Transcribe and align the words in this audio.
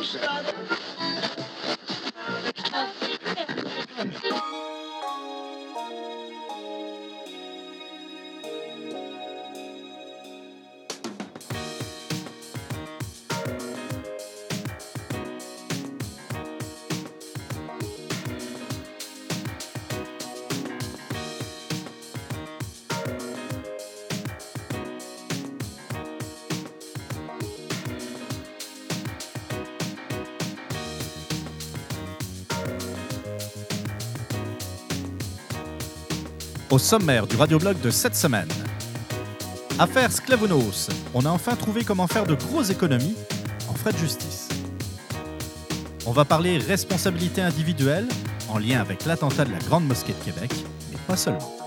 Joseph. 0.00 1.46
Au 36.70 36.78
sommaire 36.78 37.26
du 37.26 37.34
radioblog 37.34 37.80
de 37.80 37.90
cette 37.90 38.14
semaine. 38.14 38.46
Affaire 39.80 40.12
Sklavounos. 40.12 40.88
On 41.14 41.24
a 41.24 41.28
enfin 41.28 41.56
trouvé 41.56 41.82
comment 41.82 42.06
faire 42.06 42.26
de 42.26 42.34
grosses 42.34 42.70
économies 42.70 43.16
en 43.68 43.74
frais 43.74 43.92
de 43.92 43.98
justice. 43.98 44.48
On 46.06 46.12
va 46.12 46.24
parler 46.24 46.58
responsabilité 46.58 47.40
individuelle 47.40 48.06
en 48.48 48.58
lien 48.58 48.80
avec 48.80 49.04
l'attentat 49.04 49.46
de 49.46 49.50
la 49.50 49.58
Grande 49.58 49.84
Mosquée 49.84 50.12
de 50.12 50.24
Québec, 50.24 50.52
mais 50.92 50.98
pas 51.08 51.16
seulement. 51.16 51.58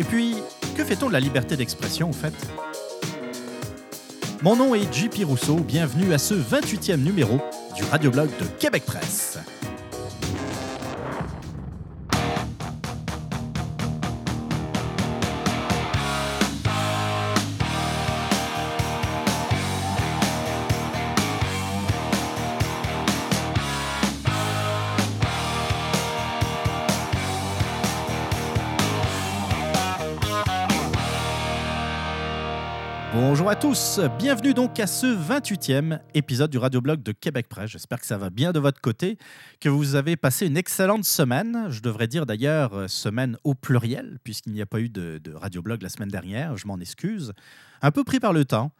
Et 0.00 0.04
puis, 0.04 0.34
que 0.76 0.84
fait-on 0.84 1.06
de 1.06 1.12
la 1.12 1.20
liberté 1.20 1.56
d'expression 1.56 2.08
en 2.08 2.12
fait? 2.12 2.34
Mon 4.42 4.56
nom 4.56 4.74
est 4.74 4.92
JP 4.92 5.24
Rousseau, 5.26 5.58
bienvenue 5.58 6.12
à 6.12 6.18
ce 6.18 6.34
28e 6.34 6.96
numéro 6.96 7.40
du 7.76 7.84
radioblog 7.84 8.30
de 8.40 8.46
Québec 8.58 8.82
Presse. 8.84 9.31
Tous, 33.62 34.00
bienvenue 34.18 34.54
donc 34.54 34.80
à 34.80 34.88
ce 34.88 35.06
28e 35.06 36.00
épisode 36.14 36.50
du 36.50 36.58
radioblog 36.58 37.00
de 37.00 37.12
Québec 37.12 37.46
Presse. 37.48 37.70
J'espère 37.70 38.00
que 38.00 38.06
ça 38.06 38.18
va 38.18 38.28
bien 38.28 38.50
de 38.50 38.58
votre 38.58 38.80
côté, 38.80 39.18
que 39.60 39.68
vous 39.68 39.94
avez 39.94 40.16
passé 40.16 40.48
une 40.48 40.56
excellente 40.56 41.04
semaine. 41.04 41.66
Je 41.68 41.80
devrais 41.80 42.08
dire 42.08 42.26
d'ailleurs 42.26 42.74
euh, 42.74 42.88
semaine 42.88 43.36
au 43.44 43.54
pluriel, 43.54 44.18
puisqu'il 44.24 44.52
n'y 44.52 44.62
a 44.62 44.66
pas 44.66 44.80
eu 44.80 44.88
de, 44.88 45.20
de 45.22 45.32
radioblog 45.32 45.80
la 45.80 45.90
semaine 45.90 46.08
dernière, 46.08 46.56
je 46.56 46.66
m'en 46.66 46.80
excuse. 46.80 47.34
Un 47.82 47.92
peu 47.92 48.02
pris 48.02 48.18
par 48.18 48.32
le 48.32 48.44
temps. 48.44 48.72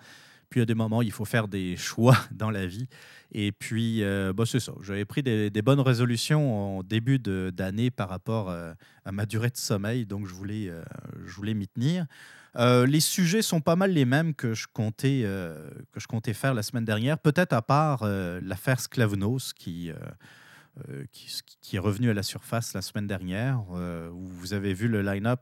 Puis 0.53 0.61
a 0.61 0.67
des 0.67 0.75
moments, 0.75 1.01
il 1.01 1.11
faut 1.11 1.25
faire 1.25 1.49
des 1.49 1.77
choix 1.79 2.17
dans 2.31 2.51
la 2.51 2.67
vie. 2.67 2.87
Et 3.33 3.51
puis, 3.53 4.05
euh, 4.05 4.33
bah, 4.35 4.45
c'est 4.47 4.61
ça. 4.61 4.73
J'avais 4.83 5.07
pris 5.07 5.23
des, 5.23 5.51
bonnes 5.63 5.81
résolutions 5.81 6.79
en 6.79 6.83
début 6.83 7.19
d'année 7.19 7.91
par 7.91 8.11
rapport 8.11 8.51
euh, 8.51 8.75
à 9.05 9.13
ma 9.13 9.25
durée 9.25 9.49
de 9.49 9.57
sommeil, 9.57 10.05
donc 10.05 10.27
je 10.27 10.35
voulais, 10.35 10.69
euh, 10.69 10.83
je 11.25 11.33
voulais 11.35 11.55
m'y 11.55 11.67
tenir. 11.67 12.07
Euh, 12.57 12.87
les 12.87 13.01
sujets 13.01 13.43
sont 13.43 13.61
pas 13.61 13.77
mal 13.77 13.93
les 13.93 14.05
mêmes 14.05 14.35
que 14.35 14.53
je 14.53 14.67
comptais, 14.71 15.23
euh, 15.25 15.71
que 15.91 16.01
je 16.01 16.07
comptais 16.07 16.35
faire 16.35 16.55
la 16.55 16.63
semaine 16.63 16.85
dernière, 16.85 17.19
peut-être 17.19 17.53
à 17.53 17.63
part 17.63 18.03
euh, 18.03 18.41
l'affaire 18.43 18.81
Sklavounos 18.81 19.55
qui, 19.55 19.91
qui, 21.13 21.77
est 21.77 21.79
revenue 21.79 22.11
à 22.11 22.15
la 22.15 22.23
surface 22.23 22.75
la 22.75 22.83
semaine 22.83 23.07
dernière, 23.07 23.63
où 23.71 24.27
vous 24.27 24.55
avez 24.55 24.75
vu 24.75 24.89
le 24.89 25.03
line-up. 25.03 25.41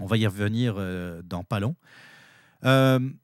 On 0.00 0.06
va 0.06 0.16
y 0.16 0.26
revenir 0.26 0.76
dans 1.24 1.44
pas 1.44 1.60
long. 1.60 1.76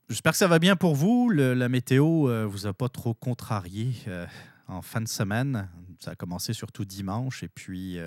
J'espère 0.08 0.32
que 0.32 0.38
ça 0.38 0.46
va 0.46 0.58
bien 0.58 0.76
pour 0.76 0.94
vous. 0.94 1.30
La 1.30 1.68
météo 1.68 2.28
euh, 2.28 2.46
vous 2.46 2.66
a 2.66 2.72
pas 2.72 2.88
trop 2.88 3.14
contrarié 3.14 3.94
en 4.68 4.82
fin 4.82 5.00
de 5.00 5.08
semaine. 5.08 5.68
Ça 5.98 6.12
a 6.12 6.14
commencé 6.14 6.52
surtout 6.52 6.84
dimanche 6.84 7.42
et 7.42 7.48
puis 7.48 7.98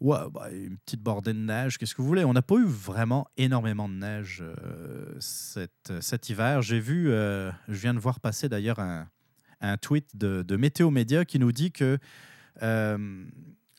ouais, 0.00 0.18
bah, 0.32 0.50
une 0.50 0.78
petite 0.78 1.02
bordée 1.02 1.32
de 1.32 1.38
neige. 1.38 1.78
Qu'est-ce 1.78 1.94
que 1.94 2.02
vous 2.02 2.08
voulez? 2.08 2.24
On 2.24 2.32
n'a 2.32 2.42
pas 2.42 2.56
eu 2.56 2.66
vraiment 2.66 3.26
énormément 3.36 3.88
de 3.88 3.94
neige 3.94 4.42
euh, 4.42 5.14
cet, 5.20 5.92
cet 6.00 6.28
hiver. 6.28 6.62
J'ai 6.62 6.80
vu, 6.80 7.10
euh, 7.10 7.50
je 7.68 7.80
viens 7.80 7.94
de 7.94 7.98
voir 7.98 8.20
passer 8.20 8.48
d'ailleurs 8.48 8.78
un, 8.78 9.08
un 9.60 9.76
tweet 9.76 10.16
de, 10.16 10.42
de 10.42 10.56
Météo 10.56 10.90
Média 10.90 11.24
qui 11.24 11.38
nous 11.38 11.52
dit 11.52 11.72
que 11.72 11.98
euh, 12.62 13.24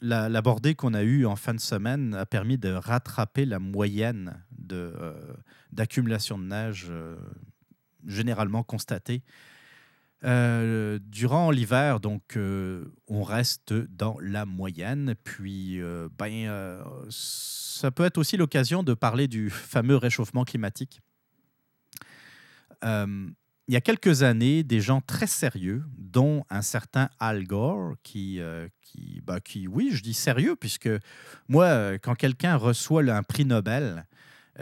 la, 0.02 0.42
bordée 0.42 0.76
qu'on 0.76 0.94
a 0.94 1.04
eue 1.04 1.26
en 1.26 1.36
fin 1.36 1.54
de 1.54 1.60
semaine 1.60 2.14
a 2.14 2.26
permis 2.26 2.58
de 2.58 2.70
rattraper 2.70 3.46
la 3.46 3.60
moyenne 3.60 4.44
de, 4.52 4.94
euh, 5.00 5.14
d'accumulation 5.72 6.38
de 6.38 6.44
neige 6.44 6.88
euh, 6.90 7.16
généralement 8.06 8.64
constatée. 8.64 9.24
Euh, 10.24 10.98
durant 11.04 11.52
l'hiver, 11.52 12.00
donc, 12.00 12.38
euh, 12.38 12.86
on 13.08 13.22
reste 13.24 13.74
dans 13.74 14.18
la 14.20 14.46
moyenne. 14.46 15.16
Puis, 15.24 15.80
euh, 15.80 16.10
ben, 16.18 16.84
ça 17.10 17.92
peut 17.92 18.06
être 18.06 18.18
aussi 18.18 18.38
l'occasion 18.38 18.84
de 18.84 18.94
parler 18.94 19.28
du 19.28 19.50
fameux 19.50 19.96
réchauffement 19.96 20.44
climatique. 20.44 21.02
Il 22.84 23.74
y 23.74 23.76
a 23.76 23.82
quelques 23.82 24.24
années, 24.24 24.64
des 24.64 24.80
gens 24.80 25.02
très 25.02 25.28
sérieux, 25.28 25.84
dont 25.98 26.46
un 26.50 26.62
certain 26.62 27.10
Al 27.20 27.44
Gore, 27.44 27.96
qui, 28.02 28.40
qui, 28.82 29.22
bah, 29.26 29.42
qui 29.42 29.68
oui, 29.68 29.90
je 29.92 30.02
dis 30.02 30.14
sérieux, 30.14 30.56
puisque 30.56 30.90
moi, 31.50 31.98
quand 31.98 32.16
quelqu'un 32.16 32.56
reçoit 32.56 33.04
un 33.04 33.24
prix 33.24 33.44
Nobel, 33.44 34.07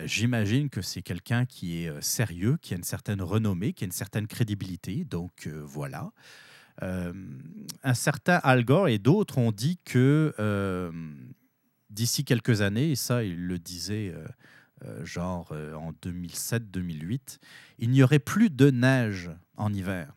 j'imagine 0.03 0.69
que 0.69 0.81
c'est 0.81 1.01
quelqu'un 1.01 1.45
qui 1.45 1.83
est 1.83 1.89
euh, 1.89 2.01
sérieux, 2.01 2.57
qui 2.61 2.73
a 2.73 2.78
une 2.78 2.83
certaine 2.83 3.22
renommée, 3.22 3.73
qui 3.73 3.83
a 3.83 3.88
une 3.88 3.91
certaine 3.91 4.28
crédibilité. 4.28 5.06
Donc 5.06 5.47
euh, 5.47 5.61
voilà. 5.63 6.11
Euh, 6.83 7.13
un 7.83 7.94
certain 7.94 8.35
Al 8.44 8.66
Gore 8.66 8.89
et 8.89 9.00
d'autres 9.00 9.38
ont 9.38 9.51
dit 9.51 9.79
que 9.85 10.33
euh, 10.39 10.91
d'ici 11.89 12.25
quelques 12.25 12.61
années, 12.61 12.91
et 12.91 12.95
ça, 12.95 13.23
il 13.23 13.47
le 13.47 13.57
disait 13.57 14.11
euh, 14.13 14.28
euh, 14.83 15.06
genre 15.06 15.50
euh, 15.51 15.73
en 15.75 15.94
2007-2008, 15.94 17.39
il 17.79 17.89
n'y 17.89 18.03
aurait 18.03 18.19
plus 18.19 18.50
de 18.50 18.69
neige 18.72 19.31
en 19.56 19.73
hiver. 19.73 20.15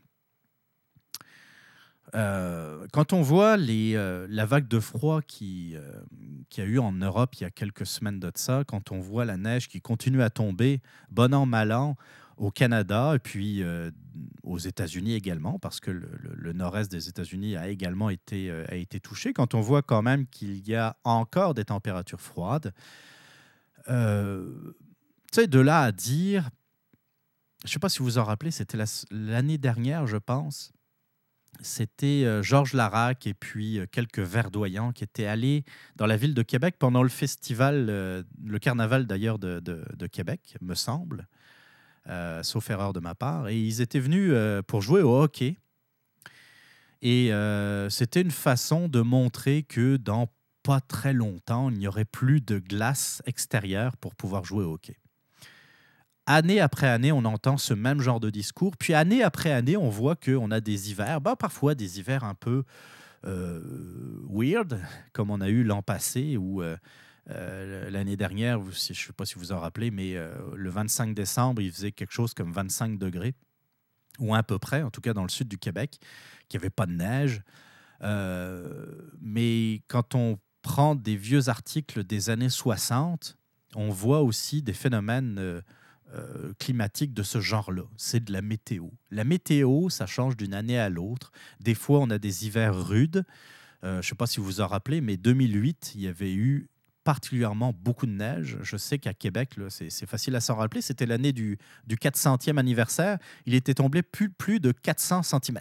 Euh, 2.15 2.87
quand 2.93 3.13
on 3.13 3.23
voit 3.23 3.57
euh, 3.59 4.27
la 4.31 4.47
vague 4.47 4.69
de 4.69 4.81
froid 4.81 5.21
qui, 5.23 5.75
euh, 5.77 6.03
a 6.57 6.63
eu 6.63 6.79
en 6.79 6.93
Europe 6.93 7.35
il 7.37 7.43
y 7.43 7.45
a 7.45 7.51
quelques 7.51 7.87
semaines 7.87 8.19
de 8.19 8.33
ça, 8.35 8.65
quand 8.67 8.93
on 8.93 9.01
voit 9.01 9.25
la 9.25 9.37
neige 9.37 9.69
qui 9.69 9.81
continue 9.81 10.23
à 10.23 10.31
tomber, 10.31 10.81
bon 11.11 11.35
an, 11.35 11.47
mal 11.47 11.73
an, 11.73 11.97
au 12.37 12.51
Canada 12.51 13.15
et 13.15 13.19
puis 13.19 13.63
euh, 13.63 13.91
aux 14.43 14.59
États-Unis 14.59 15.15
également, 15.15 15.59
parce 15.59 15.81
que 15.81 15.91
le, 15.91 16.53
nord-est 16.53 16.91
des 16.91 17.09
États-Unis 17.09 17.57
a 17.57 17.69
également 17.69 18.11
été, 18.11 18.53
été 18.71 19.01
touché, 19.01 19.33
quand 19.33 19.55
on 19.55 19.61
voit 19.61 19.83
quand 19.83 20.03
même 20.03 20.27
qu'il 20.27 20.67
y 20.67 20.75
a 20.75 20.97
encore 21.05 21.55
des 21.55 21.65
températures 21.65 22.21
froides, 22.21 22.73
tu 23.87 23.93
sais, 25.33 25.47
de 25.47 25.61
là 25.61 25.83
à 25.83 25.93
dire, 25.93 26.49
je 27.65 27.69
ne 27.69 27.73
sais 27.73 27.79
pas 27.79 27.89
si 27.89 27.99
vous 27.99 28.05
vous 28.07 28.19
en 28.19 28.25
rappelez, 28.25 28.51
c'était 28.51 28.77
la- 28.77 29.05
l'année 29.11 29.59
dernière, 29.59 30.07
je 30.07 30.17
pense, 30.17 30.73
c'était 31.61 32.25
euh, 32.25 32.43
Georges 32.43 32.75
Larac 32.75 33.27
et 33.27 33.35
puis 33.35 33.79
euh, 33.79 33.87
quelques 33.91 34.21
verdoyants 34.21 34.93
qui 34.93 35.05
étaient 35.05 35.27
allés 35.27 35.65
dans 35.97 36.07
la 36.07 36.17
ville 36.17 36.35
de 36.35 36.43
Québec 36.43 36.77
pendant 36.79 37.03
le 37.03 37.09
festival, 37.09 37.87
euh, 37.91 38.23
le 38.45 38.59
carnaval 38.59 39.07
d'ailleurs 39.07 39.39
de, 39.39 39.61
Québec, 40.11 40.57
me 40.61 40.75
semble, 40.75 41.27
sauf 42.43 42.71
erreur 42.71 42.93
de 42.93 43.01
ma 43.01 43.15
part. 43.15 43.49
Et 43.49 43.61
ils 43.61 43.81
étaient 43.81 44.01
venus 44.01 44.33
pour 44.67 44.81
jouer 44.81 45.03
au 45.03 45.23
hockey. 45.23 45.59
Et 47.03 47.31
c'était 47.91 48.23
une 48.23 48.31
façon 48.31 48.89
de 48.89 49.01
montrer 49.01 49.63
que 49.63 49.97
dans 49.97 50.29
pas 50.63 50.81
très 50.81 51.13
longtemps, 51.13 51.71
il 51.71 51.79
n'y 51.79 51.87
aurait 51.87 52.05
plus 52.05 52.41
de 52.41 52.59
glace 52.59 53.23
extérieure 53.27 53.97
pour 53.99 54.15
pouvoir 54.15 54.45
jouer 54.45 54.65
au 54.65 54.75
hockey. 54.75 54.97
Année 56.31 56.61
après 56.61 56.89
année, 56.89 57.11
on 57.11 57.25
entend 57.25 57.57
ce 57.57 57.73
même 57.73 58.03
genre 58.03 58.21
de 58.21 58.29
discours. 58.29 58.77
Puis 58.77 58.93
année 58.93 59.23
après 59.23 59.51
année, 59.51 59.79
on 59.79 59.89
voit 59.89 60.15
qu'on 60.15 60.51
a 60.51 60.61
des 60.61 60.91
hivers, 60.91 61.23
bah, 61.23 61.37
parfois 61.37 61.75
des 61.75 61.99
hivers 61.99 62.23
un 62.23 62.35
peu 62.35 62.65
euh, 63.25 63.63
weird, 64.29 64.79
comme 65.15 65.31
on 65.31 65.41
a 65.41 65.49
eu 65.49 65.65
l'an 65.65 65.81
passé 65.81 66.37
ou 66.37 66.61
euh, 66.61 66.77
euh, 67.31 67.89
l'année 67.89 68.19
dernière, 68.19 68.61
je 68.63 68.69
ne 68.69 68.95
sais 68.95 69.13
pas 69.17 69.25
si 69.25 69.37
vous 69.37 69.53
en 69.53 69.61
rappelez, 69.61 69.91
mais 69.91 70.17
le 70.55 70.69
25 70.69 71.15
décembre, 71.15 71.63
il 71.63 71.73
faisait 71.73 71.93
quelque 71.93 72.13
chose 72.13 72.35
comme 72.35 72.53
25 72.53 72.99
degrés, 72.99 73.33
ou 74.19 74.35
à 74.35 74.43
peu 74.43 74.59
près, 74.59 74.83
en 74.83 74.91
tout 74.91 75.01
cas 75.01 75.15
dans 75.15 75.23
le 75.23 75.31
sud 75.31 75.49
du 75.49 75.57
Québec, 75.57 75.99
qu'il 76.51 76.61
n'y 76.61 76.63
avait 76.63 76.69
pas 76.69 76.85
de 76.85 76.93
neige. 76.93 77.41
Mais 79.23 79.81
quand 79.89 80.15
on 80.15 80.39
prend 80.61 80.95
des 80.95 81.17
vieux 81.17 81.49
articles 81.49 82.05
des 82.05 82.29
années 82.29 82.51
60, 82.51 83.39
on 83.77 83.89
voit 83.89 84.21
aussi 84.21 84.61
des 84.61 84.75
phénomènes 84.75 85.63
euh, 86.15 86.53
climatique 86.59 87.15
de 87.15 87.23
ce 87.23 87.41
genre-là. 87.41 87.85
C'est 87.97 88.25
de 88.25 88.33
la 88.33 88.43
météo. 88.43 88.89
La 89.11 89.25
météo, 89.25 89.89
ça 89.89 90.07
change 90.07 90.37
d'une 90.37 90.55
année 90.55 90.79
à 90.79 90.89
l'autre. 90.89 91.33
Des 91.61 91.75
fois, 91.75 92.01
on 92.01 92.11
a 92.11 92.19
des 92.19 92.47
hivers 92.47 92.75
rudes. 92.75 93.25
je 93.83 93.97
ne 93.97 94.03
sais 94.03 94.15
pas 94.15 94.27
si 94.27 94.41
vous 94.41 94.47
vous 94.47 94.61
en 94.61 94.67
rappelez, 94.67 95.01
mais 95.01 95.17
2008, 95.17 95.93
il 95.95 96.03
y 96.03 96.09
avait 96.09 96.33
eu 96.33 96.69
particulièrement 97.09 97.73
beaucoup 97.73 98.05
de 98.05 98.13
neige. 98.13 98.59
Je 98.61 98.77
sais 98.77 98.99
qu'à 98.99 99.15
Québec, 99.15 99.55
c'est 99.71 100.05
facile 100.05 100.37
à 100.37 100.41
s'en 100.41 100.57
rappeler, 100.57 100.83
c'était 100.83 101.07
l'année 101.07 101.33
du, 101.33 101.57
du 101.87 101.97
400e 101.97 102.59
anniversaire. 102.59 103.17
Il 103.47 103.55
était 103.55 103.73
tombé 103.73 104.03
plus, 104.03 104.29
plus 104.29 104.61
de 104.61 104.73
400 104.73 105.23
cm. 105.23 105.59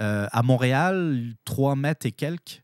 Euh, 0.00 0.28
à 0.30 0.42
Montréal, 0.42 1.32
3 1.46 1.74
mètres 1.74 2.04
et 2.04 2.12
quelques. 2.12 2.62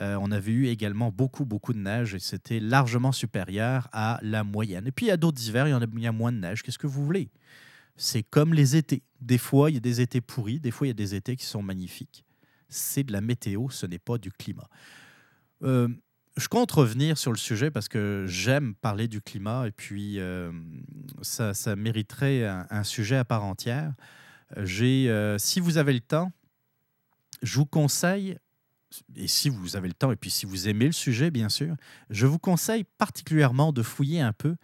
Euh, 0.00 0.16
on 0.20 0.30
avait 0.30 0.52
eu 0.52 0.66
également 0.68 1.10
beaucoup, 1.10 1.44
beaucoup 1.44 1.72
de 1.72 1.78
neige 1.78 2.14
et 2.14 2.18
c'était 2.18 2.60
largement 2.60 3.12
supérieur 3.12 3.88
à 3.92 4.18
la 4.22 4.42
moyenne. 4.42 4.86
Et 4.86 4.92
puis, 4.92 5.06
il 5.06 5.08
y 5.10 5.12
a 5.12 5.16
d'autres 5.16 5.46
hivers, 5.46 5.68
il 5.68 5.70
y, 5.70 5.74
en 5.74 5.82
a, 5.82 6.12
moins 6.12 6.32
de 6.32 6.38
neige. 6.38 6.62
Qu'est-ce 6.62 6.78
que 6.78 6.86
vous 6.86 7.04
voulez? 7.04 7.30
C'est 7.96 8.22
comme 8.22 8.54
les 8.54 8.74
étés. 8.74 9.02
Des 9.20 9.38
fois, 9.38 9.70
il 9.70 9.74
y 9.74 9.76
a 9.76 9.80
des 9.80 10.00
étés 10.00 10.20
pourris, 10.20 10.60
des 10.60 10.70
fois, 10.70 10.86
il 10.86 10.90
y 10.90 10.92
a 10.92 10.94
des 10.94 11.14
étés 11.14 11.36
qui 11.36 11.44
sont 11.44 11.62
magnifiques. 11.62 12.24
C'est 12.68 13.04
de 13.04 13.12
la 13.12 13.20
météo, 13.20 13.68
ce 13.68 13.84
n'est 13.84 13.98
pas 13.98 14.16
du 14.16 14.32
climat. 14.32 14.68
Euh, 15.62 15.88
je 16.38 16.48
compte 16.48 16.72
revenir 16.72 17.18
sur 17.18 17.30
le 17.30 17.36
sujet 17.36 17.70
parce 17.70 17.88
que 17.88 18.24
j'aime 18.26 18.74
parler 18.74 19.06
du 19.06 19.20
climat 19.20 19.68
et 19.68 19.70
puis 19.72 20.18
euh, 20.18 20.50
ça, 21.20 21.52
mériterait 21.76 22.46
un, 22.46 22.84
sujet 22.84 23.16
à 23.16 23.26
part 23.26 23.44
entière. 23.44 23.92
Si 24.64 25.60
vous 25.60 25.76
avez 25.76 25.92
le 25.92 26.00
temps, 26.00 26.32
je 27.42 27.58
vous 27.58 27.66
conseille, 27.66 28.38
et 29.16 29.28
si 29.28 29.48
vous 29.48 29.76
avez 29.76 29.88
le 29.88 29.94
temps 29.94 30.12
et 30.12 30.16
puis 30.16 30.30
si 30.30 30.46
vous 30.46 30.68
aimez 30.68 30.86
le 30.86 30.92
sujet, 30.92 31.30
bien 31.30 31.48
sûr, 31.48 31.76
je 32.10 32.26
vous 32.26 32.38
conseille 32.38 32.84
particulièrement 32.98 33.72
de 33.72 33.82
fouiller 33.82 34.20
un 34.20 34.32
peu 34.32 34.56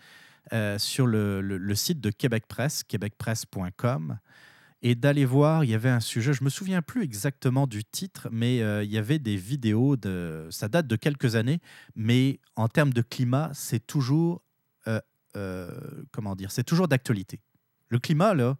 euh, 0.52 0.78
sur 0.78 1.06
le, 1.06 1.74
site 1.74 2.00
de 2.00 2.10
Québec 2.10 2.44
Presse, 2.48 2.82
québecpresse.com 2.82 4.18
et 4.80 4.94
d'aller 4.94 5.24
voir, 5.24 5.64
il 5.64 5.70
y 5.70 5.74
avait 5.74 5.88
un 5.88 6.00
sujet, 6.00 6.32
je 6.32 6.44
me 6.44 6.50
souviens 6.50 6.82
plus 6.82 7.02
exactement 7.02 7.66
du 7.66 7.84
titre, 7.84 8.28
mais 8.30 8.62
euh, 8.62 8.84
il 8.84 8.90
y 8.90 8.96
avait 8.96 9.18
des 9.18 9.36
vidéos, 9.36 9.96
de, 9.96 10.46
ça 10.50 10.68
date 10.68 10.86
de 10.86 10.94
quelques 10.94 11.34
années, 11.34 11.58
mais 11.96 12.38
en 12.54 12.68
termes 12.68 12.92
de 12.92 13.02
climat, 13.02 13.50
c'est 13.54 13.84
toujours, 13.84 14.42
euh, 14.86 15.70
comment 16.12 16.36
dire, 16.36 16.52
c'est 16.52 16.64
toujours 16.64 16.86
d'actualité. 16.86 17.40
Le 17.88 17.98
climat, 17.98 18.34
là, 18.34 18.56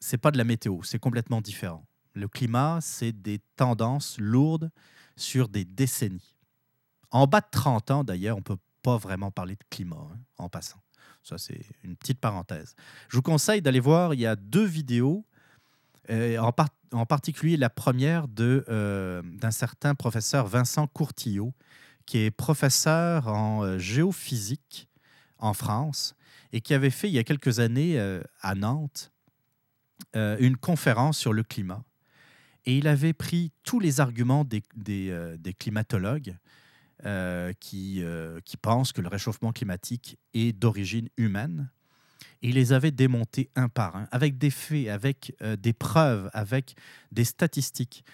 c'est 0.00 0.18
pas 0.18 0.32
de 0.32 0.38
la 0.38 0.44
météo, 0.44 0.82
c'est 0.82 0.98
complètement 0.98 1.40
différent. 1.40 1.86
Le 2.14 2.28
climat, 2.28 2.78
c'est 2.80 3.12
des 3.12 3.40
tendances 3.56 4.18
lourdes 4.18 4.70
sur 5.16 5.48
des 5.48 5.64
décennies. 5.64 6.36
En 7.10 7.26
bas 7.26 7.40
de 7.40 7.46
30 7.50 7.90
ans, 7.90 8.04
d'ailleurs, 8.04 8.36
on 8.36 8.42
peut 8.42 8.58
pas 8.82 8.96
vraiment 8.96 9.30
parler 9.30 9.54
de 9.54 9.64
climat, 9.68 10.08
hein, 10.12 10.18
en 10.38 10.48
passant. 10.48 10.80
Ça, 11.22 11.38
c'est 11.38 11.60
une 11.84 11.96
petite 11.96 12.20
parenthèse. 12.20 12.74
Je 13.08 13.16
vous 13.16 13.22
conseille 13.22 13.62
d'aller 13.62 13.80
voir, 13.80 14.14
il 14.14 14.20
y 14.20 14.26
a 14.26 14.36
deux 14.36 14.64
vidéos, 14.64 15.24
euh, 16.08 16.38
en, 16.38 16.52
en, 16.92 17.06
particulier 17.06 17.56
la 17.56 17.70
première 17.70 18.26
euh, 18.40 19.22
d'un 19.22 19.50
certain 19.50 19.94
professeur 19.94 20.46
Vincent 20.46 20.86
Courtillot, 20.86 21.52
qui 22.06 22.18
est 22.18 22.30
professeur 22.30 23.28
en 23.28 23.62
euh, 23.62 23.78
géophysique 23.78 24.88
en 25.38 25.52
France 25.52 26.14
et 26.52 26.60
qui 26.60 26.74
avait 26.74 26.90
fait 26.90 27.08
il 27.08 27.14
y 27.14 27.18
a 27.18 27.24
quelques 27.24 27.60
années 27.60 27.98
à 28.42 28.54
Nantes 28.54 29.12
une 30.14 30.56
conférence 30.56 31.16
sur 31.16 31.32
le 31.32 31.42
climat. 31.42 31.82
Et 32.66 32.78
il 32.78 32.88
avait 32.88 33.12
pris 33.12 33.52
tous 33.62 33.80
les 33.80 34.00
arguments 34.00 34.44
des, 34.44 34.62
des, 34.76 35.36
des 35.38 35.54
climatologues 35.54 36.36
euh, 37.06 37.54
qui, 37.60 38.02
euh, 38.02 38.40
qui 38.44 38.58
pensent 38.58 38.92
que 38.92 39.00
le 39.00 39.08
réchauffement 39.08 39.52
climatique 39.52 40.18
est 40.34 40.52
d'origine 40.52 41.08
humaine. 41.16 41.70
Il 42.42 42.56
les 42.56 42.74
avait 42.74 42.90
démontés 42.90 43.48
un 43.56 43.70
par 43.70 43.96
un, 43.96 44.06
avec 44.10 44.36
des 44.36 44.50
faits, 44.50 44.88
avec 44.88 45.34
euh, 45.40 45.56
des 45.56 45.72
preuves, 45.72 46.28
avec 46.34 46.74
des 47.10 47.24
statistiques. 47.24 48.04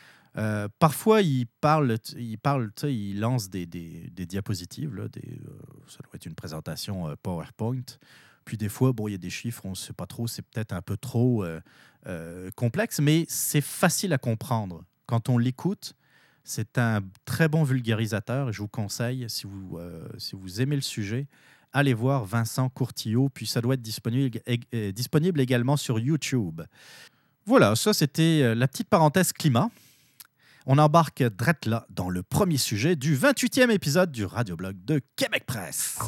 parfois, 0.78 1.22
il 1.22 1.46
parle, 1.60 1.96
il, 2.16 2.38
parle, 2.38 2.70
il 2.84 3.18
lance 3.18 3.50
des, 3.50 3.66
des, 3.66 4.26
diapositives, 4.26 4.94
là, 4.94 5.08
ça 5.88 5.98
doit 6.04 6.14
être 6.14 6.26
une 6.26 6.36
présentation 6.36 7.12
PowerPoint. 7.24 7.98
Puis 8.44 8.56
des 8.56 8.68
fois, 8.68 8.92
bon, 8.92 9.08
il 9.08 9.12
y 9.12 9.14
a 9.16 9.18
des 9.18 9.30
chiffres, 9.30 9.66
on 9.66 9.70
ne 9.70 9.74
sait 9.74 9.94
pas 9.94 10.06
trop, 10.06 10.28
c'est 10.28 10.42
peut-être 10.42 10.72
un 10.72 10.82
peu 10.82 10.96
trop 10.96 11.44
complexe, 12.54 13.00
mais 13.00 13.26
c'est 13.28 13.60
facile 13.60 14.12
à 14.12 14.18
comprendre. 14.18 14.84
Quand 15.06 15.28
on 15.28 15.38
l'écoute, 15.38 15.94
c'est 16.46 16.78
un 16.78 17.00
très 17.24 17.48
bon 17.48 17.64
vulgarisateur 17.64 18.52
je 18.52 18.62
vous 18.62 18.68
conseille, 18.68 19.26
si 19.28 19.46
vous, 19.46 19.78
euh, 19.78 20.08
si 20.16 20.36
vous 20.36 20.60
aimez 20.62 20.76
le 20.76 20.82
sujet, 20.82 21.26
allez 21.72 21.92
voir 21.92 22.24
Vincent 22.24 22.68
Courtillot, 22.68 23.28
puis 23.28 23.46
ça 23.46 23.60
doit 23.60 23.74
être 23.74 23.82
disponible, 23.82 24.40
euh, 24.72 24.92
également 25.36 25.76
sur 25.76 25.98
YouTube. 25.98 26.62
Voilà, 27.44 27.74
ça 27.74 27.92
c'était 27.92 28.42
euh, 28.42 28.54
la 28.54 28.68
petite 28.68 28.88
parenthèse 28.88 29.32
climat. 29.32 29.70
On 30.68 30.78
embarque 30.78 31.22
drette 31.22 31.64
là 31.66 31.86
dans 31.90 32.10
le 32.10 32.24
premier 32.24 32.56
sujet 32.56 32.96
du 32.96 33.16
28e 33.16 33.70
épisode 33.70 34.10
du 34.10 34.24
radioblog 34.24 34.76
de 34.84 35.00
Québec 35.14 35.44
Presse. 35.46 36.00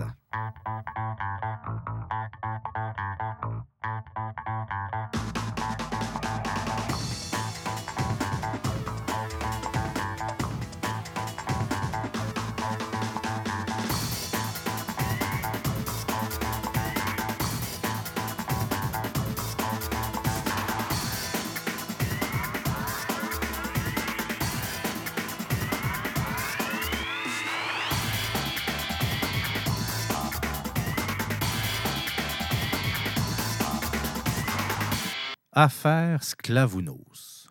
Affaire 35.60 36.22
Sclavounos. 36.22 37.49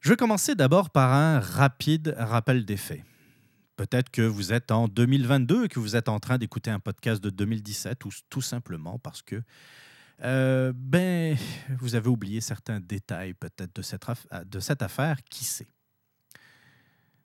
Je 0.00 0.08
vais 0.08 0.16
commencer 0.16 0.54
d'abord 0.54 0.88
par 0.88 1.12
un 1.12 1.40
rapide 1.40 2.14
rappel 2.16 2.64
des 2.64 2.78
faits. 2.78 3.04
Peut-être 3.76 4.08
que 4.08 4.22
vous 4.22 4.54
êtes 4.54 4.70
en 4.70 4.88
2022 4.88 5.66
et 5.66 5.68
que 5.68 5.78
vous 5.78 5.94
êtes 5.94 6.08
en 6.08 6.20
train 6.20 6.38
d'écouter 6.38 6.70
un 6.70 6.80
podcast 6.80 7.22
de 7.22 7.28
2017 7.28 8.02
ou 8.06 8.08
tout 8.30 8.40
simplement 8.40 8.98
parce 8.98 9.20
que 9.20 9.42
euh, 10.22 10.72
ben, 10.74 11.36
vous 11.78 11.96
avez 11.96 12.08
oublié 12.08 12.40
certains 12.40 12.80
détails 12.80 13.34
peut-être 13.34 13.76
de 13.76 13.82
cette, 13.82 14.06
de 14.46 14.60
cette 14.60 14.80
affaire, 14.80 15.22
qui 15.24 15.44
sait? 15.44 15.68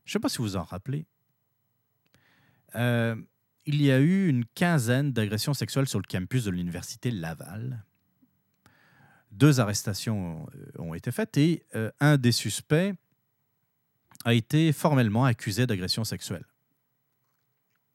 Je 0.03 0.09
ne 0.09 0.11
sais 0.11 0.19
pas 0.19 0.27
si 0.27 0.39
vous 0.39 0.57
en 0.57 0.63
rappelez. 0.63 1.05
Euh, 2.75 3.15
il 3.65 3.81
y 3.81 3.89
a 3.89 4.01
eu 4.01 4.27
une 4.27 4.43
quinzaine 4.43 5.13
d'agressions 5.13 5.53
sexuelles 5.53 5.87
sur 5.87 5.99
le 5.99 6.05
campus 6.11 6.43
de 6.43 6.51
l'Université 6.51 7.09
Laval 7.09 7.85
deux 9.31 9.59
arrestations 9.59 10.47
euh, 10.55 10.81
ont 10.81 10.93
été 10.93 11.11
faites 11.11 11.37
et 11.37 11.65
euh, 11.75 11.91
un 11.99 12.17
des 12.17 12.31
suspects 12.31 12.93
a 14.25 14.33
été 14.33 14.73
formellement 14.73 15.25
accusé 15.25 15.65
d'agression 15.65 16.03
sexuelle. 16.03 16.45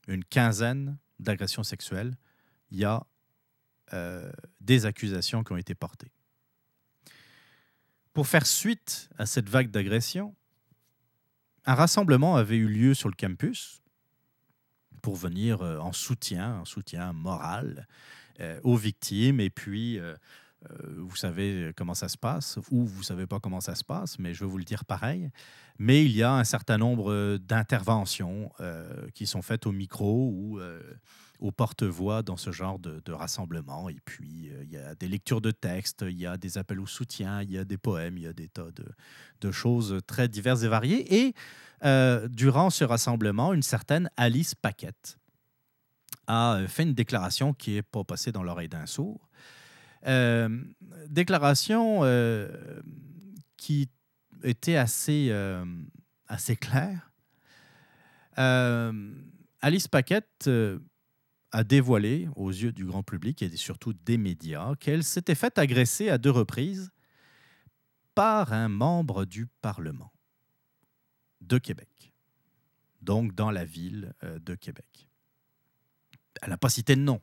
Une 0.06 0.24
quinzaine 0.24 0.96
d'agressions 1.18 1.62
sexuelles, 1.62 2.16
il 2.70 2.78
y 2.78 2.84
a 2.84 3.06
euh, 3.92 4.30
des 4.60 4.86
accusations 4.86 5.44
qui 5.44 5.52
ont 5.52 5.56
été 5.56 5.74
portées. 5.74 6.12
Pour 8.12 8.26
faire 8.26 8.46
suite 8.46 9.10
à 9.18 9.26
cette 9.26 9.48
vague 9.48 9.70
d'agressions, 9.70 10.34
un 11.66 11.74
rassemblement 11.74 12.36
avait 12.36 12.56
eu 12.56 12.68
lieu 12.68 12.94
sur 12.94 13.08
le 13.08 13.14
campus 13.14 13.82
pour 15.02 15.16
venir 15.16 15.60
en 15.62 15.92
soutien, 15.92 16.60
en 16.60 16.64
soutien 16.64 17.12
moral 17.12 17.86
aux 18.62 18.76
victimes 18.76 19.40
et 19.40 19.50
puis 19.50 19.98
vous 20.96 21.16
savez 21.16 21.72
comment 21.76 21.94
ça 21.94 22.08
se 22.08 22.16
passe, 22.16 22.58
ou 22.70 22.84
vous 22.84 23.00
ne 23.00 23.04
savez 23.04 23.26
pas 23.26 23.40
comment 23.40 23.60
ça 23.60 23.74
se 23.74 23.84
passe, 23.84 24.18
mais 24.18 24.34
je 24.34 24.44
vais 24.44 24.50
vous 24.50 24.58
le 24.58 24.64
dire 24.64 24.84
pareil. 24.84 25.30
Mais 25.78 26.04
il 26.04 26.12
y 26.12 26.22
a 26.22 26.32
un 26.32 26.44
certain 26.44 26.78
nombre 26.78 27.36
d'interventions 27.38 28.52
euh, 28.60 29.08
qui 29.14 29.26
sont 29.26 29.42
faites 29.42 29.66
au 29.66 29.72
micro 29.72 30.30
ou 30.32 30.60
euh, 30.60 30.80
au 31.40 31.50
porte-voix 31.50 32.22
dans 32.22 32.36
ce 32.36 32.52
genre 32.52 32.78
de, 32.78 33.12
rassemblement. 33.12 33.88
Et 33.88 33.98
puis, 34.04 34.50
il 34.62 34.70
y 34.70 34.76
a 34.76 34.94
des 34.94 35.08
lectures 35.08 35.40
de 35.40 35.50
textes, 35.50 36.04
il 36.08 36.18
y 36.18 36.26
a 36.26 36.36
des 36.36 36.58
appels 36.58 36.78
au 36.78 36.86
soutien, 36.86 37.42
il 37.42 37.50
y 37.50 37.58
a 37.58 37.64
des 37.64 37.76
poèmes, 37.76 38.16
il 38.16 38.22
y 38.22 38.28
a 38.28 38.32
des 38.32 38.48
tas 38.48 38.68
de 39.40 39.50
choses 39.50 39.98
très 40.06 40.28
diverses 40.28 40.62
et 40.62 40.68
variées. 40.68 41.24
Et 41.24 41.34
durant 42.28 42.70
ce 42.70 42.84
rassemblement, 42.84 43.52
une 43.52 43.62
certaine 43.62 44.08
Alice 44.16 44.54
Paquette 44.54 45.18
a 46.26 46.60
fait 46.68 46.84
une 46.84 46.94
déclaration 46.94 47.52
qui 47.52 47.72
n'est 47.72 47.82
pas 47.82 48.04
passée 48.04 48.32
dans 48.32 48.42
l'oreille 48.42 48.68
d'un 48.68 48.86
sourd. 48.86 49.28
Euh, 50.06 50.48
déclaration 51.08 52.00
euh, 52.02 52.48
qui 53.56 53.88
était 54.42 54.76
assez, 54.76 55.28
euh, 55.30 55.64
assez 56.28 56.56
claire. 56.56 57.10
Alice 58.36 59.88
Paquette 59.88 60.50
a 61.52 61.64
dévoilé 61.64 62.28
aux 62.34 62.50
yeux 62.50 62.72
du 62.72 62.84
grand 62.84 63.02
public 63.02 63.42
et 63.42 63.56
surtout 63.56 63.92
des 63.92 64.18
médias 64.18 64.74
qu'elle 64.74 65.04
s'était 65.04 65.36
faite 65.36 65.58
agresser 65.58 66.10
à 66.10 66.18
deux 66.18 66.32
reprises 66.32 66.90
par 68.14 68.52
un 68.52 68.68
membre 68.68 69.24
du 69.24 69.46
Parlement 69.62 70.12
de 71.40 71.58
Québec, 71.58 72.12
donc 73.02 73.34
dans 73.34 73.52
la 73.52 73.64
ville 73.64 74.12
de 74.22 74.54
Québec. 74.56 75.08
Elle 76.42 76.50
n'a 76.50 76.58
pas 76.58 76.68
cité 76.68 76.96
de 76.96 77.00
nom. 77.00 77.20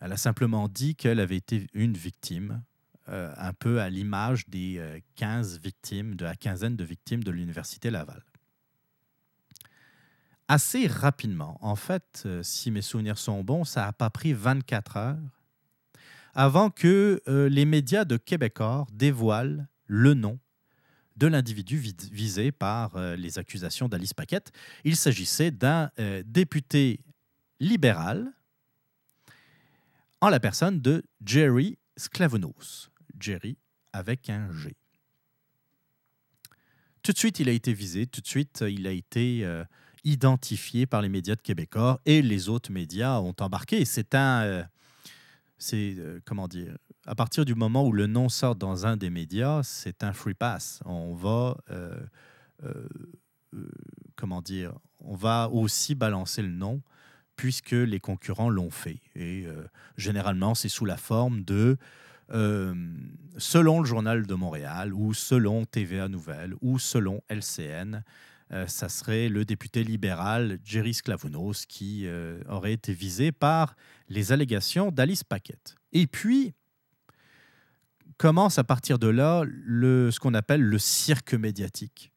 Elle 0.00 0.12
a 0.12 0.16
simplement 0.16 0.68
dit 0.68 0.94
qu'elle 0.94 1.20
avait 1.20 1.36
été 1.36 1.66
une 1.72 1.96
victime, 1.96 2.62
euh, 3.08 3.32
un 3.36 3.52
peu 3.52 3.80
à 3.80 3.88
l'image 3.88 4.48
des 4.48 5.02
15 5.16 5.60
victimes, 5.60 6.14
de 6.14 6.24
la 6.24 6.36
quinzaine 6.36 6.76
de 6.76 6.84
victimes 6.84 7.24
de 7.24 7.30
l'Université 7.30 7.90
Laval 7.90 8.22
assez 10.48 10.86
rapidement. 10.86 11.58
En 11.60 11.76
fait, 11.76 12.22
euh, 12.26 12.42
si 12.42 12.70
mes 12.70 12.82
souvenirs 12.82 13.18
sont 13.18 13.42
bons, 13.42 13.64
ça 13.64 13.82
n'a 13.82 13.92
pas 13.92 14.10
pris 14.10 14.32
24 14.32 14.96
heures 14.96 15.18
avant 16.34 16.70
que 16.70 17.22
euh, 17.28 17.48
les 17.48 17.64
médias 17.64 18.04
de 18.04 18.16
Québecor 18.16 18.86
dévoilent 18.92 19.66
le 19.86 20.14
nom 20.14 20.38
de 21.16 21.26
l'individu 21.26 21.78
visé 22.12 22.52
par 22.52 22.96
euh, 22.96 23.16
les 23.16 23.38
accusations 23.38 23.88
d'Alice 23.88 24.12
Paquette. 24.12 24.52
Il 24.84 24.96
s'agissait 24.96 25.50
d'un 25.50 25.90
député 26.26 27.00
libéral 27.58 28.30
la 30.30 30.40
personne 30.40 30.80
de 30.80 31.02
Jerry 31.24 31.78
Sklavounos. 31.96 32.90
Jerry 33.18 33.56
avec 33.92 34.28
un 34.28 34.50
G. 34.52 34.76
Tout 37.02 37.12
de 37.12 37.18
suite, 37.18 37.40
il 37.40 37.48
a 37.48 37.52
été 37.52 37.72
visé, 37.72 38.06
tout 38.06 38.20
de 38.20 38.26
suite, 38.26 38.64
il 38.66 38.86
a 38.86 38.90
été 38.90 39.46
identifié 40.06 40.86
par 40.86 41.02
les 41.02 41.08
médias 41.08 41.34
de 41.34 41.40
Québécois 41.40 42.00
et 42.06 42.22
les 42.22 42.48
autres 42.48 42.70
médias 42.72 43.18
ont 43.18 43.34
embarqué. 43.40 43.84
C'est 43.84 44.14
un. 44.14 44.42
Euh, 44.42 44.64
c'est. 45.58 45.94
Euh, 45.98 46.20
comment 46.24 46.48
dire 46.48 46.78
À 47.06 47.14
partir 47.14 47.44
du 47.44 47.54
moment 47.54 47.84
où 47.84 47.92
le 47.92 48.06
nom 48.06 48.28
sort 48.28 48.54
dans 48.54 48.86
un 48.86 48.96
des 48.96 49.10
médias, 49.10 49.62
c'est 49.64 50.04
un 50.04 50.12
free 50.12 50.34
pass. 50.34 50.80
On 50.84 51.14
va. 51.14 51.58
Euh, 51.70 51.98
comment 54.14 54.40
dire 54.40 54.72
On 55.00 55.16
va 55.16 55.50
aussi 55.50 55.94
balancer 55.94 56.42
le 56.42 56.50
nom 56.50 56.82
puisque 57.36 57.72
les 57.72 58.00
concurrents 58.00 58.48
l'ont 58.48 58.70
fait. 58.70 59.00
Et 59.14 59.46
généralement, 59.96 60.54
c'est 60.54 60.68
sous 60.68 60.84
la 60.84 60.96
forme 60.96 61.42
de. 61.42 61.76
selon 63.38 63.80
le 63.80 63.86
Journal 63.86 64.26
de 64.26 64.34
Montréal 64.34 64.94
ou 64.94 65.14
selon 65.14 65.64
TVA 65.64 66.08
Nouvelles 66.08 66.54
ou 66.62 66.78
selon 66.78 67.22
LCN, 67.28 68.02
euh, 68.52 68.66
ça 68.68 68.88
serait 68.88 69.28
le 69.28 69.44
député 69.44 69.82
libéral 69.82 70.58
Jerry 70.64 70.94
Sklavounos 70.94 71.66
qui 71.68 72.06
euh, 72.06 72.40
aurait 72.48 72.74
été 72.74 72.92
visé 72.92 73.32
par 73.32 73.74
les 74.08 74.30
allégations 74.30 74.92
d'Alice 74.92 75.24
Paquette. 75.24 75.74
Et 75.92 76.06
puis, 76.06 76.54
commence 78.18 78.58
à 78.58 78.64
partir 78.64 79.00
de 79.00 79.08
là 79.08 79.42
le, 79.44 80.12
ce 80.12 80.20
qu'on 80.20 80.34
appelle 80.34 80.62
le 80.62 80.78
cirque 80.78 81.34
médiatique. 81.34 82.12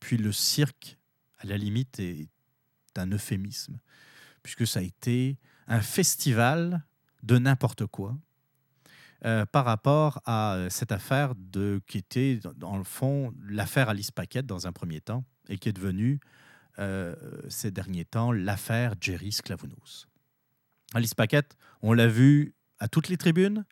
Puis 0.00 0.18
le 0.18 0.32
cirque, 0.32 0.98
à 1.38 1.46
la 1.46 1.56
limite, 1.56 1.98
est 1.98 2.28
un 2.96 3.10
euphémisme, 3.10 3.78
puisque 4.42 4.66
ça 4.66 4.80
a 4.80 4.82
été 4.82 5.38
un 5.66 5.80
festival 5.80 6.84
de 7.22 7.38
n'importe 7.38 7.86
quoi. 7.86 8.16
Euh, 9.26 9.44
par 9.44 9.66
rapport 9.66 10.22
à 10.24 10.56
cette 10.70 10.92
affaire 10.92 11.34
de, 11.36 11.82
qui 11.86 11.98
était, 11.98 12.40
dans 12.56 12.78
le 12.78 12.84
fond, 12.84 13.34
l'affaire 13.46 13.90
Alice 13.90 14.10
Paquette 14.10 14.46
dans 14.46 14.66
un 14.66 14.72
premier 14.72 15.02
temps, 15.02 15.24
et 15.50 15.58
qui 15.58 15.68
est 15.68 15.74
devenue 15.74 16.20
euh, 16.78 17.14
ces 17.48 17.70
derniers 17.70 18.06
temps 18.06 18.32
l'affaire 18.32 18.94
Jerry 18.98 19.32
Sklavounos. 19.32 20.06
Alice 20.94 21.14
Paquette, 21.14 21.56
on 21.82 21.92
l'a 21.92 22.06
vu 22.06 22.54
à 22.78 22.88
toutes 22.88 23.08
les 23.08 23.18
tribunes. 23.18 23.64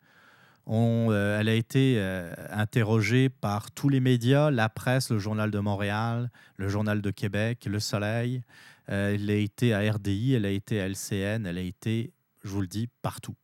Euh, 0.67 1.39
elle 1.39 1.49
a 1.49 1.53
été 1.53 1.95
euh, 1.97 2.31
interrogée 2.51 3.29
par 3.29 3.71
tous 3.71 3.89
les 3.89 3.99
médias, 3.99 4.51
la 4.51 4.69
presse, 4.69 5.09
le 5.09 5.17
Journal 5.17 5.49
de 5.49 5.59
Montréal, 5.59 6.29
le 6.57 6.67
Journal 6.67 7.01
de 7.01 7.09
Québec, 7.09 7.65
Le 7.65 7.79
Soleil. 7.79 8.43
Elle 8.89 9.29
a 9.29 9.35
été 9.35 9.73
à 9.73 9.91
RDI, 9.91 10.33
elle 10.33 10.45
a 10.45 10.49
été 10.49 10.81
à 10.81 10.87
LCN, 10.87 11.45
elle 11.45 11.57
a 11.57 11.61
été, 11.61 12.11
je 12.43 12.49
vous 12.49 12.61
le 12.61 12.67
dis, 12.67 12.87
partout. 13.01 13.35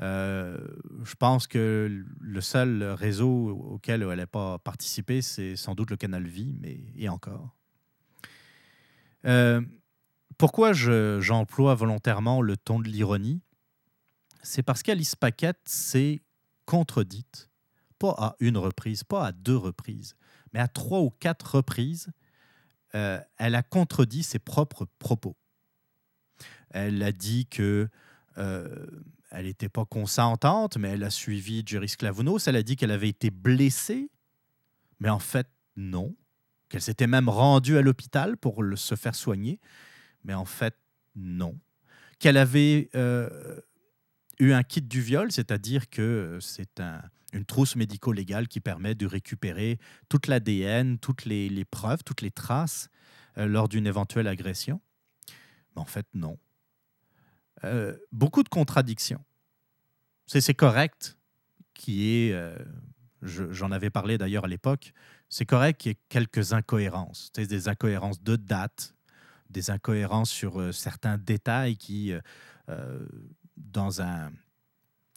Euh, 0.00 0.58
je 1.04 1.14
pense 1.14 1.46
que 1.46 2.04
le 2.20 2.40
seul 2.40 2.82
réseau 2.82 3.50
auquel 3.50 4.02
elle 4.02 4.18
n'a 4.18 4.26
pas 4.26 4.58
participé, 4.58 5.22
c'est 5.22 5.56
sans 5.56 5.74
doute 5.74 5.90
le 5.90 5.96
Canal 5.96 6.26
Vie, 6.26 6.54
mais 6.60 6.80
et 6.96 7.08
encore. 7.08 7.54
Euh, 9.24 9.62
pourquoi 10.36 10.72
j'emploie 10.72 11.74
volontairement 11.74 12.42
le 12.42 12.56
ton 12.56 12.80
de 12.80 12.88
l'ironie? 12.88 13.40
C'est 14.42 14.62
parce 14.62 14.82
qu'Alice 14.82 15.16
Paquette 15.16 15.62
s'est 15.64 16.20
contredite, 16.66 17.48
pas 17.98 18.14
à 18.18 18.36
une 18.40 18.58
reprise, 18.58 19.04
pas 19.04 19.26
à 19.26 19.32
deux 19.32 19.56
reprises, 19.56 20.16
mais 20.52 20.60
à 20.60 20.68
trois 20.68 21.00
ou 21.00 21.10
quatre 21.10 21.56
reprises, 21.56 22.10
euh, 22.94 23.20
elle 23.38 23.54
a 23.54 23.62
contredit 23.62 24.22
ses 24.22 24.38
propres 24.38 24.86
propos. 24.98 25.36
Elle 26.70 27.02
a 27.02 27.12
dit 27.12 27.46
que 27.46 27.88
elle 29.34 29.46
n'était 29.46 29.68
pas 29.68 29.84
consentante, 29.84 30.76
mais 30.76 30.90
elle 30.90 31.02
a 31.02 31.10
suivi 31.10 31.62
Jerry 31.66 31.88
Sklavounos. 31.88 32.38
Elle 32.46 32.56
a 32.56 32.62
dit 32.62 32.76
qu'elle 32.76 32.92
avait 32.92 33.08
été 33.08 33.30
blessée, 33.30 34.10
mais 35.00 35.08
en 35.08 35.18
fait, 35.18 35.48
non. 35.76 36.14
Qu'elle 36.68 36.82
s'était 36.82 37.08
même 37.08 37.28
rendue 37.28 37.76
à 37.76 37.82
l'hôpital 37.82 38.36
pour 38.36 38.62
se 38.76 38.94
faire 38.94 39.14
soigner, 39.14 39.60
mais 40.22 40.34
en 40.34 40.44
fait, 40.44 40.76
non. 41.16 41.58
Qu'elle 42.20 42.36
avait 42.36 42.90
euh, 42.94 43.60
eu 44.38 44.52
un 44.52 44.62
kit 44.62 44.82
du 44.82 45.00
viol, 45.00 45.32
c'est-à-dire 45.32 45.90
que 45.90 46.38
c'est 46.40 46.80
une 47.34 47.44
trousse 47.44 47.76
médico-légale 47.76 48.48
qui 48.48 48.60
permet 48.60 48.94
de 48.94 49.06
récupérer 49.06 49.78
toute 50.08 50.28
l'ADN, 50.28 50.98
toutes 50.98 51.24
les, 51.24 51.64
preuves, 51.64 52.02
toutes 52.04 52.22
les 52.22 52.30
traces 52.30 52.88
euh, 53.36 53.46
lors 53.46 53.68
d'une 53.68 53.86
éventuelle 53.86 54.28
agression. 54.28 54.80
Mais 55.74 55.82
en 55.82 55.84
fait, 55.84 56.06
non. 56.14 56.38
Euh, 57.64 57.96
beaucoup 58.12 58.42
de 58.42 58.48
contradictions. 58.48 59.24
C'est 60.26 60.54
correct 60.54 61.18
qui 61.74 62.08
est, 62.08 62.32
euh, 62.32 62.56
j'en 63.22 63.72
avais 63.72 63.90
parlé 63.90 64.16
d'ailleurs 64.16 64.44
à 64.44 64.48
l'époque, 64.48 64.92
c'est 65.28 65.44
correct 65.44 65.80
qu'il 65.80 65.90
y 65.90 65.92
ait 65.92 65.98
quelques 66.08 66.52
incohérences, 66.52 67.32
des 67.32 67.68
incohérences 67.68 68.22
de 68.22 68.36
date, 68.36 68.94
des 69.50 69.70
incohérences 69.70 70.30
sur 70.30 70.60
euh, 70.60 70.72
certains 70.72 71.18
détails 71.18 71.76
qui, 71.76 72.12
dans, 73.56 74.00
un, 74.00 74.30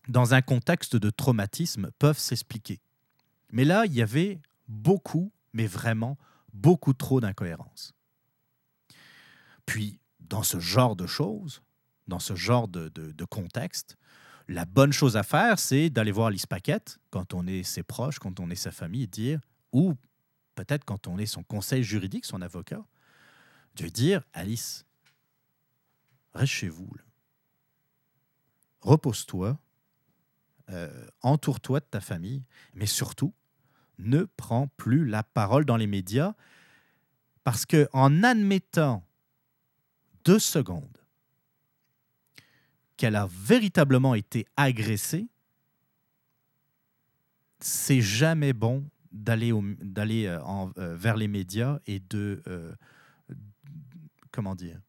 dans 0.07 0.33
un 0.33 0.41
contexte 0.41 0.95
de 0.95 1.09
traumatisme, 1.09 1.91
peuvent 1.99 2.19
s'expliquer. 2.19 2.79
Mais 3.51 3.65
là, 3.65 3.85
il 3.85 3.93
y 3.93 4.01
avait 4.01 4.41
beaucoup, 4.67 5.31
mais 5.53 5.67
vraiment 5.67 6.17
beaucoup 6.53 6.93
trop 6.93 7.21
d'incohérences. 7.21 7.93
Puis, 9.65 9.99
dans 10.19 10.43
ce 10.43 10.59
genre 10.59 10.95
de 10.95 11.07
choses, 11.07 11.61
dans 12.07 12.19
ce 12.19 12.35
genre 12.35 12.67
de, 12.67 13.25
contexte, 13.25 13.97
la 14.47 14.65
bonne 14.65 14.93
chose 14.93 15.17
à 15.17 15.23
faire, 15.23 15.59
c'est 15.59 15.89
d'aller 15.89 16.11
voir 16.11 16.27
Alice 16.27 16.45
Paquette 16.45 16.99
quand 17.09 17.33
on 17.33 17.47
est 17.47 17.63
ses 17.63 17.83
proches, 17.83 18.19
quand 18.19 18.39
on 18.39 18.49
est 18.49 18.55
sa 18.55 18.71
famille, 18.71 19.07
dire, 19.07 19.39
ou 19.73 19.95
peut-être 20.55 20.85
quand 20.85 21.07
on 21.07 21.17
est 21.17 21.25
son 21.25 21.43
conseil 21.43 21.83
juridique, 21.83 22.25
son 22.25 22.41
avocat, 22.41 22.83
de 23.75 23.87
dire 23.89 24.23
Alice, 24.33 24.85
reste 26.33 26.53
chez 26.53 26.69
vous. 26.69 26.89
Repose-toi, 28.81 29.59
euh, 30.69 31.07
entoure-toi 31.21 31.79
de 31.79 31.85
ta 31.85 32.01
famille, 32.01 32.43
mais 32.73 32.85
surtout, 32.85 33.33
ne 33.99 34.23
prends 34.23 34.67
plus 34.77 35.05
la 35.05 35.23
parole 35.23 35.65
dans 35.65 35.77
les 35.77 35.87
médias 35.87 36.33
parce 37.43 37.65
que 37.65 37.87
en 37.93 38.23
admettant 38.23 39.05
deux 40.25 40.39
secondes 40.39 40.97
qu'elle 42.97 43.15
a 43.15 43.27
véritablement 43.31 44.13
été 44.13 44.45
agressée, 44.57 45.27
c'est 47.59 48.01
jamais 48.01 48.53
bon 48.53 48.85
d'aller 49.11 49.53
euh, 49.53 50.39
euh, 50.77 50.95
vers 50.95 51.15
les 51.15 51.27
médias 51.27 51.79
et 51.87 51.99
de 51.99 52.43
comment 54.31 54.53
dire 54.53 54.79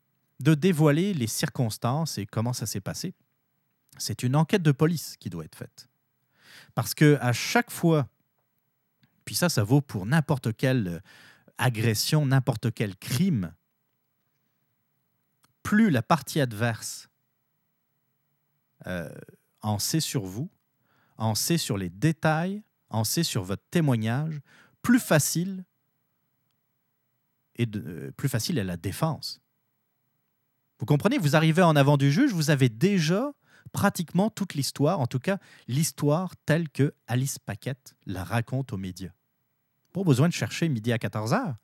de 0.41 0.55
dévoiler 0.55 1.15
les 1.15 1.27
circonstances 1.27 2.19
et 2.19 2.27
comment 2.27 2.53
ça 2.53 2.67
s'est 2.67 2.81
passé. 2.81 3.15
C'est 3.99 4.23
une 4.23 4.37
enquête 4.37 4.63
de 4.63 4.73
police 4.73 5.17
qui 5.19 5.31
doit 5.31 5.45
être 5.45 5.57
faite. 5.57 5.89
Parce 6.75 6.95
que 6.95 7.19
à 7.21 7.33
chaque 7.33 7.71
fois, 7.71 8.09
puis 9.25 9.35
ça, 9.35 9.49
ça 9.49 9.63
vaut 9.63 9.81
pour 9.81 10.07
n'importe 10.07 10.57
quelle 10.57 11.03
agression, 11.59 12.25
n'importe 12.25 12.73
quel 12.73 12.97
crime, 12.97 13.53
plus 15.63 15.91
la 15.91 16.03
partie 16.03 16.41
adverse 16.41 17.09
euh, 18.87 19.11
en 19.61 19.79
sait 19.79 20.01
sur 20.01 20.25
vous, 20.25 20.49
en 21.17 21.35
sait 21.35 21.59
sur 21.59 21.77
les 21.77 21.91
détails, 21.91 22.63
en 22.91 23.05
sait 23.05 23.25
sur 23.25 23.43
votre 23.43 23.65
témoignage, 23.71 24.41
plus 24.83 25.01
facile 25.01 25.65
et 27.57 27.67
euh, 27.75 28.13
plus 28.13 28.29
facile 28.29 28.57
est 28.57 28.65
la 28.65 28.77
défense. 28.77 29.41
Vous 30.79 30.87
comprenez? 30.87 31.19
Vous 31.19 31.35
arrivez 31.35 31.63
en 31.63 31.77
avant 31.77 31.97
du 31.97 32.13
juge, 32.13 32.33
vous 32.33 32.51
avez 32.51 32.69
déjà 32.69 33.33
pratiquement 33.69 34.31
toute 34.31 34.55
l'histoire, 34.55 35.01
en 35.01 35.07
tout 35.07 35.19
cas 35.19 35.39
l'histoire 35.67 36.35
telle 36.47 36.69
que 36.69 36.95
Alice 37.07 37.39
Paquette 37.39 37.95
la 38.07 38.25
raconte 38.25 38.73
aux 38.73 38.77
médias. 38.77 39.13
Pas 39.93 40.03
besoin 40.03 40.29
de 40.29 40.33
chercher 40.33 40.69
midi 40.69 40.93
à 40.93 40.99
14 40.99 41.33
heures. 41.33 41.57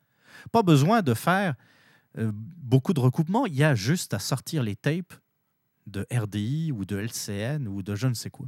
Pas 0.51 0.63
besoin 0.63 1.01
de 1.01 1.13
faire 1.13 1.55
euh, 2.17 2.31
beaucoup 2.33 2.93
de 2.93 2.99
recoupements. 2.99 3.45
Il 3.45 3.55
y 3.55 3.63
a 3.63 3.75
juste 3.75 4.13
à 4.13 4.19
sortir 4.19 4.63
les 4.63 4.75
tapes 4.75 5.13
de 5.87 6.05
RDI 6.11 6.71
ou 6.71 6.85
de 6.85 6.97
LCN 6.97 7.67
ou 7.67 7.83
de 7.83 7.95
je 7.95 8.07
ne 8.07 8.13
sais 8.13 8.29
quoi. 8.29 8.47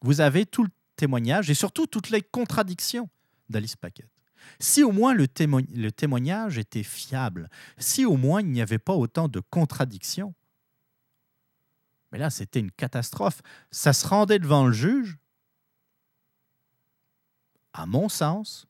Vous 0.00 0.20
avez 0.20 0.46
tout 0.46 0.64
le 0.64 0.70
témoignage 0.96 1.50
et 1.50 1.54
surtout 1.54 1.86
toutes 1.86 2.10
les 2.10 2.22
contradictions 2.22 3.08
d'Alice 3.48 3.76
Paquette. 3.76 4.10
Si 4.58 4.82
au 4.82 4.90
moins 4.90 5.14
le, 5.14 5.26
le, 5.74 5.90
témoignage 5.90 6.58
était 6.58 6.82
fiable, 6.82 7.48
si 7.78 8.04
au 8.04 8.16
moins 8.16 8.40
il 8.40 8.50
n'y 8.50 8.62
avait 8.62 8.78
pas 8.78 8.94
autant 8.94 9.28
de 9.28 9.40
contradictions, 9.40 10.34
mais 12.12 12.18
là 12.18 12.30
c'était 12.30 12.60
une 12.60 12.70
catastrophe. 12.70 13.42
Ça 13.70 13.92
se 13.92 14.06
rendait 14.06 14.38
devant 14.38 14.66
le 14.66 14.72
juge. 14.72 15.18
À 17.72 17.86
mon 17.86 18.08
sens, 18.08 18.66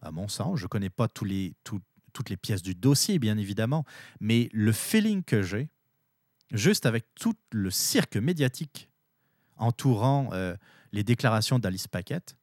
à 0.00 0.12
mon 0.12 0.28
sens, 0.28 0.58
je 0.58 0.64
ne 0.64 0.68
connais 0.68 0.90
pas 0.90 1.08
toutes 1.08 1.28
les 1.28 2.36
pièces 2.40 2.62
du 2.62 2.74
dossier, 2.74 3.18
bien 3.18 3.36
évidemment, 3.36 3.84
mais 4.20 4.48
le 4.52 4.72
feeling 4.72 5.24
que 5.24 5.42
j'ai, 5.42 5.68
juste 6.52 6.86
avec 6.86 7.04
tout 7.14 7.34
le 7.50 7.70
cirque 7.70 8.16
médiatique 8.16 8.88
entourant 9.56 10.30
euh, 10.32 10.56
les 10.92 11.02
déclarations 11.02 11.58
d'Alice 11.58 11.88
Paquette, 11.88 12.36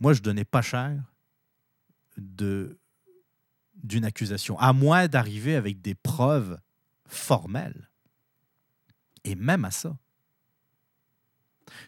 moi, 0.00 0.12
je 0.12 0.20
donnais 0.20 0.44
pas 0.44 0.62
cher 0.62 0.92
d'une 2.18 2.76
accusation, 4.04 4.58
à 4.58 4.72
moins 4.72 5.08
d'arriver 5.08 5.54
avec 5.54 5.80
des 5.80 5.94
preuves 5.94 6.58
formelles. 7.06 7.88
Et 9.26 9.34
même 9.34 9.64
à 9.64 9.70
ça. 9.70 9.98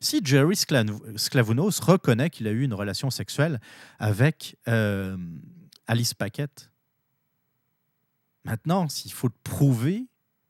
Si 0.00 0.20
Jerry 0.24 0.56
Sklavounos 0.56 1.80
reconnaît 1.80 2.30
qu'il 2.30 2.48
a 2.48 2.50
eu 2.50 2.62
une 2.62 2.74
relation 2.74 3.10
sexuelle 3.10 3.60
avec 4.00 4.56
euh, 4.66 5.16
Alice 5.86 6.14
Paquette, 6.14 6.70
maintenant, 8.44 8.88
s'il 8.88 9.12
faut 9.12 9.30
prouver 9.44 10.08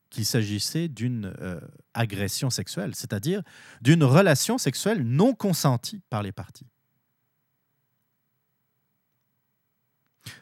qu'il 0.09 0.25
s'agissait 0.25 0.89
d'une 0.89 1.35
euh, 1.41 1.61
agression 1.93 2.49
sexuelle, 2.49 2.95
c'est-à-dire 2.95 3.43
d'une 3.83 4.03
relation 4.03 4.57
sexuelle 4.57 5.03
non 5.03 5.35
consentie 5.35 6.01
par 6.09 6.23
les 6.23 6.33
parties. 6.33 6.67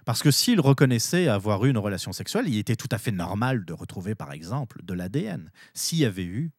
Parce 0.05 0.23
que 0.23 0.31
s'il 0.31 0.61
reconnaissait 0.61 1.29
avoir 1.29 1.65
eu 1.65 1.71
une 1.71 1.79
relation 1.79 2.13
sexuelle, 2.13 2.47
il 2.49 2.59
était 2.59 2.77
tout 2.77 2.89
à 2.91 2.99
fait 2.99 3.13
normal 3.13 3.65
de 3.65 3.73
retrouver, 3.73 4.15
par 4.15 4.33
exemple, 4.33 4.81
de 4.83 4.95
l'ADN. 4.95 5.51
S'il 5.75 5.99
y 5.99 6.05
avait 6.05 6.25
eu 6.25 6.51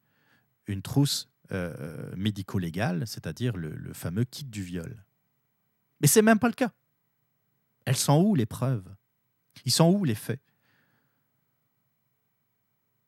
une 0.66 0.82
trousse 0.82 1.28
euh, 1.52 2.14
médico-légale, 2.16 3.06
c'est-à-dire 3.06 3.56
le, 3.56 3.92
fameux 3.92 4.24
kit 4.24 4.44
du 4.44 4.62
viol. 4.62 5.04
Mais 6.00 6.06
c'est 6.06 6.22
même 6.22 6.38
pas 6.38 6.48
le 6.48 6.54
cas. 6.54 6.72
Elles 7.84 7.96
sont 7.96 8.22
où 8.22 8.34
les 8.34 8.46
preuves? 8.46 8.88
Ils 9.64 9.72
sont 9.72 9.90
où 9.90 10.04
les 10.04 10.14
faits? 10.14 10.40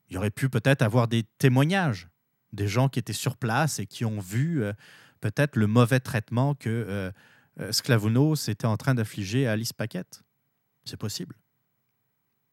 Il 0.09 0.15
y 0.15 0.17
aurait 0.17 0.31
pu 0.31 0.49
peut-être 0.49 0.83
avoir 0.83 1.07
des 1.07 1.23
témoignages, 1.39 2.09
des 2.53 2.67
gens 2.67 2.89
qui 2.89 2.99
étaient 2.99 3.12
sur 3.12 3.37
place 3.37 3.79
et 3.79 3.87
qui 3.87 4.05
ont 4.05 4.19
vu 4.19 4.62
euh, 4.62 4.73
peut-être 5.21 5.57
le 5.57 5.67
mauvais 5.67 6.00
traitement 6.00 6.55
que 6.55 6.69
euh, 6.69 6.91
euh, 6.91 7.12
Sclavounos 7.71 8.49
était 8.49 8.67
en 8.67 8.76
train 8.76 8.95
d'affliger 8.95 9.47
Alice 9.47 9.73
Paquette. 9.73 10.23
C'est 10.85 10.97
possible. 10.97 11.37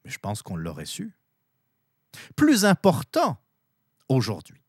Mais 0.04 0.10
je 0.10 0.18
pense 0.18 0.42
qu'on 0.42 0.56
l'aurait 0.56 0.86
su. 0.86 1.12
Plus 2.36 2.64
important 2.64 3.40
aujourd'hui, 4.08 4.62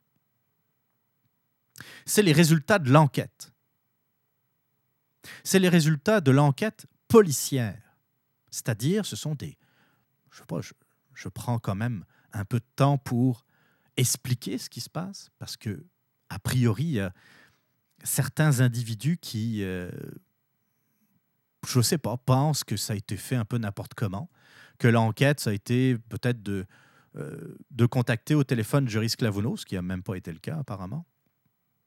c'est 2.05 2.21
les 2.21 2.33
résultats 2.33 2.79
de 2.79 2.91
l'enquête. 2.91 3.51
C'est 5.43 5.59
les 5.59 5.69
résultats 5.69 6.21
de 6.21 6.31
l'enquête 6.31 6.87
policière. 7.07 7.81
C'est-à-dire, 8.51 9.05
ce 9.05 9.15
sont 9.15 9.35
des... 9.35 9.57
Je 10.31 10.39
sais 10.39 10.45
pas, 10.45 10.59
je, 11.13 11.29
prends 11.29 11.59
quand 11.59 11.75
même 11.75 12.05
un 12.33 12.45
peu 12.45 12.59
de 12.59 12.65
temps 12.75 12.97
pour 12.97 13.45
expliquer 13.97 14.57
ce 14.57 14.69
qui 14.69 14.81
se 14.81 14.89
passe, 14.89 15.29
parce 15.37 15.57
que, 15.57 15.85
a 16.29 16.39
priori, 16.39 16.85
il 16.85 17.13
certains 18.03 18.61
individus 18.61 19.17
qui, 19.17 19.61
euh, 19.63 19.91
je 21.67 21.81
sais 21.81 21.97
pas, 21.97 22.17
pensent 22.17 22.63
que 22.63 22.77
ça 22.77 22.93
a 22.93 22.95
été 22.95 23.17
fait 23.17 23.35
un 23.35 23.45
peu 23.45 23.57
n'importe 23.57 23.93
comment, 23.93 24.29
que 24.77 24.87
l'enquête, 24.87 25.39
ça 25.39 25.49
a 25.49 25.53
été 25.53 25.97
peut-être 26.09 26.41
de, 26.41 26.65
euh, 27.15 27.57
de 27.71 27.85
contacter 27.87 28.35
au 28.35 28.43
téléphone 28.43 28.87
Juris 28.87 29.15
Clavounos, 29.17 29.57
ce 29.57 29.65
qui 29.65 29.75
n'a 29.75 29.81
même 29.81 30.03
pas 30.03 30.15
été 30.15 30.31
le 30.31 30.37
cas 30.39 30.57
apparemment. 30.57 31.05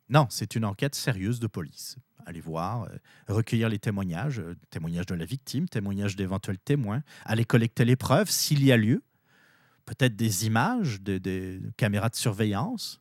Non, 0.09 0.27
c'est 0.31 0.57
une 0.57 0.65
enquête 0.65 0.95
sérieuse 0.97 1.39
de 1.39 1.47
police. 1.47 1.97
Allez 2.27 2.41
voir, 2.41 2.85
euh, 2.85 2.97
recueillir 3.29 3.69
les 3.69 3.79
témoignages, 3.79 4.41
euh, 4.41 4.57
témoignages 4.71 5.07
de 5.07 5.15
la 5.15 5.25
victime, 5.25 5.69
témoignages 5.69 6.17
d'éventuels 6.17 6.59
témoins, 6.59 7.03
aller 7.25 7.45
collecter 7.45 7.85
les 7.85 7.95
preuves 7.95 8.31
s'il 8.31 8.65
y 8.65 8.73
a 8.73 8.77
lieu, 8.77 9.03
peut-être 9.87 10.17
des 10.17 10.47
images, 10.47 11.01
des 11.01 11.61
caméras 11.77 12.09
de 12.09 12.17
surveillance, 12.17 13.01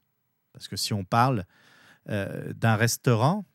parce 0.53 0.67
que 0.67 0.75
si 0.75 0.93
on 0.93 1.03
parle 1.03 1.45
d'un 2.07 2.75
restaurant 2.75 3.45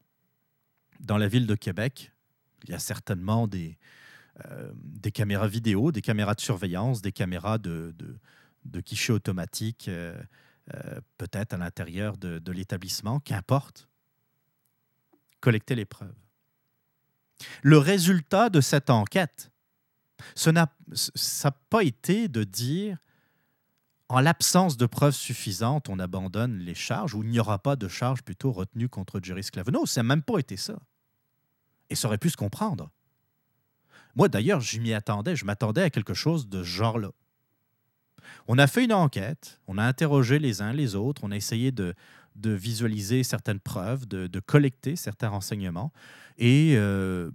dans 1.00 1.18
la 1.18 1.26
ville 1.26 1.48
de 1.48 1.56
Québec, 1.56 2.12
il 2.68 2.72
y 2.72 2.74
a 2.74 2.78
certainement 2.78 3.46
des, 3.46 3.78
euh, 4.44 4.70
des 4.74 5.12
caméras 5.12 5.48
vidéo, 5.48 5.92
des 5.92 6.02
caméras 6.02 6.34
de 6.34 6.40
surveillance, 6.40 7.00
des 7.00 7.12
caméras 7.12 7.58
de, 7.58 7.94
de, 8.64 8.80
guichet 8.80 9.12
automatique, 9.12 9.88
euh, 9.88 10.20
euh, 10.74 11.00
peut-être 11.16 11.54
à 11.54 11.56
l'intérieur 11.56 12.18
de, 12.18 12.38
de 12.38 12.52
l'établissement, 12.52 13.20
qu'importe. 13.20 13.88
Collecter 15.40 15.74
les 15.74 15.86
preuves. 15.86 16.14
Le 17.62 17.78
résultat 17.78 18.50
de 18.50 18.60
cette 18.60 18.90
enquête, 18.90 19.50
ça 20.34 20.52
n'a 20.52 20.70
pas 21.70 21.82
été 21.82 22.28
de 22.28 22.44
dire 22.44 22.98
en 24.08 24.20
l'absence 24.20 24.76
de 24.76 24.86
preuves 24.86 25.14
suffisantes, 25.14 25.88
on 25.88 25.98
abandonne 25.98 26.58
les 26.58 26.74
charges 26.74 27.14
ou 27.14 27.22
il 27.22 27.30
n'y 27.30 27.40
aura 27.40 27.58
pas 27.58 27.76
de 27.76 27.88
charges 27.88 28.22
plutôt 28.22 28.52
retenues 28.52 28.88
contre 28.88 29.20
Jerry 29.22 29.42
Sclaveno. 29.42 29.86
Ça 29.86 30.02
n'a 30.02 30.08
même 30.08 30.22
pas 30.22 30.38
été 30.38 30.56
ça. 30.56 30.78
Et 31.90 31.94
ça 31.94 32.08
aurait 32.08 32.18
pu 32.18 32.30
se 32.30 32.36
comprendre. 32.36 32.90
Moi, 34.14 34.28
d'ailleurs, 34.28 34.60
je 34.60 34.80
m'y 34.80 34.94
attendais. 34.94 35.36
Je 35.36 35.44
m'attendais 35.44 35.82
à 35.82 35.90
quelque 35.90 36.14
chose 36.14 36.48
de 36.48 36.62
ce 36.62 36.68
genre-là. 36.68 37.10
On 38.48 38.58
a 38.58 38.66
fait 38.66 38.84
une 38.84 38.92
enquête, 38.92 39.60
on 39.66 39.78
a 39.78 39.84
interrogé 39.84 40.38
les 40.38 40.62
uns 40.62 40.72
les 40.72 40.94
autres, 40.94 41.22
on 41.24 41.30
a 41.30 41.36
essayé 41.36 41.70
de, 41.70 41.94
visualiser 42.34 43.22
certaines 43.22 43.60
preuves, 43.60 44.06
de, 44.06 44.40
collecter 44.40 44.96
certains 44.96 45.28
renseignements, 45.28 45.92
et 46.38 46.74
euh, 46.76 47.30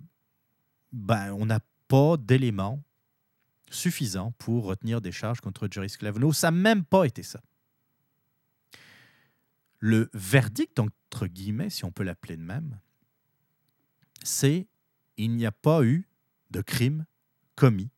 ben, 0.92 1.34
on 1.34 1.46
n'a 1.46 1.60
pas 1.88 2.18
d'éléments 2.18 2.84
suffisants 3.70 4.34
pour 4.38 4.66
retenir 4.66 5.02
des 5.02 5.12
charges 5.12 5.42
contre 5.42 5.68
Jerry 5.70 5.90
Sclavino. 5.90 6.34
Ça 6.34 6.52
n'a 6.52 6.58
même 6.58 6.84
pas 6.84 7.06
été 7.06 7.24
ça. 7.24 7.42
Le 9.80 10.10
verdict, 10.14 10.78
entre 10.80 11.28
guillemets, 11.28 11.70
si 11.70 11.86
on 11.86 11.92
peut 11.92 12.04
l'appeler 12.04 12.38
de 12.38 12.44
même, 12.44 12.80
c'est 14.24 14.68
il 15.18 15.36
n'y 15.36 15.46
a 15.46 15.52
pas 15.52 15.84
eu 15.84 16.08
de 16.50 16.62
crime 16.62 17.06
commis. 17.56 17.90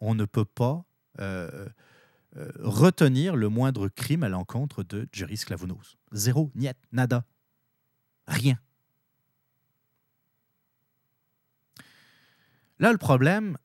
On 0.00 0.14
ne 0.14 0.24
peut 0.24 0.44
pas 0.44 0.84
euh, 1.20 1.68
euh, 2.36 2.50
retenir 2.58 3.36
le 3.36 3.48
moindre 3.48 3.88
crime 3.88 4.22
à 4.22 4.28
l'encontre 4.28 4.82
de 4.82 5.08
Jerry 5.12 5.36
Sklavounos. 5.36 5.96
Zéro, 6.12 6.50
niet, 6.54 6.76
nada, 6.92 7.24
rien. 8.26 8.58
Là, 12.78 12.92
le 12.92 12.98
problème, 12.98 13.56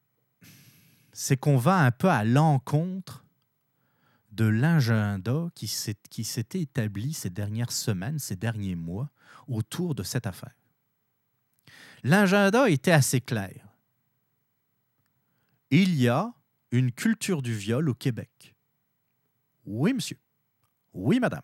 c'est 1.14 1.38
qu'on 1.38 1.58
va 1.58 1.80
un 1.80 1.92
peu 1.92 2.10
à 2.10 2.24
l'encontre 2.24 3.26
de 4.32 4.46
l'agenda 4.46 5.50
qui 5.56 5.68
s'était 5.68 6.62
établi 6.62 7.14
ces 7.14 7.30
dernières 7.30 7.72
semaines, 7.72 8.20
ces 8.20 8.36
derniers 8.36 8.76
mois, 8.76 9.10
autour 9.48 9.96
de 9.96 10.04
cette 10.04 10.28
affaire 10.28 10.59
l'agenda 12.04 12.70
était 12.70 12.92
assez 12.92 13.22
clair. 13.22 13.68
Il 15.72 15.96
y 15.96 16.08
a 16.08 16.34
une 16.72 16.92
culture 16.92 17.42
du 17.42 17.54
viol 17.54 17.90
au 17.90 17.94
Québec. 17.94 18.56
Oui, 19.66 19.94
monsieur. 19.94 20.20
Oui, 20.94 21.20
madame. 21.20 21.44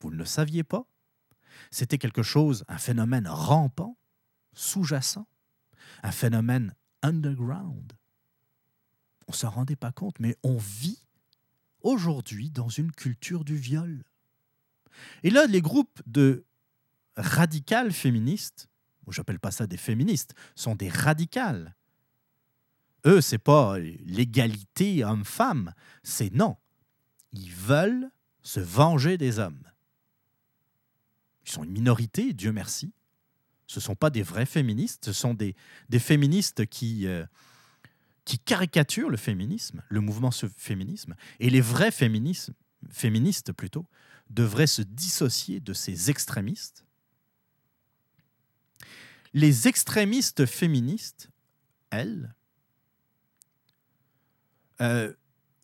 Vous 0.00 0.10
ne 0.10 0.16
le 0.16 0.24
saviez 0.24 0.62
pas? 0.62 0.86
C'était 1.70 1.98
quelque 1.98 2.22
chose, 2.22 2.64
un 2.68 2.78
phénomène 2.78 3.26
rampant, 3.26 3.96
sous-jacent, 4.52 5.26
un 6.02 6.12
phénomène 6.12 6.74
underground. 7.02 7.92
On 9.26 9.32
ne 9.32 9.36
s'en 9.36 9.50
rendait 9.50 9.76
pas 9.76 9.92
compte, 9.92 10.20
mais 10.20 10.36
on 10.42 10.56
vit 10.56 11.04
aujourd'hui 11.80 12.50
dans 12.50 12.68
une 12.68 12.92
culture 12.92 13.44
du 13.44 13.56
viol. 13.56 14.04
Et 15.22 15.30
là, 15.30 15.46
les 15.46 15.60
groupes 15.60 16.02
de 16.06 16.44
radicales 17.16 17.92
féministes 17.92 18.68
j'appelle 19.12 19.40
pas 19.40 19.50
ça 19.50 19.66
des 19.66 19.76
féministes, 19.76 20.34
sont 20.54 20.74
des 20.74 20.88
radicales, 20.88 21.74
eux, 23.06 23.20
c'est 23.20 23.38
pas 23.38 23.78
l'égalité 23.78 25.04
homme-femme, 25.04 25.74
c'est 26.02 26.32
non. 26.32 26.56
Ils 27.32 27.52
veulent 27.52 28.10
se 28.42 28.60
venger 28.60 29.18
des 29.18 29.38
hommes. 29.38 29.62
Ils 31.46 31.52
sont 31.52 31.64
une 31.64 31.72
minorité, 31.72 32.32
Dieu 32.32 32.52
merci. 32.52 32.92
Ce 33.66 33.78
ne 33.78 33.82
sont 33.82 33.96
pas 33.96 34.10
des 34.10 34.22
vrais 34.22 34.46
féministes, 34.46 35.06
ce 35.06 35.12
sont 35.12 35.34
des, 35.34 35.54
féministes 35.98 36.66
qui, 36.66 37.06
euh, 37.06 37.24
qui 38.24 38.38
caricaturent 38.38 39.10
le 39.10 39.16
féminisme, 39.16 39.82
le 39.88 40.00
mouvement 40.00 40.30
féminisme. 40.56 41.14
Et 41.40 41.50
les 41.50 41.60
vrais 41.60 41.90
féministes, 41.90 42.52
féministes 42.90 43.52
plutôt, 43.52 43.86
devraient 44.30 44.66
se 44.66 44.82
dissocier 44.82 45.60
de 45.60 45.72
ces 45.72 46.10
extrémistes. 46.10 46.86
Les 49.34 49.66
extrémistes 49.66 50.46
féministes, 50.46 51.28
elles, 51.90 52.34
euh, 54.80 55.12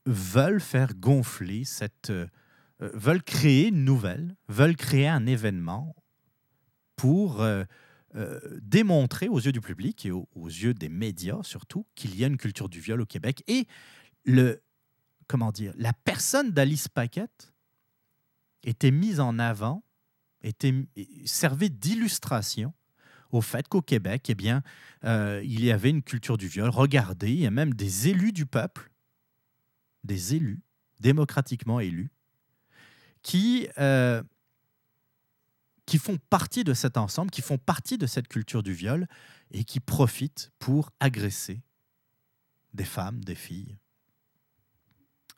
veulent 0.06 0.61
faire 0.61 0.94
gonfler 0.94 1.64
cette... 1.64 2.11
Euh, 2.11 2.26
veulent 2.80 3.22
créer 3.22 3.68
une 3.68 3.85
nouvelle, 3.85 4.35
veulent 4.48 4.76
créer 4.76 5.06
un 5.06 5.26
événement 5.26 5.94
pour 6.96 7.42
euh, 7.42 7.64
démontrer 8.62 9.28
aux 9.28 9.38
yeux 9.38 9.52
du 9.52 9.61
public 9.61 10.04
et 10.06 10.11
aux, 10.11 10.26
yeux 10.46 10.74
des 10.74 10.88
médias 10.88 11.42
surtout 11.42 11.87
qu'il 11.94 12.18
y 12.18 12.24
a 12.24 12.26
une 12.26 12.38
culture 12.38 12.68
du 12.68 12.80
viol 12.80 13.00
au 13.02 13.06
Québec. 13.06 13.44
Et 13.46 13.66
le, 14.24 14.62
comment 15.28 15.52
dire, 15.52 15.74
la 15.76 15.92
personne 15.92 16.50
d'Alice 16.50 16.88
Paquette 16.88 17.52
était 18.64 18.90
mise 18.90 19.20
en 19.20 19.38
avant, 19.38 19.85
était, 20.42 20.74
servait 21.26 21.68
d'illustration 21.68 22.72
au 23.31 23.40
fait 23.40 23.69
qu'au 23.69 23.83
Québec, 23.83 24.27
eh 24.29 24.35
bien, 24.35 24.62
il 25.05 25.64
y 25.64 25.71
avait 25.71 25.90
une 25.90 26.03
culture 26.03 26.37
du 26.38 26.49
viol. 26.49 26.69
Regardez, 26.69 27.31
il 27.31 27.40
y 27.40 27.47
a 27.47 27.51
même 27.51 27.75
des 27.75 28.09
élus 28.09 28.33
du 28.33 28.47
peuple 28.47 28.90
des 30.05 30.35
élus, 30.35 30.62
démocratiquement 31.01 31.81
élus, 31.81 32.11
qui, 33.23 33.69
euh, 33.79 34.23
qui 35.87 35.99
font 35.99 36.19
partie 36.31 36.64
de 36.64 36.75
cet 36.75 36.97
ensemble, 36.97 37.31
qui 37.31 37.43
font 37.43 37.59
partie 37.59 37.99
de 37.99 38.07
cette 38.07 38.29
culture 38.29 38.62
du 38.62 38.73
viol 38.73 39.07
et 39.51 39.64
qui 39.64 39.81
profitent 39.81 40.53
pour 40.59 40.90
agresser 41.01 41.62
des 42.73 42.85
femmes, 42.85 43.23
des 43.25 43.35
filles, 43.35 43.77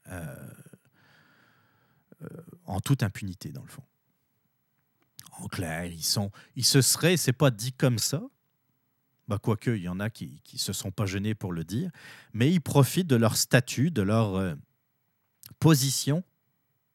euh, 0.09 0.51
euh, 2.23 2.29
en 2.67 2.81
toute 2.81 3.03
impunité, 3.03 3.51
dans 3.51 3.63
le 3.63 3.69
fond. 3.69 3.85
En 5.39 5.49
clair, 5.49 5.87
ils, 5.87 6.65
se 6.65 6.83
seraient, 6.83 7.17
c'est 7.17 7.33
pas 7.33 7.51
dit 7.51 7.73
comme 7.73 7.99
ça, 7.99 8.23
bah, 9.29 9.39
quoique 9.39 9.71
il 9.71 9.83
y 9.83 9.89
en 9.89 9.99
a 9.99 10.11
qui 10.11 10.43
ne 10.53 10.59
se 10.59 10.73
sont 10.73 10.91
pas 10.91 11.07
gênés 11.07 11.35
pour 11.35 11.53
le 11.53 11.65
dire, 11.65 11.91
mais 12.35 12.53
ils 12.53 12.61
profitent 12.61 13.07
de 13.07 13.17
leur 13.17 13.37
statut, 13.37 13.91
de 13.91 14.03
leur 14.03 14.37
euh, 14.37 14.55
position 15.59 16.23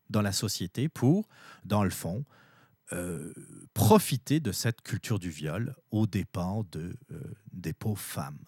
dans 0.10 0.22
la 0.22 0.32
société 0.32 0.88
pour, 0.88 1.28
dans 1.66 1.84
le 1.84 1.90
fond, 1.90 2.26
euh, 2.94 3.34
profiter 3.74 4.40
de 4.40 4.52
cette 4.52 4.82
culture 4.82 5.20
du 5.20 5.30
viol 5.30 5.76
aux 5.92 6.06
dépens 6.06 6.66
de, 6.72 6.96
euh, 7.12 7.20
des 7.52 7.74
pauvres 7.74 8.00
femmes. 8.00 8.46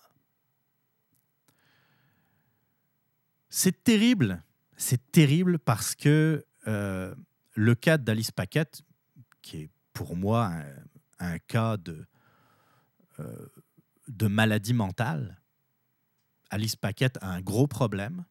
C'est 3.49 3.83
terrible, 3.83 4.43
c'est 4.77 5.11
terrible 5.11 5.57
parce 5.57 5.95
que 5.95 6.45
le 6.65 7.73
cas 7.73 7.97
d'Alice 7.97 8.29
Paquette, 8.29 8.83
qui 9.41 9.57
est 9.57 9.69
pour 9.93 10.15
moi 10.15 10.51
un, 11.19 11.39
cas 11.39 11.77
de, 11.77 12.05
de 14.07 14.27
maladie 14.27 14.73
mentale. 14.73 15.39
Alice 16.49 16.75
Paquette 16.75 17.17
a 17.21 17.29
un 17.29 17.41
gros 17.41 17.67
problème. 17.67 18.25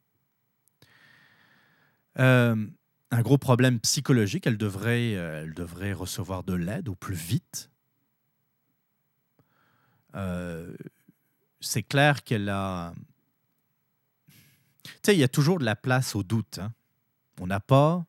Euh, 2.19 2.67
un 3.11 3.23
gros 3.23 3.39
problème 3.39 3.81
psychologique. 3.81 4.47
Elle 4.47 4.59
devrait, 4.59 5.15
euh, 5.15 5.43
elle 5.43 5.55
devrait 5.55 5.93
recevoir 5.93 6.43
de 6.43 6.55
l'aide 6.55 6.89
au 6.89 6.95
plus 6.95 7.15
vite. 7.15 7.71
Euh, 10.15 10.75
c'est 11.61 11.83
clair 11.83 12.25
qu'elle 12.25 12.49
a. 12.49 12.93
Tu 14.85 14.93
sais, 15.05 15.15
il 15.15 15.19
y 15.19 15.25
a 15.25 15.29
toujours 15.29 15.59
de 15.59 15.65
la 15.65 15.77
place 15.77 16.15
au 16.17 16.23
doute. 16.23 16.59
Hein. 16.59 16.73
On 17.41 17.47
n'a 17.47 17.61
pas, 17.61 18.05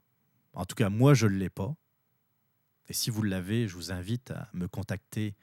en 0.54 0.66
tout 0.66 0.76
cas 0.76 0.90
moi 0.90 1.14
je 1.14 1.28
ne 1.28 1.36
l'ai 1.36 1.50
pas. 1.50 1.76
Et 2.90 2.94
si 2.94 3.10
vous 3.10 3.22
l'avez, 3.22 3.68
je 3.68 3.76
vous 3.76 3.92
invite 3.92 4.32
à 4.32 4.50
me 4.54 4.68
contacter 4.68 5.36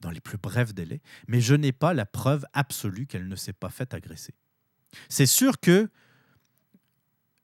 dans 0.00 0.10
les 0.10 0.20
plus 0.20 0.38
brefs 0.38 0.74
délais, 0.74 1.00
mais 1.28 1.40
je 1.40 1.54
n'ai 1.54 1.72
pas 1.72 1.94
la 1.94 2.06
preuve 2.06 2.46
absolue 2.52 3.06
qu'elle 3.06 3.28
ne 3.28 3.36
s'est 3.36 3.52
pas 3.52 3.70
faite 3.70 3.94
agresser. 3.94 4.34
C'est 5.08 5.26
sûr 5.26 5.60
que 5.60 5.88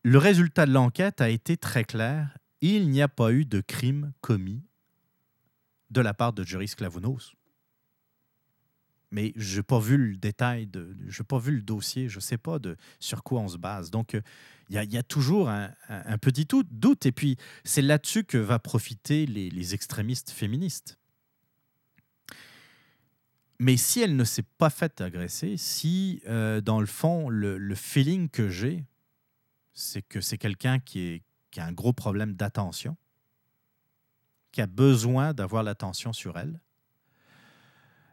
le 0.02 0.18
résultat 0.18 0.66
de 0.66 0.72
l'enquête 0.72 1.20
a 1.20 1.28
été 1.28 1.56
très 1.56 1.84
clair. 1.84 2.36
Il 2.60 2.90
n'y 2.90 3.02
a 3.02 3.08
pas 3.08 3.32
eu 3.32 3.44
de 3.44 3.60
crime 3.60 4.12
commis 4.20 4.62
de 5.90 6.00
la 6.00 6.14
part 6.14 6.32
de 6.32 6.44
Juris 6.44 6.74
Clavounos. 6.76 7.34
Mais 9.10 9.32
je 9.36 9.56
n'ai 9.56 9.62
pas 9.62 9.78
vu 9.78 9.96
le 9.96 10.16
détail, 10.16 10.68
je 10.74 11.22
n'ai 11.22 11.26
pas 11.26 11.38
vu 11.38 11.56
le 11.56 11.62
dossier, 11.62 12.08
je 12.08 12.16
ne 12.16 12.20
sais 12.20 12.38
pas 12.38 12.58
de, 12.58 12.76
sur 13.00 13.22
quoi 13.22 13.40
on 13.40 13.48
se 13.48 13.56
base. 13.56 13.90
Donc, 13.90 14.18
il 14.68 14.76
y, 14.76 14.98
a 14.98 15.02
toujours 15.02 15.48
un, 15.48 15.72
petit 16.20 16.46
doute. 16.46 17.06
Et 17.06 17.12
puis, 17.12 17.36
c'est 17.64 17.80
là-dessus 17.80 18.24
que 18.24 18.36
va 18.36 18.58
profiter 18.58 19.24
les 19.24 19.74
extrémistes 19.74 20.30
féministes. 20.30 20.98
Mais 23.60 23.76
si 23.76 24.00
elle 24.00 24.14
ne 24.14 24.24
s'est 24.24 24.44
pas 24.58 24.70
faite 24.70 25.00
agresser, 25.00 25.56
si 25.56 26.22
euh, 26.28 26.60
dans 26.60 26.80
le 26.80 26.86
fond, 26.86 27.28
le, 27.28 27.74
feeling 27.74 28.28
que 28.28 28.48
j'ai, 28.48 28.84
c'est 29.74 30.02
que 30.02 30.20
c'est 30.20 30.38
quelqu'un 30.38 30.78
qui, 30.78 31.22
a 31.56 31.64
un 31.64 31.72
gros 31.72 31.92
problème 31.92 32.34
d'attention, 32.34 32.96
qui 34.52 34.60
a 34.60 34.66
besoin 34.66 35.34
d'avoir 35.34 35.64
l'attention 35.64 36.12
sur 36.12 36.38
elle, 36.38 36.60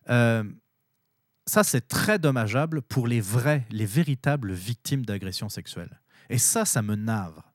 euh, 0.10 0.44
ça, 1.48 1.64
c'est 1.64 1.88
très 1.88 2.18
dommageable 2.18 2.82
pour 2.82 3.08
les 3.08 3.22
vrais, 3.22 3.66
les 3.70 3.86
véritables 3.86 4.54
victimes 4.54 5.06
d'agressions 5.06 5.50
sexuelles. 5.50 6.02
Et 6.30 6.40
ça, 6.40 6.66
ça 6.66 6.82
me 6.82 6.96
navre. 6.96 7.54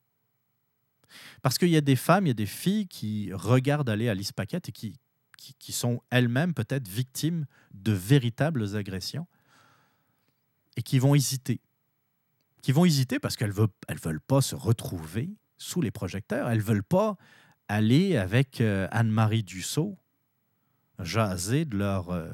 Parce 1.42 1.58
qu'il 1.58 1.70
y 1.70 1.76
a 1.76 1.80
des 1.80 1.96
femmes, 1.96 2.26
il 2.26 2.28
y 2.28 2.32
a 2.32 2.34
des 2.34 2.46
filles 2.46 2.86
qui 2.86 3.32
regardent 3.32 3.90
aller 3.90 4.08
à 4.08 4.14
Paquette 4.34 4.68
et 4.68 4.72
qui, 4.72 5.00
qui, 5.36 5.72
sont 5.72 6.00
elles-mêmes 6.10 6.54
peut-être 6.54 6.86
victimes 6.86 7.46
de 7.74 7.92
véritables 7.92 8.76
agressions 8.76 9.26
et 10.76 10.82
qui 10.82 11.00
vont 11.00 11.16
hésiter. 11.16 11.60
Qui 12.62 12.70
vont 12.70 12.84
hésiter 12.84 13.18
parce 13.18 13.36
qu'elles 13.36 13.48
ne 13.48 13.54
veulent, 13.54 13.68
elles 13.88 13.98
veulent 13.98 14.20
pas 14.20 14.40
se 14.40 14.54
retrouver 14.54 15.30
sous 15.58 15.80
les 15.80 15.90
projecteurs. 15.90 16.48
Elles 16.48 16.58
ne 16.58 16.62
veulent 16.62 16.84
pas 16.84 17.16
aller 17.66 18.16
avec 18.16 18.60
euh, 18.60 18.86
Anne-Marie 18.92 19.42
Dussault 19.42 19.98
jaser 20.98 21.64
de 21.64 21.78
leur, 21.78 22.10
euh, 22.10 22.30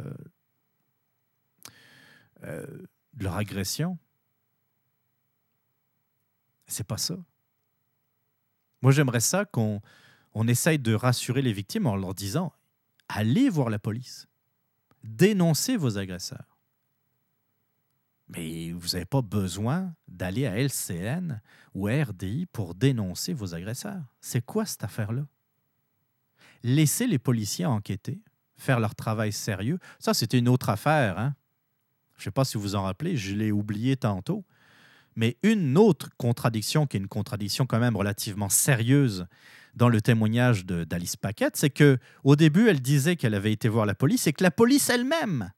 euh, 2.46 2.66
de 3.14 3.24
leur 3.24 3.36
agression. 3.36 3.98
C'est 6.66 6.86
pas 6.86 6.98
ça. 6.98 7.16
Moi, 8.82 8.92
j'aimerais 8.92 9.20
ça 9.20 9.44
qu'on 9.44 9.80
on 10.34 10.48
essaye 10.48 10.78
de 10.78 10.94
rassurer 10.94 11.42
les 11.42 11.52
victimes 11.52 11.86
en 11.86 11.96
leur 11.96 12.14
disant 12.14 12.52
allez 13.08 13.48
voir 13.48 13.70
la 13.70 13.78
police. 13.78 14.26
Dénoncez 15.02 15.76
vos 15.76 15.98
agresseurs. 15.98 16.58
Mais 18.28 18.72
vous 18.72 18.88
n'avez 18.88 19.04
pas 19.04 19.22
besoin 19.22 19.94
d'aller 20.08 20.46
à 20.46 20.58
LCN 20.58 21.40
ou 21.74 21.86
à 21.86 22.02
RDI 22.02 22.46
pour 22.46 22.74
dénoncer 22.74 23.32
vos 23.32 23.54
agresseurs. 23.54 24.02
C'est 24.20 24.44
quoi 24.44 24.66
cette 24.66 24.82
affaire-là? 24.82 25.26
Laissez 26.64 27.06
les 27.06 27.20
policiers 27.20 27.66
enquêter, 27.66 28.20
faire 28.56 28.80
leur 28.80 28.96
travail 28.96 29.32
sérieux. 29.32 29.78
Ça, 30.00 30.12
c'était 30.12 30.38
une 30.38 30.48
autre 30.48 30.70
affaire. 30.70 31.18
Hein? 31.18 31.36
Je 32.16 32.22
ne 32.22 32.24
sais 32.24 32.30
pas 32.30 32.44
si 32.44 32.58
vous 32.58 32.74
en 32.74 32.82
rappelez, 32.82 33.16
je 33.16 33.34
l'ai 33.34 33.52
oublié 33.52 33.96
tantôt. 33.96 34.44
Mais 35.16 35.36
une 35.42 35.78
autre 35.78 36.10
contradiction, 36.18 36.86
qui 36.86 36.96
est 36.96 37.00
une 37.00 37.08
contradiction 37.08 37.66
quand 37.66 37.78
même 37.78 37.96
relativement 37.96 38.50
sérieuse 38.50 39.26
dans 39.74 39.88
le 39.88 40.00
témoignage 40.00 40.66
d'Alice 40.66 41.16
Paquette, 41.16 41.56
c'est 41.56 41.70
que 41.70 41.98
au 42.24 42.36
début, 42.36 42.68
elle 42.68 42.80
disait 42.80 43.16
qu'elle 43.16 43.34
avait 43.34 43.52
été 43.52 43.68
voir 43.68 43.86
la 43.86 43.94
police 43.94 44.26
et 44.26 44.32
que 44.32 44.42
la 44.42 44.50
police 44.50 44.90
elle-même 44.90 45.50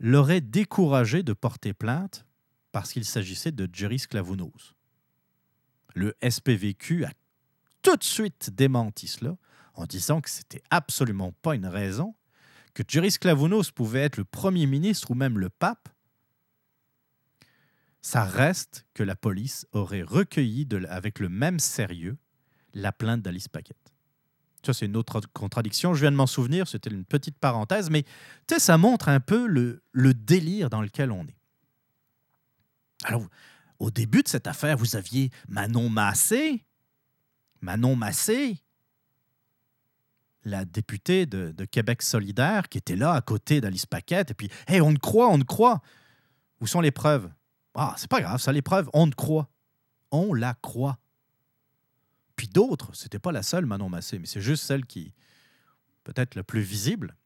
l'aurait 0.00 0.40
découragée 0.40 1.22
de 1.22 1.32
porter 1.32 1.72
plainte 1.72 2.26
parce 2.72 2.92
qu'il 2.92 3.04
s'agissait 3.04 3.52
de 3.52 3.68
Jerry 3.72 3.98
Sklavounos. 3.98 4.74
Le 5.94 6.16
SPVQ 6.28 7.04
a 7.04 7.12
tout 7.82 7.96
de 7.96 8.04
suite 8.04 8.50
démenti 8.54 9.06
cela 9.06 9.36
en 9.74 9.86
disant 9.86 10.20
que 10.20 10.30
c'était 10.30 10.62
absolument 10.70 11.32
pas 11.42 11.54
une 11.54 11.66
raison, 11.66 12.14
que 12.74 12.82
Jerry 12.86 13.10
Sklavounos 13.10 13.70
pouvait 13.74 14.00
être 14.00 14.16
le 14.16 14.24
premier 14.24 14.66
ministre 14.66 15.10
ou 15.10 15.14
même 15.14 15.38
le 15.38 15.50
pape. 15.50 15.88
Ça 18.02 18.24
reste 18.24 18.86
que 18.94 19.02
la 19.02 19.16
police 19.16 19.66
aurait 19.72 20.02
recueilli 20.02 20.66
avec 20.88 21.18
le 21.18 21.28
même 21.28 21.58
sérieux 21.58 22.16
la 22.72 22.92
plainte 22.92 23.22
d'Alice 23.22 23.48
Paquette. 23.48 23.92
Ça, 24.64 24.72
c'est 24.72 24.86
une 24.86 24.96
autre 24.96 25.20
contradiction. 25.32 25.94
Je 25.94 26.00
viens 26.00 26.10
de 26.10 26.16
m'en 26.16 26.26
souvenir, 26.26 26.68
c'était 26.68 26.90
une 26.90 27.04
petite 27.04 27.38
parenthèse, 27.38 27.90
mais 27.90 28.04
ça 28.58 28.78
montre 28.78 29.08
un 29.08 29.20
peu 29.20 29.46
le 29.46 30.14
délire 30.14 30.70
dans 30.70 30.82
lequel 30.82 31.10
on 31.10 31.24
est. 31.24 31.36
Alors, 33.04 33.26
au 33.78 33.90
début 33.90 34.22
de 34.22 34.28
cette 34.28 34.46
affaire, 34.46 34.76
vous 34.76 34.96
aviez 34.96 35.30
Manon 35.48 35.88
Massé. 35.88 36.66
Manon 37.62 37.96
Massé, 37.96 38.62
la 40.44 40.64
députée 40.64 41.26
de, 41.26 41.64
Québec 41.64 42.02
solidaire, 42.02 42.68
qui 42.68 42.78
était 42.78 42.96
là 42.96 43.12
à 43.12 43.20
côté 43.20 43.60
d'Alice 43.60 43.86
Paquette. 43.86 44.30
Et 44.30 44.34
puis, 44.34 44.50
hé, 44.68 44.80
on 44.80 44.94
te 44.94 44.98
croit, 44.98 45.28
on 45.28 45.38
te 45.38 45.44
croit. 45.44 45.82
Où 46.60 46.66
sont 46.66 46.80
les 46.80 46.90
preuves? 46.90 47.30
Ah, 47.74 47.94
c'est 47.96 48.10
pas 48.10 48.20
grave, 48.20 48.40
ça, 48.40 48.52
les 48.52 48.62
preuves, 48.62 48.88
on 48.92 49.08
te 49.08 49.14
croit. 49.14 49.50
On 50.10 50.34
la 50.34 50.54
croit. 50.54 50.98
Puis 52.36 52.48
d'autres, 52.48 52.94
c'était 52.94 53.18
pas 53.18 53.32
la 53.32 53.42
seule 53.42 53.66
Manon 53.66 53.88
Massé, 53.88 54.18
mais 54.18 54.26
c'est 54.26 54.40
juste 54.40 54.64
celle 54.64 54.86
qui, 54.86 55.14
peut-être 56.04 56.34
la 56.34 56.42
plus 56.42 56.62
visible, 56.62 57.16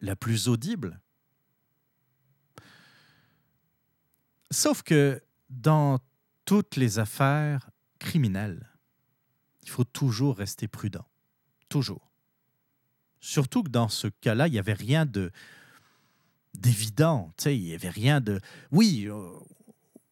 la 0.00 0.16
plus 0.16 0.48
audible. 0.48 1.00
Sauf 4.50 4.82
que 4.82 5.22
dans 5.50 5.98
toutes 6.44 6.76
les 6.76 6.98
affaires 6.98 7.70
criminelles, 7.98 8.66
il 9.62 9.68
faut 9.68 9.84
toujours 9.84 10.38
rester 10.38 10.66
prudent. 10.66 11.06
Toujours. 11.68 12.10
Surtout 13.20 13.62
que 13.62 13.70
dans 13.70 13.88
ce 13.88 14.06
cas-là, 14.06 14.46
il 14.46 14.52
n'y 14.52 14.58
avait 14.58 14.72
rien 14.72 15.06
de 15.06 15.30
d'évident. 16.54 17.32
Il 17.46 17.62
n'y 17.62 17.74
avait 17.74 17.90
rien 17.90 18.20
de... 18.20 18.40
Oui, 18.70 19.06
euh, 19.08 19.30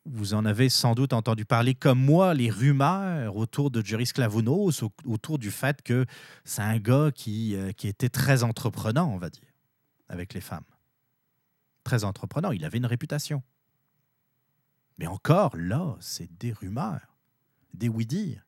vous 0.05 0.35
en 0.35 0.45
avez 0.45 0.69
sans 0.69 0.95
doute 0.95 1.12
entendu 1.12 1.45
parler 1.45 1.75
comme 1.75 1.99
moi, 1.99 2.35
les 2.35 2.51
rumeurs 2.51 3.37
autour 3.37 3.71
de 3.71 3.85
Jerry 3.85 4.07
Sklavounos, 4.07 4.85
autour 5.05 5.38
du 5.38 5.51
fait 5.51 5.83
que 5.83 6.07
c'est 6.45 6.62
un 6.62 6.79
gars 6.79 7.11
qui, 7.12 7.57
euh, 7.57 7.73
qui 7.73 7.88
était 7.88 8.09
très 8.09 8.42
entreprenant, 8.42 9.12
on 9.12 9.19
va 9.19 9.31
dire, 9.31 9.42
avec 10.09 10.35
les 10.35 10.40
femmes. 10.40 10.64
Très 11.85 12.05
entreprenant, 12.05 12.53
il 12.53 12.64
avait 12.64 12.79
une 12.79 12.87
réputation. 12.87 13.42
Mais 14.99 15.07
encore, 15.07 15.57
là, 15.57 15.97
c'est 16.01 16.31
des 16.38 16.53
rumeurs, 16.53 17.16
des 17.75 17.88
oui-dire. 17.88 18.47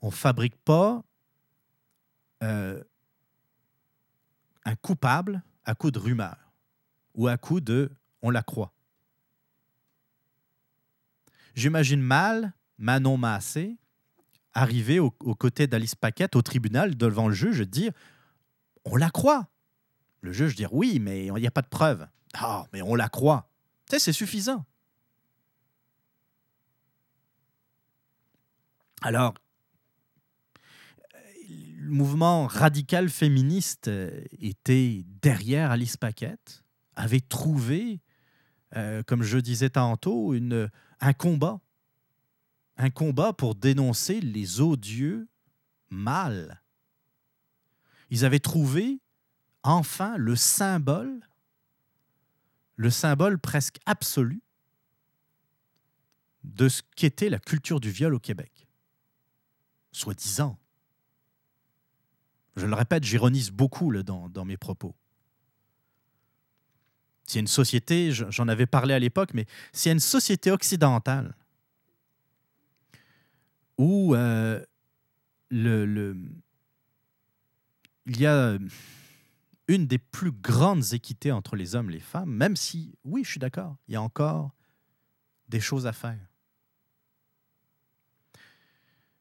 On 0.00 0.10
fabrique 0.10 0.56
pas 0.56 1.02
euh, 2.42 2.82
un 4.64 4.76
coupable 4.76 5.42
à 5.64 5.74
coup 5.74 5.90
de 5.90 5.98
rumeurs 5.98 6.52
ou 7.14 7.28
à 7.28 7.36
coup 7.36 7.60
de 7.60 7.90
on 8.22 8.30
la 8.30 8.42
croit. 8.42 8.72
J'imagine 11.54 12.00
mal 12.00 12.52
Manon 12.78 13.16
Massé 13.16 13.76
arriver 14.54 14.98
aux, 14.98 15.10
côtés 15.10 15.66
d'Alice 15.66 15.94
Paquette 15.94 16.36
au 16.36 16.42
tribunal 16.42 16.96
devant 16.96 17.28
le 17.28 17.34
juge 17.34 17.60
dire 17.62 17.92
on 18.84 18.96
la 18.96 19.10
croit. 19.10 19.48
Le 20.20 20.32
juge 20.32 20.54
dire 20.54 20.72
oui, 20.72 20.98
mais 21.00 21.26
il 21.26 21.34
n'y 21.34 21.46
a 21.46 21.50
pas 21.50 21.62
de 21.62 21.68
preuve. 21.68 22.06
Ah, 22.34 22.66
mais 22.72 22.82
on 22.82 22.94
la 22.94 23.08
croit. 23.08 23.50
Tu 23.88 23.96
sais, 23.96 23.98
c'est 23.98 24.12
suffisant. 24.12 24.64
Alors, 29.02 29.34
le 31.88 31.94
mouvement 31.94 32.46
radical 32.46 33.08
féministe 33.08 33.90
était 34.38 35.04
derrière 35.22 35.70
Alice 35.70 35.96
Paquette, 35.96 36.62
avait 36.96 37.20
trouvé, 37.20 38.00
euh, 38.76 39.02
comme 39.04 39.22
je 39.22 39.38
disais 39.38 39.70
tantôt, 39.70 40.34
un 41.00 41.12
combat. 41.14 41.60
Un 42.76 42.90
combat 42.90 43.32
pour 43.32 43.54
dénoncer 43.54 44.20
les 44.20 44.60
odieux 44.60 45.28
mâles. 45.88 46.62
Ils 48.10 48.24
avaient 48.24 48.38
trouvé 48.38 49.00
enfin 49.62 50.16
le 50.16 50.36
symbole 50.36 51.20
le 52.76 52.90
symbole 52.90 53.40
presque 53.40 53.78
absolu 53.86 54.40
de 56.44 56.68
ce 56.68 56.80
qu'était 56.94 57.28
la 57.28 57.40
culture 57.40 57.80
du 57.80 57.90
viol 57.90 58.14
au 58.14 58.20
Québec. 58.20 58.68
Soi-disant. 59.90 60.56
Je 62.58 62.66
le 62.66 62.74
répète, 62.74 63.04
j'ironise 63.04 63.52
beaucoup 63.52 63.92
dans, 64.02 64.44
mes 64.44 64.56
propos. 64.56 64.94
S'il 67.24 67.36
y 67.36 67.38
a 67.38 67.40
une 67.42 67.46
société, 67.46 68.10
j'en 68.10 68.48
avais 68.48 68.66
parlé 68.66 68.94
à 68.94 68.98
l'époque, 68.98 69.30
mais 69.32 69.46
s'il 69.72 69.90
y 69.90 69.92
a 69.92 69.92
une 69.92 70.00
société 70.00 70.50
occidentale 70.50 71.36
où 73.76 74.16
euh, 74.16 74.60
il 75.50 76.32
y 78.06 78.26
a 78.26 78.58
une 79.68 79.86
des 79.86 79.98
plus 79.98 80.32
grandes 80.32 80.92
équités 80.94 81.30
entre 81.30 81.54
les 81.54 81.76
hommes 81.76 81.90
et 81.90 81.94
les 81.94 82.00
femmes, 82.00 82.30
même 82.30 82.56
si, 82.56 82.92
oui, 83.04 83.22
je 83.22 83.30
suis 83.30 83.40
d'accord, 83.40 83.76
il 83.86 83.92
y 83.92 83.96
a 83.96 84.02
encore 84.02 84.50
des 85.48 85.60
choses 85.60 85.86
à 85.86 85.92
faire. 85.92 86.18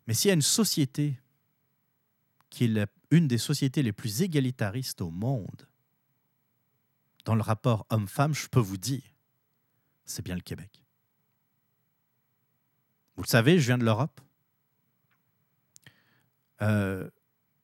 Mais 0.07 0.15
s'il 0.15 0.29
y 0.29 0.31
a 0.31 0.35
une 0.35 0.41
société 0.41 1.19
qui 2.49 2.63
est 2.63 2.87
une 3.11 3.27
des 3.27 3.37
sociétés 3.37 3.83
les 3.83 3.93
plus 3.93 4.21
égalitaristes 4.21 5.01
au 5.01 5.09
monde, 5.09 5.67
dans 7.25 7.35
le 7.35 7.41
rapport 7.41 7.85
homme-femme, 7.89 8.33
je 8.33 8.47
peux 8.47 8.59
vous 8.59 8.77
dire, 8.77 9.03
c'est 10.05 10.23
bien 10.23 10.35
le 10.35 10.41
Québec. 10.41 10.83
Vous 13.15 13.23
le 13.23 13.27
savez, 13.27 13.59
je 13.59 13.65
viens 13.65 13.77
de 13.77 13.83
l'Europe. 13.83 14.21
Euh, 16.61 17.09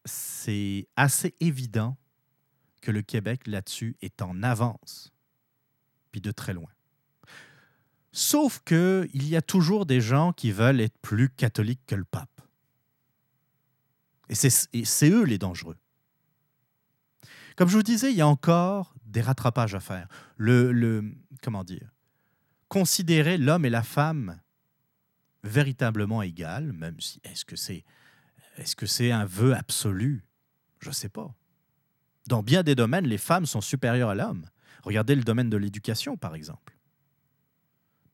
c'est 0.05 0.87
assez 0.95 1.35
évident 1.39 1.97
que 2.81 2.91
le 2.91 3.01
Québec 3.01 3.47
là-dessus 3.47 3.95
est 4.01 4.21
en 4.21 4.43
avance, 4.43 5.13
puis 6.11 6.21
de 6.21 6.31
très 6.31 6.53
loin. 6.53 6.69
Sauf 8.11 8.59
qu'il 8.65 9.27
y 9.27 9.35
a 9.35 9.41
toujours 9.41 9.85
des 9.85 10.01
gens 10.01 10.33
qui 10.33 10.51
veulent 10.51 10.81
être 10.81 10.97
plus 10.99 11.29
catholiques 11.29 11.85
que 11.87 11.95
le 11.95 12.03
pape. 12.03 12.32
Et 14.29 14.35
c'est 14.35 15.09
eux 15.09 15.23
les 15.23 15.37
dangereux. 15.37 15.77
Comme 17.55 17.69
je 17.69 17.77
vous 17.77 17.83
disais, 17.83 18.11
il 18.11 18.17
y 18.17 18.21
a 18.21 18.27
encore 18.27 18.95
des 19.05 19.21
rattrapages 19.21 19.75
à 19.75 19.79
faire. 19.79 20.07
Le, 20.37 21.03
comment 21.41 21.63
dire 21.63 21.91
Considérer 22.67 23.37
l'homme 23.37 23.65
et 23.65 23.69
la 23.69 23.83
femme 23.83 24.41
véritablement 25.43 26.21
égales, 26.21 26.73
même 26.73 26.99
si 26.99 27.19
est-ce 27.23 27.45
que 27.45 27.55
c'est 27.55 27.83
est-ce 28.57 28.75
que 28.75 28.85
c'est 28.85 29.11
un 29.11 29.25
vœu 29.25 29.55
absolu? 29.55 30.23
Je 30.79 30.89
ne 30.89 30.93
sais 30.93 31.09
pas. 31.09 31.33
Dans 32.27 32.43
bien 32.43 32.61
des 32.61 32.75
domaines, 32.75 33.07
les 33.07 33.17
femmes 33.17 33.45
sont 33.45 33.61
supérieures 33.61 34.09
à 34.09 34.15
l'homme. 34.15 34.45
Regardez 34.83 35.15
le 35.15 35.23
domaine 35.23 35.49
de 35.49 35.57
l'éducation, 35.57 36.17
par 36.17 36.35
exemple. 36.35 36.77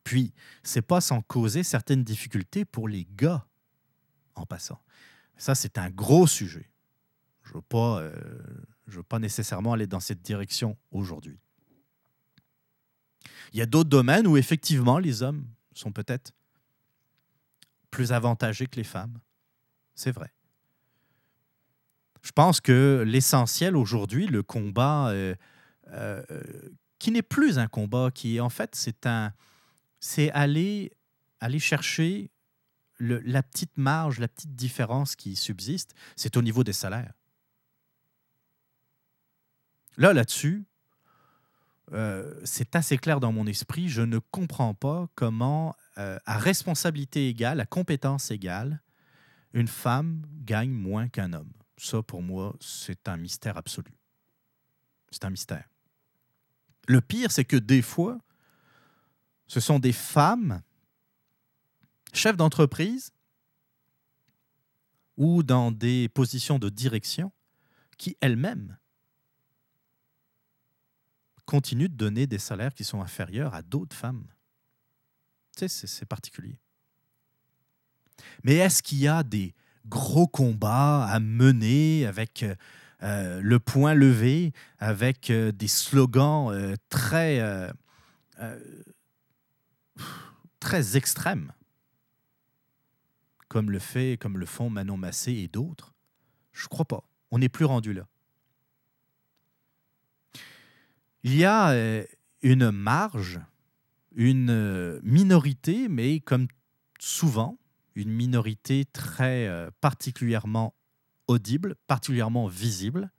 Puis, 0.04 0.34
c'est 0.64 0.82
pas 0.82 1.02
sans 1.02 1.22
causer 1.22 1.64
certaines 1.64 2.04
difficultés 2.04 2.64
pour 2.64 2.88
les 2.88 3.06
gars, 3.16 3.46
en 4.36 4.46
passant. 4.46 4.82
Ça, 5.40 5.56
c'est 5.56 5.78
un 5.78 5.90
gros 5.90 6.28
sujet. 6.28 6.70
Je 7.44 7.52
ne 7.52 7.56
veux, 7.56 7.62
pas, 7.62 8.02
euh, 8.02 8.14
veux 8.88 9.04
pas 9.04 9.20
nécessairement 9.20 9.74
aller 9.74 9.88
dans 9.88 10.02
cette 10.02 10.22
direction 10.22 10.78
aujourd'hui. 10.92 11.40
Il 13.54 13.58
y 13.58 13.62
a 13.62 13.66
d'autres 13.66 13.90
domaines 13.90 14.28
où, 14.28 14.36
effectivement, 14.36 15.00
les 15.00 15.24
hommes 15.24 15.48
sont 15.74 15.94
peut-être 15.94 16.34
plus 17.90 18.12
avantagés 18.12 18.68
que 18.68 18.76
les 18.76 18.84
femmes. 18.84 19.18
C'est 19.96 20.12
vrai. 20.12 20.32
Je 22.22 22.34
pense 22.34 22.60
que 22.60 23.04
l'essentiel 23.08 23.78
aujourd'hui, 23.78 24.28
le 24.28 24.44
combat 24.44 25.10
euh, 25.10 25.34
euh, 25.88 26.22
qui 27.00 27.12
n'est 27.12 27.22
plus 27.22 27.58
un 27.58 27.68
combat, 27.68 28.12
qui 28.14 28.42
en 28.42 28.50
fait 28.50 28.76
c'est 28.76 29.06
un, 29.06 29.32
c'est 30.02 30.32
aller 30.32 30.92
chercher 31.60 32.30
la 33.00 33.44
petite 33.44 33.78
marge, 33.78 34.20
la 34.20 34.28
petite 34.28 34.56
différence 34.56 35.16
qui 35.16 35.36
subsiste, 35.36 35.94
c'est 36.16 36.38
au 36.38 36.42
niveau 36.42 36.64
des 36.64 36.74
salaires. 36.74 37.14
Là, 39.98 40.14
là-dessus, 40.14 40.66
euh, 41.92 42.40
c'est 42.44 42.76
assez 42.76 42.98
clair 42.98 43.20
dans 43.20 43.32
mon 43.32 43.48
esprit. 43.48 43.90
Je 43.90 44.02
ne 44.02 44.20
comprends 44.20 44.74
pas 44.74 45.08
comment, 45.16 45.76
à 45.96 46.38
responsabilité 46.38 47.28
égale, 47.28 47.60
à 47.60 47.66
compétence 47.66 48.32
égale, 48.32 48.82
une 49.54 49.68
femme 49.68 50.26
gagne 50.46 50.72
moins 50.72 51.08
qu'un 51.08 51.34
homme. 51.34 51.52
Ça, 51.78 52.02
pour 52.02 52.22
moi, 52.22 52.56
c'est 52.60 53.08
un 53.08 53.18
mystère 53.18 53.58
absolu. 53.58 53.92
C'est 55.12 55.26
un 55.26 55.30
mystère. 55.30 55.68
Le 56.88 57.02
pire, 57.02 57.32
c'est 57.32 57.46
que 57.46 57.58
des 57.58 57.82
fois, 57.82 58.20
ce 59.48 59.60
sont 59.60 59.80
des 59.80 59.94
femmes, 59.94 60.62
chefs 62.14 62.38
d'entreprise 62.38 63.12
ou 65.18 65.44
dans 65.44 65.72
des 65.72 66.10
positions 66.10 66.60
de 66.60 66.70
direction, 66.70 67.32
qui 67.98 68.18
elles-mêmes 68.22 68.78
continuent 71.46 71.90
de 71.90 71.96
donner 71.96 72.28
des 72.28 72.40
salaires 72.40 72.74
qui 72.74 72.84
sont 72.84 73.02
inférieurs 73.02 73.54
à 73.54 73.62
d'autres 73.62 73.96
femmes. 73.96 74.28
Tu 75.58 75.68
sais, 75.68 75.88
c'est 75.88 76.06
particulier. 76.06 76.58
Mais 78.44 78.56
est-ce 78.56 78.82
qu'il 78.82 79.00
y 79.00 79.08
a 79.08 79.24
des, 79.24 79.54
gros 79.90 80.28
combats 80.28 81.06
à 81.06 81.20
mener 81.20 82.06
avec, 82.06 82.46
euh, 83.04 83.42
le 83.42 83.60
poing 83.60 83.94
levé, 83.94 84.54
avec 84.78 85.30
euh, 85.30 85.52
des 85.52 85.68
slogans 85.68 86.52
euh, 86.52 86.76
très 90.60 90.98
extrêmes, 90.98 91.52
comme 93.50 93.72
le 93.72 93.80
fait, 93.80 94.18
comme 94.18 94.38
le 94.38 94.46
font 94.46 94.70
Manon 94.70 94.96
Massé 94.96 95.34
et 95.34 95.48
d'autres? 95.50 95.94
Je 96.54 96.68
crois 96.68 96.86
pas. 96.86 97.04
On 97.32 97.40
n'est 97.40 97.50
plus 97.50 97.66
rendu 97.66 97.94
là. 97.94 98.08
Il 101.24 101.36
y 101.36 101.44
a 101.44 101.72
euh, 101.72 102.06
une 102.42 102.72
marge, 102.72 103.42
une 104.16 104.50
euh, 104.52 105.00
minorité, 105.04 105.90
mais 105.90 106.22
comme 106.22 106.48
souvent, 107.00 107.58
une 107.96 108.12
minorité 108.12 108.86
très 108.86 109.48
euh, 109.48 109.70
particulièrement 109.82 110.74
audible, 111.28 111.76
particulièrement 111.88 112.48
visible, 112.48 113.12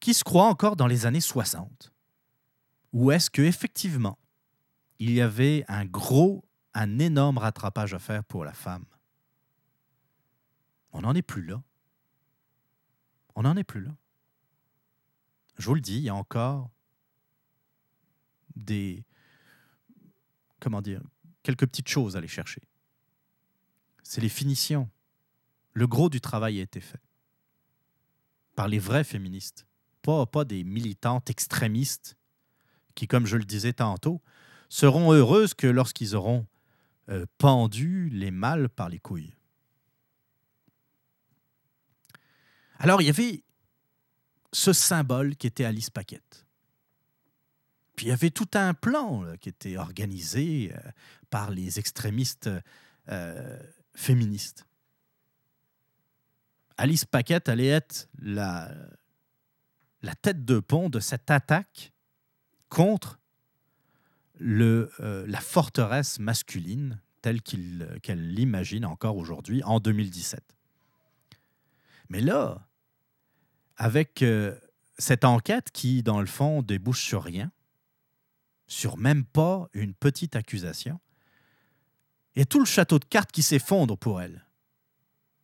qui 0.00 0.12
se 0.12 0.24
croit 0.24 0.44
encore 0.44 0.76
dans 0.76 0.86
les 0.86 1.06
années 1.06 1.20
60. 1.20 1.92
Ou 2.92 3.10
est-ce 3.10 3.30
que 3.30 3.42
effectivement, 3.42 4.18
il 4.98 5.10
y 5.10 5.20
avait 5.20 5.64
un 5.68 5.86
gros, 5.86 6.44
un 6.74 6.98
énorme 6.98 7.38
rattrapage 7.38 7.94
à 7.94 7.98
faire 7.98 8.24
pour 8.24 8.44
la 8.44 8.52
femme? 8.52 8.84
On 10.94 11.02
n'en 11.02 11.14
est 11.14 11.22
plus 11.22 11.44
là. 11.44 11.62
On 13.34 13.42
n'en 13.42 13.56
est 13.56 13.64
plus 13.64 13.82
là. 13.82 13.94
Je 15.58 15.66
vous 15.66 15.74
le 15.74 15.80
dis, 15.80 15.96
il 15.96 16.04
y 16.04 16.08
a 16.08 16.14
encore 16.14 16.70
des 18.56 19.04
comment 20.60 20.80
dire 20.80 21.02
quelques 21.42 21.66
petites 21.66 21.88
choses 21.88 22.14
à 22.14 22.18
aller 22.18 22.28
chercher. 22.28 22.62
C'est 24.02 24.20
les 24.20 24.28
finitions. 24.28 24.88
Le 25.72 25.86
gros 25.86 26.08
du 26.08 26.20
travail 26.20 26.60
a 26.60 26.62
été 26.62 26.80
fait 26.80 27.00
par 28.54 28.68
les 28.68 28.78
vrais 28.78 29.02
féministes, 29.02 29.66
pas, 30.02 30.26
pas 30.26 30.44
des 30.44 30.62
militantes 30.62 31.28
extrémistes 31.28 32.16
qui, 32.94 33.08
comme 33.08 33.26
je 33.26 33.36
le 33.36 33.44
disais 33.44 33.72
tantôt, 33.72 34.22
seront 34.68 35.12
heureuses 35.12 35.54
que 35.54 35.66
lorsqu'ils 35.66 36.14
auront 36.14 36.46
euh, 37.08 37.26
pendu 37.38 38.08
les 38.10 38.30
mâles 38.30 38.68
par 38.68 38.88
les 38.88 39.00
couilles. 39.00 39.34
Alors, 42.78 43.02
il 43.02 43.06
y 43.06 43.10
avait 43.10 43.42
ce 44.52 44.72
symbole 44.72 45.36
qui 45.36 45.46
était 45.46 45.64
Alice 45.64 45.90
Paquette. 45.90 46.46
Puis 47.96 48.06
il 48.06 48.08
y 48.08 48.12
avait 48.12 48.30
tout 48.30 48.48
un 48.54 48.74
plan 48.74 49.24
qui 49.40 49.48
était 49.48 49.76
organisé 49.76 50.72
euh, 50.72 50.90
par 51.30 51.50
les 51.50 51.78
extrémistes 51.78 52.50
euh, 53.08 53.58
féministes. 53.94 54.66
Alice 56.76 57.04
Paquette 57.04 57.48
allait 57.48 57.68
être 57.68 58.08
la, 58.20 58.68
tête 60.22 60.44
de 60.44 60.58
pont 60.58 60.88
de 60.88 60.98
cette 60.98 61.30
attaque 61.30 61.92
contre 62.68 63.20
euh, 64.40 65.24
la 65.28 65.40
forteresse 65.40 66.18
masculine 66.18 67.00
telle 67.22 67.40
qu'elle 67.42 68.34
l'imagine 68.34 68.84
encore 68.84 69.16
aujourd'hui, 69.16 69.62
en 69.62 69.80
2017. 69.80 70.53
Mais 72.08 72.20
là, 72.20 72.66
avec 73.76 74.22
euh, 74.22 74.54
cette 74.98 75.24
enquête 75.24 75.70
qui, 75.72 76.02
dans 76.02 76.20
le 76.20 76.26
fond, 76.26 76.62
débouche 76.62 77.02
sur 77.02 77.22
rien, 77.22 77.50
sur 78.66 78.96
même 78.96 79.24
pas 79.24 79.68
une 79.72 79.94
petite 79.94 80.36
accusation, 80.36 81.00
et 82.36 82.46
tout 82.46 82.58
le 82.58 82.64
château 82.64 82.98
de 82.98 83.04
cartes 83.04 83.32
qui 83.32 83.42
s'effondre 83.42 83.96
pour 83.96 84.20
elle. 84.20 84.44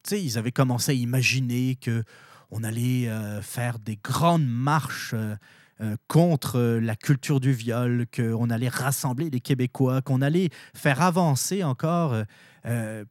Tu 0.03 0.11
sais, 0.11 0.23
ils 0.23 0.39
avaient 0.39 0.53
commencé 0.53 0.93
à 0.93 0.95
imaginer 0.95 1.77
que 1.77 2.05
on 2.51 2.65
allait 2.65 3.09
euh, 3.09 3.43
faire 3.43 3.79
des 3.79 3.97
grandes 3.97 4.47
marches 4.47 5.15
euh, 5.15 5.97
contre 6.09 6.61
la 6.61 6.97
culture 6.97 7.39
du 7.39 7.53
viol, 7.53 8.07
qu'on 8.15 8.51
allait 8.51 8.69
rassembler 8.69 9.31
les 9.31 9.41
Québécois, 9.41 10.03
qu'on 10.03 10.21
allait 10.21 10.51
faire 10.75 11.01
avancer 11.01 11.65
encore 11.65 12.15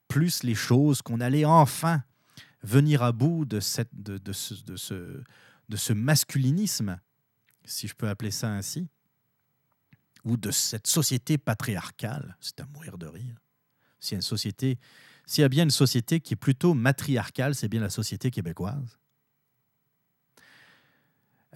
plus 0.07 0.43
les 0.43 0.53
choses, 0.53 1.01
qu'on 1.01 1.19
allait 1.19 1.45
enfin 1.45 2.03
venir 2.63 3.03
à 3.03 3.11
bout 3.11 3.45
de, 3.45 3.59
ce 3.59 3.93
masculinisme, 5.93 6.99
si 7.65 7.87
je 7.87 7.95
peux 7.95 8.09
appeler 8.09 8.31
ça 8.31 8.51
ainsi, 8.51 8.87
ou 10.23 10.37
de 10.37 10.51
cette 10.51 10.87
société 10.87 11.37
patriarcale. 11.37 12.37
C'est 12.39 12.59
à 12.59 12.65
mourir 12.65 12.97
de 12.97 13.07
rire. 13.07 13.35
S'il 13.99 14.13
y 14.13 14.15
a 14.15 14.17
une 14.17 14.21
société, 14.21 14.77
s'il 15.25 15.41
y 15.41 15.45
a 15.45 15.49
bien 15.49 15.63
une 15.63 15.71
société 15.71 16.19
qui 16.19 16.33
est 16.33 16.37
plutôt 16.37 16.73
matriarcale, 16.73 17.55
c'est 17.55 17.69
bien 17.69 17.81
la 17.81 17.89
société 17.89 18.31
québécoise. 18.31 18.97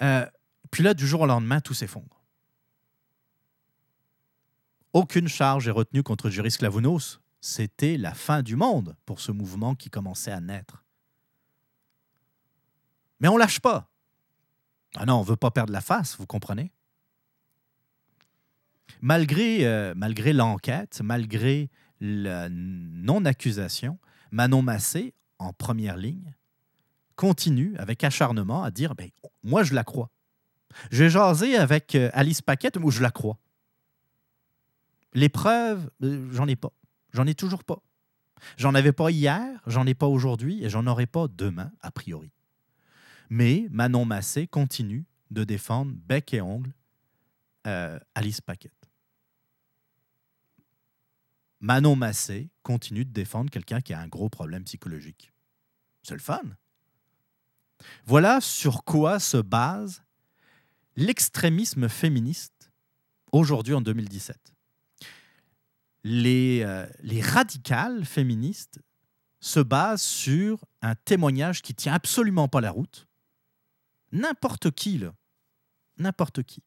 Euh, 0.02 0.26
puis 0.72 0.84
là, 0.84 0.94
du 0.94 1.08
jour 1.08 1.22
au 1.22 1.26
lendemain, 1.26 1.62
tout 1.62 1.74
s'effondre. 1.74 2.24
Aucune 4.94 5.28
charge 5.28 5.68
est 5.68 5.72
retenue 5.72 6.04
contre 6.04 6.30
Juris 6.30 6.56
Clavounos. 6.58 7.20
C'était 7.42 7.98
la 7.98 8.14
fin 8.14 8.42
du 8.42 8.56
monde 8.56 8.96
pour 9.06 9.20
ce 9.20 9.32
mouvement 9.32 9.76
qui 9.76 9.90
commençait 9.90 10.32
à 10.32 10.40
naître. 10.40 10.83
Mais 13.24 13.30
on 13.30 13.38
lâche 13.38 13.62
pas. 13.62 13.90
Ah 14.96 15.06
non, 15.06 15.16
on 15.16 15.24
veut 15.24 15.38
pas 15.38 15.50
perdre 15.50 15.72
la 15.72 15.80
face, 15.80 16.18
vous 16.18 16.28
comprenez? 16.28 16.74
Malgré, 19.02 19.66
euh, 19.66 19.94
malgré 19.96 20.34
l'enquête, 20.34 21.00
malgré 21.02 21.70
la 22.02 22.50
non-accusation, 22.50 23.98
Manon 24.32 24.62
Massé, 24.62 25.14
en 25.40 25.54
première 25.54 25.96
ligne, 25.96 26.36
continue 27.16 27.78
avec 27.78 28.04
acharnement 28.04 28.62
à 28.62 28.72
dire 28.72 28.94
ben, 28.94 29.10
Moi, 29.42 29.64
je 29.64 29.74
la 29.74 29.86
crois. 29.86 30.10
J'ai 30.92 31.10
jasé 31.10 31.56
avec 31.56 31.96
euh, 31.96 32.10
Alice 32.14 32.42
Paquette, 32.42 32.78
moi, 32.78 32.92
je 32.92 33.02
la 33.02 33.12
crois. 33.12 33.38
Les 35.14 35.30
preuves, 35.30 35.90
euh, 36.04 36.28
j'en 36.34 36.48
ai 36.48 36.58
pas. 36.58 36.74
J'en 37.14 37.26
ai 37.26 37.36
toujours 37.36 37.64
pas. 37.64 37.82
J'en 38.58 38.76
avais 38.76 38.92
pas 38.92 39.12
hier, 39.12 39.62
j'en 39.66 39.88
ai 39.88 39.94
pas 39.94 40.08
aujourd'hui 40.08 40.62
et 40.64 40.70
j'en 40.70 40.88
aurai 40.88 41.06
pas 41.06 41.28
demain, 41.30 41.72
a 41.82 41.90
priori. 41.90 42.34
Mais 43.30 43.68
Manon 43.72 44.06
Massé 44.06 44.48
continue 44.48 45.06
de 45.32 45.44
défendre 45.44 45.94
bec 45.96 46.34
et 46.34 46.42
ongle 46.42 46.74
euh, 47.68 48.00
Alice 48.16 48.42
Paquette. 48.42 48.90
Manon 51.60 51.96
Massé 51.96 52.50
continue 52.62 53.06
de 53.06 53.12
défendre 53.12 53.50
quelqu'un 53.50 53.82
qui 53.82 53.94
a 53.94 54.00
un 54.00 54.08
gros 54.08 54.30
problème 54.30 54.66
psychologique. 54.66 55.32
C'est 56.02 56.14
le 56.14 56.20
fun. 56.20 56.42
Voilà 58.06 58.42
sur 58.42 58.84
quoi 58.84 59.20
se 59.20 59.38
base 59.38 60.04
l'extrémisme 60.96 61.90
féministe 61.90 62.72
aujourd'hui 63.32 63.74
en 63.74 63.82
2017. 63.82 64.38
Les, 66.04 66.64
euh, 66.64 66.86
les 67.02 67.22
radicales 67.22 68.06
féministes 68.06 68.80
se 69.40 69.60
basent 69.60 70.02
sur 70.02 70.66
un 70.82 70.96
témoignage 70.96 71.62
qui 71.62 71.74
tient 71.74 71.94
absolument 71.94 72.48
pas 72.48 72.62
la 72.62 72.72
route. 72.72 73.08
N'importe 74.14 74.70
qui, 74.70 75.00
là, 75.00 75.12
n'importe 75.98 76.44
qui, 76.44 76.62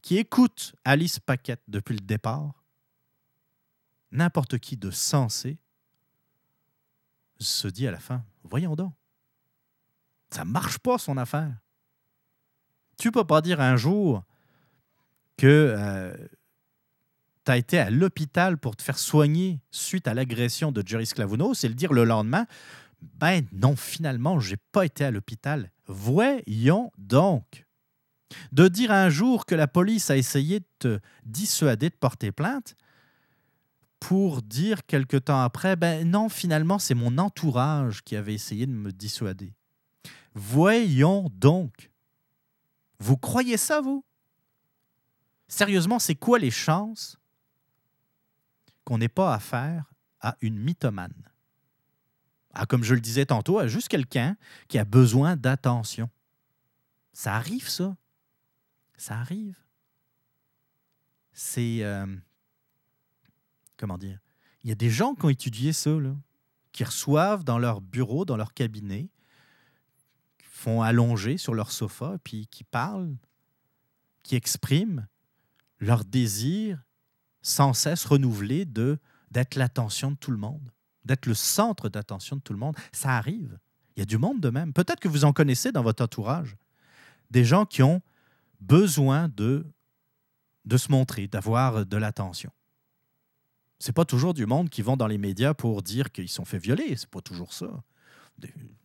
qui 0.00 0.16
écoute 0.16 0.76
Alice 0.84 1.18
Paquette 1.18 1.62
depuis 1.66 1.94
le 1.94 2.06
départ, 2.06 2.64
n'importe 4.12 4.58
qui 4.58 4.76
de 4.76 4.92
sensé 4.92 5.58
se 7.40 7.66
dit 7.66 7.88
à 7.88 7.90
la 7.90 7.98
fin, 7.98 8.24
voyons 8.44 8.76
donc, 8.76 8.94
ça 10.30 10.44
marche 10.44 10.78
pas 10.78 10.98
son 10.98 11.16
affaire. 11.16 11.52
Tu 12.96 13.10
peux 13.10 13.24
pas 13.24 13.40
dire 13.40 13.60
un 13.60 13.76
jour 13.76 14.22
que 15.36 15.74
euh, 15.76 16.16
tu 17.44 17.50
as 17.50 17.56
été 17.56 17.80
à 17.80 17.90
l'hôpital 17.90 18.56
pour 18.56 18.76
te 18.76 18.82
faire 18.82 19.00
soigner 19.00 19.60
suite 19.72 20.06
à 20.06 20.14
l'agression 20.14 20.70
de 20.70 20.86
Jerry 20.86 21.06
Sklavounos 21.06 21.64
et 21.64 21.68
le 21.68 21.74
dire 21.74 21.92
le 21.92 22.04
lendemain, 22.04 22.46
ben 23.00 23.46
non, 23.52 23.76
finalement, 23.76 24.40
j'ai 24.40 24.56
pas 24.72 24.84
été 24.84 25.04
à 25.04 25.10
l'hôpital. 25.10 25.70
Voyons 25.86 26.90
donc. 26.98 27.66
De 28.52 28.68
dire 28.68 28.90
un 28.90 29.08
jour 29.08 29.46
que 29.46 29.54
la 29.54 29.66
police 29.66 30.10
a 30.10 30.16
essayé 30.16 30.60
de 30.60 30.66
te 30.78 31.00
dissuader 31.24 31.88
de 31.88 31.94
porter 31.94 32.30
plainte 32.30 32.76
pour 34.00 34.42
dire 34.42 34.84
quelque 34.86 35.16
temps 35.16 35.40
après, 35.40 35.76
ben 35.76 36.08
non, 36.08 36.28
finalement, 36.28 36.78
c'est 36.78 36.94
mon 36.94 37.18
entourage 37.18 38.02
qui 38.02 38.16
avait 38.16 38.34
essayé 38.34 38.66
de 38.66 38.72
me 38.72 38.92
dissuader. 38.92 39.54
Voyons 40.34 41.30
donc. 41.34 41.90
Vous 43.00 43.16
croyez 43.16 43.56
ça, 43.56 43.80
vous? 43.80 44.04
Sérieusement, 45.48 45.98
c'est 45.98 46.14
quoi 46.14 46.38
les 46.38 46.50
chances 46.50 47.16
qu'on 48.84 48.98
n'ait 48.98 49.08
pas 49.08 49.34
affaire 49.34 49.92
à 50.20 50.36
une 50.40 50.58
mythomane? 50.58 51.30
Ah, 52.60 52.66
comme 52.66 52.82
je 52.82 52.92
le 52.92 53.00
disais 53.00 53.24
tantôt, 53.24 53.60
à 53.60 53.68
juste 53.68 53.86
quelqu'un 53.86 54.36
qui 54.66 54.78
a 54.78 54.84
besoin 54.84 55.36
d'attention. 55.36 56.10
Ça 57.12 57.36
arrive, 57.36 57.68
ça. 57.68 57.96
Ça 58.96 59.16
arrive. 59.16 59.56
C'est. 61.32 61.84
euh, 61.84 62.04
comment 63.76 63.96
dire? 63.96 64.18
Il 64.64 64.68
y 64.68 64.72
a 64.72 64.74
des 64.74 64.90
gens 64.90 65.14
qui 65.14 65.24
ont 65.24 65.28
étudié 65.28 65.72
ça, 65.72 65.90
là, 65.90 66.16
qui 66.72 66.82
reçoivent 66.82 67.44
dans 67.44 67.60
leur 67.60 67.80
bureau, 67.80 68.24
dans 68.24 68.36
leur 68.36 68.52
cabinet, 68.52 69.08
font 70.42 70.82
allonger 70.82 71.38
sur 71.38 71.54
leur 71.54 71.70
sofa, 71.70 72.18
puis 72.24 72.48
qui 72.48 72.64
parlent, 72.64 73.16
qui 74.24 74.34
expriment 74.34 75.06
leur 75.78 76.04
désir 76.04 76.82
sans 77.40 77.72
cesse 77.72 78.04
renouvelé 78.04 78.64
d'être 78.64 79.54
l'attention 79.54 80.10
de 80.10 80.16
tout 80.16 80.32
le 80.32 80.38
monde, 80.38 80.72
d'être 81.08 81.26
le 81.26 81.34
centre 81.34 81.88
d'attention 81.88 82.36
de 82.36 82.40
tout 82.40 82.52
le 82.52 82.58
monde. 82.58 82.76
Ça 82.92 83.16
arrive. 83.16 83.58
Il 83.96 84.00
y 84.00 84.02
a 84.02 84.06
du 84.06 84.18
monde 84.18 84.40
de 84.40 84.50
même. 84.50 84.72
Peut-être 84.72 85.00
que 85.00 85.08
vous 85.08 85.24
en 85.24 85.32
connaissez 85.32 85.72
dans 85.72 85.82
votre 85.82 86.04
entourage. 86.04 86.56
Des 87.30 87.44
gens 87.44 87.66
qui 87.66 87.82
ont 87.82 88.00
besoin 88.60 89.28
de, 89.28 89.66
de 90.64 90.76
se 90.76 90.92
montrer, 90.92 91.26
d'avoir 91.26 91.84
de 91.84 91.96
l'attention. 91.96 92.52
C'est 93.80 93.92
pas 93.92 94.04
toujours 94.04 94.34
du 94.34 94.46
monde 94.46 94.70
qui 94.70 94.82
vont 94.82 94.96
dans 94.96 95.06
les 95.06 95.18
médias 95.18 95.54
pour 95.54 95.82
dire 95.82 96.12
qu'ils 96.12 96.28
sont 96.28 96.44
fait 96.44 96.58
violer. 96.58 96.96
C'est 96.96 97.10
pas 97.10 97.20
toujours 97.20 97.52
ça. 97.52 97.68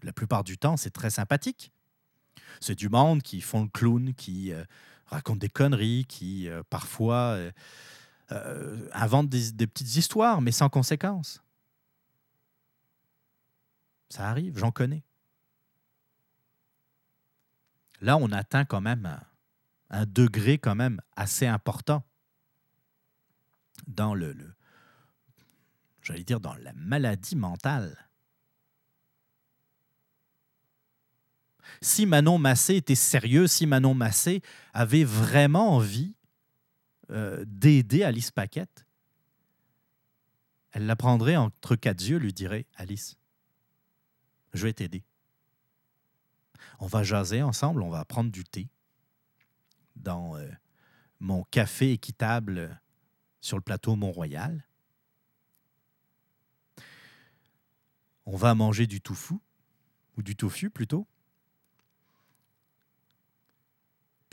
La 0.02 0.14
plupart 0.14 0.44
du 0.44 0.58
temps, 0.58 0.78
c'est 0.78 0.92
très 0.92 1.10
sympathique. 1.10 1.72
C'est 2.60 2.76
du 2.76 2.90
monde 2.90 3.22
qui 3.22 3.42
font 3.42 3.64
le 3.64 3.70
clown, 3.70 4.14
qui 4.14 4.52
euh, 4.52 4.64
racontent 5.08 5.38
des 5.38 5.50
conneries, 5.50 6.06
qui 6.08 6.48
euh, 6.48 6.64
parfois 6.70 7.38
euh, 8.32 8.90
inventent 8.94 9.30
des, 9.30 9.52
des, 9.52 9.68
petites 9.68 9.96
histoires, 9.96 10.42
mais 10.42 10.52
sans 10.52 10.70
conséquence. 10.70 11.43
Ça 14.10 14.30
arrive, 14.30 14.58
j'en 14.58 14.72
connais. 14.72 15.04
Là, 18.02 18.18
on 18.18 18.32
atteint 18.32 18.66
quand 18.66 18.82
même 18.82 19.20
un, 19.90 20.06
degré 20.06 20.58
quand 20.58 20.76
même 20.76 21.00
assez 21.16 21.48
important 21.48 22.04
dans 23.88 24.14
le, 24.14 24.34
le 24.34 24.54
j'allais 26.02 26.24
dire 26.24 26.40
dans 26.40 26.56
la 26.56 26.74
maladie 26.74 27.36
mentale. 27.36 28.10
Si 31.82 32.06
Manon 32.06 32.38
Massé 32.38 32.76
était 32.76 32.96
sérieux, 32.96 33.48
si 33.48 33.66
Manon 33.66 33.94
Massé 33.94 34.42
avait 34.74 35.04
vraiment 35.04 35.76
envie 35.76 36.16
euh, 37.10 37.44
d'aider 37.48 38.04
Alice 38.04 38.32
Paquette, 38.32 38.86
elle 40.72 40.86
la 40.86 40.96
prendrait 40.96 41.36
entre 41.36 41.76
quatre 41.76 42.02
yeux, 42.02 42.18
lui 42.18 42.34
dirait 42.34 42.66
Alice, 42.76 43.16
je 44.54 44.64
vais 44.64 44.74
t'aider. 44.74 45.04
On 46.80 46.88
va 46.88 47.04
jaser 47.04 47.42
ensemble, 47.42 47.82
on 47.82 47.90
va 47.90 48.06
prendre 48.06 48.32
du 48.32 48.44
thé 48.44 48.70
dans 49.96 50.36
euh, 50.38 50.50
mon 51.20 51.44
café 51.44 51.92
équitable 51.92 52.82
sur 53.42 53.58
le 53.58 53.62
plateau 53.62 53.96
Mont-Royal. 53.96 54.66
On 58.26 58.38
va 58.38 58.56
manger 58.56 58.88
du 58.88 59.02
tofu, 59.02 59.36
ou 60.18 60.24
du 60.24 60.36
tofu 60.36 60.70
plutôt. 60.70 61.08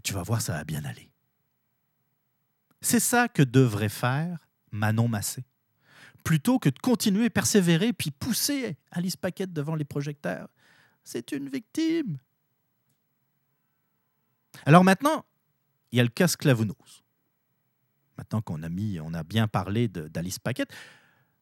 Tu 0.03 0.12
vas 0.12 0.23
voir, 0.23 0.41
ça 0.41 0.53
va 0.53 0.64
bien 0.64 0.85
aller. 0.85 1.11
C'est 2.81 3.01
ça 3.01 3.29
que 3.29 3.43
devrait 3.43 3.91
faire 3.91 4.49
Manon 4.71 5.09
Massé. 5.09 5.45
Plutôt 6.25 6.59
que 6.59 6.68
de 6.68 6.79
continuer, 6.79 7.31
persévérer, 7.31 7.93
puis 7.93 8.11
pousser 8.11 8.77
Alice 8.91 9.16
Paquette 9.16 9.53
devant 9.53 9.75
les 9.75 9.85
projecteurs. 9.85 10.49
C'est 11.03 11.33
une 11.33 11.49
victime. 11.49 12.18
Alors 14.66 14.85
maintenant, 14.85 15.25
il 15.93 15.97
y 15.97 16.01
a 16.01 16.05
le 16.05 16.09
cas 16.11 16.29
Sclavounos. 16.29 17.03
Maintenant 18.18 18.43
qu'on 18.43 18.62
a 18.62 19.23
bien 19.23 19.49
parlé 19.49 19.89
d'Alice 19.89 20.39
Paquette, 20.39 20.73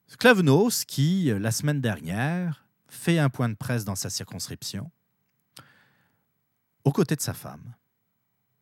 Sclavounos 0.07 0.85
qui, 0.87 1.31
euh, 1.31 1.39
la 1.39 1.51
semaine 1.51 1.81
dernière, 1.81 2.65
fait 2.89 3.19
un 3.19 3.29
point 3.29 3.49
de 3.49 3.55
presse 3.55 3.85
dans 3.85 3.95
sa 3.95 4.09
circonscription, 4.09 4.91
aux 6.85 6.93
côtés 6.93 7.17
de 7.17 7.21
sa 7.21 7.35
femme, 7.35 7.75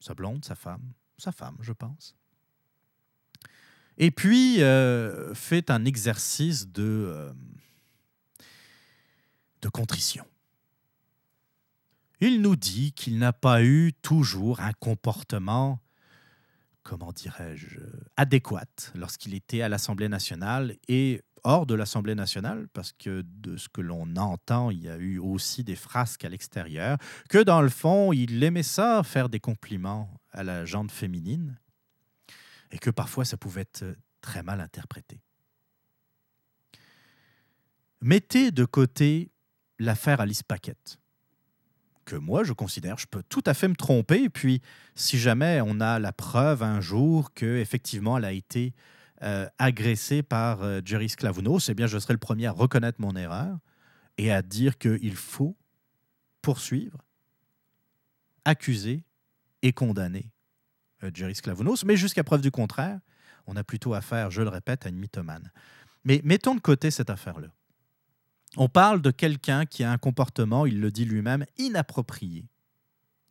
sa 0.00 0.14
blonde, 0.14 0.44
sa 0.44 0.56
femme, 0.56 0.92
sa 1.18 1.30
femme, 1.30 1.56
je 1.60 1.72
pense. 1.72 2.16
Et 3.98 4.10
puis 4.10 4.62
euh, 4.62 5.34
fait 5.34 5.70
un 5.70 5.84
exercice 5.84 6.68
de, 6.68 6.82
euh, 6.82 7.32
de 9.62 9.68
contrition. 9.68 10.24
Il 12.20 12.40
nous 12.40 12.56
dit 12.56 12.92
qu'il 12.92 13.18
n'a 13.18 13.32
pas 13.32 13.62
eu 13.62 13.92
toujours 14.02 14.60
un 14.60 14.72
comportement, 14.72 15.80
comment 16.82 17.12
dirais-je, 17.12 17.80
adéquat 18.16 18.64
lorsqu'il 18.94 19.34
était 19.34 19.60
à 19.60 19.68
l'Assemblée 19.68 20.08
nationale 20.08 20.76
et 20.88 21.22
hors 21.44 21.66
de 21.66 21.74
l'Assemblée 21.74 22.14
nationale, 22.14 22.66
parce 22.72 22.92
que 22.92 23.22
de 23.24 23.56
ce 23.56 23.68
que 23.68 23.80
l'on 23.80 24.16
entend, 24.16 24.70
il 24.70 24.82
y 24.82 24.88
a 24.88 24.96
eu 24.96 25.18
aussi 25.18 25.62
des 25.62 25.76
frasques 25.76 26.24
à 26.24 26.28
l'extérieur, 26.28 26.98
que 27.28 27.42
dans 27.42 27.62
le 27.62 27.68
fond, 27.68 28.12
il 28.12 28.42
aimait 28.42 28.64
ça, 28.64 29.02
faire 29.04 29.28
des 29.28 29.38
compliments 29.38 30.10
à 30.32 30.42
la 30.42 30.64
jante 30.64 30.90
féminine, 30.90 31.56
et 32.70 32.78
que 32.78 32.90
parfois 32.90 33.24
ça 33.24 33.36
pouvait 33.36 33.62
être 33.62 33.84
très 34.20 34.42
mal 34.42 34.60
interprété. 34.60 35.20
Mettez 38.00 38.50
de 38.50 38.64
côté 38.64 39.30
l'affaire 39.78 40.20
Alice 40.20 40.42
Paquette 40.42 40.98
que 42.06 42.16
moi, 42.16 42.44
je 42.44 42.54
considère, 42.54 42.96
je 42.98 43.06
peux 43.06 43.22
tout 43.28 43.42
à 43.44 43.52
fait 43.52 43.68
me 43.68 43.74
tromper. 43.74 44.22
Et 44.22 44.30
puis, 44.30 44.62
si 44.94 45.18
jamais 45.18 45.60
on 45.62 45.80
a 45.80 45.98
la 45.98 46.12
preuve 46.12 46.62
un 46.62 46.80
jour 46.80 47.34
qu'effectivement, 47.34 48.16
elle 48.16 48.24
a 48.24 48.32
été 48.32 48.72
euh, 49.22 49.46
agressée 49.58 50.22
par 50.22 50.62
euh, 50.62 50.80
Jerry 50.84 51.10
Sklavounos, 51.10 51.68
eh 51.68 51.74
bien, 51.74 51.86
je 51.86 51.98
serai 51.98 52.14
le 52.14 52.18
premier 52.18 52.46
à 52.46 52.52
reconnaître 52.52 53.00
mon 53.00 53.14
erreur 53.16 53.58
et 54.16 54.32
à 54.32 54.40
dire 54.40 54.78
qu'il 54.78 55.16
faut 55.16 55.56
poursuivre, 56.40 56.98
accuser 58.44 59.02
et 59.62 59.72
condamner 59.72 60.30
euh, 60.30 60.35
Jerry 61.14 61.34
Sklavounos. 61.34 61.84
Mais 61.84 61.96
jusqu'à 61.96 62.24
preuve 62.24 62.40
du 62.40 62.50
contraire, 62.50 63.00
on 63.46 63.56
a 63.56 63.64
plutôt 63.64 63.94
affaire, 63.94 64.30
je 64.30 64.42
le 64.42 64.48
répète, 64.48 64.86
à 64.86 64.88
une 64.88 64.98
mythomane. 64.98 65.50
Mais 66.04 66.20
mettons 66.24 66.54
de 66.54 66.60
côté 66.60 66.90
cette 66.90 67.10
affaire-là. 67.10 67.48
On 68.56 68.68
parle 68.68 69.02
de 69.02 69.10
quelqu'un 69.10 69.66
qui 69.66 69.84
a 69.84 69.90
un 69.90 69.98
comportement, 69.98 70.66
il 70.66 70.80
le 70.80 70.90
dit 70.90 71.04
lui-même, 71.04 71.44
inapproprié 71.58 72.48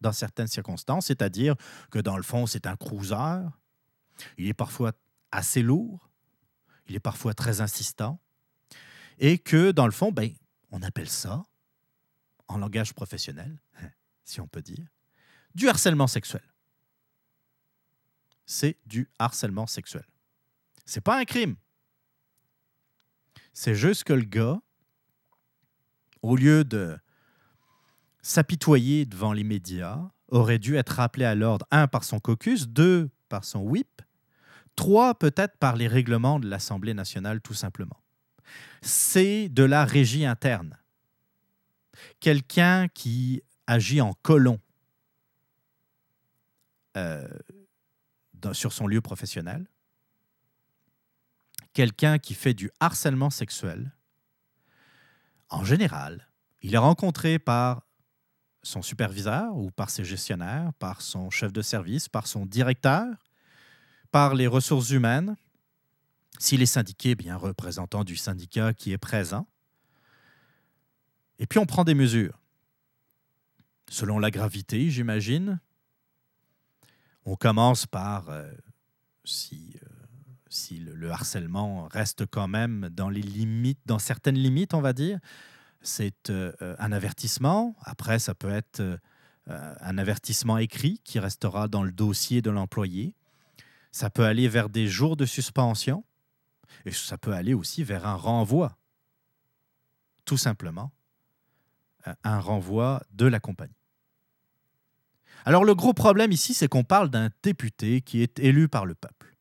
dans 0.01 0.11
certaines 0.11 0.47
circonstances, 0.47 1.07
c'est-à-dire 1.07 1.55
que 1.89 1.99
dans 1.99 2.17
le 2.17 2.23
fond, 2.23 2.45
c'est 2.45 2.67
un 2.67 2.75
cruiser, 2.75 3.47
il 4.37 4.47
est 4.47 4.53
parfois 4.53 4.91
assez 5.31 5.61
lourd, 5.61 6.09
il 6.87 6.95
est 6.95 6.99
parfois 6.99 7.33
très 7.33 7.61
insistant, 7.61 8.19
et 9.17 9.39
que 9.39 9.71
dans 9.71 9.85
le 9.85 9.91
fond, 9.91 10.11
ben, 10.11 10.29
on 10.71 10.81
appelle 10.83 11.09
ça, 11.09 11.43
en 12.47 12.57
langage 12.57 12.93
professionnel, 12.93 13.57
si 14.23 14.41
on 14.41 14.47
peut 14.47 14.61
dire, 14.61 14.85
du 15.55 15.69
harcèlement 15.69 16.07
sexuel. 16.07 16.43
C'est 18.45 18.77
du 18.85 19.09
harcèlement 19.19 19.67
sexuel. 19.67 20.05
C'est 20.85 21.01
pas 21.01 21.19
un 21.19 21.25
crime. 21.25 21.55
C'est 23.53 23.75
juste 23.75 24.03
que 24.03 24.13
le 24.13 24.25
gars 24.25 24.59
au 26.25 26.35
lieu 26.35 26.63
de 26.63 26.97
s'apitoyer 28.23 29.05
devant 29.05 29.31
les 29.31 29.43
médias, 29.43 29.99
aurait 30.29 30.57
dû 30.57 30.75
être 30.75 30.95
rappelé 30.95 31.23
à 31.23 31.35
l'ordre, 31.35 31.67
un, 31.69 31.87
par 31.87 32.03
son 32.03 32.19
caucus, 32.19 32.67
deux, 32.67 33.11
par 33.29 33.45
son 33.45 33.59
whip, 33.59 34.01
trois, 34.75 35.13
peut-être 35.13 35.57
par 35.57 35.75
les 35.75 35.87
règlements 35.87 36.39
de 36.39 36.49
l'Assemblée 36.49 36.95
nationale, 36.95 37.41
tout 37.41 37.53
simplement. 37.53 38.01
C'est 38.81 39.49
de 39.49 39.63
la 39.63 39.85
régie 39.85 40.25
interne. 40.25 40.79
Quelqu'un 42.19 42.87
qui 42.87 43.43
agit 43.67 44.01
en 44.01 44.13
colon 44.23 44.59
euh, 46.97 47.27
sur 48.53 48.73
son 48.73 48.87
lieu 48.87 49.01
professionnel, 49.01 49.65
quelqu'un 51.73 52.19
qui 52.19 52.33
fait 52.33 52.53
du 52.53 52.71
harcèlement 52.79 53.29
sexuel, 53.29 53.91
en 55.49 55.63
général, 55.63 56.29
il 56.61 56.73
est 56.73 56.79
rencontré 56.79 57.37
par 57.39 57.85
son 58.63 58.81
superviseur 58.81 59.55
ou 59.55 59.69
par 59.69 59.89
ses 59.89 60.03
gestionnaires, 60.03 60.73
par 60.79 61.01
son 61.01 61.29
chef 61.29 61.53
de 61.53 61.61
service, 61.61 62.09
par 62.09 62.25
son 62.25 62.45
directeur, 62.45 63.07
par 64.11 64.33
les 64.33 64.47
ressources 64.47 64.89
humaines, 64.89 65.35
s'il 66.39 66.61
est 66.61 66.65
syndiqué, 66.65 67.15
bien 67.15 67.37
représentant 67.37 68.03
du 68.03 68.15
syndicat 68.15 68.73
qui 68.73 68.91
est 68.91 68.97
présent. 68.97 69.47
Et 71.37 71.45
puis 71.45 71.59
on 71.59 71.65
prend 71.65 71.83
des 71.83 71.93
mesures. 71.93 72.39
Selon 73.89 74.19
la 74.19 74.31
gravité, 74.31 74.89
j'imagine. 74.89 75.59
On 77.25 77.35
commence 77.35 77.87
par 77.87 78.29
euh, 78.29 78.51
si 79.23 79.75
euh, 80.71 80.93
le, 80.95 81.09
harcèlement 81.09 81.87
reste 81.87 82.27
quand 82.27 82.47
même 82.47 82.89
dans 82.91 83.09
les 83.09 83.23
limites, 83.23 83.79
dans 83.85 83.97
certaines 83.97 84.37
limites, 84.37 84.75
on 84.75 84.81
va 84.81 84.93
dire, 84.93 85.19
c'est 85.81 86.29
euh, 86.29 86.53
un 86.77 86.91
avertissement. 86.91 87.75
Après, 87.81 88.19
ça 88.19 88.35
peut 88.35 88.51
être 88.51 88.99
un 89.47 89.99
avertissement 89.99 90.57
écrit 90.57 90.99
qui 91.03 91.19
restera 91.19 91.67
dans 91.67 91.83
le 91.83 91.91
dossier 91.91 92.41
de 92.41 92.49
l'employé. 92.49 93.13
Ça 93.91 94.09
peut 94.09 94.25
aller 94.25 94.47
vers 94.47 94.69
des 94.69 94.87
jours 94.87 95.15
de 95.15 95.25
suspension 95.27 96.03
et 96.85 96.91
ça 96.91 97.19
peut 97.19 97.33
aller 97.33 97.53
aussi 97.53 97.83
vers 97.83 98.07
un 98.07 98.15
renvoi. 98.15 98.75
Tout 100.25 100.37
simplement, 100.37 100.91
un 102.23 102.39
renvoi 102.39 103.03
de 103.11 103.27
la 103.27 103.39
compagnie. 103.39 103.74
Alors 105.45 105.63
le 105.63 105.75
gros 105.75 105.93
problème 105.93 106.31
ici, 106.31 106.53
c'est 106.53 106.67
qu'on 106.67 106.83
parle 106.83 107.09
d'un 107.09 107.29
député 107.43 108.01
qui 108.01 108.21
est 108.21 108.39
élu 108.39 108.67
par 108.67 108.85
le 108.85 108.95
peuple. 108.95 109.37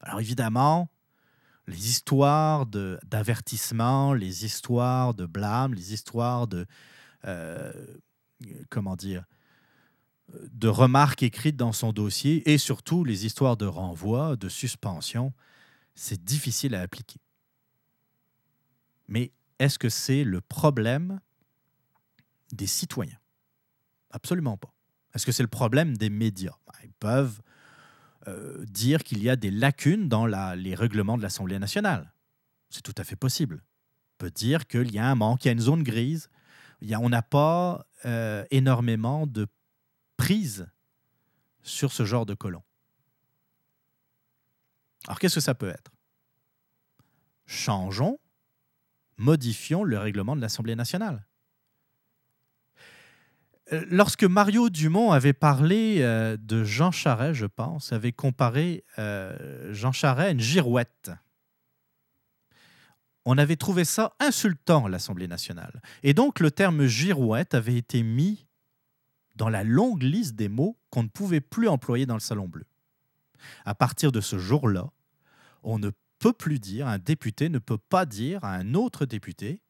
Alors 0.00 0.20
évidemment, 0.20 0.90
les 1.66 1.88
histoires 1.88 2.66
d'avertissement, 2.66 4.12
les 4.12 4.44
histoires 4.44 5.14
de 5.14 5.26
blâme, 5.26 5.74
les 5.74 5.92
histoires 5.92 6.46
de... 6.46 6.66
Euh, 7.24 7.72
comment 8.68 8.96
dire 8.96 9.24
de 10.50 10.68
remarques 10.68 11.22
écrites 11.22 11.56
dans 11.56 11.72
son 11.72 11.92
dossier 11.92 12.50
et 12.50 12.58
surtout 12.58 13.04
les 13.04 13.26
histoires 13.26 13.56
de 13.56 13.66
renvoi, 13.66 14.36
de 14.36 14.48
suspension, 14.48 15.32
c'est 15.94 16.24
difficile 16.24 16.74
à 16.74 16.80
appliquer. 16.80 17.20
Mais 19.08 19.32
est-ce 19.58 19.78
que 19.78 19.88
c'est 19.88 20.24
le 20.24 20.40
problème 20.40 21.20
des 22.52 22.66
citoyens? 22.66 23.18
Absolument 24.10 24.56
pas. 24.56 24.72
Est-ce 25.14 25.26
que 25.26 25.32
c'est 25.32 25.42
le 25.42 25.48
problème 25.48 25.96
des 25.96 26.10
médias? 26.10 26.56
Ben, 26.66 26.78
Ils 26.84 26.92
peuvent 26.92 27.40
euh, 28.28 28.64
dire 28.66 29.02
qu'il 29.02 29.22
y 29.22 29.28
a 29.28 29.36
des 29.36 29.50
lacunes 29.50 30.08
dans 30.08 30.26
les 30.26 30.74
règlements 30.74 31.16
de 31.16 31.22
l'Assemblée 31.22 31.58
nationale. 31.58 32.12
C'est 32.70 32.82
tout 32.82 32.94
à 32.96 33.04
fait 33.04 33.16
possible. 33.16 33.62
On 34.14 34.16
peut 34.18 34.30
dire 34.30 34.66
qu'il 34.66 34.92
y 34.92 34.98
a 34.98 35.06
un 35.06 35.14
manque, 35.14 35.40
qu'il 35.40 35.48
y 35.48 35.50
a 35.50 35.52
une 35.52 35.60
zone 35.60 35.82
grise. 35.82 36.30
Il 36.80 36.96
on 36.96 37.08
n'a 37.08 37.22
pas 37.22 37.86
euh, 38.04 38.44
énormément 38.50 39.26
de 39.26 39.46
prise 40.16 40.68
sur 41.62 41.92
ce 41.92 42.04
genre 42.04 42.26
de 42.26 42.34
colon. 42.34 42.62
Alors 45.06 45.18
qu'est-ce 45.18 45.36
que 45.36 45.40
ça 45.40 45.54
peut 45.54 45.68
être? 45.68 45.90
Changeons, 47.46 48.18
modifions 49.16 49.84
le 49.84 49.98
règlement 49.98 50.36
de 50.36 50.40
l'Assemblée 50.40 50.76
nationale. 50.76 51.26
Euh, 53.72 53.84
lorsque 53.90 54.24
Mario 54.24 54.70
Dumont 54.70 55.12
avait 55.12 55.32
parlé 55.32 55.98
euh, 56.00 56.36
de 56.36 56.64
Jean 56.64 56.90
Charest, 56.90 57.34
je 57.34 57.46
pense, 57.46 57.92
avait 57.92 58.12
comparé 58.12 58.84
euh, 58.98 59.72
Jean 59.72 59.92
Charest 59.92 60.28
à 60.28 60.30
une 60.30 60.40
girouette. 60.40 61.10
On 63.24 63.38
avait 63.38 63.56
trouvé 63.56 63.84
ça 63.84 64.14
insultant 64.18 64.86
à 64.86 64.88
l'Assemblée 64.88 65.28
nationale. 65.28 65.80
Et 66.02 66.12
donc 66.12 66.40
le 66.40 66.50
terme 66.50 66.86
girouette 66.86 67.54
avait 67.54 67.76
été 67.76 68.02
mis 68.02 68.46
dans 69.36 69.48
la 69.48 69.64
longue 69.64 70.02
liste 70.02 70.34
des 70.34 70.48
mots 70.48 70.76
qu'on 70.90 71.04
ne 71.04 71.08
pouvait 71.08 71.40
plus 71.40 71.68
employer 71.68 72.04
dans 72.04 72.14
le 72.14 72.20
Salon 72.20 72.48
bleu. 72.48 72.66
À 73.64 73.74
partir 73.74 74.12
de 74.12 74.20
ce 74.20 74.38
jour-là, 74.38 74.90
on 75.62 75.78
ne 75.78 75.90
peut 76.18 76.32
plus 76.32 76.58
dire, 76.58 76.86
un 76.88 76.98
député 76.98 77.48
ne 77.48 77.58
peut 77.58 77.78
pas 77.78 78.06
dire 78.06 78.44
à 78.44 78.54
un 78.54 78.74
autre 78.74 79.06
député 79.06 79.60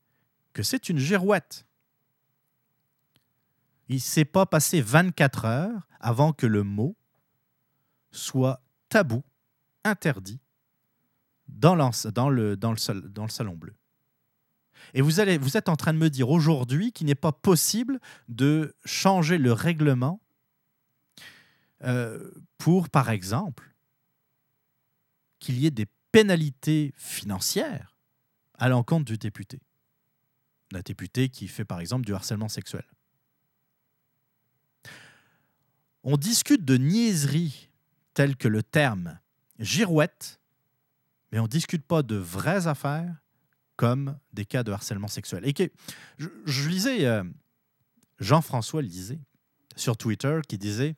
que 0.53 0.63
c'est 0.63 0.89
une 0.89 0.99
girouette. 0.99 1.67
Il 3.89 3.97
ne 3.97 4.01
s'est 4.01 4.25
pas 4.25 4.47
passé 4.47 4.81
24 4.81 5.45
heures 5.45 5.89
avant 6.01 6.33
que 6.33 6.47
le 6.47 6.63
mot 6.63 6.97
soit 8.11 8.63
tabou, 8.89 9.23
interdit, 9.85 10.41
dans, 11.49 11.75
le, 11.75 12.57
Salon 13.29 13.57
Bleu. 13.57 13.75
Et 14.95 15.01
vous 15.01 15.21
êtes 15.21 15.69
en 15.69 15.77
train 15.77 15.93
de 15.93 15.99
me 15.99 16.11
dire 16.11 16.31
aujourd'hui 16.31 16.93
qu'il 16.93 17.07
n'est 17.07 17.15
pas 17.15 17.33
possible 17.33 18.01
de 18.29 18.75
changer 18.85 19.39
le 19.39 19.53
règlement 19.53 20.21
euh, 21.85 22.31
pour, 22.59 22.89
par 22.89 23.11
exemple, 23.11 23.75
qu'il 25.39 25.59
y 25.59 25.67
ait 25.67 25.71
des 25.71 25.89
pénalités 26.13 26.93
financières 26.97 27.97
à 28.55 28.69
l'encontre 28.69 29.05
du 29.05 29.19
député. 29.19 29.61
D'un 30.71 30.81
député 30.81 31.29
qui 31.29 31.49
fait, 31.49 31.65
par 31.65 31.81
exemple, 31.81 32.07
du 32.07 32.15
harcèlement 32.15 32.49
sexuel. 32.49 32.85
On 36.05 36.17
discute 36.17 36.65
de 36.65 36.77
niaiseries 36.77 37.69
telles 38.15 38.37
que 38.37 38.49
le 38.49 38.63
terme 38.63 39.19
girouette, 39.59 40.41
mais 41.31 41.39
on 41.39 41.45
ne 41.45 41.49
discute 41.49 41.85
pas 41.85 42.03
de 42.03 42.17
vraies 42.17 42.67
affaires 42.67 43.15
comme 43.77 44.19
des 44.33 44.45
cas 44.45 44.63
de 44.63 44.73
harcèlement 44.73 45.09
sexuel. 45.09 45.47
Et 45.47 45.53
que, 45.53 45.71
je, 46.19 46.69
lisais, 46.69 47.07
euh, 47.07 47.25
Jean-François 48.21 48.83
lisait 48.83 49.19
sur 49.77 49.97
Twitter 49.97 50.41
qui 50.47 50.59
disait 50.59 50.95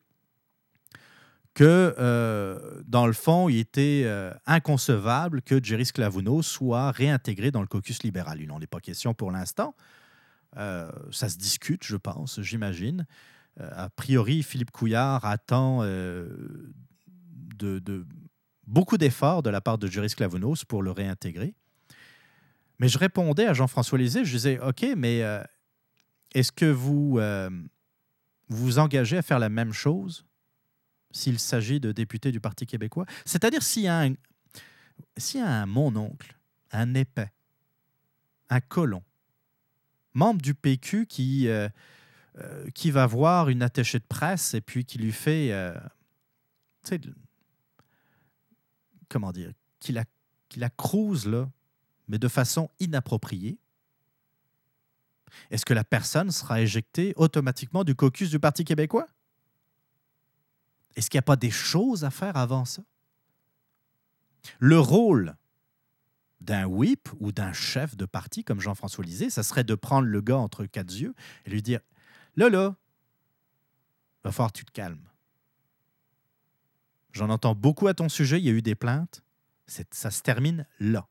que, 1.54 1.94
euh, 1.98 2.82
dans 2.84 3.06
le 3.06 3.12
fond, 3.12 3.48
il 3.48 3.58
était 3.58 4.02
euh, 4.04 4.34
inconcevable 4.44 5.40
que 5.40 5.62
Jerry 5.62 5.86
Sclavuno 5.86 6.42
soit 6.42 6.90
réintégré 6.90 7.52
dans 7.52 7.60
le 7.60 7.68
caucus 7.68 8.02
libéral. 8.02 8.40
Il 8.40 8.48
n'en 8.48 8.60
est 8.60 8.66
pas 8.66 8.80
question 8.80 9.14
pour 9.14 9.30
l'instant. 9.30 9.74
ça 10.56 11.28
se 11.28 11.36
discute, 11.36 11.84
je 11.84 11.96
pense, 11.96 12.40
j'imagine. 12.40 13.06
Euh, 13.60 13.70
a 13.72 13.90
priori, 13.90 14.42
Philippe 14.42 14.70
Couillard 14.70 15.24
attend 15.24 15.80
euh, 15.82 16.28
de, 17.56 18.06
beaucoup 18.66 18.98
d'efforts 18.98 19.42
de 19.42 19.50
la 19.50 19.60
part 19.60 19.78
de 19.78 19.86
Juris 19.86 20.14
Clavunos 20.16 20.64
pour 20.64 20.82
le 20.82 20.90
réintégrer. 20.90 21.54
Mais 22.80 22.88
je 22.88 22.98
répondais 22.98 23.46
à 23.46 23.54
Jean-François 23.54 23.98
Lisée, 23.98 24.24
je 24.24 24.32
disais, 24.32 24.58
OK, 24.58 24.84
mais 24.96 25.22
euh, 25.22 25.42
est-ce 26.34 26.50
que 26.50 26.66
vous 26.66 27.20
vous 28.48 28.78
engagez 28.78 29.16
à 29.16 29.22
faire 29.22 29.38
la 29.38 29.48
même 29.48 29.72
chose 29.72 30.26
s'il 31.12 31.38
s'agit 31.38 31.78
de 31.78 31.92
députés 31.92 32.32
du 32.32 32.40
Parti 32.40 32.66
québécois? 32.66 33.06
C'est-à-dire 33.24 33.62
s'il 33.62 33.84
y 33.84 33.88
a 33.88 34.00
un, 34.00 34.14
un 35.36 35.66
mon-oncle, 35.66 36.36
un 36.72 36.94
épais, 36.94 37.30
un 38.50 38.60
colon, 38.60 39.04
membre 40.12 40.42
du 40.42 40.54
PQ 40.54 41.06
qui 41.06 41.48
qui 42.74 42.90
va 42.90 43.06
voir 43.06 43.48
une 43.48 43.62
attachée 43.62 43.98
de 43.98 44.04
presse 44.04 44.54
et 44.54 44.60
puis 44.60 44.84
qui 44.84 44.98
lui 44.98 45.12
fait, 45.12 45.52
euh, 45.52 45.78
comment 49.08 49.32
dire, 49.32 49.52
qui 49.78 49.92
la, 49.92 50.04
qui 50.48 50.58
la 50.58 50.70
crouse, 50.70 51.26
là, 51.26 51.48
mais 52.08 52.18
de 52.18 52.28
façon 52.28 52.70
inappropriée, 52.80 53.58
est-ce 55.50 55.64
que 55.64 55.74
la 55.74 55.84
personne 55.84 56.30
sera 56.30 56.60
éjectée 56.60 57.12
automatiquement 57.16 57.84
du 57.84 57.94
caucus 57.94 58.30
du 58.30 58.38
Parti 58.38 58.64
québécois? 58.64 59.06
Est-ce 60.96 61.10
qu'il 61.10 61.18
n'y 61.18 61.20
a 61.20 61.22
pas 61.22 61.36
des 61.36 61.50
choses 61.50 62.04
à 62.04 62.10
faire 62.10 62.36
avant 62.36 62.64
ça? 62.64 62.82
Le 64.58 64.78
rôle 64.78 65.36
d'un 66.40 66.66
whip 66.66 67.08
ou 67.20 67.32
d'un 67.32 67.52
chef 67.52 67.96
de 67.96 68.04
parti 68.04 68.44
comme 68.44 68.60
Jean-François 68.60 69.04
Lisée, 69.04 69.30
ça 69.30 69.42
serait 69.42 69.64
de 69.64 69.74
prendre 69.74 70.06
le 70.06 70.20
gars 70.20 70.36
entre 70.36 70.66
quatre 70.66 70.94
yeux 70.94 71.14
et 71.46 71.50
lui 71.50 71.62
dire 71.62 71.80
Là, 72.36 72.48
là, 72.48 72.76
va 74.24 74.32
falloir 74.32 74.52
que 74.52 74.58
tu 74.58 74.64
te 74.64 74.72
calmes. 74.72 75.08
J'en 77.12 77.30
entends 77.30 77.54
beaucoup 77.54 77.86
à 77.86 77.94
ton 77.94 78.08
sujet, 78.08 78.38
il 78.38 78.44
y 78.44 78.48
a 78.48 78.52
eu 78.52 78.62
des 78.62 78.74
plaintes. 78.74 79.22
Ça 79.66 80.10
se 80.10 80.22
termine 80.22 80.66
là. 80.80 81.08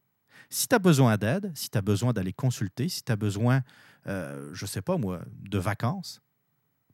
Si 0.50 0.68
tu 0.68 0.76
as 0.76 0.80
besoin 0.80 1.18
d'aide, 1.18 1.52
si 1.56 1.70
tu 1.70 1.78
as 1.78 1.82
besoin 1.82 2.14
d'aller 2.14 2.34
consulter, 2.34 2.90
si 2.90 3.04
tu 3.04 3.12
as 3.12 3.16
besoin, 3.16 3.64
euh, 4.08 4.54
je 4.54 4.66
ne 4.66 4.68
sais 4.68 4.82
pas 4.82 4.98
moi, 4.98 5.22
de 5.40 5.58
vacances, 5.58 6.22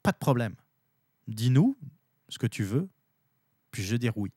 pas 0.03 0.11
de 0.11 0.17
problème. 0.17 0.55
Dis-nous 1.27 1.77
ce 2.29 2.37
que 2.37 2.47
tu 2.47 2.63
veux, 2.63 2.87
puis 3.71 3.83
je 3.83 3.91
vais 3.91 3.97
dire 3.97 4.17
oui. 4.17 4.31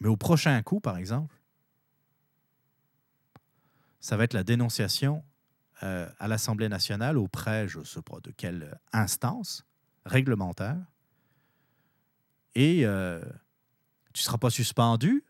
Mais 0.00 0.08
au 0.08 0.16
prochain 0.16 0.60
coup, 0.62 0.80
par 0.80 0.96
exemple, 0.96 1.34
ça 4.00 4.16
va 4.16 4.24
être 4.24 4.34
la 4.34 4.44
dénonciation 4.44 5.24
euh, 5.82 6.08
à 6.18 6.28
l'Assemblée 6.28 6.68
nationale 6.68 7.18
auprès, 7.18 7.66
je 7.66 7.80
ne 7.80 7.84
sais 7.84 8.02
pas 8.02 8.20
de 8.20 8.30
quelle 8.30 8.78
instance 8.92 9.64
réglementaire. 10.04 10.78
Et 12.54 12.86
euh, 12.86 13.20
tu 14.12 14.20
ne 14.20 14.24
seras 14.24 14.38
pas 14.38 14.50
suspendu, 14.50 15.24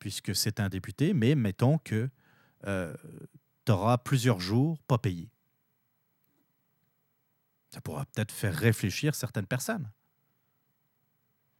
puisque 0.00 0.34
c'est 0.34 0.58
un 0.58 0.68
député, 0.68 1.14
mais 1.14 1.36
mettons 1.36 1.78
que 1.78 2.10
euh, 2.66 2.94
tu 3.64 3.72
auras 3.72 3.98
plusieurs 3.98 4.40
jours 4.40 4.82
pas 4.88 4.98
payés. 4.98 5.30
Ça 7.70 7.80
pourra 7.80 8.04
peut-être 8.06 8.32
faire 8.32 8.54
réfléchir 8.54 9.14
certaines 9.14 9.46
personnes. 9.46 9.88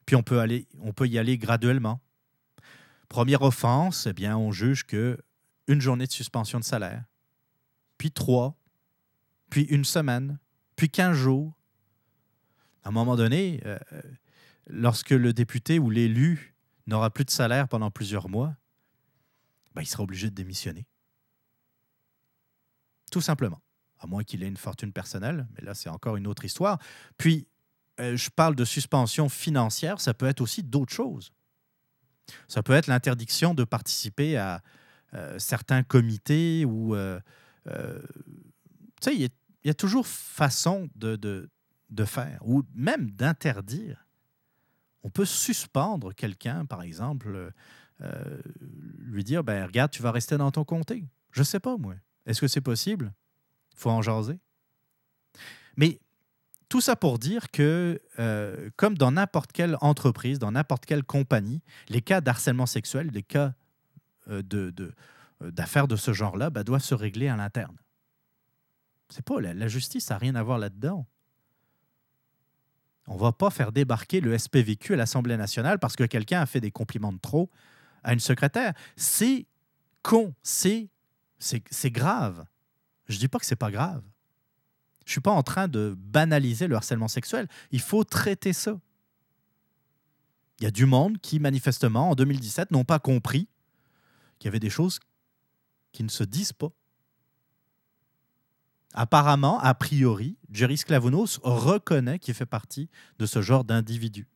Puis 0.04 0.16
on 0.16 0.22
peut, 0.24 0.44
on 0.80 0.92
peut 0.92 1.06
y 1.06 1.18
aller 1.18 1.38
graduellement. 1.38 2.00
Première 3.08 3.42
offense, 3.42 4.06
eh 4.06 4.12
bien, 4.12 4.36
on 4.36 4.50
juge 4.50 4.84
que 4.84 5.16
une 5.68 5.80
journée 5.80 6.06
de 6.06 6.12
suspension 6.12 6.58
de 6.58 6.64
salaire 6.64 7.04
puis 8.02 8.10
trois, 8.10 8.58
puis 9.48 9.62
une 9.62 9.84
semaine, 9.84 10.40
puis 10.74 10.90
quinze 10.90 11.16
jours. 11.16 11.56
À 12.82 12.88
un 12.88 12.90
moment 12.90 13.14
donné, 13.14 13.60
euh, 13.64 13.78
euh, 13.92 14.02
lorsque 14.66 15.10
le 15.10 15.32
député 15.32 15.78
ou 15.78 15.88
l'élu 15.88 16.56
n'aura 16.88 17.10
plus 17.10 17.24
de 17.24 17.30
salaire 17.30 17.68
pendant 17.68 17.92
plusieurs 17.92 18.28
mois, 18.28 18.56
ben, 19.76 19.82
il 19.82 19.86
sera 19.86 20.02
obligé 20.02 20.30
de 20.30 20.34
démissionner. 20.34 20.84
Tout 23.12 23.20
simplement. 23.20 23.60
À 24.00 24.08
moins 24.08 24.24
qu'il 24.24 24.42
ait 24.42 24.48
une 24.48 24.56
fortune 24.56 24.92
personnelle, 24.92 25.46
mais 25.54 25.64
là, 25.64 25.72
c'est 25.72 25.88
encore 25.88 26.16
une 26.16 26.26
autre 26.26 26.44
histoire. 26.44 26.80
Puis, 27.18 27.46
euh, 28.00 28.16
je 28.16 28.30
parle 28.30 28.56
de 28.56 28.64
suspension 28.64 29.28
financière, 29.28 30.00
ça 30.00 30.12
peut 30.12 30.26
être 30.26 30.40
aussi 30.40 30.64
d'autres 30.64 30.92
choses. 30.92 31.32
Ça 32.48 32.64
peut 32.64 32.72
être 32.72 32.88
l'interdiction 32.88 33.54
de 33.54 33.62
participer 33.62 34.36
à 34.36 34.60
certains 35.38 35.82
comités 35.82 36.64
ou 36.64 36.96
euh, 37.68 38.00
tu 39.00 39.10
sais, 39.10 39.16
il 39.16 39.30
y, 39.64 39.70
a 39.70 39.74
toujours 39.74 40.06
façon 40.06 40.88
de, 40.94 41.16
de 41.16 42.04
faire, 42.04 42.40
ou 42.44 42.62
même 42.74 43.10
d'interdire. 43.10 44.06
On 45.04 45.10
peut 45.10 45.24
suspendre 45.24 46.14
quelqu'un, 46.14 46.64
par 46.64 46.82
exemple, 46.82 47.52
euh, 48.02 48.40
lui 48.98 49.24
dire 49.24 49.44
ben, 49.44 49.64
Regarde, 49.64 49.90
tu 49.90 50.02
vas 50.02 50.10
rester 50.10 50.36
dans 50.36 50.50
ton 50.50 50.64
comté. 50.64 51.04
Je 51.30 51.42
sais 51.42 51.60
pas, 51.60 51.76
moi. 51.76 51.94
Est-ce 52.26 52.40
que 52.40 52.48
c'est 52.48 52.60
possible? 52.60 53.12
Faut 53.76 53.90
en 53.90 54.02
jaser. 54.02 54.38
Mais 55.76 56.00
tout 56.68 56.80
ça 56.80 56.96
pour 56.96 57.18
dire 57.18 57.50
que, 57.50 58.00
euh, 58.18 58.70
comme 58.76 58.96
dans 58.96 59.12
n'importe 59.12 59.52
quelle 59.52 59.76
entreprise, 59.80 60.38
dans 60.38 60.52
n'importe 60.52 60.86
quelle 60.86 61.04
compagnie, 61.04 61.62
les 61.88 62.00
cas 62.00 62.20
d'harcèlement 62.20 62.66
sexuel, 62.66 63.10
les 63.12 63.22
cas 63.22 63.54
euh, 64.28 64.42
de, 64.42 64.94
d'affaires 65.50 65.88
de, 65.88 65.96
ce 65.96 66.12
genre-là, 66.12 66.50
ben, 66.50 66.62
doivent 66.62 66.82
se 66.82 66.94
régler 66.94 67.28
à 67.28 67.36
l'interne. 67.36 67.76
C'est 69.08 69.24
pas 69.24 69.40
la, 69.40 69.68
justice, 69.68 70.06
ça 70.06 70.14
n'a 70.14 70.18
rien 70.18 70.34
à 70.34 70.42
voir 70.42 70.58
là-dedans. 70.58 71.06
On 73.08 73.14
ne 73.14 73.20
va 73.20 73.32
pas 73.32 73.50
faire 73.50 73.72
débarquer 73.72 74.20
le 74.20 74.36
SPVQ 74.36 74.94
à 74.94 74.96
l'Assemblée 74.96 75.36
nationale 75.36 75.78
parce 75.78 75.96
que 75.96 76.04
quelqu'un 76.04 76.40
a 76.40 76.46
fait 76.46 76.60
des 76.60 76.70
compliments 76.70 77.12
de 77.12 77.18
trop 77.18 77.50
à 78.04 78.14
une 78.14 78.20
secrétaire. 78.20 78.72
C'est 78.96 79.46
con, 80.02 80.34
c'est, 80.42 80.88
c'est, 81.38 81.90
grave. 81.90 82.46
Je 83.08 83.16
ne 83.16 83.20
dis 83.20 83.28
pas 83.28 83.38
que 83.38 83.44
c'est 83.44 83.56
pas 83.56 83.70
grave. 83.70 84.02
Je 85.04 85.10
ne 85.10 85.12
suis 85.12 85.20
pas 85.20 85.32
en 85.32 85.42
train 85.42 85.68
de 85.68 85.94
banaliser 85.98 86.68
le 86.68 86.76
harcèlement 86.76 87.08
sexuel. 87.08 87.48
Il 87.70 87.80
faut 87.80 88.04
traiter 88.04 88.52
ça. 88.52 88.80
Il 90.60 90.64
y 90.64 90.66
a 90.66 90.70
du 90.70 90.86
monde 90.86 91.18
qui, 91.18 91.40
manifestement, 91.40 92.10
en 92.10 92.14
2017, 92.14 92.70
n'ont 92.70 92.84
pas 92.84 93.00
compris 93.00 93.48
qu'il 94.38 94.46
y 94.46 94.48
avait 94.48 94.60
des 94.60 94.70
choses 94.70 95.00
qui 95.92 96.02
ne 96.02 96.08
se 96.08 96.24
disent 96.24 96.52
pas. 96.52 96.70
Apparemment, 98.94 99.58
a 99.60 99.72
priori, 99.74 100.36
Jerry 100.50 100.76
Sklavounos 100.76 101.38
reconnaît 101.42 102.18
qu'il 102.18 102.34
fait 102.34 102.46
partie 102.46 102.90
de 103.18 103.26
ce 103.26 103.40
genre 103.40 103.64
d'individu. 103.64 104.26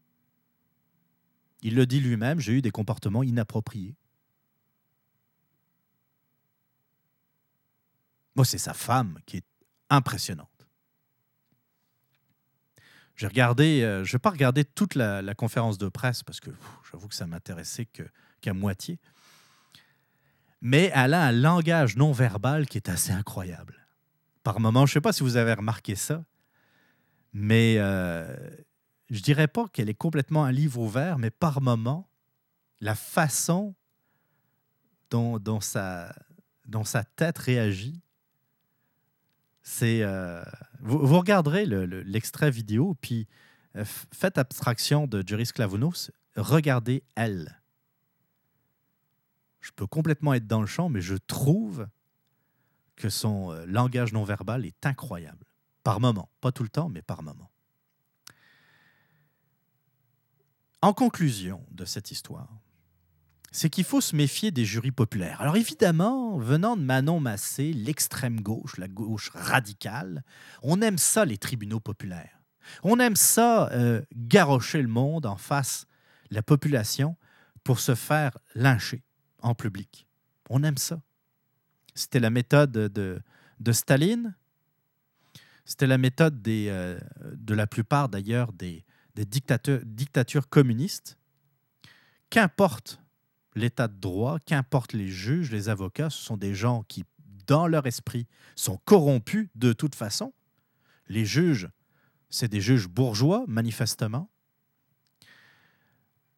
Il 1.63 1.75
le 1.75 1.87
dit 1.87 2.01
lui-même, 2.01 2.41
j'ai 2.41 2.53
eu 2.53 2.63
des 2.63 2.71
comportements 2.71 3.23
inappropriés. 3.23 3.97
Moi, 8.35 8.45
c'est 8.45 8.59
sa 8.59 8.75
femme 8.75 9.19
qui 9.27 9.39
est 9.39 9.47
impressionnante. 9.91 10.49
J'ai 13.17 13.27
regardé, 13.27 13.83
euh, 13.83 14.05
je 14.05 14.11
ne 14.11 14.13
vais 14.13 14.19
pas 14.19 14.31
regarder 14.31 14.65
toute 14.65 14.95
la, 14.95 15.35
conférence 15.35 15.79
de 15.79 15.89
presse 15.89 16.23
parce 16.23 16.39
que 16.39 16.51
j'avoue 16.91 17.09
que 17.09 17.15
ça 17.15 17.27
m'intéressait 17.27 17.89
qu'à 18.41 18.53
moitié. 18.53 18.99
Mais 20.61 20.91
elle 20.95 21.15
a 21.15 21.25
un 21.25 21.33
langage 21.33 21.97
non 21.97 22.13
verbal 22.13 22.67
qui 22.67 22.79
est 22.79 22.89
assez 22.89 23.13
incroyable. 23.13 23.87
Par 24.43 24.61
moments, 24.61 24.87
je 24.87 24.93
ne 24.93 24.95
sais 24.95 25.01
pas 25.01 25.13
si 25.13 25.23
vous 25.23 25.37
avez 25.37 25.53
remarqué 25.53 25.95
ça, 25.95 26.25
mais 27.33 27.77
euh, 27.79 28.27
je 29.11 29.21
dirais 29.21 29.49
pas 29.49 29.67
qu'elle 29.69 29.91
est 29.91 29.95
complètement 29.95 30.45
un 30.45 30.53
livre 30.53 30.81
ouvert, 30.81 31.19
mais 31.19 31.31
par 31.31 31.61
moments, 31.61 32.09
la 32.81 32.95
façon 32.95 33.75
dont, 35.11 35.61
sa 35.61 36.15
tête 37.17 37.39
réagit, 37.39 38.01
c'est. 39.63 40.03
Euh, 40.03 40.43
vous, 40.81 41.19
regarderez 41.19 41.67
l'extrait 41.67 42.51
vidéo, 42.51 42.97
puis 43.01 43.27
euh, 43.77 43.85
faites 44.13 44.39
abstraction 44.39 45.07
de 45.07 45.23
Juris 45.27 45.51
Clavounos, 45.55 46.11
regardez 46.37 47.03
elle. 47.17 47.61
Je 49.67 49.73
peux 49.73 49.89
complètement 49.89 50.33
être 50.33 50.47
dans 50.47 50.61
le 50.61 50.69
champ, 50.69 50.89
mais 50.89 51.01
je 51.01 51.17
trouve 51.17 51.89
que 52.95 53.09
son 53.09 53.51
euh, 53.51 53.67
langage 53.67 54.13
non 54.13 54.23
verbal 54.23 54.65
est 54.65 54.87
incroyable. 54.87 55.45
Par 55.83 55.99
moment. 55.99 56.31
Pas 56.41 56.53
tout 56.53 56.63
le 56.63 56.69
temps, 56.69 56.89
mais 56.89 57.03
par 57.03 57.25
moment. 57.25 57.51
En 60.83 60.93
conclusion 60.93 61.67
de 61.73 61.85
cette 61.85 62.13
histoire, 62.13 62.49
c'est 63.51 63.69
qu'il 63.69 63.83
faut 63.83 64.01
se 64.01 64.15
méfier 64.15 64.53
des 64.53 64.65
jurys 64.65 64.93
populaires. 64.93 65.41
Alors 65.41 65.57
évidemment, 65.57 66.39
venant 66.39 66.77
de 66.77 66.83
Manon 66.83 67.19
Massé, 67.19 67.73
l'extrême 67.73 68.43
gauche, 68.43 68.77
la 68.77 68.87
gauche 68.87 69.31
radicale, 69.35 70.23
on 70.63 70.81
aime 70.81 70.99
ça 70.99 71.25
les 71.25 71.39
tribunaux 71.39 71.81
populaires. 71.81 72.41
On 72.85 73.01
aime 73.01 73.17
ça 73.17 73.69
euh, 73.73 74.01
garrocher 74.15 74.81
le 74.81 74.89
monde 74.89 75.27
en 75.27 75.37
face 75.37 75.87
la 76.31 76.43
population 76.45 77.17
pour 77.65 77.81
se 77.81 77.97
faire 77.97 78.39
lyncher 78.55 79.03
en 79.47 79.55
public. 79.55 80.07
On 80.51 80.63
aime 80.63 80.77
ça. 80.77 81.01
C'était 81.95 82.21
la 82.21 82.31
méthode 82.31 82.73
de, 82.73 83.21
de 83.61 83.73
Staline. 83.73 84.35
C'était 85.65 85.87
la 85.87 85.99
méthode 85.99 86.43
des, 86.43 86.67
euh, 86.69 86.99
de 87.33 87.55
la 87.55 87.67
plupart 87.67 88.09
d'ailleurs 88.09 88.53
des, 88.53 88.85
des 89.15 89.25
dictatures 89.25 90.49
communistes, 90.49 91.19
qu'importe 92.31 93.01
l'état 93.55 93.89
de 93.89 93.99
droit, 93.99 94.39
qu'importe 94.41 94.93
les 94.93 95.09
juges, 95.09 95.51
les 95.51 95.69
avocats, 95.69 96.11
ce 96.11 96.23
sont 96.23 96.37
des 96.37 96.55
gens 96.55 96.83
qui, 96.85 97.05
dans 97.47 97.67
leur 97.67 97.87
esprit, 97.87 98.27
sont 98.55 98.77
corrompus 98.85 99.49
de 99.55 99.73
toute 99.73 99.95
façon. 99.95 100.33
Les 101.09 101.25
juges, 101.25 101.69
c'est 102.29 102.49
des 102.49 102.61
juges 102.61 102.89
bourgeois, 102.89 103.45
manifestement. 103.49 104.31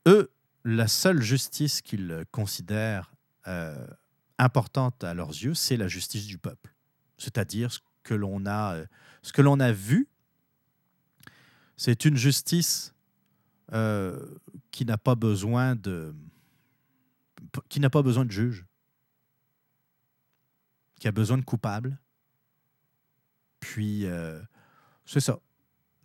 Eux, 0.06 0.30
la 0.64 0.88
seule 0.88 1.22
justice 1.22 1.80
qu'ils 1.82 2.24
considèrent 2.30 3.12
euh, 3.46 3.86
importante 4.38 5.02
à 5.04 5.14
leurs 5.14 5.30
yeux, 5.30 5.54
c'est 5.54 5.76
la 5.76 5.88
justice 5.88 6.26
du 6.26 6.38
peuple. 6.38 6.74
C'est-à-dire 7.16 7.72
ce 7.72 7.80
que 8.02 8.14
l'on 8.14 8.46
a, 8.46 8.74
euh, 8.74 9.72
vu 9.72 10.08
c'est 11.76 12.04
une 12.04 12.16
justice 12.16 12.94
euh, 13.72 14.18
qui 14.70 14.84
n'a 14.84 14.98
pas 14.98 15.14
besoin 15.14 15.76
de 15.76 16.14
qui 17.68 17.80
juge, 18.28 18.66
qui 21.00 21.06
a 21.06 21.12
besoin 21.12 21.38
de 21.38 21.44
coupables. 21.44 21.98
Puis 23.60 24.06
c'est 25.06 25.20
ça, 25.20 25.38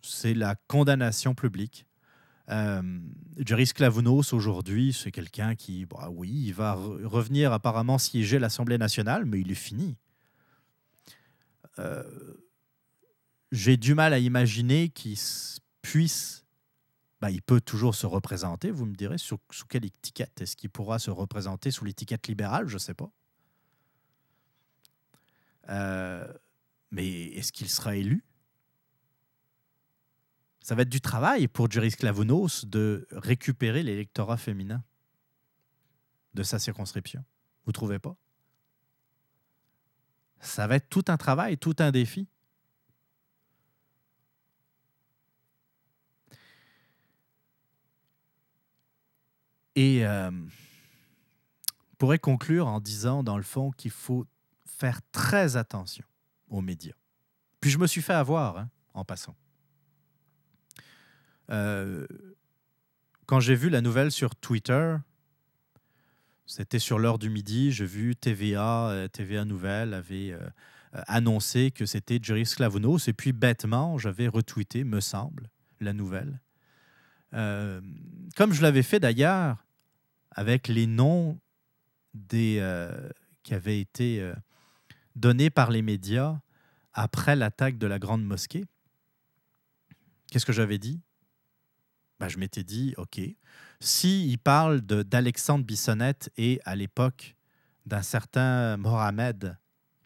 c'est 0.00 0.32
la 0.32 0.54
condamnation 0.68 1.34
publique. 1.34 1.86
Euh, 2.50 3.00
Jerry 3.38 3.66
Sklavounos, 3.66 4.32
aujourd'hui, 4.32 4.92
c'est 4.92 5.10
quelqu'un 5.10 5.54
qui, 5.54 5.86
bah 5.86 6.08
oui, 6.10 6.30
il 6.30 6.52
va 6.52 6.74
revenir 6.74 7.52
apparemment 7.52 7.98
siéger 7.98 8.38
l'Assemblée 8.38 8.78
nationale, 8.78 9.24
mais 9.24 9.40
il 9.40 9.50
est 9.50 9.56
fini. 9.56 9.96
Euh, 11.78 12.04
j'ai 13.50 13.76
du 13.76 13.94
mal 13.94 14.12
à 14.12 14.18
imaginer 14.18 14.88
qu'il 14.88 15.18
puisse, 15.82 16.44
bah, 17.20 17.30
il 17.30 17.42
peut 17.42 17.60
toujours 17.60 17.94
se 17.94 18.06
représenter, 18.06 18.70
vous 18.70 18.86
me 18.86 18.94
direz, 18.94 19.18
sous, 19.18 19.38
quelle 19.68 19.84
étiquette? 19.84 20.40
Est-ce 20.40 20.56
qu'il 20.56 20.70
pourra 20.70 20.98
se 20.98 21.10
représenter 21.10 21.70
sous 21.70 21.84
l'étiquette 21.84 22.28
libérale? 22.28 22.68
Je 22.68 22.74
ne 22.74 22.78
sais 22.78 22.94
pas. 22.94 23.10
Euh, 25.70 26.30
mais 26.90 27.24
est-ce 27.28 27.52
qu'il 27.52 27.68
sera 27.68 27.96
élu? 27.96 28.22
Ça 30.64 30.74
va 30.74 30.80
être 30.80 30.88
du 30.88 31.02
travail 31.02 31.46
pour 31.46 31.70
Juris 31.70 31.90
Clavounos 31.90 32.64
de 32.64 33.06
récupérer 33.10 33.82
l'électorat 33.82 34.38
féminin 34.38 34.82
de 36.32 36.42
sa 36.42 36.58
circonscription. 36.58 37.22
Vous 37.66 37.72
trouvez 37.72 37.98
pas? 37.98 38.16
Ça 40.40 40.66
va 40.66 40.76
être 40.76 40.88
tout 40.88 41.04
un 41.08 41.18
travail, 41.18 41.58
tout 41.58 41.76
un 41.80 41.90
défi. 41.90 42.26
Et 49.74 50.06
euh, 50.06 50.30
pourrait 51.98 52.18
conclure 52.18 52.68
en 52.68 52.80
disant, 52.80 53.22
dans 53.22 53.36
le 53.36 53.42
fond, 53.42 53.70
qu'il 53.70 53.90
faut 53.90 54.26
faire 54.64 55.02
très 55.12 55.56
attention 55.56 56.06
aux 56.48 56.62
médias. 56.62 56.96
Puis 57.60 57.68
je 57.68 57.76
me 57.76 57.86
suis 57.86 58.00
fait 58.00 58.14
avoir 58.14 58.56
hein, 58.56 58.70
en 58.94 59.04
passant. 59.04 59.36
Euh, 61.50 62.06
quand 63.26 63.40
j'ai 63.40 63.54
vu 63.54 63.70
la 63.70 63.80
nouvelle 63.80 64.10
sur 64.10 64.36
Twitter, 64.36 64.96
c'était 66.46 66.78
sur 66.78 66.98
l'heure 66.98 67.18
du 67.18 67.30
midi, 67.30 67.72
j'ai 67.72 67.86
vu 67.86 68.16
TVA, 68.16 68.88
euh, 68.90 69.08
TVA 69.08 69.44
Nouvelle 69.44 69.94
avait 69.94 70.36
annoncé 70.92 71.70
que 71.72 71.86
c'était 71.86 72.20
Jerry 72.22 72.46
Sklavounos, 72.46 73.08
et 73.08 73.12
puis 73.12 73.32
bêtement, 73.32 73.98
j'avais 73.98 74.28
retweeté, 74.28 74.84
me 74.84 75.00
semble, 75.00 75.50
la 75.80 75.92
nouvelle. 75.92 76.40
comme 77.32 78.52
je 78.52 78.62
l'avais 78.62 78.84
fait 78.84 79.00
d'ailleurs 79.00 79.64
avec 80.30 80.68
les 80.68 80.86
noms 80.86 81.38
des, 82.14 82.58
euh, 82.60 83.08
qui 83.42 83.54
avaient 83.54 83.80
été 83.80 84.20
euh, 84.20 84.34
donnés 85.16 85.50
par 85.50 85.70
les 85.70 85.82
médias 85.82 86.40
après 86.92 87.36
l'attaque 87.36 87.78
de 87.78 87.86
la 87.86 87.98
Grande 87.98 88.24
Mosquée. 88.24 88.64
Qu'est-ce 90.30 90.46
que 90.46 90.52
j'avais 90.52 90.78
dit? 90.78 91.00
Ben, 92.20 92.28
Je 92.28 92.38
m'étais 92.38 92.64
dit, 92.64 92.94
OK, 92.96 93.20
s'il 93.80 94.30
il 94.30 94.38
parle 94.38 94.80
d'Alexandre 94.80 95.64
Bissonnette 95.64 96.30
et 96.36 96.60
à 96.64 96.76
l'époque 96.76 97.36
d'un 97.86 98.02
certain 98.02 98.76
Mohamed 98.76 99.58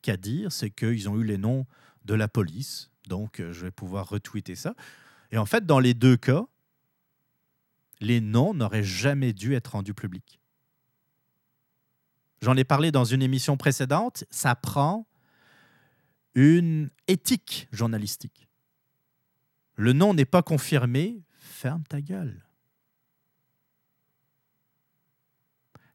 Kadir, 0.02 0.52
c'est 0.52 0.70
qu'ils 0.70 1.08
ont 1.08 1.16
eu 1.16 1.24
les 1.24 1.38
noms 1.38 1.66
de 2.04 2.14
la 2.14 2.28
police, 2.28 2.90
Donc, 3.06 3.40
euh, 3.40 3.52
je 3.52 3.66
vais 3.66 3.70
pouvoir 3.70 4.08
retweeter 4.08 4.54
ça. 4.54 4.74
Et 5.30 5.38
en 5.38 5.46
fait, 5.46 5.66
dans 5.66 5.78
les 5.78 5.94
deux 5.94 6.16
cas, 6.16 6.46
les 8.00 8.20
noms 8.20 8.54
n'auraient 8.54 8.82
jamais 8.82 9.32
dû 9.32 9.54
être 9.54 9.72
rendus 9.72 9.94
publics. 9.94 10.40
J'en 12.40 12.56
ai 12.56 12.64
parlé 12.64 12.92
dans 12.92 13.04
une 13.04 13.22
émission 13.22 13.56
précédente, 13.56 14.24
ça 14.30 14.54
prend 14.54 15.06
une 16.34 16.90
éthique 17.08 17.68
journalistique. 17.72 18.48
Le 19.74 19.92
nom 19.92 20.14
n'est 20.14 20.24
pas 20.24 20.42
confirmé, 20.42 21.22
ferme 21.58 21.82
ta 21.82 22.00
gueule. 22.00 22.40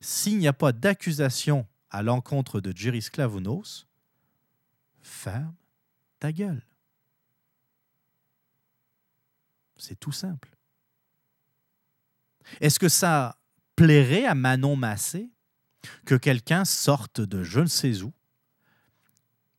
S'il 0.02 0.38
n'y 0.38 0.48
a 0.50 0.54
pas 0.54 0.74
d'accusation 0.74 1.66
à 1.90 2.04
l'encontre 2.04 2.60
de 2.60 2.76
Jerry 2.76 3.02
Sklavounos, 3.02 3.88
ferme 5.02 5.56
ta 6.20 6.34
gueule. 6.34 6.66
C'est 9.78 9.98
tout 9.98 10.12
simple. 10.12 10.54
Est-ce 12.60 12.78
que 12.78 12.90
ça 12.90 13.40
plairait 13.78 14.26
à 14.26 14.36
Manon 14.36 14.76
Massé 14.76 15.32
que 16.06 16.16
quelqu'un 16.16 16.66
sorte 16.66 17.22
de 17.22 17.42
je 17.42 17.62
ne 17.62 17.68
sais 17.68 18.02
où, 18.02 18.14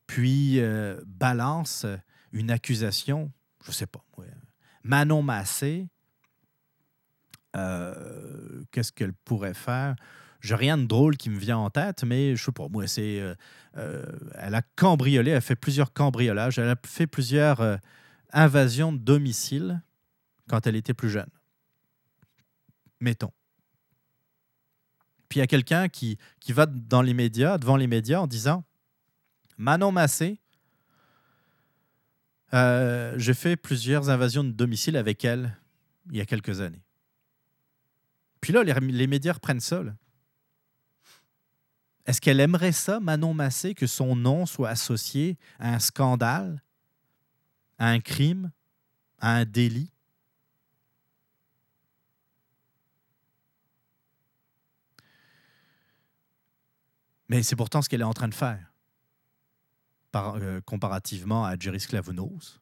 puis 0.05 0.59
euh, 0.59 1.01
balance 1.07 1.87
une 2.31 2.51
accusation, 2.51 3.31
je 3.63 3.69
ne 3.69 3.73
sais 3.73 3.87
pas, 3.87 4.05
Manon 4.83 5.23
Massé, 5.23 5.89
euh, 7.55 8.63
qu'est-ce 8.71 8.91
qu'elle 8.91 9.13
pourrait 9.13 9.53
faire? 9.53 9.95
J'ai 10.41 10.55
rien 10.55 10.77
de 10.77 10.85
drôle 10.85 11.17
qui 11.17 11.29
me 11.29 11.39
vient 11.39 11.57
en 11.57 11.69
tête, 11.69 12.03
mais 12.03 12.35
je 12.35 12.43
sais 12.43 12.51
pas, 12.51 12.67
moi, 12.69 12.87
c'est. 12.87 13.19
Euh, 13.77 14.05
elle 14.35 14.55
a 14.55 14.61
cambriolé, 14.75 15.31
elle 15.31 15.37
a 15.37 15.41
fait 15.41 15.55
plusieurs 15.55 15.91
cambriolages, 15.93 16.59
elle 16.59 16.69
a 16.69 16.75
fait 16.85 17.07
plusieurs 17.07 17.79
invasions 18.31 18.93
de 18.93 18.99
domicile 18.99 19.81
quand 20.47 20.67
elle 20.67 20.75
était 20.75 20.93
plus 20.93 21.09
jeune. 21.09 21.29
Mettons. 22.99 23.31
Puis 25.29 25.39
il 25.39 25.41
y 25.41 25.43
a 25.43 25.47
quelqu'un 25.47 25.89
qui, 25.89 26.17
qui 26.39 26.53
va 26.53 26.65
dans 26.65 27.01
les 27.01 27.13
médias, 27.13 27.57
devant 27.57 27.77
les 27.77 27.87
médias 27.87 28.19
en 28.19 28.27
disant 28.27 28.63
Manon 29.57 29.91
Massé, 29.91 30.39
euh, 32.53 33.13
j'ai 33.17 33.33
fait 33.33 33.55
plusieurs 33.55 34.09
invasions 34.09 34.43
de 34.43 34.51
domicile 34.51 34.95
avec 34.95 35.25
elle 35.25 35.57
il 36.09 36.17
y 36.17 36.21
a 36.21 36.25
quelques 36.25 36.61
années. 36.61 36.84
Puis 38.45 38.53
là, 38.53 38.61
les, 38.63 39.07
médias 39.07 39.33
reprennent 39.33 39.59
ça. 39.59 39.81
Est-ce 42.05 42.21
qu'elle 42.21 42.39
aimerait 42.39 42.73
ça, 42.73 42.99
Manon 42.99 43.33
Massé, 43.33 43.73
que 43.73 43.87
son 43.87 44.15
nom 44.15 44.45
soit 44.45 44.69
associé 44.69 45.39
à 45.57 45.73
un 45.73 45.79
scandale, 45.79 46.61
à 47.79 47.87
un 47.87 47.99
crime, 47.99 48.51
à 49.17 49.31
un 49.31 49.45
délit? 49.45 49.91
Mais 57.27 57.41
c'est 57.41 57.55
pourtant 57.55 57.81
ce 57.81 57.89
qu'elle 57.89 58.01
est 58.01 58.03
en 58.03 58.13
train 58.13 58.27
de 58.27 58.35
faire, 58.35 58.71
euh, 60.13 60.61
comparativement 60.61 61.45
à 61.45 61.57
Jerry 61.57 61.79
Sklavounos. 61.79 62.59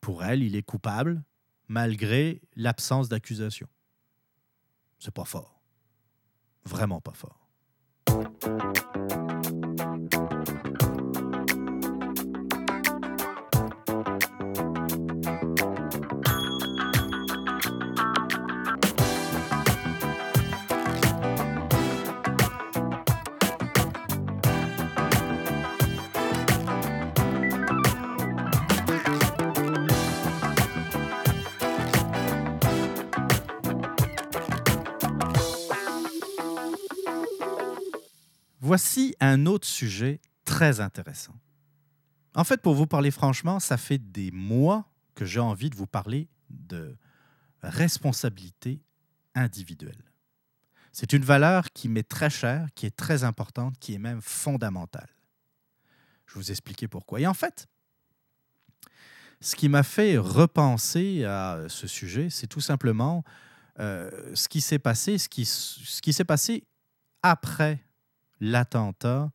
Pour 0.00 0.24
elle, 0.24 0.42
il 0.42 0.56
est 0.56 0.62
coupable 0.62 1.22
malgré 1.68 2.40
l'absence 2.56 3.10
d'accusation. 3.10 3.68
C'est 4.98 5.14
pas 5.14 5.24
fort. 5.24 5.60
Vraiment 6.64 7.00
pas 7.00 7.12
fort. 7.12 7.48
Voici 38.74 39.14
un 39.20 39.46
autre 39.46 39.68
sujet 39.68 40.20
très 40.44 40.80
intéressant. 40.80 41.38
En 42.34 42.42
fait, 42.42 42.60
pour 42.60 42.74
vous 42.74 42.88
parler 42.88 43.12
franchement, 43.12 43.60
ça 43.60 43.76
fait 43.76 43.98
des 43.98 44.32
mois 44.32 44.90
que 45.14 45.24
j'ai 45.24 45.38
envie 45.38 45.70
de 45.70 45.76
vous 45.76 45.86
parler 45.86 46.26
de 46.50 46.96
responsabilité 47.62 48.82
individuelle. 49.36 50.02
C'est 50.90 51.12
une 51.12 51.22
valeur 51.22 51.70
qui 51.70 51.88
m'est 51.88 52.08
très 52.08 52.30
chère, 52.30 52.66
qui 52.74 52.84
est 52.86 52.96
très 52.96 53.22
importante, 53.22 53.78
qui 53.78 53.94
est 53.94 53.98
même 53.98 54.20
fondamentale. 54.20 55.10
Je 56.26 56.34
vais 56.34 56.40
vous 56.40 56.50
expliquer 56.50 56.88
pourquoi. 56.88 57.20
Et 57.20 57.28
en 57.28 57.34
fait, 57.34 57.68
ce 59.40 59.54
qui 59.54 59.68
m'a 59.68 59.84
fait 59.84 60.18
repenser 60.18 61.22
à 61.22 61.60
ce 61.68 61.86
sujet, 61.86 62.28
c'est 62.28 62.48
tout 62.48 62.60
simplement 62.60 63.22
euh, 63.78 64.10
ce 64.34 64.48
qui 64.48 64.60
s'est 64.60 64.80
passé, 64.80 65.16
ce 65.18 65.28
qui, 65.28 65.44
ce 65.44 66.02
qui 66.02 66.12
s'est 66.12 66.24
passé 66.24 66.64
après 67.22 67.84
l'attentat 68.40 69.30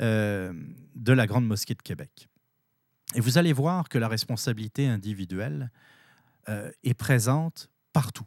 euh, 0.00 0.52
de 0.94 1.12
la 1.12 1.26
Grande 1.26 1.46
Mosquée 1.46 1.74
de 1.74 1.82
Québec. 1.82 2.28
Et 3.14 3.20
vous 3.20 3.38
allez 3.38 3.52
voir 3.52 3.88
que 3.88 3.96
la 3.96 4.08
responsabilité 4.08 4.86
individuelle 4.86 5.70
euh, 6.48 6.70
est 6.82 6.94
présente 6.94 7.70
partout. 7.94 8.26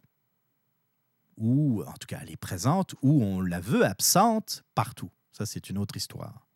Ou, 1.37 1.83
en 1.83 1.93
tout 1.93 2.07
cas, 2.07 2.19
elle 2.21 2.31
est 2.31 2.37
présente, 2.37 2.95
ou 3.01 3.23
on 3.23 3.41
la 3.41 3.59
veut 3.59 3.85
absente 3.85 4.63
partout. 4.73 5.11
Ça, 5.31 5.45
c'est 5.45 5.69
une 5.69 5.77
autre 5.77 5.95
histoire. 5.95 6.47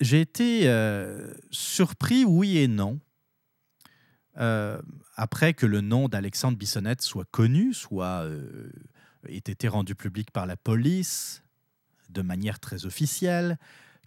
J'ai 0.00 0.22
été 0.22 0.68
euh, 0.68 1.34
surpris, 1.50 2.24
oui 2.24 2.58
et 2.58 2.68
non, 2.68 2.98
après 4.36 5.54
que 5.54 5.66
le 5.66 5.80
nom 5.80 6.08
d'Alexandre 6.08 6.58
Bissonnette 6.58 7.02
soit 7.02 7.26
connu, 7.30 7.72
soit 7.72 8.28
ait 9.28 9.36
été 9.36 9.68
rendu 9.68 9.94
public 9.94 10.30
par 10.30 10.46
la 10.46 10.56
police 10.56 11.42
de 12.10 12.22
manière 12.22 12.60
très 12.60 12.86
officielle, 12.86 13.58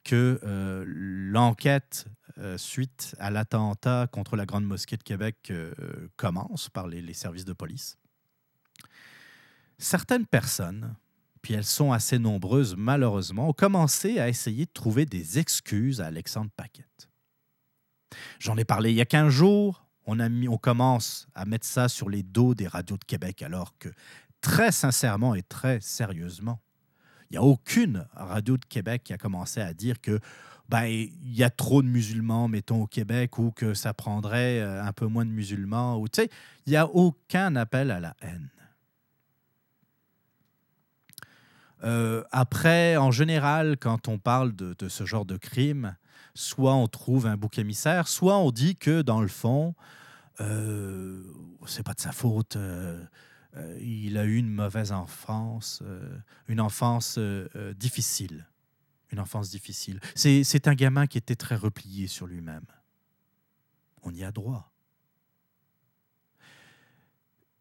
que 0.04 0.40
euh, 0.44 0.86
l'enquête 0.88 2.08
euh, 2.38 2.58
suite 2.58 3.16
à 3.20 3.30
l'attentat 3.30 4.08
contre 4.12 4.36
la 4.36 4.46
Grande 4.46 4.66
Mosquée 4.66 4.96
de 4.96 5.04
Québec 5.04 5.50
euh, 5.50 5.74
commence 6.16 6.70
par 6.70 6.88
les, 6.88 7.14
services 7.14 7.46
de 7.46 7.54
police. 7.54 7.98
Certaines 9.78 10.26
personnes, 10.26 10.96
puis 11.42 11.56
elles 11.56 11.66
sont 11.66 11.92
assez 11.92 12.20
nombreuses 12.20 12.76
malheureusement, 12.78 13.50
ont 13.50 13.54
commencé 13.54 14.20
à 14.20 14.30
essayer 14.30 14.66
de 14.66 14.72
trouver 14.72 15.06
des 15.06 15.40
excuses 15.40 16.00
à 16.00 16.06
Alexandre 16.06 16.52
Paquette. 16.56 17.10
J'en 18.40 18.56
ai 18.56 18.66
parlé 18.66 18.92
il 18.92 18.96
y 18.96 19.02
a 19.02 19.06
15 19.06 19.30
jours. 19.30 19.84
On 20.06 20.58
commence 20.58 21.28
à 21.36 21.44
mettre 21.44 21.66
ça 21.66 21.90
sur 21.90 22.10
les 22.10 22.24
dos 22.24 22.56
des 22.56 22.68
radios 22.68 22.96
de 22.96 23.04
Québec 23.04 23.42
alors 23.42 23.78
que 23.78 23.90
très 24.42 24.72
sincèrement 24.72 25.36
et 25.36 25.44
très 25.44 25.80
sérieusement, 25.82 26.60
il 27.30 27.34
n'y 27.34 27.38
a 27.38 27.44
aucune 27.44 28.06
radio 28.14 28.58
de 28.58 28.66
Québec 28.66 29.04
qui 29.04 29.14
a 29.14 29.18
commencé 29.18 29.60
à 29.60 29.74
dire 29.74 30.00
que 30.02 30.20
ben, 30.70 30.86
il 30.86 31.36
y 31.36 31.44
a 31.44 31.50
trop 31.50 31.82
de 31.82 31.88
musulmans, 31.88 32.48
mettons, 32.48 32.84
au 32.84 32.88
Québec, 32.88 33.38
ou 33.40 33.52
que 33.52 33.74
ça 33.74 33.94
prendrait 33.94 34.60
euh, 34.60 34.84
un 34.84 34.92
peu 34.92 35.08
moins 35.08 35.26
de 35.26 35.32
musulmans. 35.32 35.98
Ou, 35.98 36.08
il 36.18 36.30
n'y 36.68 36.76
a 36.76 36.88
aucun 36.88 37.56
appel 37.56 37.90
à 37.90 38.02
la 38.02 38.16
haine. 38.22 38.50
Euh, 41.84 42.24
après, 42.32 42.98
en 42.98 43.12
général, 43.12 43.78
quand 43.80 44.08
on 44.08 44.18
parle 44.18 44.56
de, 44.56 44.90
ce 44.90 45.06
genre 45.06 45.26
de 45.26 45.38
crime, 45.38 45.96
soit 46.34 46.74
on 46.74 46.88
trouve 46.88 47.28
un 47.28 47.38
bouc 47.38 47.60
émissaire, 47.60 48.08
soit 48.08 48.38
on 48.38 48.52
dit 48.52 48.76
que, 48.76 49.02
dans 49.02 49.22
le 49.22 49.28
fond, 49.28 49.76
euh, 50.42 51.24
c'est 51.66 51.84
pas 51.84 51.94
de 51.94 52.00
sa 52.00 52.12
faute. 52.12 52.56
Euh, 52.56 53.04
euh, 53.58 53.78
il 53.82 54.18
a 54.18 54.26
eu 54.26 54.36
une 54.36 54.50
mauvaise 54.50 54.92
enfance, 54.92 55.82
euh, 55.84 56.18
une 56.48 56.60
enfance 56.60 57.16
euh, 57.18 57.74
difficile. 57.74 58.48
Une 59.12 59.20
enfance 59.20 59.50
difficile. 59.50 60.02
C'est 60.16 60.68
un 60.68 60.76
gamin 60.76 61.08
qui 61.08 61.18
était 61.18 61.38
très 61.38 61.56
replié 61.56 62.08
sur 62.08 62.28
lui-même. 62.28 62.66
On 64.04 64.14
y 64.14 64.26
a 64.26 64.32
droit. 64.32 64.74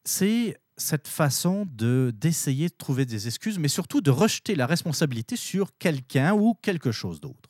C'est 0.02 0.58
cette 0.76 1.06
façon 1.06 1.66
de 1.66 2.12
d'essayer 2.16 2.68
de 2.68 2.74
trouver 2.74 3.06
des 3.06 3.28
excuses, 3.28 3.60
mais 3.60 3.68
surtout 3.68 4.00
de 4.00 4.10
rejeter 4.10 4.56
la 4.56 4.66
responsabilité 4.66 5.36
sur 5.36 5.76
quelqu'un 5.78 6.34
ou 6.34 6.54
quelque 6.54 6.90
chose 6.90 7.20
d'autre. 7.20 7.48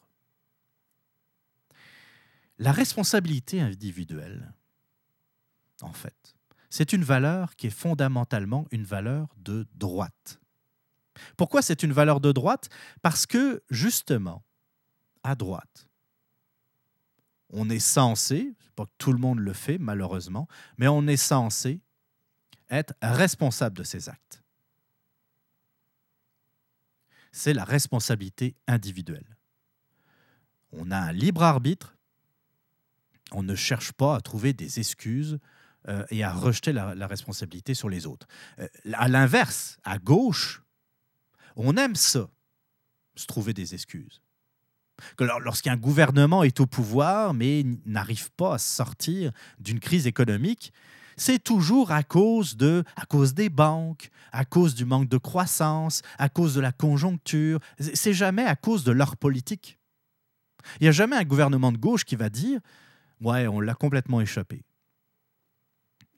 La 2.59 2.73
responsabilité 2.73 3.63
individuelle, 3.63 4.53
en 5.81 5.93
fait, 5.95 6.36
c'est 6.77 6.93
une 6.93 7.05
valeur 7.05 7.57
qui 7.57 7.69
est 7.69 7.71
fondamentalement 7.71 8.67
une 8.71 8.85
valeur 8.85 9.35
de 9.39 9.67
droite. 9.77 10.39
Pourquoi 11.39 11.63
c'est 11.63 11.83
une 11.83 11.93
valeur 11.95 12.21
de 12.21 12.33
droite? 12.33 12.69
Parce 13.01 13.25
que, 13.25 13.63
justement, 13.71 14.45
à 15.23 15.35
droite, 15.37 15.89
on 17.49 17.71
est 17.71 17.79
censé, 17.79 18.53
pas 18.75 18.85
que 18.85 18.91
tout 18.99 19.15
le 19.15 19.19
monde 19.19 19.39
le 19.39 19.55
fait 19.55 19.79
malheureusement, 19.79 20.49
mais 20.77 20.87
on 20.87 21.07
est 21.07 21.17
censé 21.17 21.81
être 22.69 22.93
responsable 23.01 23.79
de 23.79 23.83
ses 23.83 24.11
actes. 24.11 24.43
C'est 27.33 27.55
la 27.55 27.65
responsabilité 27.65 28.55
individuelle. 28.67 29.39
On 30.73 30.91
a 30.91 30.99
un 30.99 31.13
libre 31.13 31.43
arbitre, 31.43 31.97
on 33.33 33.43
ne 33.43 33.55
cherche 33.55 33.93
pas 33.93 34.15
à 34.15 34.21
trouver 34.21 34.53
des 34.53 34.79
excuses 34.79 35.39
euh, 35.89 36.05
et 36.11 36.25
à 36.25 36.33
rejeter 36.33 36.73
la, 36.73 37.07
responsabilité 37.07 37.75
sur 37.75 37.89
les 37.89 38.07
autres. 38.07 38.27
Euh, 38.59 38.69
à 38.93 39.09
l'inverse, 39.09 39.79
à 39.85 39.99
gauche, 39.99 40.63
on 41.57 41.77
aime 41.77 41.95
ça, 41.95 42.29
se 43.15 43.27
trouver 43.27 43.55
des 43.55 43.75
excuses. 43.75 44.23
Lorsqu'un 45.19 45.77
gouvernement 45.77 46.43
est 46.43 46.59
au 46.59 46.67
pouvoir 46.67 47.35
mais 47.35 47.65
n'arrive 47.85 48.31
pas 48.33 48.55
à 48.55 48.59
sortir 48.59 49.31
d'une 49.59 49.79
crise 49.79 50.07
économique, 50.07 50.73
c'est 51.17 51.43
toujours 51.43 51.93
à 51.93 52.03
cause 52.03 52.57
de, 52.57 52.85
à 52.97 53.07
cause 53.07 53.35
des 53.35 53.49
banques, 53.49 54.11
à 54.33 54.45
cause 54.45 54.75
du 54.75 54.85
manque 54.85 55.09
de 55.09 55.19
croissance, 55.19 56.03
à 56.19 56.29
cause 56.29 56.55
de 56.55 56.61
la 56.61 56.73
conjoncture. 56.73 57.61
C'est 57.79 58.13
jamais 58.13 58.45
à 58.45 58.57
cause 58.57 58.85
de 58.85 58.93
leur 58.93 59.17
politique. 59.17 59.79
Il 60.81 60.85
n'y 60.85 60.89
a 60.89 60.93
jamais 60.93 61.17
un 61.17 61.25
gouvernement 61.25 61.73
de 61.73 61.79
gauche 61.79 62.05
qui 62.05 62.17
va 62.17 62.29
dire, 62.29 62.61
ouais, 63.21 63.47
on 63.47 63.61
l'a 63.61 63.75
complètement 63.75 64.21
échappé. 64.21 64.63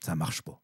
Ça 0.03 0.15
marche 0.15 0.41
pas. 0.41 0.61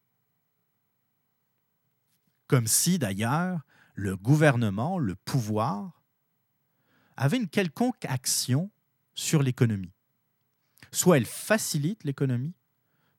Comme 2.46 2.66
si 2.66 2.98
d'ailleurs 2.98 3.60
le 3.94 4.16
gouvernement, 4.16 4.98
le 4.98 5.16
pouvoir, 5.16 6.02
avait 7.16 7.38
une 7.38 7.48
quelconque 7.48 8.04
action 8.04 8.70
sur 9.14 9.42
l'économie. 9.42 9.92
Soit 10.92 11.16
elle 11.16 11.26
facilite 11.26 12.04
l'économie, 12.04 12.54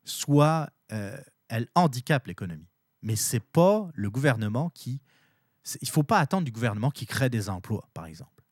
soit 0.03 0.70
euh, 0.91 1.20
elle 1.49 1.68
handicape 1.76 2.28
l'économie. 2.28 2.70
Mais 3.01 3.15
ce 3.15 3.36
n'est 3.36 3.41
pas 3.41 3.89
le 3.93 4.09
gouvernement 4.09 4.70
qui... 4.70 5.01
Il 5.82 5.88
ne 5.88 5.91
faut 5.91 6.03
pas 6.03 6.20
attendre 6.20 6.45
du 6.45 6.51
gouvernement 6.51 6.91
qui 6.91 7.05
crée 7.05 7.30
des 7.30 7.49
emplois, 7.49 7.89
par 7.93 8.05
exemple. 8.05 8.43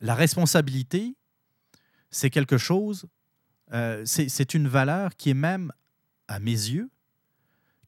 La 0.00 0.14
responsabilité, 0.14 1.16
c'est 2.10 2.30
quelque 2.30 2.58
chose, 2.58 3.06
euh, 3.72 4.02
c'est 4.04 4.54
une 4.54 4.68
valeur 4.68 5.16
qui 5.16 5.30
est 5.30 5.34
même, 5.34 5.72
à 6.28 6.40
mes 6.40 6.50
yeux, 6.50 6.90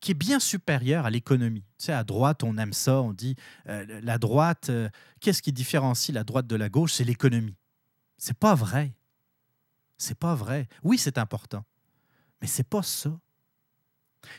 qui 0.00 0.12
est 0.12 0.14
bien 0.14 0.40
supérieure 0.40 1.06
à 1.06 1.10
l'économie. 1.10 1.64
Tu 1.78 1.86
sais, 1.86 1.92
à 1.92 2.04
droite, 2.04 2.42
on 2.42 2.56
aime 2.58 2.72
ça, 2.72 3.00
on 3.00 3.12
dit 3.12 3.36
euh, 3.68 4.00
la 4.02 4.18
droite, 4.18 4.68
euh, 4.70 4.88
qu'est-ce 5.20 5.42
qui 5.42 5.52
différencie 5.52 6.14
la 6.14 6.24
droite 6.24 6.46
de 6.46 6.56
la 6.56 6.68
gauche? 6.68 6.92
C'est 6.94 7.04
l'économie. 7.04 7.56
C'est 8.18 8.36
pas 8.36 8.54
vrai. 8.54 8.94
C'est 9.98 10.18
pas 10.18 10.34
vrai. 10.34 10.68
Oui, 10.82 10.98
c'est 10.98 11.18
important, 11.18 11.64
mais 12.40 12.48
c'est 12.48 12.68
pas 12.68 12.82
ça. 12.82 13.16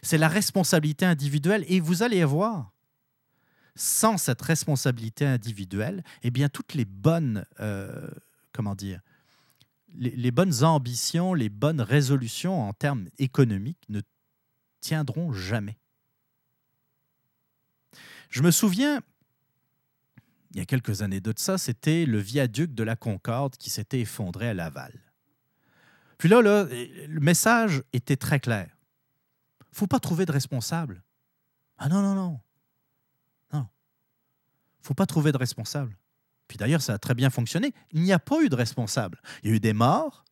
C'est 0.01 0.17
la 0.17 0.27
responsabilité 0.27 1.05
individuelle 1.05 1.65
et 1.67 1.79
vous 1.79 2.03
allez 2.03 2.23
voir, 2.23 2.71
sans 3.75 4.17
cette 4.17 4.41
responsabilité 4.41 5.25
individuelle, 5.25 6.03
eh 6.23 6.31
bien 6.31 6.47
toutes 6.47 6.73
les 6.73 6.85
bonnes, 6.85 7.45
comment 8.53 8.75
dire, 8.75 9.01
les, 9.95 10.31
bonnes 10.31 10.63
ambitions, 10.63 11.33
les 11.33 11.49
bonnes 11.49 11.81
résolutions 11.81 12.61
en 12.67 12.73
termes 12.73 13.07
économiques 13.17 13.83
ne 13.89 14.01
tiendront 14.79 15.33
jamais. 15.33 15.77
Je 18.29 18.41
me 18.41 18.51
souviens, 18.51 19.01
il 20.51 20.57
y 20.57 20.61
a 20.61 20.65
quelques 20.65 21.01
années 21.01 21.21
de 21.21 21.33
ça, 21.37 21.57
c'était 21.57 22.05
le 22.05 22.17
viaduc 22.17 22.73
de 22.73 22.83
la 22.83 22.95
Concorde 22.95 23.57
qui 23.57 23.69
s'était 23.69 23.99
effondré 23.99 24.49
à 24.49 24.53
Laval. 24.53 24.99
Puis 26.17 26.29
là, 26.29 26.41
là 26.41 26.65
le 26.65 27.19
message 27.19 27.83
était 27.93 28.17
très 28.17 28.39
clair. 28.39 28.75
Il 29.61 29.73
ne 29.73 29.77
faut 29.77 29.87
pas 29.87 29.99
trouver 29.99 30.25
de 30.25 30.31
responsable. 30.31 31.03
Ah 31.77 31.89
non, 31.89 32.01
non, 32.01 32.15
non. 32.15 32.39
Non. 33.51 33.67
Il 34.77 34.81
ne 34.81 34.85
faut 34.85 34.93
pas 34.93 35.05
trouver 35.05 35.31
de 35.31 35.37
responsable. 35.37 35.97
Puis 36.53 36.59
d'ailleurs, 36.59 36.83
ça 36.83 36.93
a 36.93 36.99
très 36.99 37.15
bien 37.15 37.31
fonctionné. 37.31 37.73
Il 37.93 38.03
n'y 38.03 38.13
a 38.13 38.19
pas 38.19 38.39
eu 38.43 38.47
de 38.47 38.55
responsable. 38.55 39.19
Il 39.41 39.49
y 39.49 39.53
a 39.53 39.55
eu 39.55 39.59
des 39.59 39.73
morts, 39.73 40.23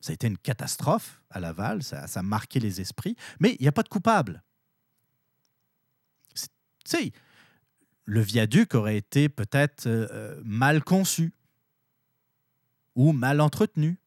ça 0.00 0.12
a 0.12 0.14
été 0.14 0.26
une 0.26 0.38
catastrophe 0.38 1.20
à 1.28 1.40
Laval, 1.40 1.82
ça, 1.82 2.06
a 2.10 2.22
marqué 2.22 2.58
les 2.58 2.80
esprits, 2.80 3.16
mais 3.38 3.54
il 3.58 3.60
n'y 3.60 3.68
a 3.68 3.72
pas 3.72 3.82
de 3.82 3.90
coupable. 3.90 4.42
Tu 6.34 6.46
sais, 6.86 7.12
le 8.06 8.22
viaduc 8.22 8.74
aurait 8.74 8.96
été 8.96 9.28
peut-être 9.28 9.86
euh, 9.86 10.08
euh, 10.10 10.40
mal 10.42 10.82
conçu 10.82 11.34
ou 12.94 13.12
mal 13.12 13.42
entretenu, 13.42 13.98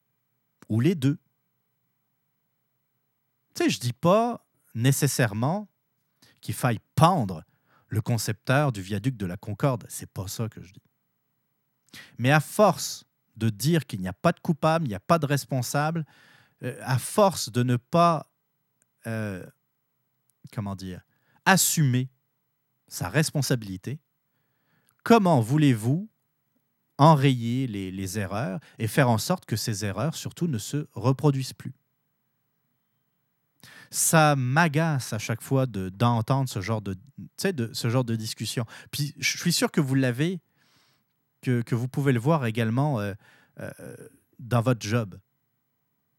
ou 0.67 0.79
les 0.79 0.95
deux. 0.95 1.19
Tu 3.53 3.65
sais, 3.65 3.69
je 3.69 3.77
ne 3.77 3.81
dis 3.81 3.93
pas 3.93 4.43
nécessairement 4.73 5.67
qu'il 6.41 6.55
faille 6.55 6.79
pendre 6.95 7.43
le 7.87 8.01
concepteur 8.01 8.71
du 8.71 8.81
viaduc 8.81 9.15
de 9.15 9.27
la 9.27 9.37
Concorde. 9.37 9.85
C'est 9.89 10.09
pas 10.09 10.27
ça 10.27 10.49
que 10.49 10.63
je 10.63 10.73
dis. 10.73 10.82
Mais 12.17 12.31
à 12.31 12.39
force 12.39 13.05
de 13.35 13.49
dire 13.49 13.85
qu'il 13.85 14.01
n'y 14.01 14.07
a 14.07 14.13
pas 14.13 14.31
de 14.31 14.39
coupable, 14.39 14.85
il 14.85 14.89
n'y 14.89 14.95
a 14.95 14.99
pas 14.99 15.19
de 15.19 15.25
responsable, 15.25 16.05
euh, 16.63 16.79
à 16.83 16.97
force 16.97 17.51
de 17.51 17.63
ne 17.63 17.77
pas, 17.77 18.29
euh, 19.07 19.45
comment 20.53 20.75
dire, 20.75 21.01
assumer 21.45 22.09
sa 22.87 23.09
responsabilité, 23.09 23.99
comment 25.03 25.41
voulez-vous 25.41 26.09
enrayer 26.97 27.67
les, 27.67 28.19
erreurs 28.19 28.59
et 28.77 28.87
faire 28.87 29.09
en 29.09 29.17
sorte 29.17 29.45
que 29.45 29.55
ces 29.55 29.83
erreurs, 29.83 30.15
surtout, 30.15 30.47
ne 30.47 30.59
se 30.59 30.87
reproduisent 30.93 31.53
plus? 31.53 31.73
Ça 33.89 34.35
m'agace 34.35 35.13
à 35.13 35.19
chaque 35.19 35.41
fois 35.41 35.65
d'entendre 35.65 36.49
ce 36.49 36.61
genre 36.61 36.81
de, 36.81 36.95
de, 37.43 37.73
ce 37.73 37.89
genre 37.89 38.03
de 38.03 38.15
discussion. 38.15 38.65
Puis 38.91 39.13
je 39.19 39.37
suis 39.37 39.53
sûr 39.53 39.71
que 39.71 39.81
vous 39.81 39.95
l'avez 39.95 40.39
que, 41.43 41.75
vous 41.75 41.87
pouvez 41.87 42.13
le 42.13 42.19
voir 42.19 42.45
également 42.45 42.99
euh, 42.99 43.13
euh, 43.59 43.71
dans 44.39 44.61
votre 44.61 44.81
job. 44.81 45.19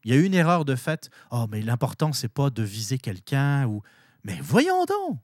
Il 0.05 0.15
y 0.15 0.17
a 0.17 0.21
une 0.21 0.35
erreur 0.35 0.65
de 0.65 0.77
fait. 0.77 1.11
Oh, 1.31 1.47
mais 1.51 1.63
l'important, 1.63 2.13
c'est 2.13 2.29
pas 2.29 2.51
de 2.51 2.63
viser 2.63 2.99
quelqu'un 2.99 3.67
ou. 3.67 3.83
Mais 4.23 4.39
voyons 4.41 4.85
donc! 4.85 5.19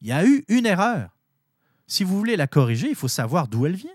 Il 0.00 0.08
y 0.08 0.12
a 0.12 0.24
eu 0.24 0.44
une 0.48 0.66
erreur. 0.66 1.16
Si 1.86 2.04
vous 2.04 2.16
voulez 2.16 2.36
la 2.36 2.46
corriger, 2.46 2.88
il 2.88 2.94
faut 2.94 3.08
savoir 3.08 3.48
d'où 3.48 3.66
elle 3.66 3.76
vient. 3.76 3.90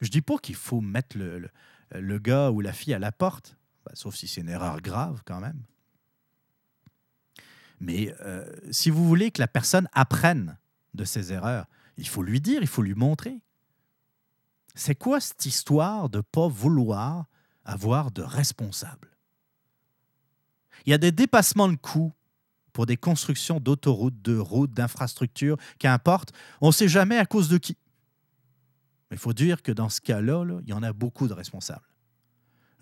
Je 0.00 0.08
dis 0.08 0.22
pas 0.22 0.38
qu'il 0.38 0.54
faut 0.54 0.80
mettre 0.80 1.16
le, 1.16 1.48
le, 1.94 2.18
gars 2.18 2.50
ou 2.50 2.60
la 2.60 2.72
fille 2.72 2.94
à 2.94 2.98
la 2.98 3.12
porte, 3.12 3.56
bah, 3.84 3.92
sauf 3.94 4.14
si 4.14 4.26
c'est 4.26 4.40
une 4.40 4.48
erreur 4.48 4.80
grave 4.80 5.22
quand 5.26 5.40
même. 5.40 5.62
Mais 7.80 8.14
euh, 8.20 8.44
si 8.70 8.90
vous 8.90 9.06
voulez 9.06 9.30
que 9.30 9.40
la 9.40 9.48
personne 9.48 9.88
apprenne 9.92 10.58
de 10.94 11.04
ses 11.04 11.32
erreurs, 11.32 11.66
il 12.00 12.08
faut 12.08 12.22
lui 12.22 12.40
dire, 12.40 12.62
il 12.62 12.66
faut 12.66 12.82
lui 12.82 12.94
montrer. 12.94 13.40
C'est 14.74 14.94
quoi 14.94 15.20
cette 15.20 15.44
histoire 15.44 16.08
de 16.08 16.18
ne 16.18 16.22
pas 16.22 16.48
vouloir 16.48 17.26
avoir 17.64 18.10
de 18.10 18.22
responsable? 18.22 19.16
Il 20.86 20.90
y 20.90 20.94
a 20.94 20.98
des 20.98 21.12
dépassements 21.12 21.68
de 21.68 21.76
coûts 21.76 22.12
pour 22.72 22.86
des 22.86 22.96
constructions 22.96 23.60
d'autoroutes, 23.60 24.22
de 24.22 24.38
routes, 24.38 24.72
d'infrastructures, 24.72 25.58
qu'importe. 25.78 26.32
On 26.60 26.68
ne 26.68 26.72
sait 26.72 26.88
jamais 26.88 27.18
à 27.18 27.26
cause 27.26 27.48
de 27.48 27.58
qui. 27.58 27.76
Mais 29.10 29.16
il 29.16 29.20
faut 29.20 29.34
dire 29.34 29.62
que 29.62 29.72
dans 29.72 29.88
ce 29.88 30.00
cas-là, 30.00 30.44
il 30.62 30.68
y 30.68 30.72
en 30.72 30.82
a 30.82 30.92
beaucoup 30.92 31.28
de 31.28 31.34
responsables. 31.34 31.86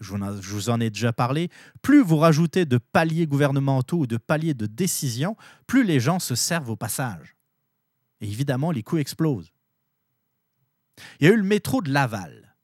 Je 0.00 0.14
vous 0.54 0.70
en 0.70 0.78
ai 0.78 0.90
déjà 0.90 1.12
parlé. 1.12 1.50
Plus 1.82 2.02
vous 2.02 2.18
rajoutez 2.18 2.66
de 2.66 2.78
paliers 2.78 3.26
gouvernementaux 3.26 4.00
ou 4.00 4.06
de 4.06 4.16
paliers 4.16 4.54
de 4.54 4.66
décision, 4.66 5.36
plus 5.66 5.82
les 5.82 5.98
gens 5.98 6.20
se 6.20 6.36
servent 6.36 6.70
au 6.70 6.76
passage. 6.76 7.37
Et 8.20 8.26
évidemment, 8.26 8.70
les 8.70 8.82
coûts 8.82 8.98
explosent. 8.98 9.52
Il 11.20 11.26
y 11.26 11.30
a 11.30 11.32
eu 11.32 11.36
le 11.36 11.42
métro 11.42 11.82
de 11.82 11.90
Laval. 11.90 12.54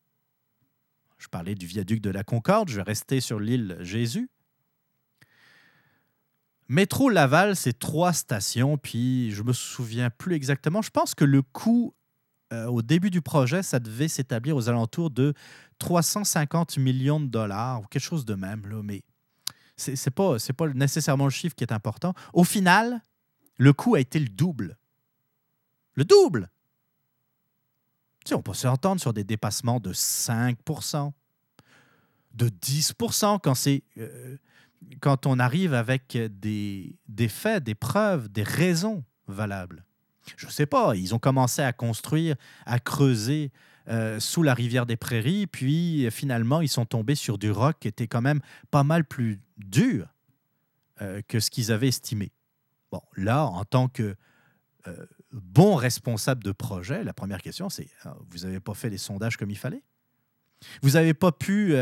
Je 1.18 1.28
parlais 1.28 1.54
du 1.54 1.66
viaduc 1.66 2.00
de 2.00 2.10
la 2.10 2.24
Concorde, 2.24 2.68
je 2.68 2.76
vais 2.76 2.82
rester 2.82 3.20
sur 3.20 3.40
l'île 3.40 3.78
Jésus. 3.80 4.28
Métro 6.68 7.10
Laval, 7.10 7.56
c'est 7.56 7.78
trois 7.78 8.12
stations, 8.12 8.78
puis 8.78 9.30
je 9.32 9.42
me 9.42 9.52
souviens 9.52 10.10
plus 10.10 10.34
exactement. 10.34 10.82
Je 10.82 10.90
pense 10.90 11.14
que 11.14 11.24
le 11.24 11.42
coût 11.42 11.94
euh, 12.52 12.66
au 12.66 12.82
début 12.82 13.10
du 13.10 13.20
projet, 13.20 13.62
ça 13.62 13.80
devait 13.80 14.08
s'établir 14.08 14.56
aux 14.56 14.68
alentours 14.68 15.10
de 15.10 15.34
350 15.78 16.78
millions 16.78 17.20
de 17.20 17.26
dollars 17.26 17.82
ou 17.82 17.84
quelque 17.86 18.02
chose 18.02 18.24
de 18.24 18.34
même. 18.34 18.62
Mais 18.82 19.02
ce 19.76 19.90
n'est 19.90 20.54
pas 20.56 20.68
nécessairement 20.74 21.24
le 21.24 21.30
chiffre 21.30 21.54
qui 21.54 21.64
est 21.64 21.72
important. 21.72 22.14
Au 22.32 22.44
final, 22.44 23.00
le 23.58 23.72
coût 23.72 23.94
a 23.94 24.00
été 24.00 24.18
le 24.18 24.28
double. 24.28 24.76
Le 25.94 26.04
double. 26.04 26.50
Tu 28.24 28.34
on 28.34 28.42
peut 28.42 28.54
s'entendre 28.54 29.00
sur 29.00 29.12
des 29.12 29.24
dépassements 29.24 29.80
de 29.80 29.92
5% 29.92 31.12
de 32.32 32.48
10 32.48 32.94
quand, 33.42 33.54
c'est, 33.54 33.82
euh, 33.98 34.36
quand 35.00 35.26
on 35.26 35.38
arrive 35.38 35.74
avec 35.74 36.16
des, 36.16 36.96
faits, 37.28 37.62
des 37.62 37.74
preuves, 37.74 38.28
des 38.28 38.42
raisons 38.42 39.04
valables. 39.28 39.84
Je 40.36 40.46
ne 40.46 40.50
sais 40.50 40.66
pas, 40.66 40.96
ils 40.96 41.14
ont 41.14 41.18
commencé 41.18 41.60
à 41.60 41.72
construire, 41.72 42.36
à 42.64 42.78
creuser 42.78 43.52
euh, 43.88 44.18
sous 44.18 44.42
la 44.42 44.54
rivière 44.54 44.86
des 44.86 44.96
Prairies, 44.96 45.46
puis 45.46 46.10
finalement, 46.10 46.62
ils 46.62 46.68
sont 46.68 46.86
tombés 46.86 47.14
sur 47.14 47.36
du 47.36 47.50
roc 47.50 47.76
qui 47.78 47.88
était 47.88 48.08
quand 48.08 48.22
même 48.22 48.40
pas 48.70 48.84
mal 48.84 49.04
plus 49.04 49.38
dur 49.58 50.08
euh, 51.02 51.20
que 51.28 51.40
ce 51.40 51.50
qu'ils 51.50 51.72
avaient 51.72 51.88
estimé. 51.88 52.32
Bon, 52.90 53.02
là, 53.16 53.44
en 53.44 53.64
tant 53.64 53.88
que 53.88 54.16
euh, 54.86 55.06
bon 55.34 55.74
responsable 55.74 56.42
de 56.42 56.52
projet, 56.52 57.04
la 57.04 57.12
première 57.12 57.42
question, 57.42 57.68
c'est 57.68 57.88
vous 58.30 58.38
n'avez 58.38 58.60
pas 58.60 58.74
fait 58.74 58.88
les 58.88 58.98
sondages 58.98 59.36
comme 59.36 59.50
il 59.50 59.58
fallait? 59.58 59.82
Vous 60.82 60.90
n'avez 60.90 61.12
pas 61.12 61.32
pu, 61.32 61.74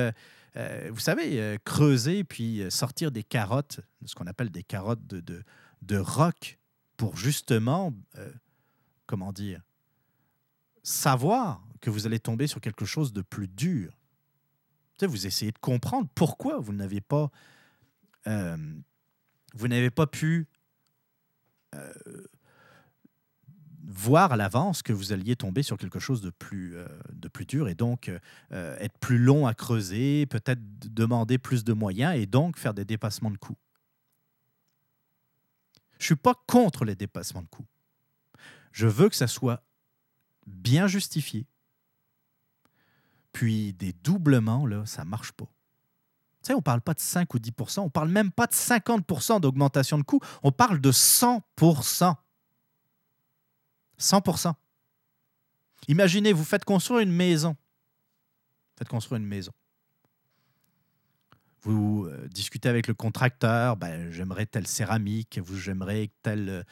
vous 0.91 0.99
savez, 0.99 1.59
creuser 1.65 2.25
puis 2.25 2.65
sortir 2.71 3.13
des 3.13 3.23
carottes, 3.23 3.81
ce 4.05 4.15
qu'on 4.15 4.27
appelle 4.27 4.51
des 4.51 4.63
carottes 4.65 5.07
de, 5.07 5.21
de, 5.21 5.43
de 5.83 5.97
roc, 5.99 6.59
pour 6.97 7.17
justement, 7.17 7.93
comment 9.07 9.33
dire, 9.33 9.61
savoir 10.83 11.65
que 11.81 11.91
vous 11.91 12.07
allez 12.07 12.19
tomber 12.19 12.47
sur 12.47 12.61
quelque 12.61 12.85
chose 12.85 13.13
de 13.13 13.23
plus 13.23 13.49
dur. 13.49 13.99
Vous 15.01 15.27
essayez 15.27 15.51
de 15.51 15.59
comprendre 15.59 16.09
pourquoi 16.15 16.61
vous 16.61 16.73
n'avez 16.73 17.01
pas, 17.01 17.29
euh, 18.29 18.57
vous 19.53 19.67
n'avez 19.67 19.91
pas 19.91 20.07
pu 20.07 20.47
euh, 21.75 21.93
voir 23.85 24.33
à 24.33 24.37
l'avance 24.37 24.83
que 24.83 24.93
vous 24.93 25.13
alliez 25.13 25.37
tomber 25.37 25.63
sur 25.63 25.77
quelque 25.77 25.99
chose 25.99 26.21
de 26.21 26.31
plus, 26.31 26.77
euh, 26.77 26.87
de 27.13 27.29
plus 27.29 27.47
dur 27.47 27.69
et 27.69 27.75
donc 27.75 28.11
être 28.51 28.99
plus 28.99 29.19
long 29.19 29.47
à 29.47 29.55
creuser, 29.55 30.27
peut-être 30.27 30.61
demander 30.89 31.39
plus 31.39 31.65
de 31.65 31.73
moyens 31.73 32.17
et 32.17 32.27
donc 32.27 32.59
faire 32.59 32.75
des 32.75 32.85
dépassements 32.85 33.31
de 33.31 33.39
coûts. 33.39 33.57
Je 35.99 36.05
ne 36.05 36.07
suis 36.07 36.17
pas 36.17 36.35
contre 36.47 36.85
les 36.85 36.97
dépassements 36.97 37.43
de 37.43 37.49
coûts. 37.49 37.67
Je 38.73 38.89
veux 38.89 39.09
que 39.09 39.15
ça 39.15 39.29
soit 39.29 39.63
bien 40.47 40.87
justifié. 40.87 41.47
Puis 43.33 43.73
des 43.73 43.93
doublements, 43.93 44.67
là, 44.67 44.85
ça 44.85 45.05
ne 45.05 45.11
marche 45.11 45.33
pas. 45.33 45.47
Tu 46.43 46.49
sais, 46.49 46.55
on 46.55 46.59
ne 46.59 46.63
parle 46.63 46.81
pas 46.81 46.95
de 46.95 47.01
5 47.01 47.33
ou 47.35 47.39
10 47.39 47.53
on 47.79 47.85
ne 47.85 47.89
parle 47.89 48.09
même 48.09 48.33
pas 48.33 48.47
de 48.47 48.53
50% 48.53 49.41
d'augmentation 49.41 49.97
de 49.97 50.03
coûts, 50.03 50.21
on 50.43 50.51
parle 50.51 50.81
de 50.81 50.91
100 50.91 51.41
100% 54.03 54.55
Imaginez, 55.89 56.33
vous 56.33 56.45
faites 56.45 56.65
construire 56.65 57.01
une 57.01 57.13
maison. 57.13 57.57
Faites 58.79 58.89
construire 58.89 59.21
une 59.21 59.27
maison. 59.27 59.53
Vous 61.63 62.07
euh, 62.07 62.29
discutez 62.29 62.69
avec 62.69 62.89
le 62.89 62.95
contracteur, 62.95 63.77
ben, 63.77 64.11
j'aimerais 64.11 64.47
telle 64.47 64.67
céramique, 64.67 65.39
vous 65.39 65.57
j'aimerais 65.57 66.11
tel 66.23 66.65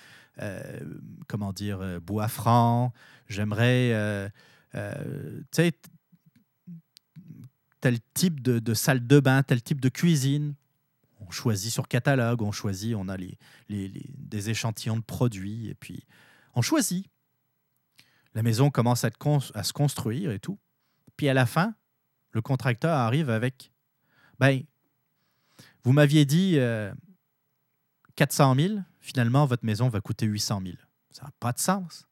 euh, 0.43 0.81
comment 1.29 1.53
dire 1.53 1.81
euh, 1.81 2.01
bois 2.01 2.27
franc, 2.29 2.93
j'aimerais 3.29 4.31
tel 5.53 5.73
type 8.15 8.43
de, 8.43 8.75
salle 8.75 9.07
de 9.07 9.21
bain, 9.21 9.43
tel 9.43 9.63
type 9.63 9.81
de 9.81 9.89
cuisine. 9.89 10.55
On 11.21 11.31
choisit 11.31 11.73
sur 11.73 11.87
catalogue, 11.87 12.43
on 12.43 12.51
choisit, 12.51 12.95
on 12.97 13.09
a 13.09 13.17
les, 13.17 13.39
des 13.69 14.51
échantillons 14.51 14.97
de 14.97 15.03
produits, 15.03 15.69
et 15.69 15.75
puis 15.75 16.05
on 16.55 16.63
choisit. 16.63 17.07
La 18.35 18.43
maison 18.43 18.71
commence 18.71 19.05
à, 19.05 19.11
se 19.63 19.73
construire 19.73 20.31
et 20.31 20.39
tout. 20.39 20.59
Puis 21.17 21.29
à 21.29 21.35
la 21.35 21.47
fin, 21.47 21.75
le 22.31 22.41
contracteur 22.41 22.97
arrive 22.97 23.31
avec 23.31 23.73
ben, 24.39 24.63
vous 25.83 25.93
m'aviez 25.93 26.25
dit 26.25 26.59
400 28.17 28.53
euh, 28.53 28.69
000, 28.69 28.81
finalement, 29.01 29.47
votre 29.47 29.65
maison 29.65 29.89
va 29.89 30.01
coûter 30.01 30.27
800 30.27 30.61
000. 30.65 30.77
Ça 31.11 31.25
n'a 31.25 31.33
pas 31.41 31.53
de 31.53 31.59
sens. 31.59 32.07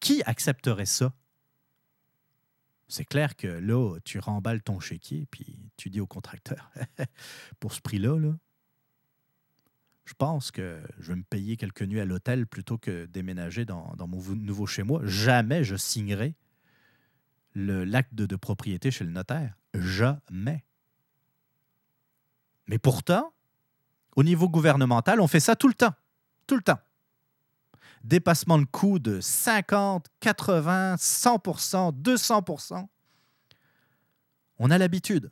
Qui 0.00 0.22
accepterait 0.24 0.86
ça? 0.86 1.12
C'est 2.88 3.04
clair 3.04 3.36
que 3.36 3.46
là, 3.46 3.98
tu 4.04 4.18
remballes 4.18 4.62
ton 4.62 4.80
chéquier, 4.80 5.26
puis 5.30 5.70
tu 5.76 5.88
dis 5.88 6.00
au 6.00 6.06
contracteur, 6.06 6.70
pour 7.60 7.72
ce 7.72 7.80
prix-là, 7.80 8.18
là, 8.18 8.34
je 10.04 10.14
pense 10.14 10.50
que 10.50 10.80
je 10.98 11.08
vais 11.08 11.16
me 11.16 11.22
payer 11.22 11.56
quelques 11.56 11.82
nuits 11.82 12.00
à 12.00 12.04
l'hôtel 12.04 12.46
plutôt 12.46 12.78
que 12.78 13.06
déménager 13.06 13.64
dans, 13.64 13.94
mon 13.98 14.20
nouveau 14.34 14.66
chez 14.66 14.82
moi. 14.82 15.00
Jamais 15.04 15.64
je 15.64 15.76
signerai 15.76 16.34
l'acte 17.54 18.14
de, 18.14 18.36
propriété 18.36 18.90
chez 18.90 19.04
le 19.04 19.12
notaire. 19.12 19.56
Jamais. 19.74 20.64
Mais 22.66 22.78
pourtant, 22.78 23.32
au 24.16 24.24
niveau 24.24 24.48
gouvernemental, 24.48 25.20
on 25.20 25.28
fait 25.28 25.40
ça 25.40 25.56
tout 25.56 25.68
le 25.68 25.74
temps. 25.74 25.94
Tout 26.46 26.56
le 26.56 26.62
temps 26.62 26.78
dépassement 28.04 28.58
de 28.58 28.64
coûts 28.64 28.98
de 28.98 29.20
50, 29.20 30.06
80, 30.20 30.96
100% 30.96 32.02
200% 32.02 32.86
On 34.58 34.70
a 34.70 34.78
l'habitude. 34.78 35.30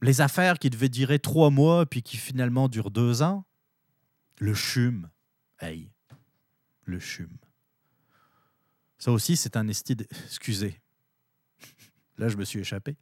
Les 0.00 0.20
affaires 0.20 0.58
qui 0.58 0.70
devaient 0.70 0.88
durer 0.88 1.18
trois 1.18 1.50
mois 1.50 1.86
puis 1.86 2.02
qui 2.02 2.16
finalement 2.16 2.68
durent 2.68 2.90
deux 2.90 3.22
ans, 3.22 3.44
le 4.38 4.54
chum. 4.54 5.08
Hey, 5.60 5.90
le 6.84 7.00
chum. 7.00 7.30
Ça 8.98 9.12
aussi, 9.12 9.36
c'est 9.36 9.56
un 9.56 9.66
esti. 9.68 9.96
Excusez. 10.26 10.80
Là, 12.16 12.28
je 12.28 12.36
me 12.36 12.44
suis 12.44 12.60
échappé. 12.60 12.96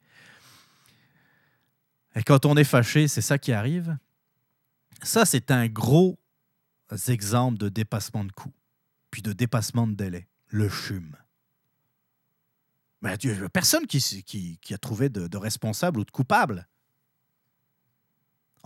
Et 2.14 2.22
quand 2.22 2.46
on 2.46 2.56
est 2.56 2.64
fâché, 2.64 3.08
c'est 3.08 3.22
ça 3.22 3.38
qui 3.38 3.52
arrive. 3.52 3.96
Ça, 5.02 5.24
c'est 5.24 5.50
un 5.50 5.68
gros 5.68 6.18
exemples 7.08 7.58
de 7.58 7.68
dépassement 7.68 8.24
de 8.24 8.32
coûts, 8.32 8.54
puis 9.10 9.22
de 9.22 9.32
dépassement 9.32 9.86
de 9.86 9.94
délai. 9.94 10.28
Le 10.48 10.68
CHUM. 10.68 11.16
Mais 13.02 13.16
personne 13.52 13.86
qui, 13.86 14.58
qui, 14.60 14.74
a 14.74 14.78
trouvé 14.78 15.08
de, 15.08 15.36
responsable 15.36 16.00
ou 16.00 16.04
de 16.04 16.10
coupable. 16.10 16.66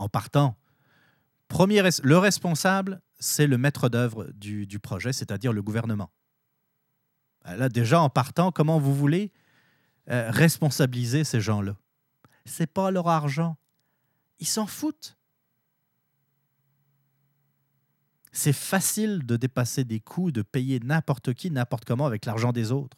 En 0.00 0.08
partant, 0.08 0.56
premier, 1.48 1.82
le 1.82 2.16
responsable, 2.16 3.02
c'est 3.18 3.46
le 3.46 3.58
maître 3.58 3.90
d'œuvre 3.90 4.30
du, 4.32 4.78
projet, 4.78 5.12
c'est-à-dire 5.12 5.52
le 5.52 5.60
gouvernement. 5.62 6.10
Ben 7.44 7.56
là, 7.56 7.68
déjà, 7.68 8.00
en 8.00 8.08
partant, 8.08 8.50
comment 8.50 8.80
vous 8.80 8.94
voulez 8.94 9.30
euh, 10.08 10.30
responsabiliser 10.30 11.22
ces 11.22 11.42
gens-là? 11.42 11.76
C'est 12.46 12.66
pas 12.66 12.90
leur 12.90 13.08
argent. 13.08 13.58
Ils 14.38 14.46
s'en 14.46 14.66
foutent. 14.66 15.18
c'est 18.32 18.54
facile 18.54 19.26
de 19.26 19.36
dépasser 19.36 19.84
des 19.84 20.00
coûts, 20.00 20.30
de 20.30 20.40
payer 20.40 20.80
n'importe 20.80 21.34
qui, 21.34 21.50
n'importe 21.50 21.84
comment 21.84 22.06
avec 22.06 22.24
l'argent 22.24 22.52
des 22.52 22.72
autres. 22.72 22.96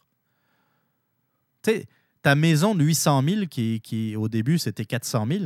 Tu 1.63 1.71
sais, 1.71 1.87
ta 2.23 2.37
maison 2.37 2.77
de 2.77 2.85
800 2.85 3.23
000, 3.25 3.47
qui, 3.47 3.81
qui 3.81 4.15
au 4.15 4.29
début 4.29 4.59
c'était 4.59 4.85
400 4.85 5.27
000, 5.27 5.45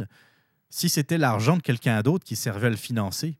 si 0.76 0.90
c'était 0.90 1.16
l'argent 1.16 1.56
de 1.56 1.62
quelqu'un 1.62 2.02
d'autre 2.02 2.26
qui 2.26 2.36
servait 2.36 2.66
à 2.66 2.70
le 2.70 2.76
financer, 2.76 3.38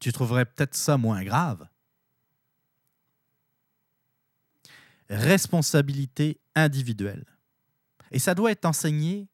tu 0.00 0.12
trouverais 0.12 0.44
peut-être 0.44 0.76
ça 0.76 0.96
moins 0.96 1.24
grave. 1.24 1.66
Responsabilité 5.10 6.40
individuelle. 6.54 7.24
Et 8.12 8.20
ça 8.20 8.36
doit 8.36 8.52
être 8.52 8.66
enseigné 8.66 9.26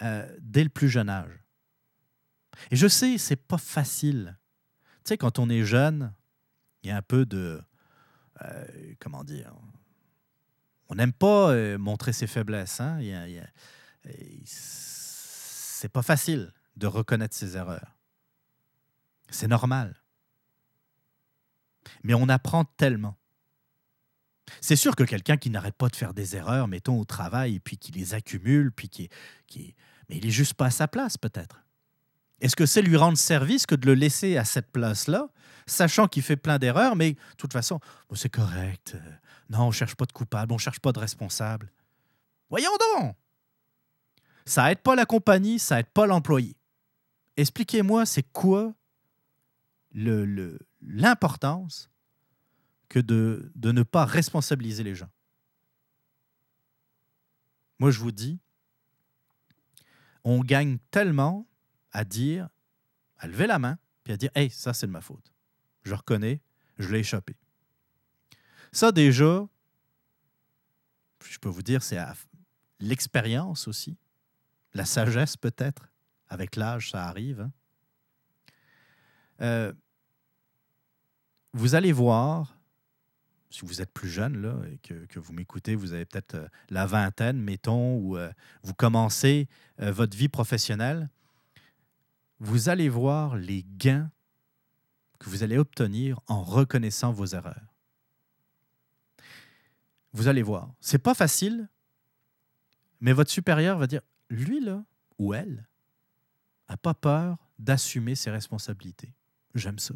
euh, 0.00 0.32
dès 0.40 0.62
le 0.62 0.70
plus 0.70 0.88
jeune 0.88 1.08
âge. 1.08 1.42
Et 2.70 2.76
je 2.76 2.86
sais, 2.86 3.18
c'est 3.18 3.34
pas 3.34 3.58
facile. 3.58 4.38
Tu 4.98 5.08
sais, 5.08 5.18
quand 5.18 5.40
on 5.40 5.50
est 5.50 5.64
jeune, 5.64 6.14
il 6.84 6.90
y 6.90 6.92
a 6.92 6.96
un 6.96 7.02
peu 7.02 7.26
de. 7.26 7.60
Euh, 8.42 8.94
comment 9.00 9.24
dire 9.24 9.52
On 10.88 10.94
n'aime 10.94 11.12
pas 11.12 11.50
euh, 11.50 11.78
montrer 11.78 12.12
ses 12.12 12.28
faiblesses. 12.28 12.80
Hein? 12.80 13.00
C'est 14.44 15.88
pas 15.88 16.02
facile 16.02 16.52
de 16.76 16.86
reconnaître 16.86 17.34
ses 17.34 17.56
erreurs. 17.56 17.96
C'est 19.30 19.48
normal. 19.48 20.02
Mais 22.02 22.14
on 22.14 22.28
apprend 22.28 22.64
tellement. 22.64 23.16
C'est 24.60 24.76
sûr 24.76 24.94
que 24.94 25.04
quelqu'un 25.04 25.36
qui 25.36 25.50
n'arrête 25.50 25.74
pas 25.74 25.88
de 25.88 25.96
faire 25.96 26.14
des 26.14 26.36
erreurs, 26.36 26.68
mettons 26.68 27.00
au 27.00 27.04
travail, 27.04 27.60
puis 27.60 27.78
qui 27.78 27.92
les 27.92 28.14
accumule, 28.14 28.72
puis 28.72 28.88
qui, 28.88 29.08
qui... 29.46 29.74
mais 30.08 30.18
il 30.18 30.26
est 30.26 30.30
juste 30.30 30.54
pas 30.54 30.66
à 30.66 30.70
sa 30.70 30.88
place 30.88 31.16
peut-être. 31.16 31.64
Est-ce 32.40 32.56
que 32.56 32.66
c'est 32.66 32.82
lui 32.82 32.96
rendre 32.96 33.16
service 33.16 33.64
que 33.64 33.74
de 33.74 33.86
le 33.86 33.94
laisser 33.94 34.36
à 34.36 34.44
cette 34.44 34.70
place-là, 34.70 35.28
sachant 35.66 36.08
qu'il 36.08 36.22
fait 36.22 36.36
plein 36.36 36.58
d'erreurs, 36.58 36.94
mais 36.94 37.12
de 37.12 37.18
toute 37.38 37.52
façon, 37.52 37.80
c'est 38.14 38.28
correct. 38.28 38.96
Non, 39.48 39.68
on 39.68 39.70
cherche 39.70 39.94
pas 39.94 40.04
de 40.04 40.12
coupable, 40.12 40.52
on 40.52 40.58
cherche 40.58 40.80
pas 40.80 40.92
de 40.92 40.98
responsable. 40.98 41.72
Voyons 42.50 42.70
donc! 42.96 43.16
Ça 44.44 44.70
aide 44.70 44.80
pas 44.80 44.94
la 44.94 45.06
compagnie, 45.06 45.58
ça 45.58 45.80
aide 45.80 45.90
pas 45.90 46.06
l'employé. 46.06 46.56
Expliquez-moi, 47.36 48.06
c'est 48.06 48.22
quoi 48.22 48.74
l'importance 49.92 51.90
que 52.88 52.98
de, 53.00 53.50
de 53.54 53.72
ne 53.72 53.82
pas 53.82 54.04
responsabiliser 54.04 54.84
les 54.84 54.94
gens? 54.94 55.10
Moi, 57.78 57.90
je 57.90 57.98
vous 57.98 58.12
dis, 58.12 58.38
on 60.22 60.40
gagne 60.40 60.78
tellement 60.90 61.46
à 61.92 62.04
dire, 62.04 62.48
à 63.18 63.26
lever 63.26 63.46
la 63.46 63.58
main, 63.58 63.78
puis 64.02 64.12
à 64.12 64.16
dire 64.16 64.30
Hey, 64.34 64.50
ça, 64.50 64.72
c'est 64.72 64.86
de 64.86 64.92
ma 64.92 65.00
faute. 65.00 65.32
Je 65.82 65.94
reconnais, 65.94 66.40
je 66.78 66.88
l'ai 66.88 67.00
échappé. 67.00 67.36
Ça, 68.72 68.90
déjà, 68.90 69.46
je 71.24 71.38
peux 71.38 71.48
vous 71.48 71.62
dire, 71.62 71.82
c'est 71.82 71.98
l'expérience 72.80 73.68
aussi, 73.68 73.96
la 74.74 74.84
sagesse 74.84 75.36
peut-être. 75.36 75.90
Avec 76.28 76.56
l'âge, 76.56 76.90
ça 76.90 77.06
arrive. 77.06 77.40
Hein. 77.40 77.52
Euh, 79.40 79.72
vous 81.52 81.74
allez 81.74 81.92
voir, 81.92 82.56
si 83.50 83.64
vous 83.64 83.80
êtes 83.80 83.92
plus 83.92 84.08
jeune 84.08 84.40
là, 84.42 84.56
et 84.70 84.78
que, 84.78 85.18
vous 85.18 85.32
m'écoutez, 85.32 85.74
vous 85.74 85.92
avez 85.92 86.04
peut-être 86.04 86.34
euh, 86.34 86.48
la 86.70 86.86
vingtaine, 86.86 87.40
mettons, 87.40 87.96
ou 87.98 88.16
euh, 88.16 88.32
vous 88.62 88.74
commencez 88.74 89.48
votre 89.78 90.16
vie 90.16 90.28
professionnelle, 90.28 91.08
vous 92.40 92.68
allez 92.68 92.88
voir 92.88 93.36
les 93.36 93.64
gains 93.76 94.10
que 95.18 95.30
vous 95.30 95.42
allez 95.42 95.58
obtenir 95.58 96.20
en 96.26 96.42
reconnaissant 96.42 97.12
vos 97.12 97.26
erreurs. 97.26 97.74
Vous 100.12 100.28
allez 100.28 100.42
voir, 100.42 100.72
c'est 100.80 100.98
pas 100.98 101.14
facile, 101.14 101.68
mais 103.00 103.12
votre 103.12 103.30
supérieur 103.30 103.78
va 103.78 103.86
dire 103.86 104.02
lui 104.30 104.60
là 104.60 104.84
ou 105.18 105.34
elle 105.34 105.68
n'a 106.68 106.76
pas 106.76 106.94
peur 106.94 107.36
d'assumer 107.58 108.14
ses 108.14 108.30
responsabilités. 108.30 109.14
J'aime 109.54 109.78
ça. 109.78 109.94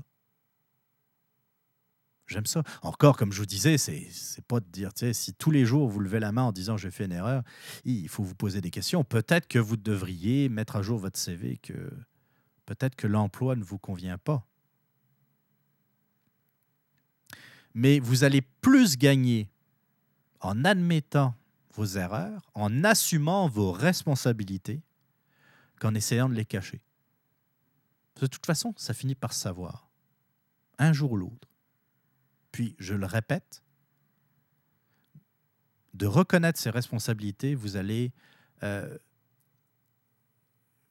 J'aime 2.29 2.47
ça. 2.47 2.63
Encore, 2.83 3.17
comme 3.17 3.33
je 3.33 3.39
vous 3.41 3.47
disais, 3.47 3.79
c'est, 3.79 4.07
c'est 4.11 4.45
pas 4.45 4.61
de 4.61 4.67
dire, 4.67 4.91
si 5.13 5.33
tous 5.33 5.51
les 5.51 5.65
jours 5.65 5.89
vous 5.89 5.99
levez 5.99 6.21
la 6.21 6.31
main 6.31 6.43
en 6.43 6.53
disant 6.53 6.77
j'ai 6.77 6.91
fait 6.91 7.07
une 7.07 7.13
erreur, 7.13 7.43
il 7.85 8.09
faut 8.09 8.23
vous 8.23 8.35
poser 8.35 8.61
des 8.61 8.71
questions. 8.71 9.03
Peut-être 9.03 9.49
que 9.49 9.59
vous 9.59 9.79
devriez 9.79 10.51
mettre 10.51 10.77
à 10.77 10.83
jour 10.83 10.99
votre 10.99 11.19
CV, 11.19 11.57
que 11.57 11.91
peut-être 12.67 12.97
que 12.97 13.07
l'emploi 13.07 13.57
ne 13.57 13.65
vous 13.65 13.79
convient 13.79 14.19
pas. 14.19 14.47
Mais 17.73 17.99
vous 17.99 18.25
allez 18.25 18.43
plus 18.43 18.99
gagner 18.99 19.49
en 20.41 20.65
admettant 20.67 21.35
vos 21.79 21.97
erreurs, 21.97 22.51
en 22.55 22.83
assumant 22.83 23.49
vos 23.49 23.71
responsabilités, 23.71 24.83
qu'en 25.79 25.95
essayant 25.95 26.29
de 26.29 26.35
les 26.35 26.45
cacher. 26.45 26.83
De 28.21 28.27
toute 28.27 28.45
façon, 28.45 28.75
ça 28.77 28.95
finit 28.95 29.15
par 29.15 29.33
savoir, 29.33 29.89
un 30.79 30.93
jour 30.93 31.13
ou 31.13 31.17
l'autre. 31.17 31.49
Puis, 32.51 32.75
je 32.81 32.95
le 32.95 33.07
répète, 33.07 33.63
de 35.95 36.07
reconnaître 36.07 36.59
ses 36.59 36.71
responsabilités, 36.71 37.55
vous 37.55 37.77
allez, 37.77 38.13
euh, 38.65 38.99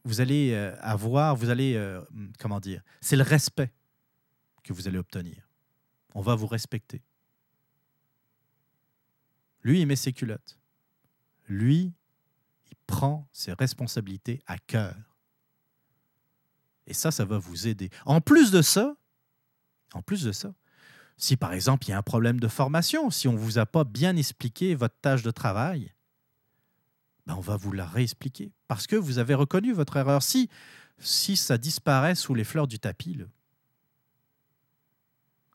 vous 0.06 0.22
allez 0.22 0.54
euh, 0.54 0.74
avoir, 0.80 1.36
vous 1.36 1.50
allez, 1.50 1.76
euh, 1.76 2.02
comment 2.40 2.62
dire, 2.62 2.82
c'est 3.02 3.18
le 3.18 3.24
respect 3.24 3.74
que 4.64 4.72
vous 4.72 4.88
allez 4.88 4.98
obtenir. 4.98 5.50
On 6.14 6.22
va 6.22 6.36
vous 6.36 6.48
respecter. 6.48 7.04
Lui, 9.64 9.82
il 9.82 9.86
met 9.86 9.98
ses 9.98 10.14
culottes. 10.14 10.58
Lui, 11.48 11.94
il 12.70 12.78
prend 12.86 13.28
ses 13.32 13.54
responsabilités 13.54 14.42
à 14.46 14.58
cœur. 14.58 14.96
Et 16.86 16.94
ça, 16.94 17.12
ça 17.12 17.26
va 17.26 17.38
vous 17.38 17.68
aider. 17.68 17.90
En 18.06 18.22
plus 18.22 18.52
de 18.52 18.62
ça, 18.62 18.96
en 19.94 20.02
plus 20.02 20.24
de 20.24 20.32
ça, 20.32 20.54
si 21.18 21.36
par 21.36 21.54
exemple 21.54 21.86
il 21.88 21.90
y 21.90 21.94
a 21.94 21.98
un 21.98 22.04
problème 22.04 22.40
de 22.40 22.48
formation, 22.48 23.10
si 23.10 23.28
on 23.28 23.34
ne 23.34 23.38
vous 23.38 23.58
a 23.58 23.66
pas 23.66 23.84
bien 23.84 24.16
expliqué 24.16 24.76
votre 24.76 24.96
tâche 25.02 25.24
de 25.24 25.32
travail, 25.32 25.94
ben 27.26 27.36
on 27.36 27.42
va 27.42 27.58
vous 27.58 27.74
la 27.74 27.86
réexpliquer 27.86 28.52
parce 28.68 28.88
que 28.88 28.96
vous 28.96 29.18
avez 29.18 29.34
reconnu 29.34 29.74
votre 29.74 29.98
erreur. 29.98 30.24
Si, 30.24 30.50
si 31.00 31.36
ça 31.36 31.58
disparaît 31.58 32.16
sous 32.16 32.36
les 32.36 32.44
fleurs 32.44 32.68
du 32.68 32.80
tapis, 32.80 33.20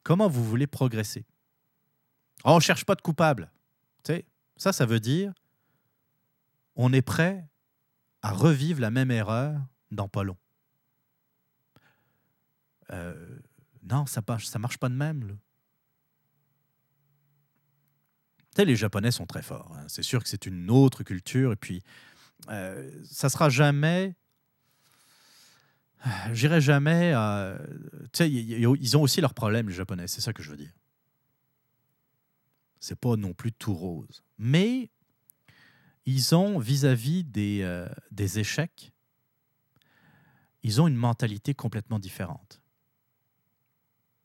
comment 0.02 0.28
vous 0.28 0.44
voulez 0.44 0.66
progresser? 0.66 1.24
Oh, 2.44 2.50
On 2.50 2.56
ne 2.56 2.60
cherche 2.60 2.84
pas 2.84 2.94
de 2.94 3.02
coupable. 3.02 3.50
ça, 4.56 4.72
ça 4.72 4.84
veut 4.84 5.00
dire 5.00 5.32
on 6.76 6.92
est 6.92 7.02
prêt 7.02 7.48
à 8.22 8.30
revivre 8.30 8.80
la 8.80 8.90
même 8.90 9.10
erreur 9.10 9.60
dans 9.90 10.08
pas 10.08 10.22
long. 10.22 10.36
Euh, 12.90 13.38
non, 13.82 14.06
ça 14.06 14.22
ne 14.22 14.58
marche 14.58 14.78
pas 14.78 14.88
de 14.88 14.94
même. 14.94 15.38
les 18.58 18.76
Japonais 18.76 19.10
sont 19.10 19.26
très 19.26 19.42
forts. 19.42 19.74
Hein. 19.76 19.84
C'est 19.88 20.02
sûr 20.02 20.22
que 20.22 20.28
c'est 20.28 20.46
une 20.46 20.70
autre 20.70 21.02
culture. 21.02 21.52
Et 21.52 21.56
puis, 21.56 21.82
euh, 22.48 23.02
ça 23.04 23.28
sera 23.28 23.48
jamais. 23.48 24.14
J'irai 26.32 26.60
jamais. 26.60 27.12
ils 28.20 28.96
ont 28.96 29.02
aussi 29.02 29.20
leurs 29.20 29.34
problèmes, 29.34 29.68
les 29.68 29.74
Japonais. 29.74 30.06
C'est 30.06 30.20
ça 30.20 30.32
que 30.32 30.42
je 30.42 30.50
veux 30.50 30.56
dire. 30.56 30.72
C'est 32.78 32.98
pas 32.98 33.16
non 33.16 33.32
plus 33.32 33.52
tout 33.52 33.74
rose. 33.74 34.22
Mais 34.38 34.90
ils 36.06 36.34
ont, 36.34 36.58
vis-à-vis 36.58 37.24
des, 37.24 37.60
euh, 37.62 37.88
des 38.10 38.38
échecs, 38.38 38.92
ils 40.62 40.80
ont 40.80 40.86
une 40.86 40.96
mentalité 40.96 41.54
complètement 41.54 41.98
différente. 41.98 42.60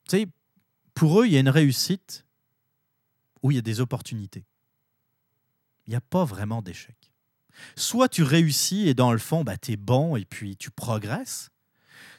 Tu 0.07 0.17
sais, 0.17 0.27
pour 0.93 1.21
eux, 1.21 1.27
il 1.27 1.33
y 1.33 1.37
a 1.37 1.39
une 1.39 1.49
réussite 1.49 2.25
où 3.43 3.51
il 3.51 3.55
y 3.55 3.59
a 3.59 3.61
des 3.61 3.81
opportunités. 3.81 4.45
Il 5.85 5.91
n'y 5.91 5.95
a 5.95 6.01
pas 6.01 6.25
vraiment 6.25 6.61
d'échec. 6.61 6.95
Soit 7.75 8.09
tu 8.09 8.23
réussis 8.23 8.87
et 8.87 8.93
dans 8.93 9.11
le 9.11 9.17
fond, 9.17 9.43
bah, 9.43 9.57
tu 9.57 9.71
es 9.71 9.77
bon 9.77 10.15
et 10.15 10.25
puis 10.25 10.55
tu 10.57 10.69
progresses. 10.69 11.49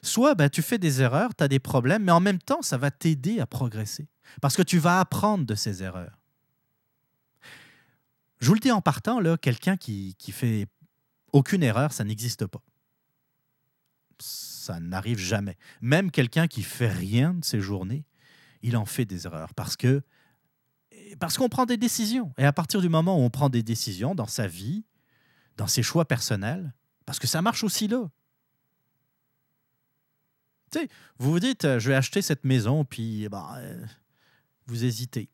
Soit 0.03 0.35
bah, 0.35 0.49
tu 0.49 0.63
fais 0.63 0.79
des 0.79 1.03
erreurs, 1.03 1.35
tu 1.35 1.45
as 1.45 1.49
des 1.49 1.59
problèmes, 1.59 2.05
mais 2.05 2.13
en 2.13 2.21
même 2.21 2.39
temps, 2.39 2.63
ça 2.63 2.77
va 2.77 2.91
t'aider 2.91 3.41
à 3.41 3.47
progresser. 3.47 4.09
Parce 4.41 4.57
que 4.57 4.63
tu 4.63 4.79
vas 4.79 5.01
apprendre 5.01 5.45
de 5.45 5.55
ces 5.55 5.83
erreurs. 5.83 6.18
Je 8.41 8.49
vous 8.49 8.55
le 8.55 8.61
dis 8.61 8.71
en 8.71 8.81
partant, 8.81 9.21
là, 9.21 9.37
quelqu'un 9.37 9.77
qui, 9.77 10.15
qui 10.19 10.33
fait 10.33 10.67
aucune 11.33 11.63
erreur, 11.63 11.93
ça 11.93 12.05
n'existe 12.05 12.47
pas. 12.47 12.63
Ça 14.19 14.81
n'arrive 14.81 15.19
jamais. 15.19 15.57
Même 15.81 16.11
quelqu'un 16.11 16.47
qui 16.47 16.63
fait 16.63 16.93
rien 16.93 17.35
de 17.35 17.45
ses 17.45 17.61
journées, 17.61 18.05
il 18.63 18.77
en 18.77 18.85
fait 18.85 19.05
des 19.05 19.27
erreurs 19.27 19.55
parce 19.55 19.77
que 19.77 20.03
parce 21.21 21.39
qu'on 21.39 21.49
prend 21.49 21.65
des 21.65 21.77
décisions. 21.77 22.33
Et 22.39 22.45
à 22.45 22.53
partir 22.53 22.81
du 22.81 22.89
moment 22.89 23.17
où 23.17 23.21
on 23.21 23.31
prend 23.31 23.49
des 23.49 23.63
décisions 23.63 24.15
dans 24.15 24.27
sa 24.27 24.47
vie, 24.47 24.85
dans 25.57 25.67
ses 25.67 25.83
choix 25.83 26.07
personnels, 26.07 26.75
parce 27.07 27.19
que 27.19 27.27
ça 27.27 27.41
marche 27.41 27.65
aussi 27.65 27.89
là. 27.89 28.11
Vous 31.19 31.33
vous 31.33 31.41
dites, 31.41 31.65
euh, 31.65 31.79
je 31.79 31.89
vais 31.89 31.95
acheter 31.95 32.21
cette 32.21 32.45
maison, 32.45 32.85
puis 32.85 33.27
bah, 33.31 33.55
euh, 33.57 33.85
vous 34.67 34.85
hésitez. 34.85 35.31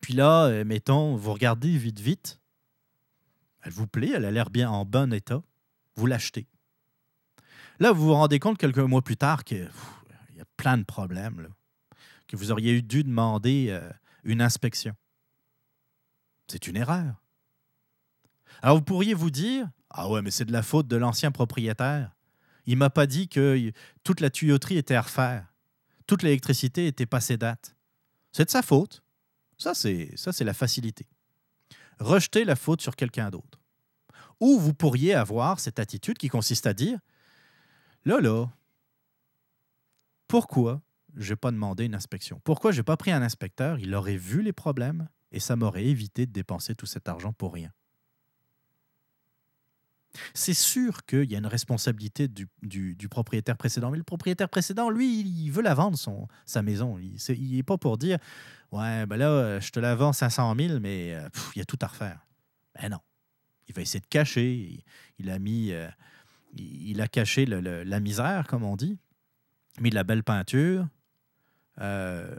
Puis 0.00 0.14
là, 0.14 0.46
euh, 0.46 0.64
mettons, 0.64 1.16
vous 1.16 1.32
regardez 1.32 1.76
vite, 1.76 2.00
vite. 2.00 2.40
Elle 3.62 3.72
vous 3.72 3.86
plaît, 3.86 4.12
elle 4.14 4.24
a 4.24 4.30
l'air 4.30 4.50
bien 4.50 4.70
en 4.70 4.84
bon 4.84 5.12
état. 5.12 5.42
Vous 5.96 6.06
l'achetez. 6.06 6.46
Là, 7.80 7.92
vous 7.92 8.06
vous 8.06 8.14
rendez 8.14 8.38
compte 8.38 8.58
quelques 8.58 8.78
mois 8.78 9.02
plus 9.02 9.16
tard 9.16 9.44
qu'il 9.44 9.70
y 10.36 10.40
a 10.40 10.44
plein 10.56 10.78
de 10.78 10.84
problèmes, 10.84 11.48
que 12.26 12.36
vous 12.36 12.50
auriez 12.50 12.82
dû 12.82 13.04
demander 13.04 13.68
euh, 13.70 13.90
une 14.24 14.40
inspection. 14.40 14.94
C'est 16.46 16.66
une 16.66 16.76
erreur. 16.76 17.22
Alors 18.62 18.76
vous 18.76 18.82
pourriez 18.82 19.14
vous 19.14 19.30
dire, 19.30 19.68
ah 19.90 20.08
ouais, 20.08 20.22
mais 20.22 20.30
c'est 20.30 20.44
de 20.44 20.52
la 20.52 20.62
faute 20.62 20.88
de 20.88 20.96
l'ancien 20.96 21.30
propriétaire. 21.30 22.16
Il 22.66 22.76
m'a 22.76 22.90
pas 22.90 23.06
dit 23.06 23.28
que 23.28 23.72
toute 24.04 24.20
la 24.20 24.30
tuyauterie 24.30 24.78
était 24.78 24.94
à 24.94 25.02
refaire. 25.02 25.46
Toute 26.06 26.22
l'électricité 26.22 26.86
était 26.86 27.06
passée 27.06 27.36
date. 27.36 27.76
C'est 28.32 28.46
de 28.46 28.50
sa 28.50 28.62
faute. 28.62 29.02
Ça, 29.58 29.74
c'est, 29.74 30.14
la 30.40 30.54
facilité. 30.54 31.06
Rejeter 31.98 32.44
la 32.44 32.56
faute 32.56 32.80
sur 32.80 32.94
quelqu'un 32.94 33.30
d'autre. 33.30 33.60
Ou 34.40 34.58
vous 34.58 34.72
pourriez 34.72 35.14
avoir 35.14 35.58
cette 35.58 35.80
attitude 35.80 36.16
qui 36.16 36.28
consiste 36.28 36.66
à 36.66 36.72
dire 36.72 37.00
là, 38.04 38.46
pourquoi 40.28 40.80
je 41.16 41.32
n'ai 41.32 41.36
pas 41.36 41.50
demandé 41.50 41.84
une 41.84 41.96
inspection? 41.96 42.40
Pourquoi 42.44 42.70
je 42.70 42.78
n'ai 42.78 42.84
pas 42.84 42.96
pris 42.96 43.10
un 43.10 43.22
inspecteur? 43.22 43.80
Il 43.80 43.94
aurait 43.94 44.16
vu 44.16 44.42
les 44.42 44.52
problèmes 44.52 45.08
et 45.32 45.40
ça 45.40 45.56
m'aurait 45.56 45.86
évité 45.86 46.24
de 46.24 46.32
dépenser 46.32 46.76
tout 46.76 46.86
cet 46.86 47.08
argent 47.08 47.32
pour 47.32 47.52
rien. 47.52 47.72
C'est 50.34 50.54
sûr 50.54 51.04
qu'il 51.04 51.30
y 51.30 51.34
a 51.34 51.38
une 51.38 51.46
responsabilité 51.46 52.28
du, 52.28 53.08
propriétaire 53.10 53.56
précédent, 53.56 53.90
mais 53.90 53.98
le 53.98 54.04
propriétaire 54.04 54.48
précédent, 54.48 54.90
lui, 54.90 55.20
il 55.20 55.50
veut 55.50 55.62
la 55.62 55.74
vendre, 55.74 55.98
son, 55.98 56.28
sa 56.46 56.62
maison. 56.62 56.98
Il 56.98 57.56
n'est 57.56 57.62
pas 57.62 57.78
pour 57.78 57.98
dire 57.98 58.18
Ouais, 58.70 59.06
ben 59.06 59.16
là, 59.16 59.60
je 59.60 59.70
te 59.70 59.80
la 59.80 59.94
vends 59.94 60.12
500 60.12 60.54
000, 60.58 60.80
mais 60.80 61.14
euh, 61.14 61.28
il 61.54 61.58
y 61.58 61.62
a 61.62 61.64
tout 61.64 61.78
à 61.80 61.86
refaire. 61.86 62.20
Ben 62.74 62.90
non. 62.90 63.00
Il 63.66 63.74
va 63.74 63.82
essayer 63.82 64.00
de 64.00 64.06
cacher. 64.06 64.84
Il, 65.18 65.30
a 65.30 65.38
mis. 65.38 65.72
Euh, 65.72 65.88
il 66.54 67.00
a 67.00 67.08
caché 67.08 67.44
la 67.46 68.00
misère, 68.00 68.46
comme 68.46 68.64
on 68.64 68.76
dit, 68.76 68.98
mis 69.80 69.90
de 69.90 69.94
la 69.94 70.04
belle 70.04 70.24
peinture, 70.24 70.88
euh, 71.80 72.34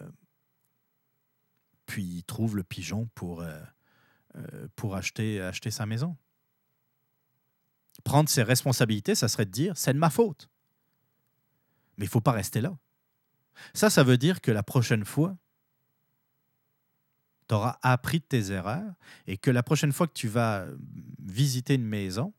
puis 1.86 2.04
il 2.04 2.24
trouve 2.24 2.56
le 2.56 2.64
pigeon 2.64 3.08
pour, 3.14 3.44
pour 4.76 4.96
acheter, 4.96 5.40
acheter 5.42 5.70
sa 5.70 5.86
maison 5.86 6.18
prendre 8.04 8.30
ses 8.30 8.44
responsabilités, 8.44 9.16
ça 9.16 9.28
serait 9.28 9.46
de 9.46 9.52
dire 9.52 9.78
c'est 9.78 9.94
de 9.94 10.00
ma 10.00 10.10
faute. 10.10 10.50
Mais 11.98 12.06
il 12.06 12.08
ne 12.08 12.12
faut 12.12 12.22
pas 12.22 12.32
rester 12.32 12.62
là. 12.62 12.78
Ça, 13.74 13.90
ça 13.90 14.04
veut 14.04 14.18
dire 14.18 14.42
que 14.42 14.52
la 14.52 14.64
prochaine 14.64 15.06
fois, 15.06 15.38
tu 17.48 17.56
auras 17.56 17.78
appris 17.82 18.20
de 18.20 18.26
tes 18.26 18.52
erreurs 18.52 18.94
et 19.28 19.38
que 19.38 19.52
la 19.52 19.64
prochaine 19.64 19.92
fois 19.92 20.08
que 20.08 20.14
tu 20.14 20.28
vas 20.28 20.66
visiter 21.20 21.76
une 21.76 21.86
maison 21.86 22.34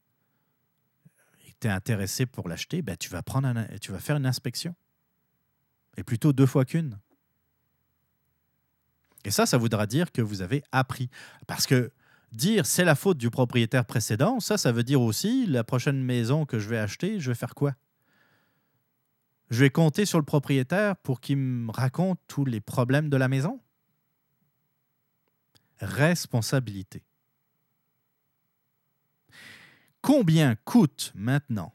et 1.46 1.50
que 1.52 1.56
tu 1.60 1.66
es 1.66 1.70
intéressé 1.70 2.26
pour 2.26 2.48
l'acheter, 2.48 2.80
ben, 2.80 2.96
tu, 2.96 3.10
vas 3.10 3.22
prendre 3.22 3.52
tu 3.80 3.92
vas 3.92 3.98
faire 3.98 4.16
une 4.16 4.26
inspection. 4.26 4.74
Et 5.96 6.04
plutôt 6.04 6.32
deux 6.32 6.46
fois 6.46 6.64
qu'une. 6.64 6.98
Et 9.24 9.30
ça, 9.30 9.44
ça 9.44 9.58
voudra 9.58 9.86
dire 9.86 10.12
que 10.12 10.22
vous 10.22 10.40
avez 10.40 10.62
appris. 10.72 11.10
Parce 11.46 11.66
que 11.66 11.92
dire 12.32 12.66
c'est 12.66 12.84
la 12.84 12.94
faute 12.94 13.18
du 13.18 13.30
propriétaire 13.30 13.84
précédent, 13.84 14.40
ça, 14.40 14.58
ça 14.58 14.72
veut 14.72 14.82
dire 14.82 15.00
aussi 15.00 15.46
la 15.46 15.64
prochaine 15.64 16.02
maison 16.02 16.46
que 16.46 16.58
je 16.58 16.68
vais 16.68 16.78
acheter, 16.78 17.20
je 17.20 17.30
vais 17.30 17.34
faire 17.34 17.54
quoi? 17.54 17.74
Je 19.50 19.60
vais 19.60 19.70
compter 19.70 20.06
sur 20.06 20.18
le 20.18 20.24
propriétaire 20.24 20.96
pour 20.96 21.20
qu'il 21.20 21.38
me 21.38 21.72
raconte 21.72 22.20
tous 22.28 22.44
les 22.44 22.60
problèmes 22.60 23.08
de 23.08 23.16
la 23.16 23.28
maison? 23.28 23.60
Responsabilité. 25.80 27.04
Combien 30.02 30.54
coûte 30.64 31.12
maintenant 31.14 31.74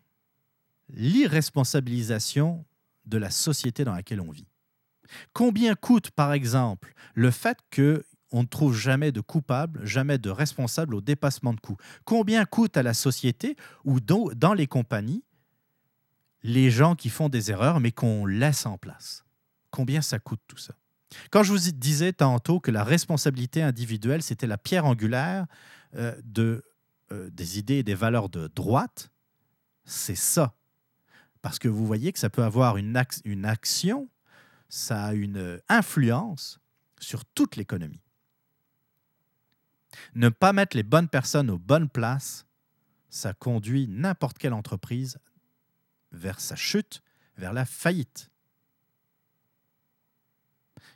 l'irresponsabilisation 0.89 2.65
de 3.05 3.17
la 3.17 3.29
société 3.29 3.83
dans 3.83 3.93
laquelle 3.93 4.21
on 4.21 4.31
vit? 4.31 4.47
Combien 5.33 5.75
coûte, 5.75 6.11
par 6.11 6.33
exemple, 6.33 6.93
le 7.13 7.29
fait 7.29 7.57
qu'on 8.29 8.43
ne 8.43 8.47
trouve 8.47 8.75
jamais 8.75 9.11
de 9.11 9.21
coupable, 9.21 9.85
jamais 9.85 10.17
de 10.17 10.29
responsable 10.29 10.95
au 10.95 11.01
dépassement 11.01 11.53
de 11.53 11.59
coûts 11.59 11.77
Combien 12.03 12.45
coûte 12.45 12.77
à 12.77 12.83
la 12.83 12.93
société 12.93 13.55
ou 13.83 13.99
dans 13.99 14.53
les 14.53 14.67
compagnies 14.67 15.23
les 16.43 16.69
gens 16.69 16.95
qui 16.95 17.09
font 17.09 17.29
des 17.29 17.49
erreurs 17.51 17.79
mais 17.79 17.91
qu'on 17.91 18.25
laisse 18.25 18.65
en 18.65 18.77
place? 18.77 19.25
Combien 19.71 20.01
ça 20.01 20.19
coûte 20.19 20.41
tout 20.47 20.57
ça? 20.57 20.73
Quand 21.31 21.43
je 21.43 21.51
vous 21.51 21.71
disais 21.71 22.13
tantôt 22.13 22.59
que 22.59 22.71
la 22.71 22.83
responsabilité 22.83 23.61
individuelle, 23.61 24.21
c'était 24.21 24.47
la 24.47 24.57
pierre 24.57 24.85
angulaire 24.85 25.45
euh, 25.95 26.15
de, 26.23 26.63
euh, 27.11 27.29
des 27.29 27.59
idées 27.59 27.77
et 27.77 27.83
des 27.83 27.95
valeurs 27.95 28.29
de 28.29 28.47
droite, 28.47 29.11
c'est 29.85 30.15
ça. 30.15 30.55
Parce 31.41 31.59
que 31.59 31.67
vous 31.67 31.85
voyez 31.85 32.11
que 32.11 32.19
ça 32.19 32.29
peut 32.29 32.43
avoir 32.43 32.77
une 32.77 32.97
action 33.45 34.09
ça 34.69 35.05
a 35.05 35.13
une 35.13 35.61
influence 35.69 36.59
sur 36.99 37.25
toute 37.25 37.55
l'économie. 37.55 38.01
Ne 40.13 40.29
pas 40.29 40.53
mettre 40.53 40.75
les 40.75 40.83
bonnes 40.83 41.09
personnes 41.09 41.49
aux 41.49 41.57
bonnes 41.57 41.89
places, 41.89 42.45
ça 43.09 43.33
conduit 43.33 43.87
n'importe 43.87 44.37
quelle 44.37 44.53
entreprise 44.53 45.19
vers 46.11 46.39
sa 46.39 46.55
chute, 46.55 47.01
vers 47.37 47.53
la 47.53 47.65
faillite. 47.65 48.29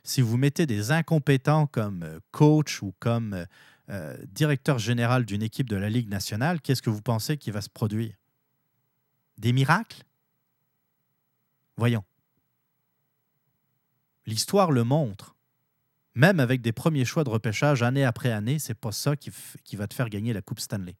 Si 0.02 0.20
vous 0.20 0.36
mettez 0.36 0.66
des 0.66 0.92
incompétents 0.92 1.66
comme 1.66 2.20
coach 2.30 2.82
ou 2.82 2.94
comme 2.98 3.46
euh, 3.88 4.16
directeur 4.28 4.78
général 4.78 5.24
d'une 5.24 5.42
équipe 5.42 5.68
de 5.68 5.76
la 5.76 5.90
Ligue 5.90 6.08
nationale, 6.08 6.60
qu'est-ce 6.60 6.82
que 6.82 6.90
vous 6.90 7.02
pensez 7.02 7.36
qui 7.36 7.50
va 7.50 7.60
se 7.60 7.68
produire? 7.68 8.14
Des 9.36 9.52
miracles? 9.52 10.04
Voyons. 11.76 12.04
L'histoire 14.26 14.70
le 14.70 14.84
montre. 14.84 15.34
Même 16.14 16.40
avec 16.40 16.60
des 16.60 16.72
premiers 16.72 17.04
choix 17.04 17.24
de 17.24 17.30
repêchage 17.30 17.82
année 17.82 18.04
après 18.04 18.32
année, 18.32 18.58
c'est 18.58 18.74
pas 18.74 18.92
ça 18.92 19.16
qui, 19.16 19.30
va 19.76 19.86
te 19.86 19.94
faire 19.94 20.08
gagner 20.08 20.32
la 20.32 20.42
Coupe 20.42 20.60
Stanley. 20.60 20.96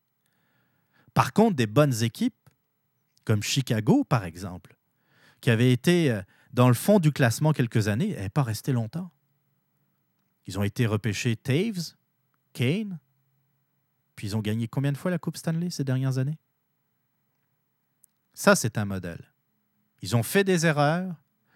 Par 1.14 1.32
contre, 1.32 1.56
des 1.56 1.66
bonnes 1.66 2.02
équipes, 2.02 2.34
comme 3.24 3.42
Chicago 3.42 4.04
par 4.04 4.24
exemple, 4.24 4.76
qui 5.40 5.50
avait 5.50 5.72
été 5.72 6.10
euh, 6.10 6.22
dans 6.52 6.68
le 6.68 6.74
fond 6.74 6.98
du 6.98 7.12
classement 7.12 7.52
quelques 7.52 7.88
années, 7.88 8.14
n'avaient 8.14 8.28
pas 8.28 8.42
resté 8.42 8.72
longtemps. 8.72 9.10
Ils 10.46 10.58
ont 10.58 10.62
été 10.62 10.86
repêchés 10.86 11.36
Taves, 11.36 11.94
Kane, 12.52 12.98
puis 14.16 14.28
ils 14.28 14.36
ont 14.36 14.40
gagné 14.40 14.68
combien 14.68 14.92
de 14.92 14.96
fois 14.96 15.10
la 15.10 15.18
Coupe 15.18 15.36
Stanley 15.36 15.70
ces 15.70 15.84
dernières 15.84 16.18
années? 16.18 16.38
Ça, 18.34 18.54
c'est 18.54 18.78
un 18.78 18.84
modèle. 18.84 19.32
Ils 20.02 20.16
ont 20.16 20.22
fait 20.22 20.44
des 20.44 20.66
erreurs, 20.66 21.14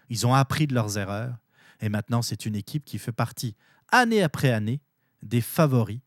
ils 0.09 0.27
ont 0.27 0.33
appris 0.33 0.67
de 0.67 0.73
leurs 0.73 0.97
erreurs, 0.97 1.37
et 1.81 1.89
maintenant, 1.89 2.21
c'est 2.21 2.45
une 2.45 2.55
équipe 2.55 2.85
qui 2.85 2.97
fait 2.97 3.11
partie, 3.11 3.55
année 3.91 4.23
après 4.23 4.51
année, 4.51 4.81
des 5.21 5.41
favoris 5.41 5.99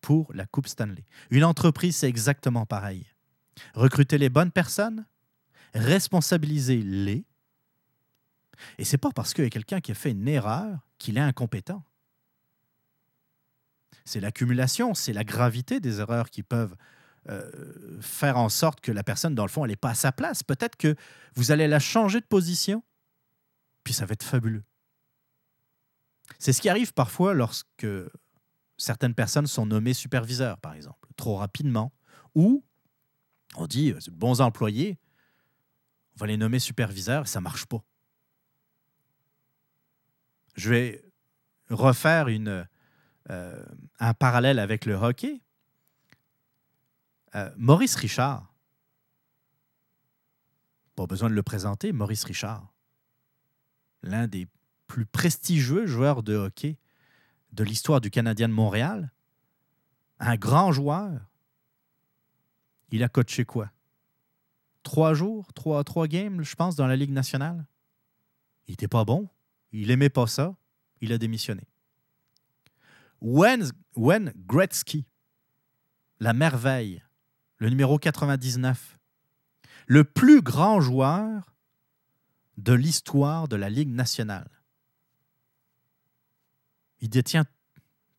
pour 0.00 0.32
la 0.34 0.46
Coupe 0.46 0.68
Stanley. 0.68 1.04
Une 1.30 1.44
entreprise, 1.44 1.96
c'est 1.96 2.08
exactement 2.08 2.66
pareil. 2.66 3.06
Recruter 3.74 4.18
les 4.18 4.28
bonnes 4.28 4.50
personnes, 4.50 5.06
responsabiliser 5.74 6.82
les. 6.82 7.24
Et 8.78 8.84
c'est 8.84 8.98
pas 8.98 9.10
parce 9.10 9.34
qu'il 9.34 9.44
y 9.44 9.46
a 9.46 9.50
quelqu'un 9.50 9.80
qui 9.80 9.92
a 9.92 9.94
fait 9.94 10.10
une 10.10 10.28
erreur 10.28 10.78
qu'il 10.98 11.16
est 11.16 11.22
incompétent. 11.22 11.84
C'est 14.04 14.20
l'accumulation, 14.20 14.94
c'est 14.94 15.12
la 15.12 15.24
gravité 15.24 15.78
des 15.78 16.00
erreurs 16.00 16.30
qui 16.30 16.42
peuvent 16.42 16.74
euh, 17.28 18.00
faire 18.00 18.36
en 18.36 18.48
sorte 18.48 18.80
que 18.80 18.90
la 18.90 19.04
personne, 19.04 19.34
dans 19.34 19.44
le 19.44 19.48
fond, 19.50 19.64
elle 19.64 19.70
n'est 19.70 19.76
pas 19.76 19.90
à 19.90 19.94
sa 19.94 20.10
place. 20.10 20.42
Peut-être 20.42 20.76
que 20.76 20.96
vous 21.36 21.52
allez 21.52 21.68
la 21.68 21.78
changer 21.78 22.20
de 22.20 22.26
position, 22.26 22.82
puis 23.84 23.94
ça 23.94 24.06
va 24.06 24.14
être 24.14 24.24
fabuleux. 24.24 24.64
C'est 26.38 26.52
ce 26.52 26.60
qui 26.60 26.68
arrive 26.68 26.92
parfois 26.92 27.34
lorsque 27.34 27.86
certaines 28.76 29.14
personnes 29.14 29.46
sont 29.46 29.66
nommées 29.66 29.94
superviseurs, 29.94 30.58
par 30.58 30.74
exemple, 30.74 31.08
trop 31.16 31.36
rapidement, 31.36 31.92
ou 32.34 32.64
on 33.56 33.66
dit, 33.66 33.92
euh, 33.92 33.98
bons 34.10 34.40
employés, 34.40 34.98
on 36.16 36.20
va 36.20 36.26
les 36.26 36.36
nommer 36.36 36.58
superviseurs, 36.58 37.28
ça 37.28 37.40
ne 37.40 37.44
marche 37.44 37.66
pas. 37.66 37.84
Je 40.54 40.70
vais 40.70 41.04
refaire 41.70 42.26
euh, 42.28 43.64
un 43.98 44.14
parallèle 44.14 44.58
avec 44.58 44.84
le 44.84 44.94
hockey. 44.94 45.40
Euh, 47.34 47.50
Maurice 47.56 47.94
Richard, 47.94 48.52
pas 50.94 51.06
besoin 51.06 51.30
de 51.30 51.34
le 51.34 51.42
présenter, 51.42 51.92
Maurice 51.92 52.24
Richard, 52.24 52.74
l'un 54.02 54.26
des 54.26 54.46
plus 54.92 55.06
prestigieux 55.06 55.86
joueur 55.86 56.22
de 56.22 56.34
hockey 56.36 56.76
de 57.52 57.64
l'histoire 57.64 58.02
du 58.02 58.10
Canadien 58.10 58.46
de 58.46 58.52
Montréal, 58.52 59.10
un 60.18 60.36
grand 60.36 60.70
joueur, 60.70 61.30
il 62.90 63.02
a 63.02 63.08
coaché 63.08 63.46
quoi? 63.46 63.70
Trois 64.82 65.14
jours, 65.14 65.50
trois, 65.54 65.82
trois 65.82 66.06
games, 66.08 66.42
je 66.42 66.54
pense, 66.54 66.76
dans 66.76 66.86
la 66.86 66.96
Ligue 66.96 67.10
nationale? 67.10 67.64
Il 68.68 68.72
n'était 68.72 68.86
pas 68.86 69.06
bon. 69.06 69.30
Il 69.72 69.90
aimait 69.90 70.10
pas 70.10 70.26
ça. 70.26 70.54
Il 71.00 71.10
a 71.14 71.16
démissionné. 71.16 71.62
Wayne, 73.22 73.72
Gretzky, 74.46 75.06
la 76.20 76.34
merveille, 76.34 77.02
le 77.56 77.70
numéro 77.70 77.98
99, 77.98 78.98
le 79.86 80.04
plus 80.04 80.42
grand 80.42 80.82
joueur 80.82 81.56
de 82.58 82.74
l'histoire 82.74 83.48
de 83.48 83.56
la 83.56 83.70
Ligue 83.70 83.88
nationale. 83.88 84.50
Il 87.02 87.10
détient 87.10 87.44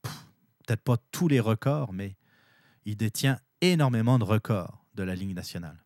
peut-être 0.02 0.84
pas 0.84 0.98
tous 1.12 1.28
les 1.28 1.40
records, 1.40 1.94
mais 1.94 2.16
il 2.86 2.98
détient 2.98 3.40
énormément 3.62 4.20
de 4.20 4.26
records 4.26 4.86
de 4.94 5.04
la 5.04 5.16
Ligue 5.16 5.34
nationale. 5.34 5.84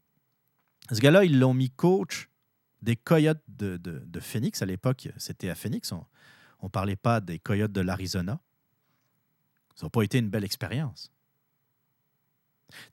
Ce 0.92 1.00
gars-là, 1.00 1.24
ils 1.24 1.40
l'ont 1.40 1.54
mis 1.54 1.70
coach 1.70 2.30
des 2.82 2.96
Coyotes 2.96 3.42
de, 3.48 4.20
Phoenix. 4.20 4.62
À 4.62 4.66
l'époque, 4.66 5.10
c'était 5.18 5.50
à 5.50 5.56
Phoenix. 5.56 5.92
On 5.92 6.06
ne 6.64 6.70
parlait 6.70 6.96
pas 6.96 7.22
des 7.22 7.40
Coyotes 7.40 7.72
de 7.72 7.82
l'Arizona. 7.82 8.40
Ça 9.76 9.86
n'a 9.86 9.90
pas 9.90 10.02
été 10.02 10.18
une 10.18 10.30
belle 10.30 10.44
expérience. 10.44 11.12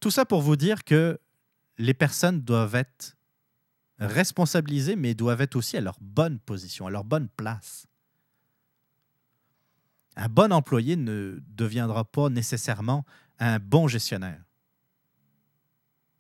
Tout 0.00 0.10
ça 0.10 0.26
pour 0.26 0.42
vous 0.42 0.56
dire 0.56 0.84
que 0.84 1.18
les 1.78 1.94
personnes 1.94 2.42
doivent 2.42 2.74
être 2.74 3.16
responsabilisées, 3.98 4.96
mais 4.96 5.14
doivent 5.14 5.40
être 5.40 5.56
aussi 5.56 5.76
à 5.76 5.80
leur 5.80 5.96
bonne 6.00 6.38
position, 6.38 6.86
à 6.86 6.90
leur 6.90 7.04
bonne 7.04 7.28
place. 7.28 7.86
Un 10.16 10.28
bon 10.28 10.52
employé 10.52 10.96
ne 10.96 11.40
deviendra 11.48 12.04
pas 12.04 12.28
nécessairement 12.28 13.04
un 13.38 13.58
bon 13.58 13.88
gestionnaire. 13.88 14.42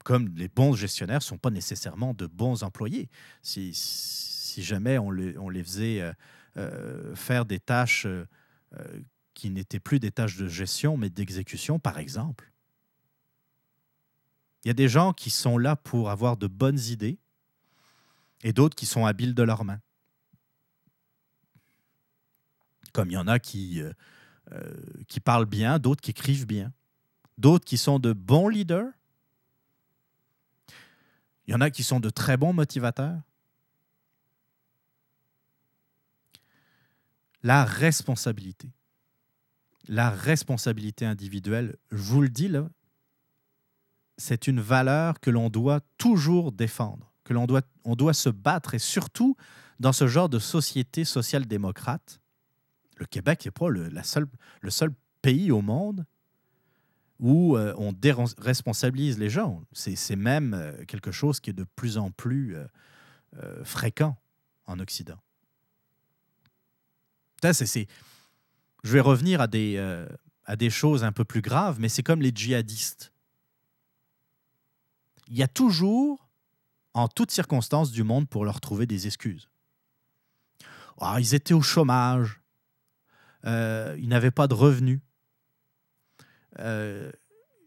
Comme 0.04 0.34
les 0.36 0.48
bons 0.48 0.74
gestionnaires 0.74 1.18
ne 1.18 1.24
sont 1.24 1.38
pas 1.38 1.50
nécessairement 1.50 2.12
de 2.12 2.26
bons 2.26 2.62
employés. 2.62 3.08
Si, 3.42 3.72
jamais 4.58 4.98
on, 4.98 5.10
les 5.10 5.64
faisait 5.64 6.00
euh, 6.00 6.12
euh, 6.56 7.14
faire 7.14 7.44
des 7.44 7.60
tâches 7.60 8.06
euh, 8.06 8.26
qui 9.32 9.50
n'étaient 9.50 9.80
plus 9.80 10.00
des 10.00 10.10
tâches 10.10 10.36
de 10.36 10.48
gestion, 10.48 10.96
mais 10.96 11.10
d'exécution, 11.10 11.78
par 11.78 11.98
exemple. 11.98 12.52
Il 14.64 14.68
y 14.68 14.70
a 14.70 14.74
des 14.74 14.88
gens 14.88 15.12
qui 15.12 15.30
sont 15.30 15.58
là 15.58 15.76
pour 15.76 16.10
avoir 16.10 16.36
de 16.36 16.46
bonnes 16.46 16.78
idées 16.78 17.18
et 18.42 18.52
d'autres 18.52 18.74
qui 18.74 18.86
sont 18.86 19.06
habiles 19.06 19.34
de 19.34 19.42
leurs 19.42 19.64
mains 19.64 19.80
comme 22.94 23.10
il 23.10 23.14
y 23.14 23.18
en 23.18 23.28
a 23.28 23.38
qui, 23.38 23.82
euh, 23.82 23.92
euh, 24.52 24.72
qui 25.08 25.20
parlent 25.20 25.44
bien, 25.44 25.78
d'autres 25.78 26.00
qui 26.00 26.12
écrivent 26.12 26.46
bien, 26.46 26.72
d'autres 27.36 27.64
qui 27.66 27.76
sont 27.76 27.98
de 27.98 28.14
bons 28.14 28.48
leaders. 28.48 28.90
Il 31.46 31.50
y 31.50 31.54
en 31.54 31.60
a 31.60 31.68
qui 31.68 31.82
sont 31.82 32.00
de 32.00 32.08
très 32.08 32.38
bons 32.38 32.54
motivateurs. 32.54 33.20
La 37.42 37.64
responsabilité. 37.66 38.70
la 39.86 40.08
responsabilité 40.08 41.04
individuelle, 41.04 41.76
je 41.90 41.98
vous 41.98 42.22
le 42.22 42.30
dis 42.30 42.48
là, 42.48 42.70
c'est 44.16 44.46
une 44.46 44.60
valeur 44.60 45.20
que 45.20 45.28
l'on 45.28 45.50
doit 45.50 45.80
toujours 45.98 46.52
défendre, 46.52 47.12
que 47.22 47.34
l'on 47.34 47.44
doit, 47.44 47.60
on 47.84 47.94
doit 47.94 48.14
se 48.14 48.30
battre 48.30 48.72
et 48.72 48.78
surtout 48.78 49.36
dans 49.80 49.92
ce 49.92 50.06
genre 50.06 50.30
de 50.30 50.38
société 50.38 51.04
social-démocrate. 51.04 52.18
Le 52.96 53.06
Québec 53.06 53.44
n'est 53.44 53.50
pas 53.50 53.68
le, 53.68 53.88
la 53.88 54.02
seule, 54.02 54.26
le 54.60 54.70
seul 54.70 54.92
pays 55.22 55.50
au 55.50 55.62
monde 55.62 56.04
où 57.20 57.56
euh, 57.56 57.74
on 57.78 57.92
déresponsabilise 57.92 59.18
les 59.18 59.30
gens. 59.30 59.62
C'est 59.72 60.16
même 60.16 60.54
euh, 60.54 60.84
quelque 60.84 61.12
chose 61.12 61.40
qui 61.40 61.50
est 61.50 61.54
de 61.54 61.64
plus 61.76 61.96
en 61.96 62.10
plus 62.10 62.56
euh, 62.56 63.64
fréquent 63.64 64.16
en 64.66 64.78
Occident. 64.80 65.18
c'est 67.52 67.86
je 68.82 68.92
vais 68.92 69.00
revenir 69.00 69.40
à 69.40 69.46
des, 69.46 69.78
à 70.44 70.56
des 70.56 70.68
choses 70.68 71.04
un 71.04 71.12
peu 71.12 71.24
plus 71.24 71.40
graves, 71.40 71.80
mais 71.80 71.88
c'est 71.88 72.02
comme 72.02 72.20
les 72.20 72.32
djihadistes. 72.34 73.14
Il 75.28 75.38
y 75.38 75.42
a 75.42 75.48
toujours, 75.48 76.28
en 76.92 77.08
toutes 77.08 77.30
circonstances 77.30 77.92
du 77.92 78.02
monde, 78.02 78.28
pour 78.28 78.44
leur 78.44 78.60
trouver 78.60 78.86
des 78.86 79.06
excuses. 79.06 79.48
Ah, 81.00 81.16
ils 81.18 81.34
étaient 81.34 81.54
au 81.54 81.62
chômage, 81.62 82.42
ils 83.44 84.08
n'avaient 84.08 84.30
pas 84.30 84.46
de 84.46 84.54
revenus, 84.54 85.00
euh, 86.60 87.10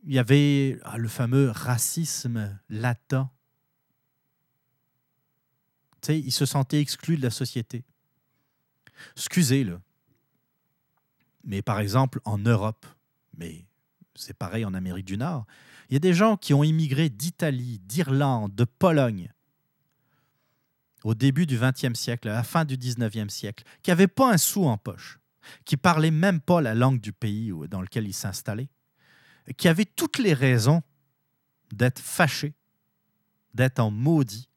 il 0.03 0.13
y 0.13 0.19
avait 0.19 0.79
ah, 0.83 0.97
le 0.97 1.07
fameux 1.07 1.49
racisme 1.49 2.57
latent. 2.69 3.27
Tu 6.01 6.07
sais, 6.07 6.19
il 6.19 6.31
se 6.31 6.45
sentait 6.45 6.79
exclu 6.79 7.17
de 7.17 7.23
la 7.23 7.29
société. 7.29 7.83
Excusez-le. 9.15 9.79
Mais 11.43 11.61
par 11.61 11.79
exemple, 11.79 12.21
en 12.25 12.37
Europe, 12.37 12.85
mais 13.37 13.65
c'est 14.15 14.37
pareil 14.37 14.65
en 14.65 14.73
Amérique 14.73 15.05
du 15.05 15.17
Nord, 15.17 15.45
il 15.89 15.93
y 15.93 15.95
a 15.97 15.99
des 15.99 16.13
gens 16.13 16.37
qui 16.37 16.53
ont 16.53 16.63
immigré 16.63 17.09
d'Italie, 17.09 17.79
d'Irlande, 17.79 18.53
de 18.55 18.65
Pologne 18.65 19.31
au 21.03 21.13
début 21.13 21.45
du 21.45 21.57
20e 21.57 21.95
siècle, 21.95 22.27
à 22.27 22.33
la 22.33 22.43
fin 22.43 22.65
du 22.65 22.75
19e 22.75 23.29
siècle, 23.29 23.63
qui 23.81 23.91
n'avaient 23.91 24.07
pas 24.07 24.33
un 24.33 24.37
sou 24.37 24.65
en 24.65 24.77
poche, 24.77 25.19
qui 25.65 25.77
parlaient 25.77 26.11
même 26.11 26.41
pas 26.41 26.61
la 26.61 26.75
langue 26.75 26.99
du 26.99 27.13
pays 27.13 27.51
dans 27.69 27.81
lequel 27.81 28.07
ils 28.07 28.13
s'installaient, 28.13 28.69
qui 29.57 29.67
avaient 29.67 29.85
toutes 29.85 30.17
les 30.17 30.33
raisons 30.33 30.81
d'être 31.73 31.99
fâchés, 31.99 32.53
d'être 33.53 33.79
en 33.79 33.91
maudit. 33.91 34.49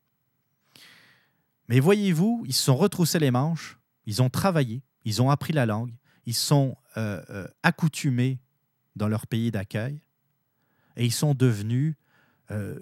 Mais 1.68 1.80
voyez-vous, 1.80 2.44
ils 2.46 2.52
se 2.52 2.64
sont 2.64 2.76
retroussés 2.76 3.18
les 3.18 3.30
manches, 3.30 3.78
ils 4.06 4.22
ont 4.22 4.30
travaillé, 4.30 4.82
ils 5.04 5.22
ont 5.22 5.30
appris 5.30 5.52
la 5.52 5.66
langue, 5.66 5.94
ils 6.26 6.34
sont 6.34 6.76
euh, 6.96 7.22
euh, 7.30 7.46
accoutumés 7.62 8.40
dans 8.96 9.08
leur 9.08 9.26
pays 9.26 9.50
d'accueil 9.50 10.02
et 10.96 11.04
ils 11.04 11.12
sont 11.12 11.34
devenus 11.34 11.94
euh, 12.50 12.78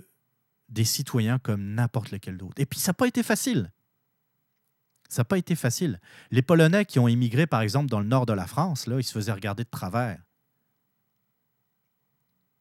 des 0.69 0.85
citoyens 0.85 1.39
comme 1.39 1.75
n'importe 1.75 2.11
lequel 2.11 2.37
d'autre. 2.37 2.55
Et 2.57 2.67
puis, 2.67 2.81
ça 2.81 2.91
n'a 2.91 2.95
pas 2.95 3.07
été 3.07 3.23
facile. 3.23 3.71
Ça 5.09 5.23
n'a 5.23 5.25
pas 5.25 5.39
été 5.39 5.55
facile. 5.55 6.01
Les 6.31 6.43
Polonais 6.43 6.85
qui 6.85 6.99
ont 6.99 7.09
immigré, 7.09 7.47
par 7.47 7.63
exemple, 7.63 7.89
dans 7.89 8.01
le 8.01 8.07
nord 8.07 8.27
de 8.27 8.35
la 8.35 8.47
France, 8.47 8.87
là, 8.87 8.99
ils 8.99 9.05
se 9.05 9.13
faisaient 9.13 9.33
regarder 9.33 9.65
de 9.65 9.71
travers. 9.71 10.21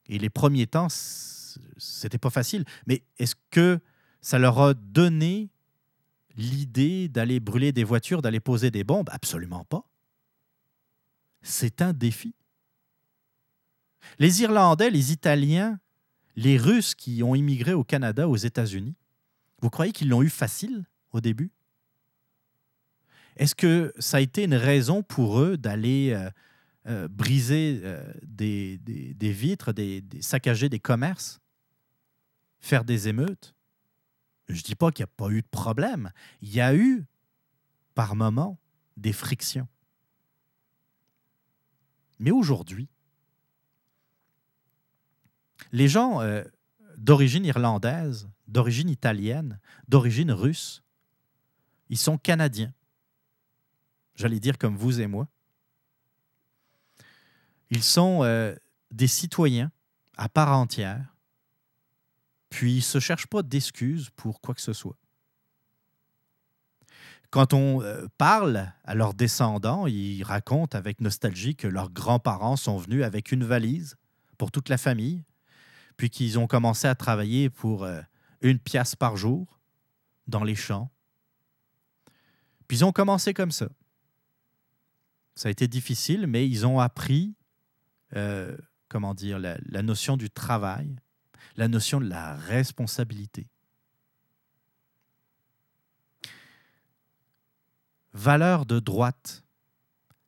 Et 0.07 0.17
les 0.17 0.29
premiers 0.29 0.67
temps, 0.67 0.87
c'était 1.77 2.17
pas 2.17 2.29
facile. 2.29 2.63
Mais 2.85 3.03
est-ce 3.19 3.35
que 3.51 3.79
ça 4.21 4.39
leur 4.39 4.59
a 4.59 4.73
donné 4.73 5.49
l'idée 6.37 7.09
d'aller 7.09 7.41
brûler 7.41 7.73
des 7.73 7.83
voitures, 7.83 8.21
d'aller 8.21 8.39
poser 8.39 8.71
des 8.71 8.85
bombes? 8.85 9.09
Absolument 9.11 9.65
pas. 9.65 9.83
C'est 11.41 11.81
un 11.81 11.91
défi. 11.91 12.33
Les 14.19 14.41
Irlandais, 14.41 14.89
les 14.89 15.11
Italiens, 15.11 15.79
les 16.37 16.57
Russes 16.57 16.95
qui 16.95 17.23
ont 17.23 17.35
immigré 17.35 17.73
au 17.73 17.83
Canada, 17.83 18.29
aux 18.29 18.37
États-Unis, 18.37 18.95
vous 19.61 19.69
croyez 19.69 19.91
qu'ils 19.91 20.07
l'ont 20.07 20.21
eu 20.21 20.29
facile 20.29 20.85
au 21.11 21.19
début? 21.19 21.51
Est-ce 23.37 23.53
que 23.53 23.93
ça 23.99 24.17
a 24.17 24.19
été 24.19 24.43
une 24.43 24.55
raison 24.55 25.03
pour 25.03 25.39
eux 25.39 25.57
d'aller 25.57 26.11
euh, 26.11 26.29
euh, 26.87 27.07
briser 27.07 27.79
euh, 27.83 28.03
des, 28.23 28.79
vitres, 29.21 29.73
des, 29.73 30.03
saccager 30.21 30.69
des 30.69 30.79
commerces, 30.79 31.39
faire 32.59 32.83
des 32.83 33.07
émeutes? 33.07 33.53
Je 34.49 34.55
ne 34.55 34.61
dis 34.61 34.75
pas 34.75 34.91
qu'il 34.91 35.03
n'y 35.03 35.09
a 35.11 35.13
pas 35.15 35.29
eu 35.29 35.41
de 35.41 35.47
problème. 35.47 36.11
Il 36.41 36.49
y 36.49 36.61
a 36.61 36.73
eu, 36.75 37.05
par 37.93 38.15
moments, 38.15 38.57
des 38.95 39.13
frictions. 39.13 39.67
Mais 42.19 42.31
aujourd'hui, 42.31 42.89
les 45.71 45.87
gens 45.87 46.21
d'origine 46.97 47.45
irlandaise, 47.45 48.27
d'origine 48.47 48.89
italienne, 48.89 49.59
d'origine 49.87 50.31
russe, 50.31 50.81
ils 51.89 51.97
sont 51.97 52.17
canadiens. 52.17 52.73
J'allais 54.17 54.39
dire 54.39 54.57
comme 54.57 54.75
vous 54.75 54.99
et 54.99 55.07
moi. 55.07 55.27
Ils 57.69 57.83
sont 57.83 58.23
euh, 58.23 58.55
des 58.91 59.07
citoyens 59.07 59.71
à 60.17 60.27
part 60.27 60.57
entière, 60.57 61.15
puis 62.49 62.73
ils 62.73 62.77
ne 62.77 62.81
se 62.81 62.99
cherchent 62.99 63.27
pas 63.27 63.43
d'excuses 63.43 64.09
pour 64.15 64.41
quoi 64.41 64.55
que 64.55 64.61
ce 64.61 64.73
soit. 64.73 64.97
Quand 67.29 67.53
on 67.53 67.83
euh, 67.83 68.07
parle 68.17 68.71
à 68.85 68.95
leurs 68.95 69.13
descendants, 69.13 69.85
ils 69.85 70.23
racontent 70.23 70.75
avec 70.77 71.01
nostalgie 71.01 71.55
que 71.55 71.67
leurs 71.67 71.91
grands-parents 71.91 72.55
sont 72.55 72.77
venus 72.77 73.03
avec 73.03 73.31
une 73.31 73.43
valise 73.43 73.97
pour 74.37 74.49
toute 74.49 74.69
la 74.69 74.77
famille, 74.77 75.23
puis 75.97 76.09
qu'ils 76.09 76.39
ont 76.39 76.47
commencé 76.47 76.87
à 76.87 76.95
travailler 76.95 77.49
pour 77.49 77.83
euh, 77.83 78.01
une 78.41 78.59
pièce 78.59 78.95
par 78.95 79.17
jour 79.17 79.59
dans 80.27 80.43
les 80.43 80.55
champs. 80.55 80.89
Puis 82.67 82.77
ils 82.77 82.85
ont 82.85 82.91
commencé 82.91 83.33
comme 83.33 83.51
ça. 83.51 83.67
Ça 85.37 85.49
a 85.49 85.51
été 85.51 85.67
difficile, 85.67 86.25
mais 86.25 86.49
ils 86.49 86.65
ont 86.65 86.79
appris 86.79 87.35
euh, 88.15 88.57
comment 88.89 89.13
dire, 89.13 89.37
la, 89.37 89.57
la 89.65 89.83
notion 89.83 90.17
du 90.17 90.29
travail, 90.29 90.95
la 91.55 91.67
notion 91.67 91.99
de 91.99 92.07
la 92.07 92.35
responsabilité. 92.35 93.47
Valeur 98.13 98.65
de 98.65 98.79
droite, 98.79 99.43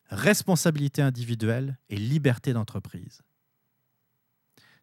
responsabilité 0.10 1.02
individuelle 1.02 1.80
et 1.90 1.98
liberté 1.98 2.53
d'entreprise. 2.53 3.22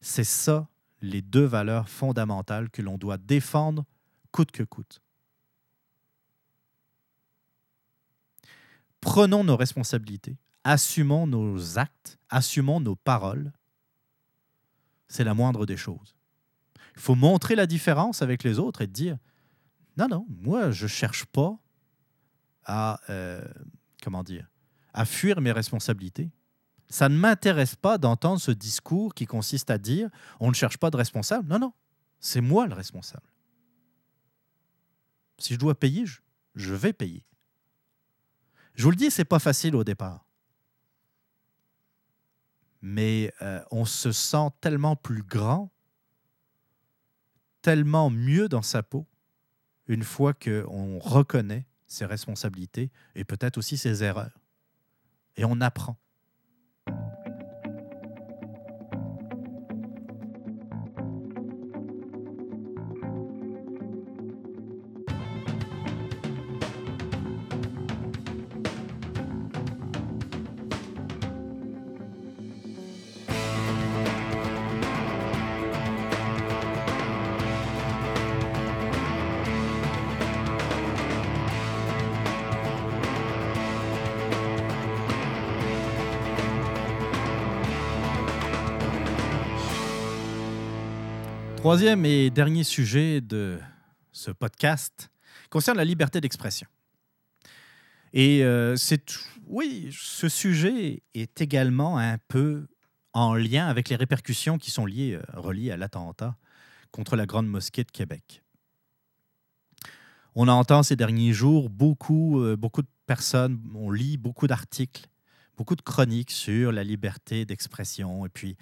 C'est 0.01 0.25
ça 0.25 0.69
les 1.03 1.23
deux 1.23 1.45
valeurs 1.45 1.89
fondamentales 1.89 2.71
que 2.71 2.83
l'on 2.83 2.99
doit 2.99 3.19
défendre 3.19 3.85
coûte 4.33 4.51
que 4.51 4.65
coûte. 4.65 5.01
Prenons 9.01 9.45
nos 9.45 9.57
responsabilités 9.57 10.37
assumons 10.67 11.29
nos 11.29 11.79
actes, 11.79 12.19
assumons 12.29 12.81
nos 12.81 12.97
paroles. 12.97 13.53
C'est 15.07 15.23
la 15.23 15.33
moindre 15.33 15.65
des 15.65 15.77
choses. 15.77 16.17
Il 16.97 17.03
faut 17.03 17.15
montrer 17.15 17.55
la 17.55 17.67
différence 17.67 18.21
avec 18.21 18.43
les 18.43 18.59
autres 18.59 18.83
et 18.83 18.89
dire 18.89 19.17
non, 19.97 20.09
non, 20.09 20.27
moi, 20.29 20.73
je 20.73 20.85
ne 20.85 20.89
cherche 20.89 21.25
pas 21.25 21.57
à, 22.65 23.01
euh, 23.09 23.41
comment 24.03 24.25
dire, 24.25 24.51
à 24.93 25.05
fuir 25.05 25.41
mes 25.41 25.53
responsabilités. 25.53 26.31
Ça 26.89 27.09
ne 27.09 27.17
m'intéresse 27.17 27.77
pas 27.77 27.97
d'entendre 27.97 28.41
ce 28.41 28.51
discours 28.51 29.15
qui 29.15 29.25
consiste 29.25 29.71
à 29.71 29.79
dire 29.79 30.11
on 30.41 30.49
ne 30.49 30.55
cherche 30.55 30.79
pas 30.79 30.91
de 30.91 30.97
responsable. 30.97 31.49
Non, 31.49 31.61
non, 31.61 31.73
c'est 32.19 32.41
moi 32.41 32.67
le 32.67 32.75
responsable. 32.75 33.27
Si 35.39 35.55
je 35.55 35.59
dois 35.61 35.79
payer, 35.79 36.05
je, 36.57 36.75
vais 36.75 36.93
payer. 36.93 37.25
Je 38.77 38.85
vous 38.85 38.91
le 38.91 38.97
dis, 38.97 39.11
c'est 39.11 39.25
pas 39.25 39.41
facile 39.41 39.75
au 39.75 39.83
départ 39.83 40.27
mais 42.83 43.33
euh, 43.43 43.61
on 43.73 43.85
se 43.85 44.13
sent 44.13 44.49
tellement 44.61 44.95
plus 44.95 45.25
grand, 45.25 45.73
tellement 47.61 48.11
mieux 48.11 48.49
dans 48.49 48.63
sa 48.63 48.85
peau, 48.85 49.09
une 49.89 50.05
fois 50.05 50.35
qu'on 50.35 51.01
reconnaît 51.01 51.67
ses 51.89 52.05
responsabilités 52.07 52.93
et 53.17 53.25
peut-être 53.25 53.59
aussi 53.59 53.77
ses 53.77 54.05
erreurs. 54.05 54.39
Et 55.37 55.45
on 55.45 55.61
apprend. 55.61 55.97
Troisième 91.67 92.05
et 92.05 92.31
dernier 92.31 92.63
sujet 92.63 93.21
de 93.21 93.59
ce 94.13 94.31
podcast 94.31 95.11
concerne 95.51 95.77
la 95.77 95.85
liberté 95.85 96.21
d'expression. 96.21 96.69
Et 98.13 98.45
euh, 98.45 98.77
oui, 99.49 99.89
ce 99.91 100.29
sujet 100.29 101.03
est 101.15 101.41
également 101.41 101.99
un 101.99 102.19
peu 102.29 102.69
en 103.15 103.35
lien 103.35 103.67
avec 103.67 103.89
les 103.89 103.97
répercussions 103.97 104.59
qui 104.59 104.71
sont 104.71 104.87
liées, 104.87 105.15
euh, 105.15 105.23
reliées 105.33 105.73
à 105.73 105.77
l'attentat 105.77 106.37
contre 106.93 107.17
la 107.17 107.27
Grande 107.27 107.49
Mosquée 107.49 107.83
de 107.83 107.91
Québec. 107.91 108.45
On 110.37 110.47
entend 110.47 110.85
ces 110.85 110.95
derniers 110.95 111.33
jours 111.33 111.69
beaucoup, 111.69 112.41
euh, 112.43 112.55
beaucoup 112.55 112.83
de 112.83 112.89
personnes, 113.07 113.61
on 113.75 113.91
lit 113.91 114.19
beaucoup 114.19 114.47
d'articles, 114.47 115.09
beaucoup 115.57 115.75
de 115.75 115.83
chroniques 115.83 116.31
sur 116.31 116.71
la 116.71 116.85
liberté 116.85 117.45
d'expression. 117.45 118.25
Et 118.25 118.29
puis, 118.29 118.57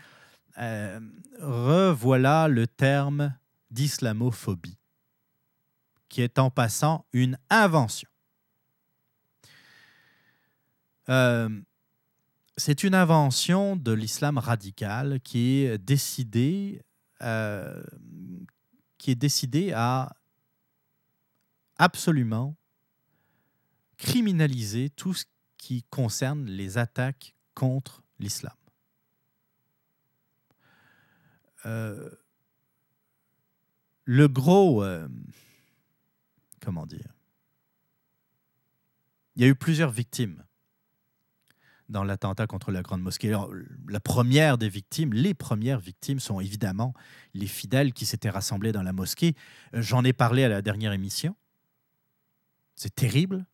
euh, 0.59 1.01
revoilà 1.41 2.49
le 2.49 2.67
terme 2.67 3.37
d'islamophobie, 3.71 4.79
qui 6.09 6.23
est 6.23 6.39
en 6.39 6.51
passant 6.51 7.07
une 7.13 7.39
invention. 7.51 8.09
Euh, 11.09 11.49
c'est 12.57 12.85
une 12.85 12.95
invention 12.95 13.77
de 13.77 13.93
l'islam 13.93 14.39
radical 14.39 15.21
qui 15.21 15.65
est 15.65 15.79
décidée, 15.79 16.83
euh, 17.23 17.83
qui 18.97 19.11
est 19.11 19.73
à 19.73 20.15
absolument 21.77 22.57
criminaliser 23.97 24.91
tout 24.91 25.15
ce 25.15 25.25
qui 25.59 25.83
concerne 25.91 26.47
les 26.47 26.79
attaques 26.79 27.35
contre 27.55 28.03
l'islam. 28.19 28.55
Euh, 31.67 32.11
le 34.05 34.29
gros, 34.29 34.83
euh, 34.83 35.09
comment 36.61 36.87
dire, 36.87 37.15
il 39.37 39.43
y 39.43 39.45
a 39.45 39.49
eu 39.49 39.55
plusieurs 39.55 39.91
victimes 39.91 40.45
dans 41.89 42.05
l'attentat 42.05 42.47
contre 42.47 42.71
la 42.71 42.83
Grande 42.83 43.03
Mosquée. 43.03 43.37
la 43.89 44.01
première 44.01 44.59
des 44.59 44.69
victimes, 44.69 45.13
les 45.13 45.35
premières 45.35 45.81
victimes 45.81 46.21
sont 46.21 46.41
évidemment 46.41 46.95
les 47.35 47.47
fidèles 47.47 47.93
qui 47.93 48.07
s'étaient 48.07 48.31
rassemblés 48.31 48.73
dans 48.73 48.83
la 48.83 48.93
mosquée. 48.93 49.35
J'en 49.73 50.05
ai 50.05 50.13
parlé 50.13 50.45
à 50.45 50.49
la 50.49 50.63
dernière 50.63 50.93
émission. 50.93 51.37
C'est 52.75 52.95
terrible 52.95 53.45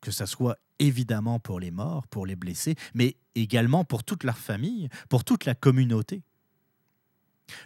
que 0.00 0.10
ce 0.10 0.26
soit 0.26 0.58
évidemment 0.78 1.38
pour 1.38 1.60
les 1.60 1.70
morts, 1.70 2.06
pour 2.08 2.26
les 2.26 2.36
blessés, 2.36 2.74
mais 2.94 3.16
également 3.34 3.84
pour 3.84 4.04
toute 4.04 4.24
leur 4.24 4.36
famille, 4.36 4.88
pour 5.08 5.24
toute 5.24 5.44
la 5.44 5.54
communauté. 5.54 6.22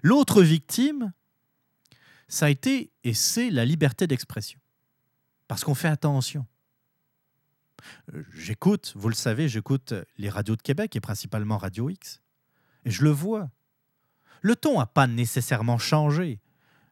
L'autre 0.02 0.42
victime, 0.42 1.12
ça 2.28 2.46
a 2.46 2.50
été 2.50 2.92
et 3.04 3.14
c'est 3.14 3.50
la 3.50 3.64
liberté 3.64 4.06
d'expression. 4.06 4.60
Parce 5.46 5.64
qu'on 5.64 5.74
fait 5.74 5.88
attention. 5.88 6.46
Euh, 8.12 8.22
j'écoute, 8.34 8.92
vous 8.96 9.08
le 9.08 9.14
savez, 9.14 9.48
j'écoute 9.48 9.94
les 10.18 10.28
radios 10.28 10.56
de 10.56 10.62
Québec 10.62 10.94
et 10.96 11.00
principalement 11.00 11.58
Radio 11.58 11.88
X. 11.88 12.20
Et 12.84 12.90
je 12.90 13.02
le 13.02 13.10
vois. 13.10 13.50
Le 14.42 14.56
ton 14.56 14.78
n'a 14.78 14.86
pas 14.86 15.06
nécessairement 15.06 15.78
changé. 15.78 16.40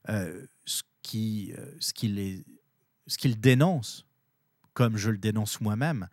Euh, 0.08 0.46
ce 0.64 0.82
qu'il 1.02 1.52
euh, 1.52 1.74
ce 1.78 3.18
qu'il 3.18 3.40
dénonce, 3.40 4.06
comme 4.72 4.96
je 4.96 5.10
le 5.10 5.18
dénonce 5.18 5.60
moi-même, 5.60 6.08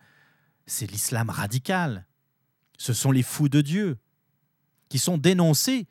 c'est 0.66 0.90
l'islam 0.90 1.30
radical. 1.30 2.06
Ce 2.78 2.92
sont 2.92 3.10
les 3.10 3.22
fous 3.22 3.48
de 3.48 3.60
Dieu 3.60 3.98
qui 4.88 4.98
sont 4.98 5.18
dénoncés 5.18 5.86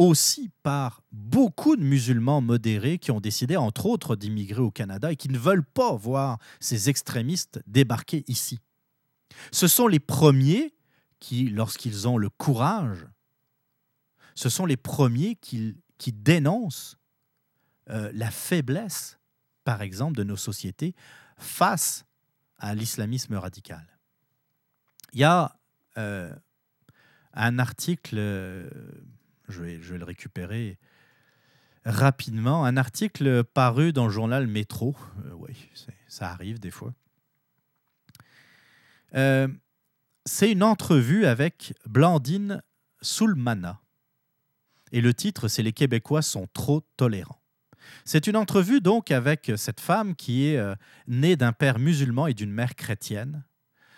aussi 0.00 0.50
par 0.62 1.02
beaucoup 1.12 1.76
de 1.76 1.82
musulmans 1.82 2.40
modérés 2.40 2.98
qui 2.98 3.10
ont 3.10 3.20
décidé, 3.20 3.58
entre 3.58 3.84
autres, 3.84 4.16
d'immigrer 4.16 4.62
au 4.62 4.70
Canada 4.70 5.12
et 5.12 5.16
qui 5.16 5.28
ne 5.28 5.36
veulent 5.36 5.62
pas 5.62 5.94
voir 5.94 6.38
ces 6.58 6.88
extrémistes 6.88 7.62
débarquer 7.66 8.24
ici. 8.26 8.60
Ce 9.52 9.68
sont 9.68 9.88
les 9.88 10.00
premiers 10.00 10.74
qui, 11.18 11.50
lorsqu'ils 11.50 12.08
ont 12.08 12.16
le 12.16 12.30
courage, 12.30 13.06
ce 14.34 14.48
sont 14.48 14.64
les 14.64 14.78
premiers 14.78 15.36
qui, 15.36 15.76
dénoncent 16.06 16.96
euh, 17.90 18.10
la 18.14 18.30
faiblesse, 18.30 19.18
par 19.64 19.82
exemple, 19.82 20.16
de 20.16 20.24
nos 20.24 20.38
sociétés 20.38 20.94
face 21.36 22.06
à 22.56 22.74
l'islamisme 22.74 23.34
radical. 23.34 23.86
Il 25.12 25.20
y 25.20 25.24
a 25.24 25.58
euh, 25.98 26.34
un 27.34 27.58
article 27.58 28.18
je 29.50 29.62
vais, 29.62 29.98
le 29.98 30.04
récupérer 30.04 30.78
rapidement. 31.84 32.64
Un 32.64 32.76
article 32.76 33.44
paru 33.44 33.92
dans 33.92 34.04
le 34.04 34.10
journal 34.10 34.46
Métro. 34.46 34.96
Euh, 35.24 35.32
oui, 35.34 35.68
ça 36.08 36.30
arrive 36.30 36.58
des 36.58 36.70
fois. 36.70 36.94
Euh, 39.14 39.48
c'est 40.24 40.52
une 40.52 40.62
entrevue 40.62 41.26
avec 41.26 41.74
Blandine 41.86 42.62
Soulmana. 43.02 43.80
Et 44.92 45.00
le 45.00 45.14
titre, 45.14 45.48
c'est 45.48 45.62
Les 45.62 45.72
Québécois 45.72 46.22
sont 46.22 46.48
trop 46.52 46.82
tolérants. 46.96 47.40
C'est 48.04 48.26
une 48.26 48.36
entrevue 48.36 48.80
donc 48.80 49.10
avec 49.10 49.52
cette 49.56 49.80
femme 49.80 50.14
qui 50.14 50.46
est 50.46 50.58
euh, 50.58 50.74
née 51.06 51.36
d'un 51.36 51.52
père 51.52 51.78
musulman 51.78 52.26
et 52.26 52.34
d'une 52.34 52.52
mère 52.52 52.74
chrétienne. 52.74 53.44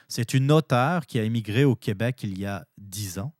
C'est 0.08 0.34
une 0.34 0.46
notaire 0.46 1.06
qui 1.06 1.18
a 1.18 1.24
émigré 1.24 1.64
au 1.64 1.74
Québec 1.74 2.20
il 2.22 2.38
y 2.38 2.46
a 2.46 2.66
dix 2.78 3.18
ans 3.18 3.34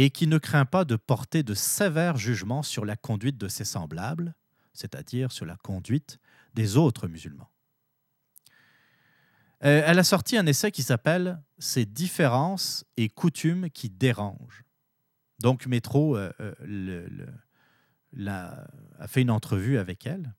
et 0.00 0.10
qui 0.10 0.28
ne 0.28 0.38
craint 0.38 0.64
pas 0.64 0.84
de 0.84 0.94
porter 0.94 1.42
de 1.42 1.54
sévères 1.54 2.16
jugements 2.16 2.62
sur 2.62 2.84
la 2.84 2.94
conduite 2.94 3.36
de 3.36 3.48
ses 3.48 3.64
semblables, 3.64 4.32
c'est-à-dire 4.72 5.32
sur 5.32 5.44
la 5.44 5.56
conduite 5.56 6.20
des 6.54 6.76
autres 6.76 7.08
musulmans. 7.08 7.50
Euh, 9.64 9.82
elle 9.84 9.98
a 9.98 10.04
sorti 10.04 10.36
un 10.36 10.46
essai 10.46 10.70
qui 10.70 10.84
s'appelle 10.84 11.42
Ces 11.58 11.84
différences 11.84 12.84
et 12.96 13.08
coutumes 13.08 13.70
qui 13.70 13.90
dérangent. 13.90 14.62
Donc 15.40 15.66
Métro 15.66 16.16
euh, 16.16 16.30
euh, 16.40 17.26
a 18.20 19.08
fait 19.08 19.22
une 19.22 19.32
entrevue 19.32 19.78
avec 19.78 20.06
elle. 20.06 20.32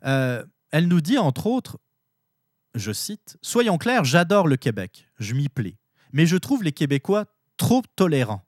elle 0.00 0.88
nous 0.88 1.00
dit 1.00 1.16
entre 1.16 1.46
autres, 1.46 1.78
je 2.74 2.90
cite, 2.90 3.38
Soyons 3.40 3.78
clairs, 3.78 4.02
j'adore 4.02 4.48
le 4.48 4.56
Québec, 4.56 5.08
je 5.20 5.34
m'y 5.34 5.48
plais 5.48 5.76
mais 6.12 6.26
je 6.26 6.36
trouve 6.36 6.62
les 6.62 6.72
Québécois 6.72 7.26
trop 7.56 7.82
tolérants. 7.96 8.42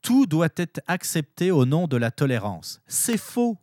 Tout 0.00 0.26
doit 0.26 0.48
être 0.56 0.80
accepté 0.86 1.50
au 1.50 1.64
nom 1.64 1.86
de 1.86 1.96
la 1.96 2.10
tolérance. 2.10 2.80
C'est 2.86 3.18
faux. 3.18 3.58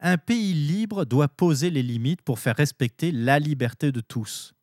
Un 0.00 0.18
pays 0.18 0.52
libre 0.52 1.04
doit 1.04 1.28
poser 1.28 1.70
les 1.70 1.82
limites 1.82 2.22
pour 2.22 2.38
faire 2.38 2.56
respecter 2.56 3.12
la 3.12 3.38
liberté 3.38 3.92
de 3.92 4.00
tous. 4.00 4.54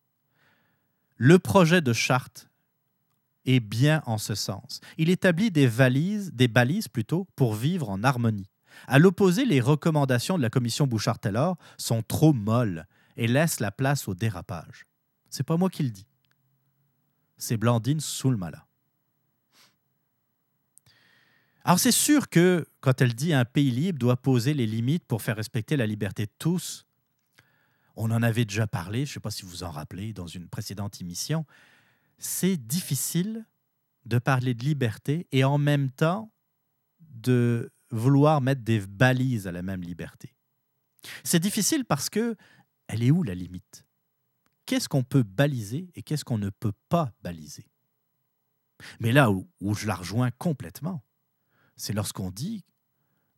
Le 1.15 1.39
projet 1.39 1.81
de 1.81 1.93
charte 1.93 2.49
est 3.45 3.59
bien 3.59 4.03
en 4.05 4.17
ce 4.17 4.35
sens. 4.35 4.81
Il 4.97 5.09
établit 5.09 5.49
des 5.49 5.67
balises 5.67 6.87
plutôt, 6.89 7.27
pour 7.35 7.55
vivre 7.55 7.89
en 7.89 8.03
harmonie. 8.03 8.49
À 8.87 8.99
l'opposé, 8.99 9.45
les 9.45 9.61
recommandations 9.61 10.37
de 10.37 10.43
la 10.43 10.49
commission 10.49 10.85
Bouchard-Taylor 10.85 11.57
sont 11.77 12.03
trop 12.03 12.33
molles 12.33 12.85
et 13.15 13.27
laissent 13.27 13.59
la 13.59 13.71
place 13.71 14.07
au 14.07 14.13
dérapage. 14.13 14.85
C'est 15.29 15.45
pas 15.45 15.57
moi 15.57 15.69
qui 15.69 15.83
le 15.83 15.89
dis 15.89 16.05
c'est 17.37 17.57
Blandine 17.57 17.99
Soulmala. 17.99 18.65
Alors 21.63 21.79
c'est 21.79 21.91
sûr 21.91 22.29
que 22.29 22.65
quand 22.79 23.01
elle 23.01 23.13
dit 23.13 23.33
un 23.33 23.43
pays 23.43 23.71
libre 23.71 23.99
doit 23.99 24.15
poser 24.15 24.53
les 24.53 24.65
limites 24.65 25.03
pour 25.05 25.21
faire 25.21 25.35
respecter 25.35 25.75
la 25.75 25.85
liberté 25.85 26.25
de 26.25 26.31
tous, 26.39 26.85
on 27.97 28.11
en 28.11 28.23
avait 28.23 28.45
déjà 28.45 28.67
parlé, 28.67 28.99
je 29.05 29.11
ne 29.11 29.13
sais 29.15 29.19
pas 29.19 29.31
si 29.31 29.43
vous 29.43 29.63
en 29.63 29.71
rappelez, 29.71 30.13
dans 30.13 30.27
une 30.27 30.47
précédente 30.47 31.01
émission, 31.01 31.45
c'est 32.19 32.55
difficile 32.55 33.45
de 34.05 34.19
parler 34.19 34.53
de 34.53 34.63
liberté 34.63 35.27
et 35.31 35.43
en 35.43 35.57
même 35.57 35.91
temps 35.91 36.31
de 36.99 37.71
vouloir 37.91 38.39
mettre 38.39 38.61
des 38.61 38.79
balises 38.79 39.47
à 39.47 39.51
la 39.51 39.61
même 39.61 39.81
liberté. 39.81 40.35
C'est 41.23 41.39
difficile 41.39 41.85
parce 41.85 42.09
que 42.09 42.35
elle 42.87 43.03
est 43.03 43.11
où 43.11 43.23
la 43.23 43.35
limite? 43.35 43.86
Qu'est-ce 44.67 44.87
qu'on 44.87 45.03
peut 45.03 45.23
baliser 45.23 45.89
et 45.95 46.03
qu'est-ce 46.03 46.23
qu'on 46.23 46.37
ne 46.37 46.51
peut 46.51 46.73
pas 46.89 47.11
baliser? 47.23 47.67
Mais 48.99 49.11
là 49.11 49.31
où, 49.31 49.47
je 49.73 49.87
la 49.87 49.95
rejoins 49.95 50.29
complètement, 50.29 51.03
c'est 51.75 51.93
lorsqu'on 51.93 52.29
dit 52.29 52.63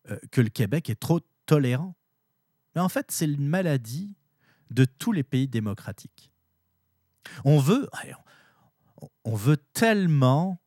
euh, 0.09 0.19
que 0.31 0.41
le 0.41 0.49
Québec 0.49 0.89
est 0.89 0.99
trop 0.99 1.21
tolérant. 1.45 1.95
Mais 2.75 2.81
en 2.81 2.89
fait, 2.89 3.11
c'est 3.11 3.25
une 3.25 3.47
maladie 3.47 4.13
de 4.69 4.83
tous 4.83 5.13
les 5.13 5.23
pays 5.23 5.47
démocratiques. 5.47 6.31
On 7.45 7.59
veut, 7.59 7.89
on 9.23 9.35
veut 9.35 9.57
tellement 9.57 10.61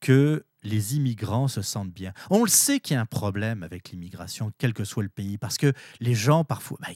que 0.00 0.44
les 0.62 0.96
immigrants 0.96 1.48
se 1.48 1.60
sentent 1.60 1.92
bien. 1.92 2.12
On 2.30 2.44
le 2.44 2.48
sait 2.48 2.80
qu'il 2.80 2.94
y 2.94 2.96
a 2.96 3.00
un 3.00 3.06
problème 3.06 3.62
avec 3.62 3.90
l'immigration, 3.90 4.52
quel 4.58 4.74
que 4.74 4.84
soit 4.84 5.02
le 5.02 5.08
pays, 5.08 5.38
parce 5.38 5.58
que 5.58 5.72
les 6.00 6.14
gens, 6.14 6.44
parfois, 6.44 6.78
bah, 6.80 6.88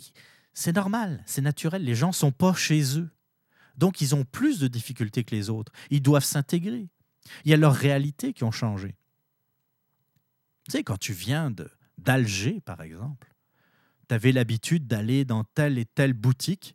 c'est 0.58 0.74
normal, 0.74 1.22
c'est 1.26 1.42
naturel. 1.42 1.84
Les 1.84 1.94
gens 1.94 2.08
ne 2.08 2.12
sont 2.14 2.32
pas 2.32 2.54
chez 2.54 2.98
eux. 2.98 3.10
Donc, 3.76 4.00
ils 4.00 4.14
ont 4.14 4.24
plus 4.24 4.58
de 4.58 4.68
difficultés 4.68 5.22
que 5.22 5.34
les 5.34 5.50
autres. 5.50 5.70
Ils 5.90 6.00
doivent 6.00 6.24
s'intégrer. 6.24 6.88
Il 7.44 7.50
y 7.50 7.54
a 7.54 7.58
leurs 7.58 7.74
réalités 7.74 8.32
qui 8.32 8.42
ont 8.42 8.50
changé. 8.50 8.96
Tu 10.64 10.72
sais, 10.72 10.82
quand 10.82 10.96
tu 10.96 11.12
viens 11.12 11.54
d'Alger, 11.98 12.62
par 12.62 12.80
exemple, 12.80 13.34
tu 14.08 14.14
avais 14.14 14.32
l'habitude 14.32 14.86
d'aller 14.86 15.26
dans 15.26 15.44
telle 15.44 15.76
et 15.76 15.84
telle 15.84 16.14
boutique, 16.14 16.74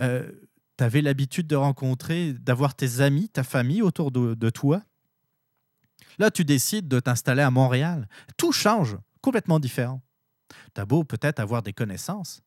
euh, 0.00 0.30
tu 0.76 0.84
avais 0.84 1.00
l'habitude 1.00 1.46
de 1.46 1.56
rencontrer, 1.56 2.34
d'avoir 2.34 2.74
tes 2.74 3.00
amis, 3.00 3.30
ta 3.30 3.44
famille 3.44 3.80
autour 3.80 4.10
de, 4.10 4.50
toi. 4.50 4.82
Là, 6.18 6.30
tu 6.30 6.44
décides 6.44 6.86
de 6.86 7.00
t'installer 7.00 7.42
à 7.42 7.50
Montréal. 7.50 8.10
Tout 8.36 8.52
change, 8.52 8.98
complètement 9.22 9.58
différent. 9.58 10.02
Tu 10.74 10.82
as 10.82 10.84
beau 10.84 11.02
peut-être 11.02 11.40
avoir 11.40 11.62
des 11.62 11.72
connaissances. 11.72 12.42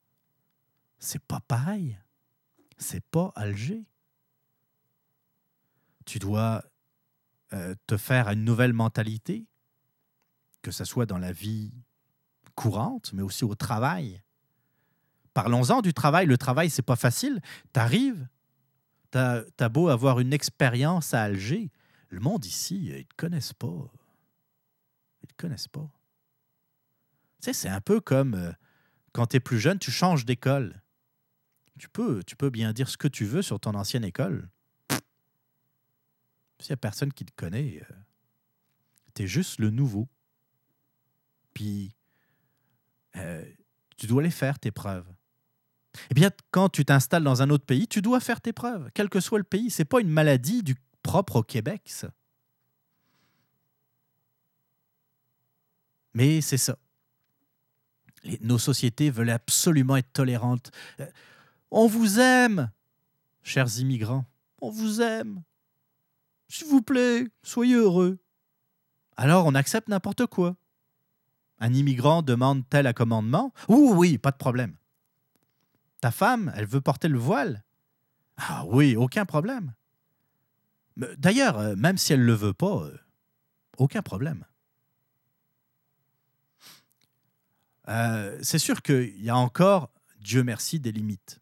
C'est 0.99 1.23
pas 1.23 1.39
pareil. 1.39 1.97
C'est 2.77 3.03
pas 3.03 3.31
Alger. 3.35 3.85
Tu 6.05 6.19
dois 6.19 6.63
euh, 7.53 7.73
te 7.87 7.97
faire 7.97 8.27
une 8.29 8.43
nouvelle 8.43 8.73
mentalité, 8.73 9.47
que 10.61 10.71
ce 10.71 10.83
soit 10.83 11.05
dans 11.05 11.17
la 11.17 11.31
vie 11.31 11.71
courante, 12.55 13.13
mais 13.13 13.21
aussi 13.21 13.45
au 13.45 13.55
travail. 13.55 14.21
Parlons-en 15.33 15.81
du 15.81 15.93
travail. 15.93 16.25
Le 16.25 16.37
travail, 16.37 16.69
c'est 16.69 16.81
pas 16.81 16.95
facile. 16.95 17.41
Tu 17.73 17.79
arrives, 17.79 18.27
as, 19.13 19.69
beau 19.69 19.87
avoir 19.87 20.19
une 20.19 20.33
expérience 20.33 21.13
à 21.13 21.23
Alger, 21.23 21.71
le 22.09 22.19
monde 22.19 22.45
ici, 22.45 22.87
ils 22.87 22.97
ne 22.97 23.01
te 23.03 23.15
connaissent 23.15 23.53
pas. 23.53 23.91
Ils 25.23 25.27
te 25.27 25.35
connaissent 25.37 25.67
pas. 25.67 25.89
Tu 27.41 27.45
sais, 27.45 27.53
c'est 27.53 27.69
un 27.69 27.81
peu 27.81 28.01
comme 28.01 28.33
euh, 28.33 28.51
quand 29.13 29.27
tu 29.27 29.37
es 29.37 29.39
plus 29.39 29.59
jeune, 29.59 29.79
tu 29.79 29.91
changes 29.91 30.25
d'école. 30.25 30.81
Tu 31.79 31.89
peux, 31.89 32.23
tu 32.23 32.35
peux 32.35 32.49
bien 32.49 32.73
dire 32.73 32.89
ce 32.89 32.97
que 32.97 33.07
tu 33.07 33.25
veux 33.25 33.41
sur 33.41 33.59
ton 33.59 33.73
ancienne 33.73 34.03
école. 34.03 34.49
S'il 36.59 36.71
n'y 36.71 36.73
a 36.73 36.77
personne 36.77 37.13
qui 37.13 37.25
te 37.25 37.31
connaît, 37.35 37.81
euh, 37.89 37.93
tu 39.15 39.23
es 39.23 39.27
juste 39.27 39.59
le 39.59 39.69
nouveau. 39.69 40.09
Puis, 41.53 41.95
euh, 43.15 43.45
tu 43.97 44.07
dois 44.07 44.21
aller 44.21 44.29
faire 44.29 44.59
tes 44.59 44.71
preuves. 44.71 45.07
Eh 46.11 46.13
bien, 46.13 46.31
quand 46.51 46.67
tu 46.69 46.83
t'installes 46.83 47.23
dans 47.23 47.41
un 47.41 47.49
autre 47.49 47.65
pays, 47.65 47.87
tu 47.87 48.01
dois 48.01 48.19
faire 48.19 48.41
tes 48.41 48.53
preuves, 48.53 48.89
quel 48.93 49.09
que 49.09 49.21
soit 49.21 49.39
le 49.39 49.45
pays. 49.45 49.69
Ce 49.69 49.81
n'est 49.81 49.85
pas 49.85 50.01
une 50.01 50.09
maladie 50.09 50.63
du 50.63 50.75
propre 51.01 51.37
au 51.37 51.43
Québec, 51.43 51.83
ça. 51.85 52.11
Mais 56.13 56.41
c'est 56.41 56.57
ça. 56.57 56.77
nos 58.41 58.57
sociétés 58.57 59.09
veulent 59.09 59.29
absolument 59.29 59.95
être 59.95 60.11
tolérantes. 60.11 60.71
Euh, 60.99 61.07
on 61.71 61.87
vous 61.87 62.19
aime, 62.19 62.71
chers 63.43 63.79
immigrants. 63.79 64.25
On 64.61 64.69
vous 64.69 65.01
aime. 65.01 65.43
S'il 66.47 66.67
vous 66.67 66.81
plaît, 66.81 67.27
soyez 67.43 67.75
heureux. 67.75 68.19
Alors 69.17 69.45
on 69.45 69.55
accepte 69.55 69.87
n'importe 69.87 70.25
quoi. 70.25 70.55
Un 71.59 71.73
immigrant 71.73 72.21
demande 72.21 72.63
tel 72.69 72.87
accommodement 72.87 73.53
Oui, 73.67 73.91
oui, 73.93 74.17
pas 74.17 74.31
de 74.31 74.37
problème. 74.37 74.77
Ta 76.01 76.11
femme, 76.11 76.53
elle 76.55 76.65
veut 76.65 76.81
porter 76.81 77.09
le 77.09 77.19
voile 77.19 77.63
Ah 78.37 78.63
oui, 78.67 78.95
aucun 78.95 79.25
problème. 79.25 79.73
D'ailleurs, 81.17 81.57
euh, 81.59 81.75
même 81.75 81.97
si 81.97 82.13
elle 82.13 82.21
ne 82.21 82.25
le 82.25 82.33
veut 82.33 82.53
pas, 82.53 82.83
euh, 82.83 82.97
aucun 83.77 84.01
problème. 84.01 84.45
Euh, 87.89 88.37
c'est 88.41 88.59
sûr 88.59 88.81
qu'il 88.81 89.21
y 89.21 89.29
a 89.29 89.37
encore, 89.37 89.91
Dieu 90.19 90.43
merci, 90.43 90.79
des 90.79 90.91
limites. 90.91 91.38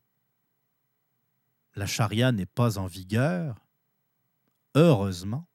La 1.78 1.86
charia 1.86 2.32
n'est 2.32 2.46
pas 2.46 2.78
en 2.78 2.88
vigueur, 2.88 3.56
heureusement, 4.76 5.48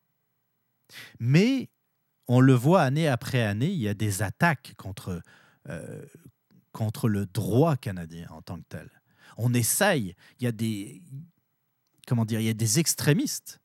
mais 1.19 1.69
on 2.29 2.41
le 2.41 2.55
voit 2.55 2.83
année 2.83 3.09
après 3.09 3.43
année, 3.43 3.71
il 3.71 3.81
y 3.81 3.89
a 3.89 3.95
des 3.95 4.23
attaques 4.23 4.75
contre, 4.77 5.21
contre 6.71 7.09
le 7.09 7.27
droit 7.27 7.77
canadien 7.77 8.29
en 8.31 8.41
tant 8.41 8.57
que 8.57 8.67
tel. 8.69 8.89
On 9.37 9.53
essaye, 9.53 10.15
il 10.39 10.45
y 10.45 10.47
a 10.47 10.53
des 10.53 11.03
comment 12.07 12.25
dire, 12.25 12.41
il 12.41 12.47
y 12.47 12.51
a 12.51 12.55
des 12.55 12.79
extrémistes. 12.79 13.61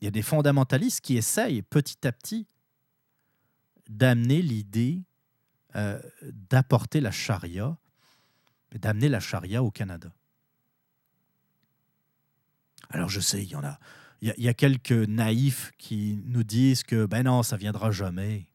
Il 0.00 0.06
y 0.06 0.08
a 0.08 0.10
des 0.10 0.22
fondamentalistes 0.22 1.00
qui 1.00 1.16
essayent 1.16 1.62
petit 1.62 2.06
à 2.06 2.12
petit 2.12 2.46
d'amener 3.88 4.40
l'idée 4.40 5.02
euh, 5.76 6.00
d'apporter 6.22 7.00
la 7.00 7.10
charia, 7.10 7.76
d'amener 8.72 9.08
la 9.08 9.20
charia 9.20 9.62
au 9.62 9.70
Canada. 9.70 10.12
Alors 12.90 13.08
je 13.08 13.20
sais, 13.20 13.42
il 13.42 13.48
y 13.48 13.56
en 13.56 13.64
a, 13.64 13.78
il 14.20 14.34
y, 14.36 14.48
a 14.48 14.54
quelques 14.54 14.92
naïfs 14.92 15.72
qui 15.78 16.20
nous 16.26 16.42
disent 16.42 16.82
que 16.82 17.06
ben 17.06 17.22
non, 17.22 17.42
ça 17.42 17.56
viendra 17.56 17.90
jamais. 17.90 18.46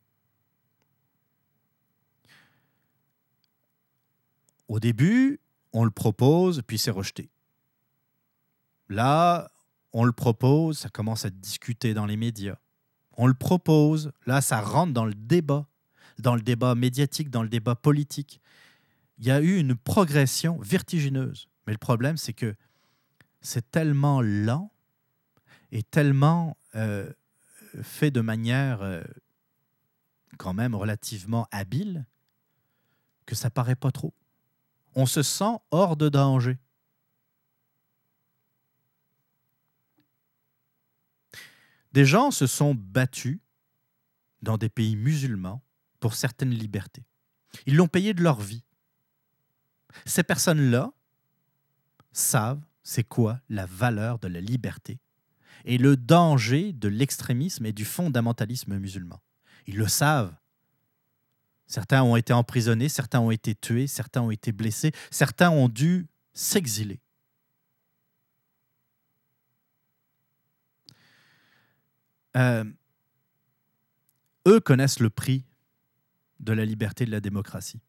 Au 4.68 4.80
début, 4.80 5.40
on 5.74 5.84
le 5.84 5.92
propose, 5.92 6.62
puis 6.68 6.78
c'est 6.78 6.92
rejeté. 6.92 7.30
Là, 8.90 9.50
on 9.92 10.04
le 10.04 10.12
propose, 10.12 10.80
ça 10.80 10.90
commence 10.90 11.26
à 11.26 11.30
être 11.30 11.40
discuté 11.40 11.94
dans 11.94 12.06
les 12.06 12.18
médias. 12.18 12.58
On 13.18 13.28
le 13.28 13.34
propose, 13.34 14.12
là, 14.28 14.42
ça 14.42 14.62
rentre 14.62 14.94
dans 14.94 15.06
le 15.06 15.16
débat, 15.16 15.68
dans 16.20 16.36
le 16.36 16.42
débat 16.42 16.76
médiatique, 16.76 17.30
dans 17.30 17.44
le 17.44 17.50
débat 17.50 17.76
politique. 17.76 18.40
Il 19.18 19.26
y 19.26 19.32
a 19.32 19.42
eu 19.42 19.58
une 19.58 19.76
progression 19.76 20.60
vertigineuse. 20.60 21.48
Mais 21.66 21.74
le 21.74 21.80
problème, 21.80 22.18
c'est 22.18 22.34
que 22.34 22.56
c'est 23.46 23.72
tellement 23.72 24.22
lent 24.22 24.72
et 25.72 25.84
tellement 25.84 26.58
euh, 26.76 27.12
fait 27.82 28.12
de 28.12 28.22
manière 28.22 28.82
euh, 28.82 29.04
quand 30.38 30.54
même 30.54 30.76
relativement 30.76 31.48
habile 31.52 32.06
que 33.26 33.36
ça 33.36 33.50
paraît 33.50 33.76
pas 33.76 33.92
trop 33.92 34.14
on 34.96 35.06
se 35.06 35.22
sent 35.22 35.58
hors 35.72 35.98
de 35.98 36.10
danger. 36.10 36.58
Des 41.92 42.06
gens 42.06 42.32
se 42.32 42.48
sont 42.48 42.74
battus 42.74 43.40
dans 44.42 44.58
des 44.58 44.70
pays 44.70 44.96
musulmans 44.96 45.62
pour 46.00 46.14
certaines 46.16 46.52
libertés. 46.52 47.06
Ils 47.66 47.76
l'ont 47.76 47.88
payé 47.88 48.14
de 48.14 48.22
leur 48.22 48.40
vie. 48.40 48.64
Ces 50.06 50.24
personnes-là 50.24 50.92
savent 52.12 52.66
c'est 52.86 53.04
quoi 53.04 53.42
la 53.50 53.66
valeur 53.66 54.20
de 54.20 54.30
la 54.30 54.40
liberté 54.40 55.00
et 55.66 55.78
le 55.78 55.98
danger 55.98 56.72
de 56.72 56.88
l'extrémisme 56.88 57.66
et 57.66 57.74
du 57.74 57.84
fondamentalisme 57.84 58.78
musulman? 58.78 59.22
Ils 59.68 59.76
le 59.76 59.88
savent 59.90 60.34
Certains 61.68 62.04
ont 62.04 62.16
été 62.16 62.32
emprisonnés, 62.32 62.90
certains 62.90 63.20
ont 63.20 63.32
été 63.32 63.56
tués, 63.56 63.88
certains 63.88 64.22
ont 64.22 64.32
été 64.32 64.52
blessés, 64.52 64.92
certains 65.10 65.50
ont 65.50 65.68
dû 65.68 66.08
s'exiler. 66.34 67.00
Euh, 72.38 72.66
eux 74.48 74.60
connaissent 74.60 75.00
le 75.00 75.10
prix 75.10 75.44
de 76.40 76.54
la 76.54 76.66
liberté 76.66 77.04
et 77.04 77.08
de 77.08 77.12
la 77.12 77.22
démocratie. 77.22 77.82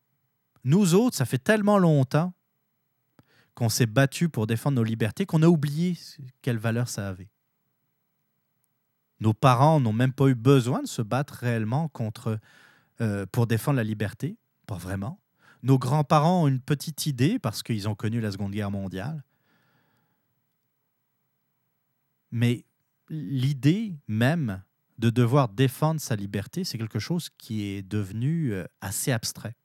Nous 0.64 0.94
autres, 0.94 1.16
ça 1.16 1.26
fait 1.26 1.38
tellement 1.38 1.78
longtemps 1.78 2.32
qu'on 3.56 3.70
s'est 3.70 3.86
battu 3.86 4.28
pour 4.28 4.46
défendre 4.46 4.76
nos 4.76 4.84
libertés 4.84 5.26
qu'on 5.26 5.42
a 5.42 5.48
oublié 5.48 5.98
quelle 6.42 6.58
valeur 6.58 6.88
ça 6.88 7.08
avait. 7.08 7.30
Nos 9.18 9.32
parents 9.32 9.80
n'ont 9.80 9.94
même 9.94 10.12
pas 10.12 10.28
eu 10.28 10.34
besoin 10.34 10.82
de 10.82 10.86
se 10.86 11.00
battre 11.00 11.32
réellement 11.34 11.88
contre 11.88 12.38
euh, 13.00 13.24
pour 13.32 13.46
défendre 13.46 13.78
la 13.78 13.82
liberté, 13.82 14.36
pas 14.66 14.76
vraiment. 14.76 15.18
Nos 15.62 15.78
grands-parents 15.78 16.42
ont 16.42 16.48
une 16.48 16.60
petite 16.60 17.06
idée 17.06 17.38
parce 17.38 17.62
qu'ils 17.62 17.88
ont 17.88 17.94
connu 17.94 18.20
la 18.20 18.30
Seconde 18.30 18.52
Guerre 18.52 18.70
mondiale. 18.70 19.24
Mais 22.30 22.66
l'idée 23.08 23.96
même 24.06 24.62
de 24.98 25.08
devoir 25.08 25.48
défendre 25.48 26.00
sa 26.00 26.14
liberté, 26.14 26.62
c'est 26.62 26.76
quelque 26.76 26.98
chose 26.98 27.30
qui 27.38 27.64
est 27.64 27.82
devenu 27.82 28.52
euh, 28.52 28.66
assez 28.82 29.12
abstrait. 29.12 29.56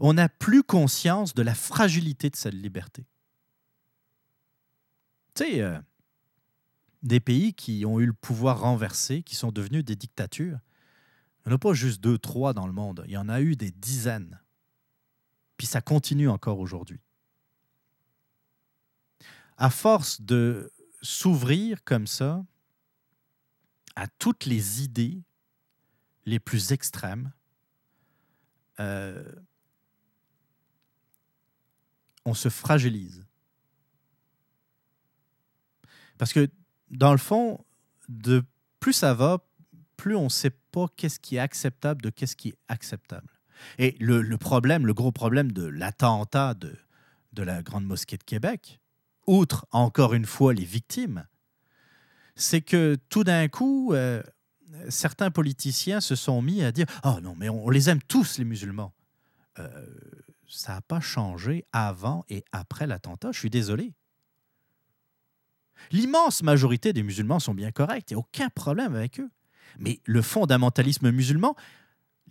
On 0.00 0.14
n'a 0.14 0.28
plus 0.28 0.62
conscience 0.62 1.34
de 1.34 1.42
la 1.42 1.54
fragilité 1.54 2.30
de 2.30 2.36
cette 2.36 2.54
liberté. 2.54 3.06
Tu 5.34 5.44
sais, 5.44 5.60
euh, 5.60 5.78
des 7.02 7.20
pays 7.20 7.54
qui 7.54 7.84
ont 7.86 8.00
eu 8.00 8.06
le 8.06 8.12
pouvoir 8.12 8.60
renversé, 8.60 9.22
qui 9.22 9.36
sont 9.36 9.52
devenus 9.52 9.84
des 9.84 9.96
dictatures, 9.96 10.58
il 11.44 11.50
n'y 11.50 11.54
a 11.54 11.58
pas 11.58 11.74
juste 11.74 12.00
deux, 12.00 12.18
trois 12.18 12.52
dans 12.52 12.66
le 12.66 12.72
monde. 12.72 13.04
Il 13.06 13.12
y 13.12 13.16
en 13.16 13.28
a 13.28 13.40
eu 13.40 13.54
des 13.54 13.70
dizaines. 13.70 14.40
Puis 15.56 15.66
ça 15.66 15.80
continue 15.80 16.28
encore 16.28 16.58
aujourd'hui. 16.58 17.00
À 19.56 19.70
force 19.70 20.20
de 20.20 20.72
s'ouvrir 21.02 21.84
comme 21.84 22.06
ça 22.06 22.44
à 23.94 24.08
toutes 24.08 24.44
les 24.44 24.82
idées 24.82 25.22
les 26.26 26.40
plus 26.40 26.72
extrêmes, 26.72 27.32
euh, 28.80 29.24
on 32.26 32.34
se 32.34 32.48
fragilise. 32.48 33.24
Parce 36.18 36.32
que, 36.32 36.48
dans 36.90 37.12
le 37.12 37.18
fond, 37.18 37.64
de 38.08 38.44
plus 38.80 38.92
ça 38.92 39.14
va, 39.14 39.38
plus 39.96 40.16
on 40.16 40.24
ne 40.24 40.28
sait 40.28 40.50
pas 40.50 40.86
qu'est-ce 40.96 41.18
qui 41.18 41.36
est 41.36 41.40
acceptable 41.40 42.02
de 42.02 42.10
qu'est-ce 42.10 42.36
qui 42.36 42.48
est 42.50 42.58
acceptable. 42.68 43.32
Et 43.78 43.96
le, 44.00 44.36
problème, 44.36 44.86
le 44.86 44.92
gros 44.92 45.12
problème 45.12 45.52
de 45.52 45.64
l'attentat 45.64 46.54
de, 46.54 46.76
de 47.32 47.42
la 47.42 47.62
Grande 47.62 47.86
Mosquée 47.86 48.18
de 48.18 48.24
Québec, 48.24 48.80
outre 49.26 49.66
encore 49.70 50.12
une 50.12 50.26
fois 50.26 50.52
les 50.52 50.64
victimes, 50.64 51.26
c'est 52.34 52.60
que 52.60 52.98
tout 53.08 53.24
d'un 53.24 53.48
coup, 53.48 53.94
euh, 53.94 54.22
certains 54.90 55.30
politiciens 55.30 56.00
se 56.00 56.14
sont 56.14 56.42
mis 56.42 56.62
à 56.62 56.70
dire 56.70 56.86
Oh 57.04 57.16
non, 57.22 57.34
mais 57.36 57.48
on, 57.48 57.70
les 57.70 57.88
aime 57.88 58.02
tous, 58.02 58.38
les 58.38 58.44
musulmans. 58.44 58.92
Euh, 59.58 59.86
ça 60.48 60.74
n'a 60.74 60.80
pas 60.80 61.00
changé 61.00 61.64
avant 61.72 62.24
et 62.28 62.44
après 62.52 62.86
l'attentat, 62.86 63.32
je 63.32 63.38
suis 63.38 63.50
désolé. 63.50 63.92
L'immense 65.90 66.42
majorité 66.42 66.92
des 66.92 67.02
musulmans 67.02 67.38
sont 67.38 67.54
bien 67.54 67.70
corrects, 67.70 68.10
il 68.10 68.14
n'y 68.14 68.16
a 68.16 68.20
aucun 68.20 68.48
problème 68.48 68.94
avec 68.94 69.20
eux. 69.20 69.30
Mais 69.78 70.00
le 70.04 70.22
fondamentalisme 70.22 71.10
musulman, 71.10 71.54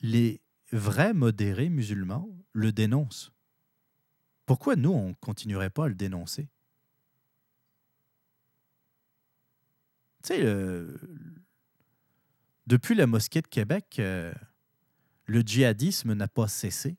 les 0.02 0.42
vrais 0.72 1.14
modérés 1.14 1.70
musulmans 1.70 2.28
le 2.54 2.72
dénoncent. 2.72 3.32
Pourquoi 4.46 4.76
nous, 4.76 4.92
on 4.92 5.10
ne 5.10 5.14
continuerait 5.14 5.70
pas 5.70 5.86
à 5.86 5.88
le 5.88 5.96
dénoncer? 5.96 6.50
Tu 10.24 10.34
sais, 10.34 10.44
depuis 12.66 12.96
la 12.96 13.06
mosquée 13.06 13.42
de 13.42 13.48
Québec, 13.48 13.98
euh, 14.00 14.34
le 15.26 15.42
djihadisme 15.42 16.14
n'a 16.14 16.28
pas 16.28 16.48
cessé. 16.48 16.98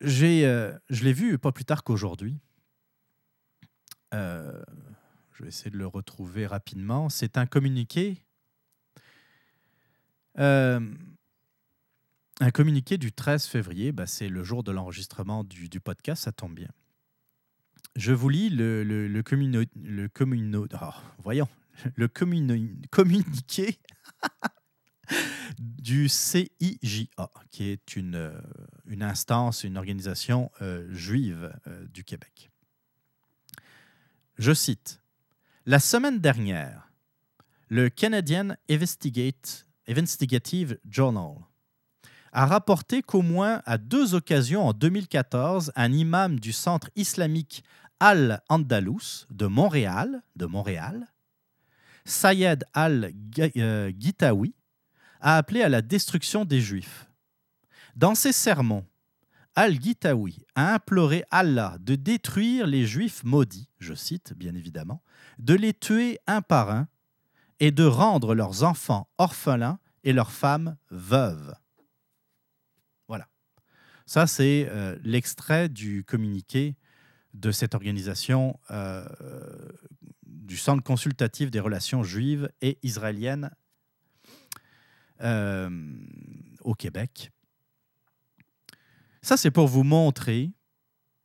J'ai, 0.00 0.46
euh, 0.46 0.72
je 0.88 1.04
l'ai 1.04 1.12
vu 1.12 1.38
pas 1.38 1.52
plus 1.52 1.64
tard 1.64 1.84
qu'aujourd'hui. 1.84 2.38
Euh, 4.14 4.62
je 5.32 5.42
vais 5.42 5.48
essayer 5.48 5.70
de 5.70 5.76
le 5.76 5.86
retrouver 5.86 6.46
rapidement. 6.46 7.08
C'est 7.08 7.36
un 7.36 7.46
communiqué. 7.46 8.22
un 10.36 10.80
communiqué 12.52 12.96
du 12.96 13.12
13 13.12 13.44
février. 13.46 13.92
Bah, 13.92 14.06
c'est 14.06 14.28
le 14.28 14.42
jour 14.42 14.62
de 14.62 14.72
l'enregistrement 14.72 15.44
du, 15.44 15.68
podcast, 15.80 16.24
ça 16.24 16.32
tombe 16.32 16.54
bien. 16.54 16.70
Je 17.96 18.12
vous 18.12 18.28
lis 18.28 18.48
le, 18.48 18.84
le, 18.84 19.06
le, 19.06 19.22
le 19.74 20.08
communo, 20.08 20.66
oh, 20.80 20.90
voyons, 21.18 21.48
le 21.96 22.08
communo, 22.08 22.54
communiqué 22.90 23.78
du 25.58 26.08
CIJA, 26.08 27.30
qui 27.50 27.68
est 27.68 27.96
une, 27.96 28.16
euh, 28.16 28.40
une 28.86 29.02
instance, 29.02 29.64
une 29.64 29.76
organisation 29.76 30.50
euh, 30.62 30.86
juive 30.92 31.52
euh, 31.66 31.86
du 31.88 32.04
Québec. 32.04 32.50
Je 34.38 34.52
cite 34.52 35.00
La 35.66 35.78
semaine 35.78 36.20
dernière, 36.20 36.90
le 37.68 37.88
Canadian 37.88 38.56
Investigative 39.88 40.78
Journal 40.88 41.34
a 42.32 42.46
rapporté 42.46 43.02
qu'au 43.02 43.22
moins 43.22 43.60
à 43.66 43.76
deux 43.76 44.14
occasions 44.14 44.68
en 44.68 44.72
2014, 44.72 45.72
un 45.74 45.92
imam 45.92 46.38
du 46.38 46.52
centre 46.52 46.90
islamique 46.94 47.64
Al-Andalus 47.98 49.26
de 49.30 49.46
Montréal, 49.46 50.22
de 50.36 50.46
Montréal, 50.46 51.06
Sayed 52.04 52.64
al-Gitawi, 52.72 54.54
a 55.20 55.36
appelé 55.36 55.62
à 55.62 55.68
la 55.68 55.82
destruction 55.82 56.44
des 56.44 56.60
Juifs. 56.60 57.06
Dans 57.96 58.14
ses 58.14 58.32
sermons, 58.32 58.86
Al-Gitawi 59.54 60.44
a 60.54 60.74
imploré 60.74 61.24
Allah 61.30 61.76
de 61.80 61.94
détruire 61.94 62.66
les 62.66 62.86
Juifs 62.86 63.24
maudits, 63.24 63.68
je 63.78 63.94
cite 63.94 64.32
bien 64.34 64.54
évidemment, 64.54 65.02
de 65.38 65.54
les 65.54 65.74
tuer 65.74 66.18
un 66.26 66.42
par 66.42 66.70
un 66.70 66.88
et 67.58 67.70
de 67.70 67.84
rendre 67.84 68.34
leurs 68.34 68.62
enfants 68.62 69.08
orphelins 69.18 69.78
et 70.04 70.12
leurs 70.12 70.32
femmes 70.32 70.76
veuves. 70.90 71.54
Ça, 74.10 74.26
c'est 74.26 74.66
euh, 74.68 74.98
l'extrait 75.04 75.68
du 75.68 76.02
communiqué 76.02 76.74
de 77.32 77.52
cette 77.52 77.76
organisation 77.76 78.58
euh, 78.72 79.04
du 80.26 80.56
Centre 80.56 80.82
consultatif 80.82 81.52
des 81.52 81.60
relations 81.60 82.02
juives 82.02 82.50
et 82.60 82.76
israéliennes 82.82 83.52
au 85.20 86.74
Québec. 86.74 87.30
Ça, 89.22 89.36
c'est 89.36 89.50
pour 89.50 89.68
vous 89.68 89.82
montrer 89.82 90.50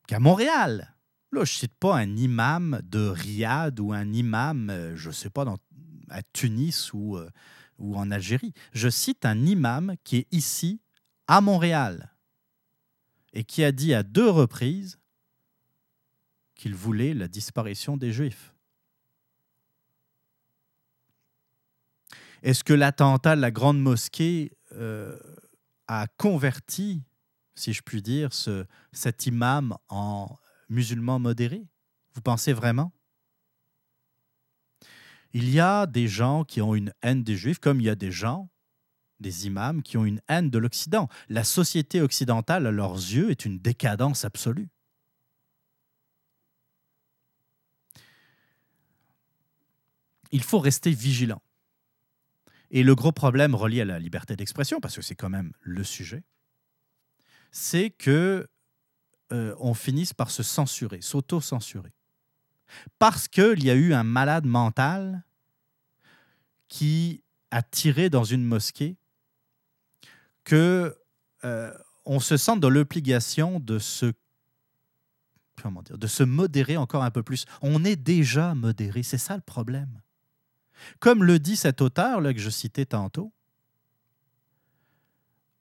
qu'à 0.07 0.19
Montréal, 0.19 0.95
là, 1.31 1.45
je 1.45 1.53
ne 1.53 1.59
cite 1.59 1.75
pas 1.75 1.97
un 1.97 2.15
imam 2.15 2.81
de 2.83 3.07
Riyad 3.07 3.79
ou 3.79 3.93
un 3.93 4.11
imam, 4.11 4.91
je 4.95 5.07
ne 5.07 5.13
sais 5.13 5.29
pas, 5.29 5.45
dans, 5.45 5.57
à 6.09 6.21
Tunis 6.33 6.91
ou, 6.93 7.17
ou 7.77 7.95
en 7.95 8.11
Algérie. 8.11 8.53
Je 8.73 8.89
cite 8.89 9.25
un 9.25 9.45
imam 9.45 9.95
qui 10.03 10.17
est 10.17 10.27
ici, 10.31 10.81
à 11.27 11.41
Montréal 11.41 12.15
et 13.33 13.43
qui 13.43 13.63
a 13.63 13.71
dit 13.71 13.93
à 13.93 14.03
deux 14.03 14.29
reprises 14.29 14.99
qu'il 16.55 16.73
voulait 16.73 17.13
la 17.13 17.27
disparition 17.27 17.97
des 17.97 18.11
Juifs. 18.11 18.54
Est-ce 22.43 22.63
que 22.63 22.73
l'attentat 22.73 23.35
de 23.35 23.41
la 23.41 23.51
Grande 23.51 23.79
Mosquée 23.79 24.51
euh, 24.73 25.17
a 25.87 26.07
converti, 26.17 27.03
si 27.55 27.73
je 27.73 27.81
puis 27.81 28.01
dire, 28.01 28.33
ce, 28.33 28.65
cet 28.91 29.25
imam 29.25 29.77
en 29.89 30.35
musulman 30.69 31.19
modéré? 31.19 31.65
Vous 32.13 32.21
pensez 32.21 32.53
vraiment? 32.53 32.93
Il 35.33 35.49
y 35.49 35.59
a 35.59 35.85
des 35.85 36.07
gens 36.07 36.43
qui 36.45 36.61
ont 36.61 36.75
une 36.75 36.93
haine 37.01 37.23
des 37.23 37.35
Juifs, 37.35 37.59
comme 37.59 37.81
il 37.81 37.85
y 37.85 37.89
a 37.89 37.95
des 37.95 38.11
gens 38.11 38.49
des 39.19 39.47
imams 39.47 39.81
qui 39.81 39.97
ont 39.97 40.05
une 40.05 40.21
haine 40.27 40.49
de 40.49 40.57
l'Occident. 40.57 41.09
La 41.29 41.43
société 41.43 42.01
occidentale, 42.01 42.67
à 42.67 42.71
leurs 42.71 42.95
yeux, 42.95 43.31
est 43.31 43.45
une 43.45 43.59
décadence 43.59 44.25
absolue. 44.25 44.69
Il 50.31 50.43
faut 50.43 50.59
rester 50.59 50.91
vigilant. 50.91 51.41
Et 52.75 52.83
le 52.83 52.93
gros 52.93 53.13
problème 53.13 53.55
relié 53.55 53.79
à 53.79 53.85
la 53.85 53.99
liberté 53.99 54.35
d'expression, 54.35 54.81
parce 54.81 54.97
que 54.97 55.01
c'est 55.01 55.15
quand 55.15 55.29
même 55.29 55.53
le 55.61 55.85
sujet, 55.85 56.23
c'est 57.49 57.89
que 57.89 58.49
euh, 59.31 59.55
on 59.59 59.73
finisse 59.73 60.13
par 60.13 60.29
se 60.29 60.43
censurer, 60.43 60.99
s'auto-censurer. 60.99 61.93
Parce 62.99 63.29
qu'il 63.29 63.63
y 63.63 63.69
a 63.69 63.75
eu 63.75 63.93
un 63.93 64.03
malade 64.03 64.45
mental 64.45 65.23
qui 66.67 67.23
a 67.49 67.63
tiré 67.63 68.09
dans 68.09 68.25
une 68.25 68.43
mosquée 68.43 68.97
que 70.43 70.97
euh, 71.45 71.73
on 72.03 72.19
se 72.19 72.35
sente 72.35 72.59
dans 72.59 72.69
l'obligation 72.69 73.61
de 73.61 73.79
se 73.79 74.11
comment 75.61 75.81
dire, 75.81 75.97
de 75.97 76.07
se 76.07 76.23
modérer 76.23 76.75
encore 76.75 77.05
un 77.05 77.11
peu 77.11 77.23
plus. 77.23 77.45
On 77.61 77.85
est 77.85 77.95
déjà 77.95 78.53
modéré, 78.53 79.01
c'est 79.01 79.17
ça 79.17 79.37
le 79.37 79.41
problème. 79.41 80.01
Comme 80.99 81.23
le 81.23 81.39
dit 81.39 81.55
cet 81.55 81.81
auteur 81.81 82.21
que 82.21 82.37
je 82.37 82.49
citais 82.49 82.85
tantôt, 82.85 83.31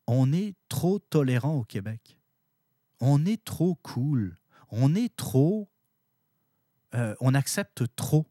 on 0.07 0.33
est 0.33 0.55
trop 0.69 0.99
tolérant 0.99 1.55
au 1.55 1.65
Québec. 1.65 2.19
On 3.01 3.25
est 3.25 3.43
trop 3.43 3.77
cool. 3.77 4.37
On 4.71 4.95
est 4.95 5.15
trop. 5.17 5.69
Euh, 6.95 7.15
on 7.21 7.35
accepte 7.35 7.85
trop 7.97 8.27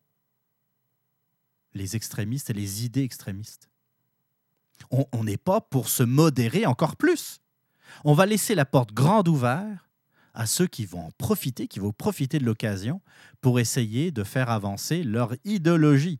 les 1.73 1.95
extrémistes 1.95 2.49
et 2.49 2.53
les 2.53 2.85
idées 2.85 3.03
extrémistes 3.03 3.69
on 5.11 5.23
n'est 5.23 5.37
pas 5.37 5.61
pour 5.61 5.89
se 5.89 6.03
modérer 6.03 6.65
encore 6.65 6.95
plus. 6.95 7.39
On 8.03 8.13
va 8.13 8.25
laisser 8.25 8.55
la 8.55 8.65
porte 8.65 8.93
grande 8.93 9.27
ouverte 9.27 9.79
à 10.33 10.45
ceux 10.47 10.67
qui 10.67 10.85
vont 10.85 11.07
en 11.07 11.11
profiter, 11.11 11.67
qui 11.67 11.79
vont 11.79 11.91
profiter 11.91 12.39
de 12.39 12.45
l'occasion 12.45 13.01
pour 13.41 13.59
essayer 13.59 14.11
de 14.11 14.23
faire 14.23 14.49
avancer 14.49 15.03
leur 15.03 15.35
idéologie. 15.45 16.19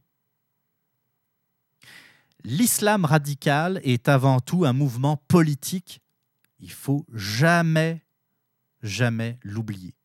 L'islam 2.43 3.05
radical 3.05 3.79
est 3.83 4.09
avant 4.09 4.39
tout 4.39 4.65
un 4.65 4.73
mouvement 4.73 5.17
politique. 5.27 6.01
Il 6.59 6.71
faut 6.71 7.05
jamais, 7.13 8.03
jamais 8.81 9.39
l'oublier. 9.43 9.95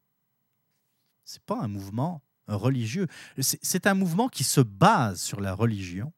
Ce 1.25 1.37
n'est 1.37 1.45
pas 1.47 1.61
un 1.61 1.69
mouvement 1.69 2.23
religieux. 2.47 3.07
C'est 3.39 3.87
un 3.87 3.95
mouvement 3.95 4.29
qui 4.29 4.45
se 4.45 4.61
base 4.61 5.21
sur 5.21 5.41
la 5.41 5.53
religion, 5.53 6.13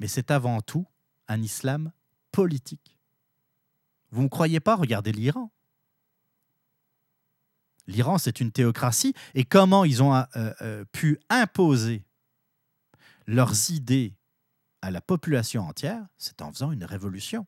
mais 0.00 0.08
c'est 0.08 0.30
avant 0.30 0.60
tout 0.60 0.86
un 1.26 1.42
islam 1.42 1.92
politique. 2.32 2.98
Vous 4.10 4.22
ne 4.22 4.28
croyez 4.28 4.60
pas? 4.60 4.76
Regardez 4.76 5.12
l'Iran. 5.12 5.50
L'Iran, 7.86 8.18
c'est 8.18 8.40
une 8.40 8.52
théocratie, 8.52 9.14
et 9.34 9.44
comment 9.44 9.84
ils 9.84 10.02
ont 10.02 10.14
euh, 10.14 10.24
euh, 10.36 10.84
pu 10.92 11.18
imposer 11.30 12.04
leurs 13.26 13.70
idées 13.70 14.17
à 14.82 14.90
la 14.90 15.00
population 15.00 15.62
entière, 15.62 16.06
c'est 16.16 16.42
en 16.42 16.52
faisant 16.52 16.72
une 16.72 16.84
révolution. 16.84 17.46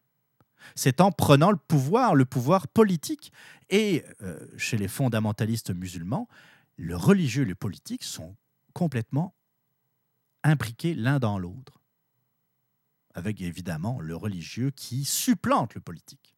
C'est 0.74 1.00
en 1.00 1.10
prenant 1.10 1.50
le 1.50 1.56
pouvoir, 1.56 2.14
le 2.14 2.24
pouvoir 2.24 2.68
politique. 2.68 3.32
Et 3.70 4.04
euh, 4.22 4.46
chez 4.56 4.76
les 4.76 4.88
fondamentalistes 4.88 5.70
musulmans, 5.70 6.28
le 6.76 6.96
religieux 6.96 7.42
et 7.42 7.46
le 7.46 7.54
politique 7.54 8.04
sont 8.04 8.36
complètement 8.72 9.34
imbriqués 10.42 10.94
l'un 10.94 11.18
dans 11.18 11.38
l'autre, 11.38 11.82
avec 13.14 13.40
évidemment 13.40 14.00
le 14.00 14.16
religieux 14.16 14.70
qui 14.70 15.04
supplante 15.04 15.74
le 15.74 15.80
politique. 15.80 16.34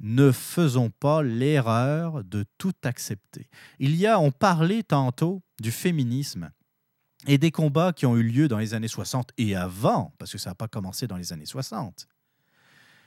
Ne 0.00 0.32
faisons 0.32 0.90
pas 0.90 1.22
l'erreur 1.22 2.24
de 2.24 2.44
tout 2.58 2.74
accepter. 2.82 3.48
Il 3.78 3.94
y 3.94 4.06
a, 4.06 4.18
on 4.18 4.32
parlait 4.32 4.82
tantôt 4.82 5.42
du 5.60 5.70
féminisme 5.70 6.50
et 7.26 7.38
des 7.38 7.50
combats 7.50 7.92
qui 7.92 8.06
ont 8.06 8.16
eu 8.16 8.22
lieu 8.22 8.48
dans 8.48 8.58
les 8.58 8.74
années 8.74 8.88
60 8.88 9.30
et 9.38 9.54
avant, 9.54 10.14
parce 10.18 10.32
que 10.32 10.38
ça 10.38 10.50
n'a 10.50 10.54
pas 10.54 10.68
commencé 10.68 11.06
dans 11.06 11.16
les 11.16 11.32
années 11.32 11.46
60. 11.46 12.08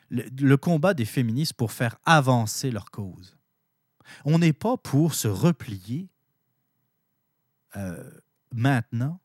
Le, 0.10 0.56
combat 0.56 0.94
des 0.94 1.06
féministes 1.06 1.54
pour 1.54 1.72
faire 1.72 1.98
avancer 2.06 2.72
leur 2.72 2.92
cause. 2.92 3.38
On 4.24 4.38
n'est 4.38 4.54
pas 4.54 4.78
pour 4.78 5.16
se 5.16 5.28
replier 5.28 6.10
euh, 7.76 8.10
maintenant 8.54 9.20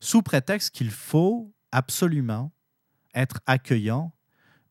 sous 0.00 0.22
prétexte 0.22 0.74
qu'il 0.74 0.90
faut 0.90 1.52
absolument 1.70 2.50
être 3.14 3.40
accueillant 3.46 4.12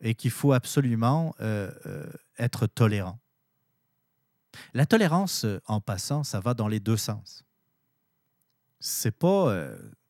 et 0.01 0.15
qu'il 0.15 0.31
faut 0.31 0.53
absolument 0.53 1.35
euh, 1.39 1.71
euh, 1.85 2.11
être 2.39 2.65
tolérant. 2.65 3.19
La 4.73 4.87
tolérance, 4.87 5.45
en 5.67 5.79
passant, 5.79 6.23
ça 6.23 6.39
va 6.39 6.55
dans 6.55 6.67
les 6.67 6.79
deux 6.79 6.97
sens. 6.97 7.45
C'est 8.79 9.17
pas, 9.17 9.67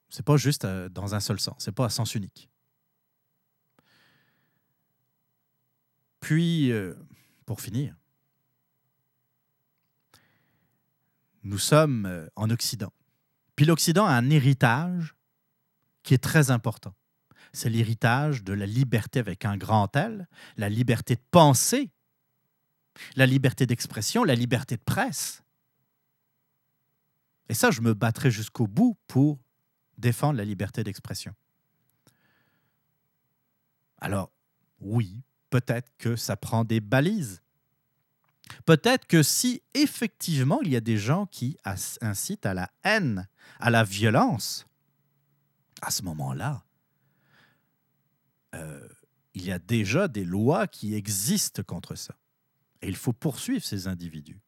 c'est 0.10 0.26
pas 0.26 0.38
juste 0.38 0.66
dans 0.66 1.16
un 1.16 1.20
seul 1.20 1.40
sens, 1.40 1.56
c'est 1.60 1.72
pas 1.72 1.86
à 1.86 1.90
sens 1.90 2.16
unique. 2.16 2.50
Puis, 6.20 6.72
pour 7.46 7.62
finir, 7.62 7.96
nous 11.44 11.58
sommes 11.58 12.06
euh, 12.06 12.28
en 12.36 12.50
Occident. 12.50 12.94
Puis 13.56 13.66
l'Occident 13.66 14.06
a 14.06 14.12
un 14.12 14.30
héritage 14.30 15.16
qui 16.04 16.14
est 16.14 16.24
très 16.24 16.52
important. 16.52 16.94
C'est 17.54 17.70
l'héritage 17.70 18.44
de 18.44 18.54
la 18.54 18.66
liberté 18.66 19.20
avec 19.20 19.46
un 19.46 19.58
grand 19.58 19.94
L, 19.96 20.28
la 20.58 20.70
liberté 20.70 21.16
de 21.16 21.22
penser, 21.32 21.90
la 23.16 23.26
liberté 23.26 23.66
d'expression, 23.66 24.24
la 24.24 24.36
liberté 24.36 24.76
de 24.76 24.82
presse. 24.82 25.44
Et 27.50 27.54
ça, 27.56 27.72
je 27.72 27.82
me 27.82 27.94
battrai 27.94 28.32
jusqu'au 28.32 28.68
bout 28.68 28.98
pour 29.08 29.40
défendre 29.98 30.38
la 30.38 30.46
liberté 30.46 30.84
d'expression. 30.84 31.34
Alors, 33.98 34.32
oui, 34.80 35.22
peut-être 35.50 35.92
que 35.98 36.16
ça 36.16 36.38
prend 36.38 36.64
des 36.64 36.80
balises. 36.80 37.42
Peut-être 38.66 39.06
que 39.06 39.22
si 39.22 39.62
effectivement 39.74 40.60
il 40.62 40.72
y 40.72 40.76
a 40.76 40.82
des 40.82 40.98
gens 40.98 41.26
qui 41.28 41.58
incitent 42.02 42.46
à 42.46 42.54
la 42.54 42.72
haine, 42.84 43.28
à 43.60 43.70
la 43.70 43.84
violence, 43.84 44.66
à 45.82 45.92
ce 45.92 46.04
moment-là, 46.04 46.64
euh, 48.56 48.88
il 49.34 49.46
y 49.46 49.52
a 49.52 49.60
déjà 49.60 50.08
des 50.08 50.26
lois 50.26 50.68
qui 50.68 50.96
existent 50.96 51.62
contre 51.64 51.96
ça. 51.96 52.16
Et 52.82 52.88
il 52.88 52.96
faut 52.96 53.14
poursuivre 53.14 53.64
ces 53.64 53.88
individus. 53.88 54.40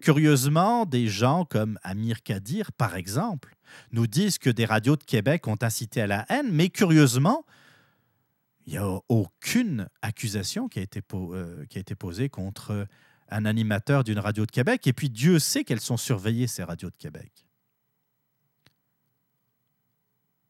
Curieusement, 0.00 0.86
des 0.86 1.06
gens 1.06 1.44
comme 1.44 1.78
Amir 1.82 2.22
Kadir, 2.22 2.72
par 2.72 2.96
exemple, 2.96 3.56
nous 3.92 4.06
disent 4.06 4.38
que 4.38 4.50
des 4.50 4.64
radios 4.64 4.96
de 4.96 5.04
Québec 5.04 5.46
ont 5.46 5.58
incité 5.60 6.00
à 6.00 6.06
la 6.06 6.26
haine, 6.28 6.50
mais 6.50 6.68
curieusement, 6.68 7.44
il 8.66 8.72
n'y 8.72 8.78
a 8.78 9.00
aucune 9.08 9.88
accusation 10.02 10.68
qui 10.68 10.78
a, 10.78 10.82
été 10.82 11.00
euh, 11.14 11.64
qui 11.66 11.78
a 11.78 11.80
été 11.80 11.94
posée 11.94 12.28
contre 12.28 12.86
un 13.30 13.44
animateur 13.44 14.04
d'une 14.04 14.18
radio 14.18 14.44
de 14.46 14.50
Québec. 14.50 14.86
Et 14.86 14.92
puis 14.92 15.10
Dieu 15.10 15.38
sait 15.38 15.64
qu'elles 15.64 15.80
sont 15.80 15.96
surveillées, 15.96 16.46
ces 16.46 16.64
radios 16.64 16.90
de 16.90 16.96
Québec. 16.96 17.46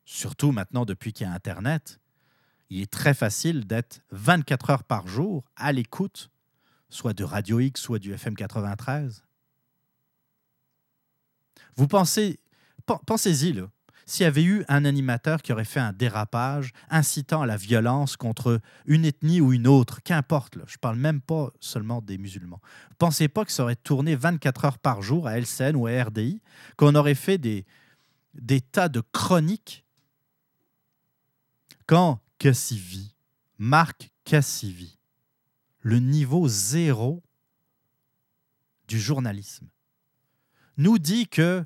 Surtout 0.05 0.53
maintenant, 0.53 0.85
depuis 0.85 1.13
qu'il 1.13 1.27
y 1.27 1.31
a 1.31 1.33
Internet, 1.33 2.01
il 2.71 2.81
est 2.81 2.91
très 2.91 3.15
facile 3.15 3.67
d'être 3.67 4.01
24 4.11 4.71
heures 4.71 4.85
par 4.85 5.07
jour 5.07 5.45
à 5.57 5.73
l'écoute, 5.73 6.31
soit 6.89 7.15
de 7.15 7.25
Radio 7.25 7.61
X, 7.61 7.81
soit 7.81 7.99
du 7.99 8.13
FM 8.13 8.35
93. 8.35 9.25
Vous 11.77 11.87
pensez, 11.87 12.41
pensez-y, 13.07 13.53
là 13.53 13.69
s'il 14.09 14.25
y 14.25 14.27
avait 14.27 14.43
eu 14.43 14.65
un 14.69 14.87
animateur 14.87 15.43
qui 15.43 15.53
aurait 15.53 15.67
fait 15.67 15.81
un 15.81 15.93
dérapage 15.93 16.73
incitant 16.89 17.43
à 17.43 17.47
la 17.47 17.59
violence 17.59 18.17
contre 18.17 18.61
une 18.87 19.05
ethnie 19.05 19.43
ou 19.43 19.53
une 19.53 19.67
autre, 19.67 20.03
qu'importe, 20.03 20.55
je 20.67 20.77
ne 20.77 20.79
parle 20.81 20.97
même 20.97 21.21
pas 21.21 21.53
seulement 21.61 22.01
des 22.01 22.17
musulmans. 22.17 22.61
Pensez 22.99 23.29
pas 23.29 23.45
que 23.45 23.53
ça 23.53 23.65
aurait 23.65 23.77
tourné 23.77 24.17
24 24.17 24.65
heures 24.65 24.79
par 24.79 25.03
jour 25.03 25.27
à 25.27 25.39
LCN 25.39 25.77
ou 25.77 25.87
à 25.87 26.05
RDI, 26.05 26.41
qu'on 26.79 26.95
aurait 26.95 27.15
fait 27.15 27.37
des, 27.37 27.67
des 28.33 28.63
tas 28.63 28.89
de 28.89 29.03
chroniques? 29.13 29.85
Quand 31.87 32.21
Cassivi, 32.39 33.15
Marc 33.59 34.11
Cassivi, 34.25 34.98
le 35.89 36.01
niveau 36.01 36.49
zéro 36.49 37.23
du 38.89 39.01
journalisme, 39.01 39.69
nous 40.77 40.99
dit 40.99 41.29
que 41.29 41.65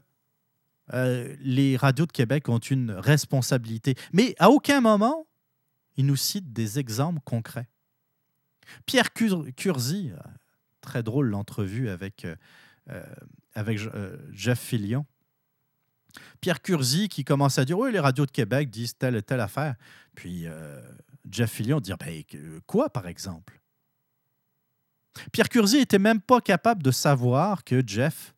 euh, 0.93 1.35
les 1.41 1.77
radios 1.77 2.07
de 2.07 2.13
Québec 2.13 2.49
ont 2.49 2.61
une 2.61 2.93
responsabilité. 2.93 3.97
Mais 4.13 4.37
à 4.39 4.51
aucun 4.51 4.81
moment, 4.81 5.27
il 5.97 6.07
nous 6.07 6.15
cite 6.15 6.53
des 6.53 6.79
exemples 6.79 7.21
concrets. 7.25 7.69
Pierre 8.87 9.13
Curzi, 9.13 10.13
euh, 10.13 10.17
très 10.81 11.03
drôle 11.03 11.27
l'entrevue 11.27 11.89
avec, 11.89 12.25
euh, 12.89 14.17
Jeff 14.31 14.61
Fillion. 14.61 15.05
Pierre 16.41 16.63
Curzi 16.63 17.09
qui 17.09 17.25
commence 17.25 17.59
à 17.59 17.65
dire 17.65 17.77
Oui, 17.77 17.91
les 17.91 18.01
radios 18.01 18.27
de 18.27 18.31
Québec 18.31 18.71
disent 18.71 18.97
telle 18.97 19.17
et 19.17 19.23
telle 19.23 19.41
affaire. 19.41 19.75
Puis 20.15 20.47
Jeff 21.29 21.51
Fillion 21.51 21.81
dit 21.81 21.93
ben, 21.99 22.23
Quoi, 22.67 22.89
par 22.89 23.09
exemple? 23.09 23.62
Pierre 25.33 25.49
Curzi 25.49 25.79
n'était 25.79 25.99
même 25.99 26.21
pas 26.21 26.41
capable 26.41 26.83
de 26.83 26.91
savoir 26.91 27.65
que 27.65 27.83
Jeff 27.87 28.35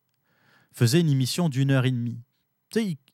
faisait 0.73 1.01
une 1.01 1.11
émission 1.11 1.49
d'une 1.49 1.71
heure 1.71 1.85
et 1.85 1.91
demie 1.91 2.21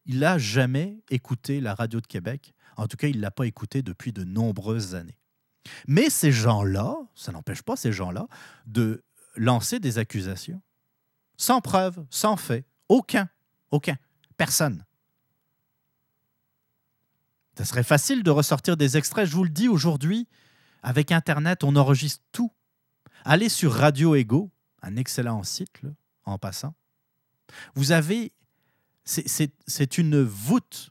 il 0.06 0.18
n'a 0.18 0.38
jamais 0.38 0.98
écouté 1.10 1.60
la 1.60 1.74
radio 1.74 2.00
de 2.00 2.06
Québec. 2.06 2.54
En 2.76 2.86
tout 2.86 2.96
cas, 2.96 3.08
il 3.08 3.16
ne 3.16 3.22
l'a 3.22 3.30
pas 3.30 3.46
écouté 3.46 3.82
depuis 3.82 4.12
de 4.12 4.24
nombreuses 4.24 4.94
années. 4.94 5.18
Mais 5.86 6.08
ces 6.08 6.32
gens-là, 6.32 6.96
ça 7.14 7.32
n'empêche 7.32 7.62
pas 7.62 7.76
ces 7.76 7.92
gens-là 7.92 8.26
de 8.66 9.04
lancer 9.36 9.78
des 9.78 9.98
accusations 9.98 10.60
sans 11.36 11.60
preuve, 11.60 12.04
sans 12.10 12.36
fait. 12.36 12.66
Aucun. 12.88 13.28
Aucun. 13.70 13.96
Personne. 14.36 14.84
Ça 17.56 17.64
serait 17.64 17.82
facile 17.82 18.22
de 18.22 18.30
ressortir 18.30 18.76
des 18.76 18.96
extraits. 18.96 19.26
Je 19.26 19.36
vous 19.36 19.44
le 19.44 19.50
dis 19.50 19.68
aujourd'hui, 19.68 20.26
avec 20.82 21.12
Internet, 21.12 21.62
on 21.62 21.76
enregistre 21.76 22.24
tout. 22.32 22.50
Allez 23.24 23.48
sur 23.48 23.72
Radio 23.72 24.14
Ego, 24.14 24.50
un 24.82 24.96
excellent 24.96 25.42
site 25.42 25.80
en 26.24 26.38
passant. 26.38 26.74
Vous 27.74 27.92
avez 27.92 28.32
c'est 29.04 29.98
une 29.98 30.22
voûte. 30.22 30.90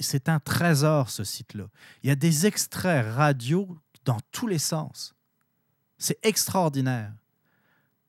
C'est 0.00 0.28
un 0.28 0.40
trésor, 0.40 1.10
ce 1.10 1.22
site-là. 1.22 1.66
Il 2.02 2.08
y 2.08 2.10
a 2.10 2.16
des 2.16 2.46
extraits 2.46 3.06
radio 3.14 3.78
dans 4.04 4.18
tous 4.32 4.46
les 4.46 4.58
sens. 4.58 5.14
C'est 5.98 6.18
extraordinaire. 6.24 7.12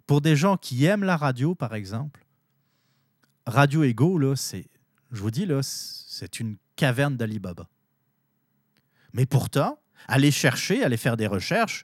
Pour 0.07 0.21
des 0.21 0.35
gens 0.35 0.57
qui 0.57 0.85
aiment 0.85 1.03
la 1.03 1.17
radio, 1.17 1.53
par 1.53 1.75
exemple, 1.75 2.25
Radio 3.45 3.83
Ego, 3.83 4.17
là, 4.17 4.33
je 4.35 5.21
vous 5.21 5.31
dis, 5.31 5.47
c'est 5.61 6.39
une 6.39 6.57
caverne 6.75 7.15
d'Alibaba. 7.15 7.69
Mais 9.13 9.25
pourtant, 9.25 9.79
aller 10.07 10.31
chercher, 10.31 10.83
aller 10.83 10.97
faire 10.97 11.17
des 11.17 11.27
recherches, 11.27 11.83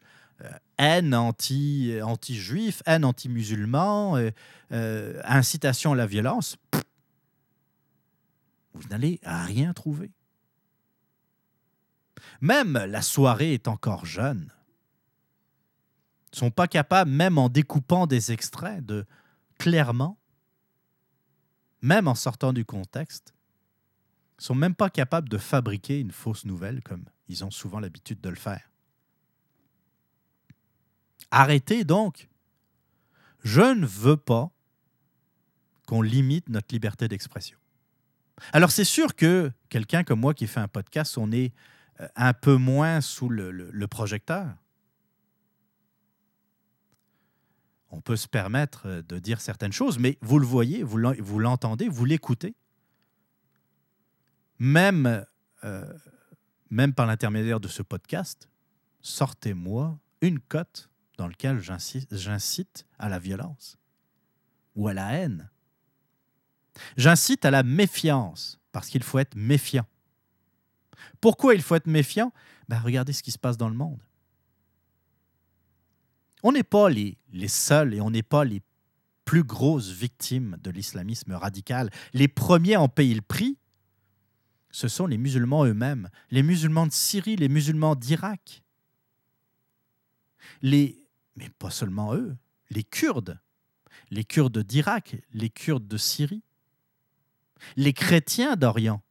haine 0.77 1.13
anti, 1.13 1.93
anti-juif, 2.01 2.81
haine 2.85 3.05
anti-musulman, 3.05 4.17
euh, 4.17 4.31
euh, 4.71 5.21
incitation 5.25 5.93
à 5.93 5.95
la 5.95 6.05
violence, 6.05 6.57
vous 8.73 8.87
n'allez 8.89 9.19
rien 9.23 9.73
trouver. 9.73 10.11
Même 12.41 12.73
la 12.73 13.01
soirée 13.01 13.53
est 13.53 13.67
encore 13.67 14.05
jeune. 14.05 14.51
Ils 16.31 16.35
ne 16.35 16.39
sont 16.39 16.51
pas 16.51 16.67
capables, 16.67 17.11
même 17.11 17.37
en 17.37 17.49
découpant 17.49 18.07
des 18.07 18.31
extraits, 18.31 18.85
de 18.85 19.05
clairement, 19.57 20.17
même 21.81 22.07
en 22.07 22.15
sortant 22.15 22.53
du 22.53 22.65
contexte, 22.65 23.33
ils 24.37 24.43
ne 24.43 24.45
sont 24.45 24.55
même 24.55 24.75
pas 24.75 24.89
capables 24.89 25.27
de 25.27 25.37
fabriquer 25.37 25.99
une 25.99 26.11
fausse 26.11 26.45
nouvelle 26.45 26.81
comme 26.83 27.05
ils 27.27 27.43
ont 27.43 27.51
souvent 27.51 27.79
l'habitude 27.79 28.21
de 28.21 28.29
le 28.29 28.35
faire. 28.35 28.68
Arrêtez 31.31 31.83
donc. 31.83 32.29
Je 33.43 33.61
ne 33.61 33.85
veux 33.85 34.17
pas 34.17 34.51
qu'on 35.85 36.01
limite 36.01 36.49
notre 36.49 36.73
liberté 36.73 37.07
d'expression. 37.07 37.57
Alors 38.53 38.71
c'est 38.71 38.83
sûr 38.83 39.15
que 39.15 39.51
quelqu'un 39.69 40.03
comme 40.03 40.19
moi 40.19 40.33
qui 40.33 40.47
fait 40.47 40.59
un 40.59 40.67
podcast, 40.67 41.17
on 41.17 41.31
est 41.31 41.53
euh, 41.99 42.07
un 42.15 42.33
peu 42.33 42.55
moins 42.55 43.01
sous 43.01 43.29
le, 43.29 43.87
projecteur. 43.87 44.47
on 47.91 48.01
peut 48.01 48.15
se 48.15 48.27
permettre 48.27 49.01
de 49.07 49.19
dire 49.19 49.41
certaines 49.41 49.71
choses, 49.71 49.97
mais 49.97 50.19
vous 50.21 50.37
le 50.37 50.45
voyez, 50.45 50.83
vous 50.83 51.39
l'entendez, 51.39 51.89
vous 51.89 52.05
l'écoutez. 52.05 52.55
Même, 54.59 55.25
euh, 55.63 55.93
même 56.69 56.93
par 56.93 57.07
l'intermédiaire 57.07 57.59
de 57.59 57.67
ce 57.67 57.81
podcast, 57.81 58.47
sortez-moi 59.01 59.97
une 60.21 60.39
cote 60.39 60.89
dans 61.19 61.27
laquelle 61.27 61.59
j'incite 61.59 62.87
à 62.97 63.09
la 63.09 63.19
violence 63.19 63.77
ou 64.75 64.87
à 64.87 64.93
la 64.93 65.11
haine. 65.15 65.49
J'incite 66.95 67.43
à 67.43 67.51
la 67.51 67.61
méfiance, 67.61 68.57
parce 68.71 68.87
qu'il 68.87 69.03
faut 69.03 69.19
être 69.19 69.35
méfiant. 69.35 69.85
Pourquoi 71.19 71.55
il 71.55 71.61
faut 71.61 71.75
être 71.75 71.87
méfiant? 71.87 72.31
Ben, 72.69 72.79
Regardez 72.79 73.11
ce 73.11 73.21
qui 73.21 73.31
se 73.31 73.37
passe 73.37 73.57
dans 73.57 73.67
le 73.67 73.75
monde. 73.75 74.01
On 76.41 76.53
n'est 76.53 76.63
pas 76.63 76.89
les, 76.89 77.17
les 77.33 77.49
seuls 77.49 77.93
et 77.93 77.99
on 77.99 78.11
n'est 78.11 78.23
pas 78.23 78.45
les 78.45 78.61
plus 79.25 79.43
grosses 79.43 79.89
victimes 79.89 80.55
de 80.63 80.71
l'islamisme 80.71 81.33
radical. 81.33 81.89
Les 82.13 82.29
premiers 82.29 82.77
en 82.77 82.87
payer 82.87 83.13
le 83.13 83.21
prix, 83.21 83.57
ce 84.71 84.87
sont 84.87 85.05
les 85.05 85.17
musulmans 85.17 85.65
eux-mêmes, 85.65 86.09
les 86.31 86.43
musulmans 86.43 86.87
de 86.87 86.93
Syrie, 86.93 87.35
les 87.35 87.49
musulmans 87.49 87.95
d'Irak. 87.95 88.63
Les, 90.61 90.98
mais 91.39 91.49
pas 91.49 91.71
seulement 91.71 92.13
eux, 92.13 92.35
les 92.69 92.83
Kurdes, 92.83 93.39
les 94.11 94.25
Kurdes 94.25 94.59
d'Irak, 94.59 95.15
les 95.33 95.49
Kurdes 95.49 95.87
de 95.87 95.97
Syrie, 95.97 96.43
les 97.77 97.93
chrétiens 97.93 98.55
d'Orient 98.55 99.01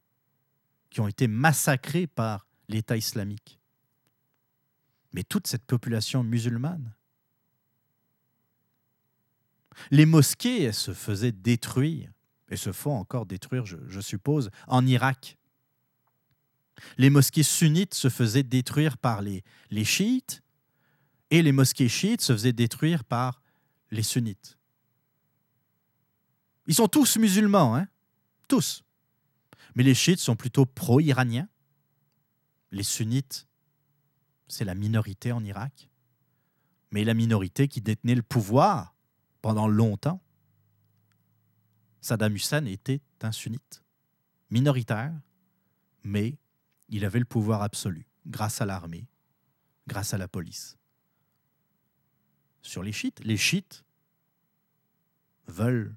qui 0.89 1.01
ont 1.01 1.07
été 1.07 1.27
massacrés 1.27 2.07
par 2.07 2.47
l'État 2.67 2.97
islamique. 2.97 3.59
Mais 5.11 5.23
toute 5.23 5.47
cette 5.47 5.65
population 5.65 6.23
musulmane. 6.23 6.93
Les 9.89 10.05
mosquées 10.05 10.71
se 10.71 10.93
faisaient 10.93 11.31
détruire, 11.31 12.11
et 12.49 12.57
se 12.57 12.71
font 12.71 12.95
encore 12.95 13.25
détruire, 13.25 13.65
je 13.65 13.99
suppose, 14.01 14.51
en 14.67 14.85
Irak. 14.85 15.37
Les 16.97 17.09
mosquées 17.09 17.43
sunnites 17.43 17.93
se 17.93 18.09
faisaient 18.09 18.43
détruire 18.43 18.97
par 18.97 19.21
les, 19.21 19.43
les 19.69 19.85
chiites 19.85 20.41
et 21.31 21.41
les 21.41 21.51
mosquées 21.51 21.89
chiites 21.89 22.21
se 22.21 22.33
faisaient 22.33 22.53
détruire 22.53 23.03
par 23.03 23.41
les 23.91 24.03
sunnites. 24.03 24.57
Ils 26.67 26.75
sont 26.75 26.87
tous 26.87 27.17
musulmans, 27.17 27.75
hein 27.75 27.87
tous. 28.47 28.83
Mais 29.75 29.83
les 29.83 29.93
chiites 29.93 30.19
sont 30.19 30.35
plutôt 30.35 30.65
pro-iraniens. 30.65 31.47
Les 32.71 32.83
sunnites, 32.83 33.47
c'est 34.47 34.65
la 34.65 34.75
minorité 34.75 35.31
en 35.31 35.43
Irak. 35.45 35.89
Mais 36.91 37.03
la 37.03 37.13
minorité 37.13 37.67
qui 37.67 37.81
détenait 37.81 38.15
le 38.15 38.23
pouvoir 38.23 38.95
pendant 39.41 39.67
longtemps. 39.67 40.21
Saddam 42.01 42.35
Hussein 42.35 42.65
était 42.65 43.01
un 43.21 43.31
sunnite, 43.31 43.83
minoritaire, 44.49 45.13
mais 46.03 46.37
il 46.87 47.05
avait 47.05 47.19
le 47.19 47.25
pouvoir 47.25 47.61
absolu, 47.61 48.07
grâce 48.25 48.61
à 48.61 48.65
l'armée, 48.65 49.07
grâce 49.87 50.13
à 50.13 50.17
la 50.17 50.27
police. 50.27 50.78
Sur 52.61 52.83
les 52.83 52.91
chiites, 52.91 53.19
les 53.23 53.37
chiites 53.37 53.83
veulent 55.47 55.95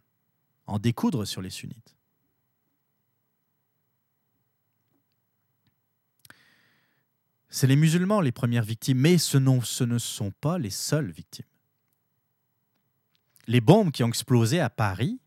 en 0.66 0.78
découdre 0.78 1.26
sur 1.26 1.42
les 1.42 1.50
sunnites. 1.50 1.96
C'est 7.48 7.66
les 7.66 7.76
musulmans 7.76 8.22
les 8.22 8.32
premières 8.32 8.62
victimes, 8.62 8.98
mais 8.98 9.18
ce, 9.18 9.36
ne 9.36 9.98
sont 9.98 10.30
pas 10.30 10.56
les 10.56 10.70
seules 10.70 11.10
victimes. 11.10 11.44
Les 13.46 13.60
bombes 13.60 13.92
qui 13.92 14.02
ont 14.02 14.08
explosé 14.08 14.60
à 14.60 14.70
Paris, 14.70 15.20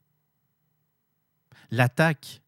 l'attaque 1.69 2.41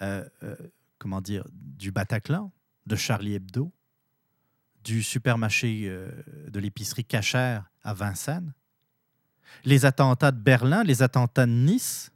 euh, 0.00 0.26
euh, 0.42 0.56
comment 0.98 1.20
dire, 1.20 1.44
du 1.52 1.90
Bataclan, 1.90 2.52
de 2.86 2.96
Charlie 2.96 3.34
Hebdo, 3.34 3.72
du 4.88 5.02
supermarché 5.02 5.82
euh, 5.84 6.10
de 6.48 6.58
l'épicerie 6.58 7.04
cachère 7.04 7.70
à 7.82 7.92
Vincennes, 7.92 8.54
les 9.64 9.84
attentats 9.84 10.32
de 10.32 10.40
Berlin, 10.40 10.82
les 10.82 11.02
attentats 11.02 11.44
de 11.44 11.52
Nice, 11.52 12.10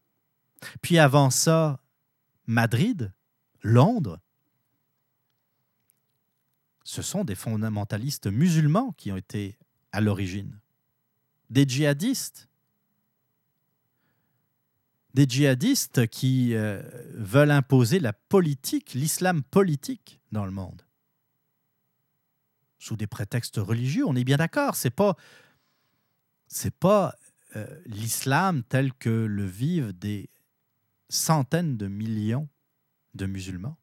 puis 0.80 0.98
avant 0.98 1.28
ça, 1.28 1.80
Madrid, 2.46 3.12
Londres. 3.60 4.18
Ce 6.82 7.02
sont 7.02 7.24
des 7.24 7.34
fondamentalistes 7.34 8.26
musulmans 8.26 8.92
qui 8.92 9.12
ont 9.12 9.18
été 9.18 9.58
à 9.92 10.00
l'origine, 10.00 10.58
des 11.50 11.68
djihadistes 11.68 12.48
des 15.12 15.26
djihadistes 15.28 16.06
qui 16.06 16.54
euh, 16.54 16.80
veulent 17.12 17.50
imposer 17.50 18.00
la 18.00 18.14
politique, 18.14 18.94
l'islam 18.94 19.42
politique 19.42 20.20
dans 20.32 20.46
le 20.46 20.50
monde. 20.50 20.80
Sous 22.82 22.96
des 22.96 23.06
prétextes 23.06 23.58
religieux, 23.58 24.04
on 24.08 24.16
est 24.16 24.24
bien 24.24 24.38
d'accord, 24.38 24.74
c'est 24.74 24.90
pas 24.90 25.16
pas 26.80 27.14
euh, 27.54 27.80
l'islam 27.86 28.64
tel 28.64 28.92
que 28.92 29.08
le 29.08 29.46
vivent 29.46 29.92
des 29.92 30.28
centaines 31.08 31.76
de 31.76 31.86
millions 31.86 32.48
de 33.14 33.26
musulmans. 33.26 33.78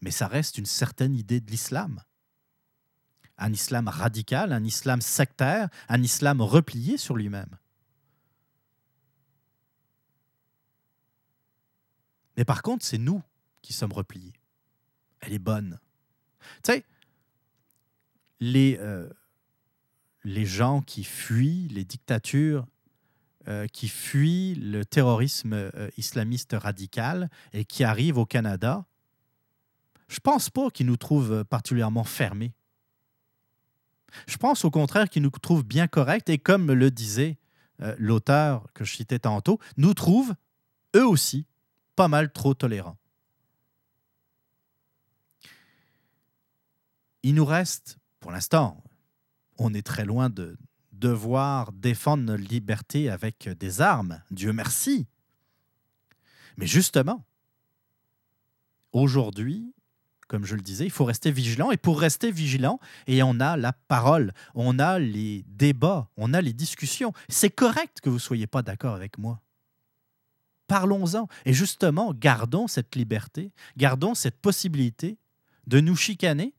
Mais 0.00 0.12
ça 0.12 0.28
reste 0.28 0.58
une 0.58 0.64
certaine 0.64 1.16
idée 1.16 1.40
de 1.40 1.50
l'islam. 1.50 2.00
Un 3.36 3.52
islam 3.52 3.88
radical, 3.88 4.52
un 4.52 4.62
islam 4.62 5.00
sectaire, 5.00 5.68
un 5.88 6.00
islam 6.00 6.40
replié 6.40 6.98
sur 6.98 7.16
lui-même. 7.16 7.58
Mais 12.36 12.44
par 12.44 12.62
contre, 12.62 12.84
c'est 12.84 12.96
nous 12.96 13.24
qui 13.60 13.72
sommes 13.72 13.92
repliés. 13.92 14.34
Elle 15.18 15.32
est 15.32 15.40
bonne. 15.40 15.80
Tu 16.62 16.74
sais, 16.74 16.84
les, 18.40 18.78
euh, 18.80 19.08
les 20.24 20.46
gens 20.46 20.80
qui 20.80 21.04
fuient 21.04 21.68
les 21.68 21.84
dictatures, 21.84 22.66
euh, 23.48 23.66
qui 23.66 23.88
fuient 23.88 24.54
le 24.56 24.84
terrorisme 24.84 25.52
euh, 25.54 25.88
islamiste 25.96 26.54
radical 26.58 27.30
et 27.52 27.64
qui 27.64 27.84
arrivent 27.84 28.18
au 28.18 28.26
Canada, 28.26 28.84
je 30.08 30.20
pense 30.20 30.50
pas 30.50 30.70
qu'ils 30.70 30.86
nous 30.86 30.96
trouvent 30.96 31.44
particulièrement 31.44 32.04
fermés. 32.04 32.54
Je 34.26 34.38
pense 34.38 34.64
au 34.64 34.70
contraire 34.70 35.10
qu'ils 35.10 35.22
nous 35.22 35.30
trouvent 35.30 35.64
bien 35.64 35.86
corrects 35.86 36.30
et 36.30 36.38
comme 36.38 36.72
le 36.72 36.90
disait 36.90 37.36
l'auteur 37.98 38.66
que 38.72 38.84
je 38.84 38.96
citais 38.96 39.18
tantôt, 39.18 39.60
nous 39.76 39.92
trouvent 39.92 40.34
eux 40.96 41.06
aussi 41.06 41.46
pas 41.94 42.08
mal 42.08 42.32
trop 42.32 42.54
tolérant. 42.54 42.96
Il 47.22 47.34
nous 47.34 47.44
reste, 47.44 47.98
pour 48.20 48.32
l'instant, 48.32 48.82
on 49.58 49.74
est 49.74 49.86
très 49.86 50.04
loin 50.04 50.30
de 50.30 50.56
devoir 50.92 51.72
défendre 51.72 52.24
nos 52.24 52.36
libertés 52.36 53.08
avec 53.08 53.48
des 53.48 53.80
armes, 53.80 54.20
Dieu 54.30 54.52
merci. 54.52 55.06
Mais 56.56 56.66
justement, 56.66 57.24
aujourd'hui, 58.92 59.72
comme 60.28 60.44
je 60.44 60.54
le 60.54 60.60
disais, 60.60 60.84
il 60.84 60.90
faut 60.90 61.06
rester 61.06 61.32
vigilant. 61.32 61.70
Et 61.70 61.76
pour 61.76 61.98
rester 61.98 62.30
vigilant, 62.30 62.78
et 63.06 63.22
on 63.22 63.40
a 63.40 63.56
la 63.56 63.72
parole, 63.72 64.32
on 64.54 64.78
a 64.78 64.98
les 64.98 65.44
débats, 65.48 66.08
on 66.16 66.34
a 66.34 66.40
les 66.40 66.52
discussions. 66.52 67.12
C'est 67.28 67.50
correct 67.50 68.00
que 68.02 68.10
vous 68.10 68.16
ne 68.16 68.20
soyez 68.20 68.46
pas 68.46 68.62
d'accord 68.62 68.94
avec 68.94 69.18
moi. 69.18 69.40
Parlons-en. 70.66 71.28
Et 71.46 71.54
justement, 71.54 72.12
gardons 72.12 72.68
cette 72.68 72.94
liberté, 72.94 73.52
gardons 73.78 74.14
cette 74.14 74.38
possibilité 74.38 75.16
de 75.66 75.80
nous 75.80 75.96
chicaner, 75.96 76.52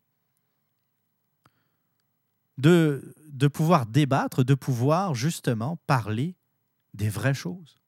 de, 2.60 3.16
de 3.32 3.48
pouvoir 3.48 3.86
débattre, 3.86 4.44
de 4.44 4.54
pouvoir 4.54 5.16
justement 5.16 5.78
parler 5.88 6.36
des 6.94 7.10
vraies 7.10 7.34
choses. 7.34 7.82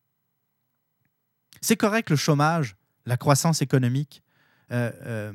C'est 1.60 1.76
correct 1.76 2.10
le 2.10 2.16
chômage, 2.16 2.78
la 3.06 3.18
croissance 3.18 3.62
économique, 3.62 4.24
euh, 4.72 4.92
euh, 5.04 5.34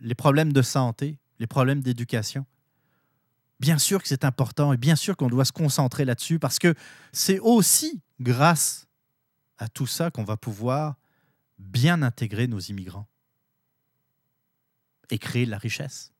les 0.00 0.14
problèmes 0.14 0.54
de 0.54 0.62
santé, 0.62 1.18
les 1.38 1.46
problèmes 1.46 1.82
d'éducation. 1.82 2.46
Bien 3.60 3.78
sûr 3.78 4.00
que 4.00 4.08
c'est 4.08 4.24
important 4.24 4.72
et 4.72 4.78
bien 4.78 4.96
sûr 4.96 5.16
qu'on 5.16 5.28
doit 5.28 5.44
se 5.44 5.52
concentrer 5.52 6.06
là-dessus 6.06 6.38
parce 6.38 6.58
que 6.58 6.74
c'est 7.12 7.38
aussi 7.40 8.00
grâce 8.20 8.88
à 9.58 9.68
tout 9.68 9.86
ça 9.86 10.10
qu'on 10.10 10.24
va 10.24 10.38
pouvoir 10.38 10.96
bien 11.58 12.00
intégrer 12.02 12.48
nos 12.48 12.58
immigrants 12.58 13.06
et 15.10 15.18
créer 15.18 15.44
la 15.44 15.58
richesse 15.58 16.11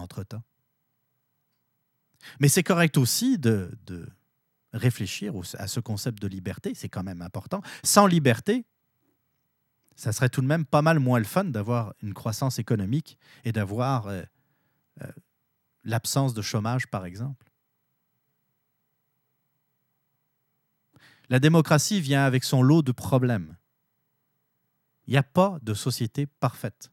entre-temps. 0.00 0.42
Mais 2.40 2.48
c'est 2.48 2.62
correct 2.62 2.96
aussi 2.96 3.38
de, 3.38 3.70
de 3.86 4.08
réfléchir 4.72 5.34
à 5.58 5.68
ce 5.68 5.80
concept 5.80 6.20
de 6.20 6.28
liberté, 6.28 6.74
c'est 6.74 6.88
quand 6.88 7.02
même 7.02 7.22
important. 7.22 7.62
Sans 7.84 8.06
liberté, 8.06 8.64
ça 9.96 10.12
serait 10.12 10.28
tout 10.28 10.42
de 10.42 10.46
même 10.46 10.66
pas 10.66 10.82
mal 10.82 10.98
moins 11.00 11.18
le 11.18 11.24
fun 11.24 11.44
d'avoir 11.44 11.94
une 12.02 12.14
croissance 12.14 12.58
économique 12.58 13.18
et 13.44 13.52
d'avoir 13.52 14.06
euh, 14.08 14.22
euh, 15.02 15.10
l'absence 15.84 16.34
de 16.34 16.42
chômage, 16.42 16.86
par 16.88 17.06
exemple. 17.06 17.50
La 21.28 21.40
démocratie 21.40 22.00
vient 22.00 22.24
avec 22.24 22.44
son 22.44 22.62
lot 22.62 22.82
de 22.82 22.92
problèmes. 22.92 23.56
Il 25.06 25.12
n'y 25.12 25.16
a 25.16 25.22
pas 25.22 25.58
de 25.62 25.74
société 25.74 26.26
parfaite. 26.26 26.90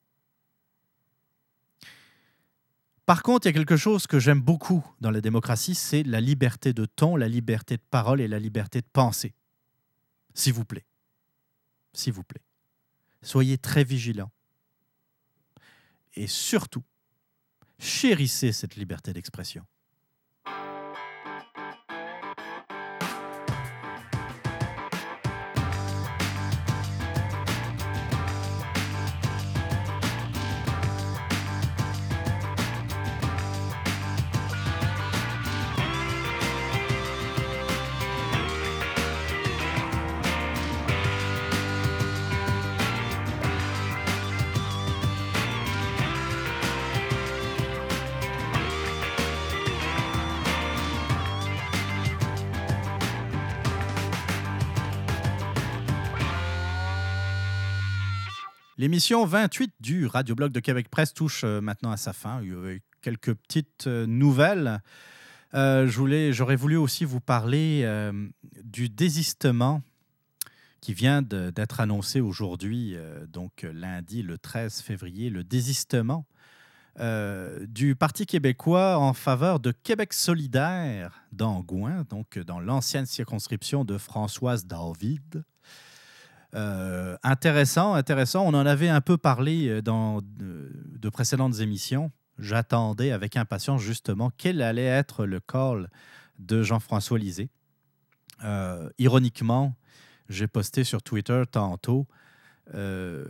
Par 3.06 3.22
contre, 3.22 3.46
il 3.46 3.50
y 3.50 3.54
a 3.54 3.54
quelque 3.54 3.76
chose 3.76 4.08
que 4.08 4.20
j'aime 4.20 4.40
beaucoup 4.40 4.86
dans 5.02 5.12
la 5.12 5.20
démocratie, 5.20 5.76
c'est 5.76 6.04
la 6.04 6.22
liberté 6.22 6.72
de 6.74 6.86
ton, 6.86 7.16
la 7.16 7.28
liberté 7.28 7.76
de 7.76 7.82
parole 7.90 8.22
et 8.22 8.28
la 8.28 8.40
liberté 8.40 8.80
de 8.80 8.88
penser. 8.92 9.34
S'il 10.34 10.54
vous 10.54 10.66
plaît. 10.66 10.86
S'il 11.94 12.14
vous 12.14 12.24
plaît. 12.24 12.42
Soyez 13.22 13.58
très 13.58 13.84
vigilants. 13.84 14.32
Et 16.16 16.28
surtout, 16.28 16.84
chérissez 17.80 18.52
cette 18.52 18.76
liberté 18.76 19.14
d'expression. 19.14 19.66
L'émission 58.84 59.23
28 59.23 59.76
du 59.80 60.07
Radioblog 60.07 60.51
de 60.51 60.60
Québec 60.60 60.89
Presse 60.89 61.14
touche 61.14 61.45
euh, 61.45 61.61
maintenant 61.61 61.91
à 61.91 61.95
sa 61.95 62.11
fin. 62.11 62.41
Il 62.41 62.49
y 62.49 62.51
a 62.51 62.77
quelques 63.01 63.34
petites 63.34 63.88
euh, 63.88 64.05
nouvelles. 64.05 64.81
Euh, 65.53 65.88
j'aurais 65.88 66.57
voulu 66.57 66.76
aussi 66.76 67.05
vous 67.05 67.22
parler 67.22 67.89
du 68.61 68.89
désistement 68.89 69.84
qui 70.81 70.93
vient 70.93 71.22
d'être 71.22 71.80
annoncé 71.80 72.19
aujourd'hui, 72.19 72.97
donc 73.30 73.65
lundi 73.72 74.22
le 74.22 74.38
13 74.38 74.81
février, 74.81 75.30
le 75.30 75.45
désistement 75.45 76.26
du 76.99 77.95
Parti 77.95 78.26
québécois 78.26 78.97
en 78.97 79.14
faveur 79.14 79.61
de 79.61 79.72
Québec 79.72 80.11
solidaire 80.11 81.23
d'Angouin, 81.31 82.03
donc 82.10 82.38
dans 82.38 82.60
l'ancienne 82.60 83.05
circonscription 83.05 83.85
de 83.85 83.97
Françoise 83.97 84.65
David. 84.65 85.45
Euh, 86.56 87.18
intéressant, 87.24 87.94
intéressant. 87.96 88.46
On 88.46 88.54
en 88.54 88.66
avait 88.66 88.90
un 88.90 89.02
peu 89.02 89.18
parlé 89.18 89.68
euh, 89.68 89.82
dans 89.82 90.20
de, 90.22 91.10
précédentes 91.10 91.60
émissions. 91.60 92.12
J'attendais 92.38 93.12
avec 93.12 93.38
impatience 93.38 93.82
justement 93.82 94.32
quel 94.38 94.62
allait 94.62 94.86
être 94.86 95.26
le 95.26 95.40
call 95.40 95.90
de 96.40 96.64
Jean-François 96.64 97.20
Lisée. 97.20 97.50
Euh, 98.44 98.90
ironiquement, 98.98 99.76
j'ai 100.30 100.48
posté 100.48 100.84
sur 100.84 101.02
Twitter 101.02 101.44
tantôt 101.52 102.08
euh, 102.73 103.26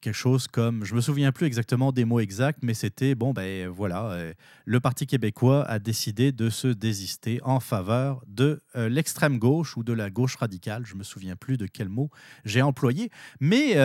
quelque 0.00 0.14
chose 0.14 0.46
comme, 0.46 0.84
je 0.84 0.94
me 0.94 1.00
souviens 1.00 1.32
plus 1.32 1.46
exactement 1.46 1.90
des 1.90 2.04
mots 2.04 2.20
exacts, 2.20 2.60
mais 2.62 2.74
c'était 2.74 3.16
bon, 3.16 3.32
ben 3.32 3.68
voilà, 3.68 4.12
euh, 4.12 4.32
le 4.66 4.78
Parti 4.78 5.06
québécois 5.06 5.64
a 5.64 5.80
décidé 5.80 6.30
de 6.30 6.48
se 6.48 6.68
désister 6.68 7.40
en 7.42 7.58
faveur 7.58 8.22
de 8.28 8.62
euh, 8.76 8.88
l'extrême 8.88 9.38
gauche 9.38 9.76
ou 9.76 9.82
de 9.82 9.92
la 9.92 10.10
gauche 10.10 10.36
radicale. 10.36 10.86
Je 10.86 10.94
me 10.94 11.02
souviens 11.02 11.34
plus 11.34 11.56
de 11.56 11.66
quel 11.66 11.88
mot 11.88 12.08
j'ai 12.44 12.62
employé, 12.62 13.10
mais 13.40 13.76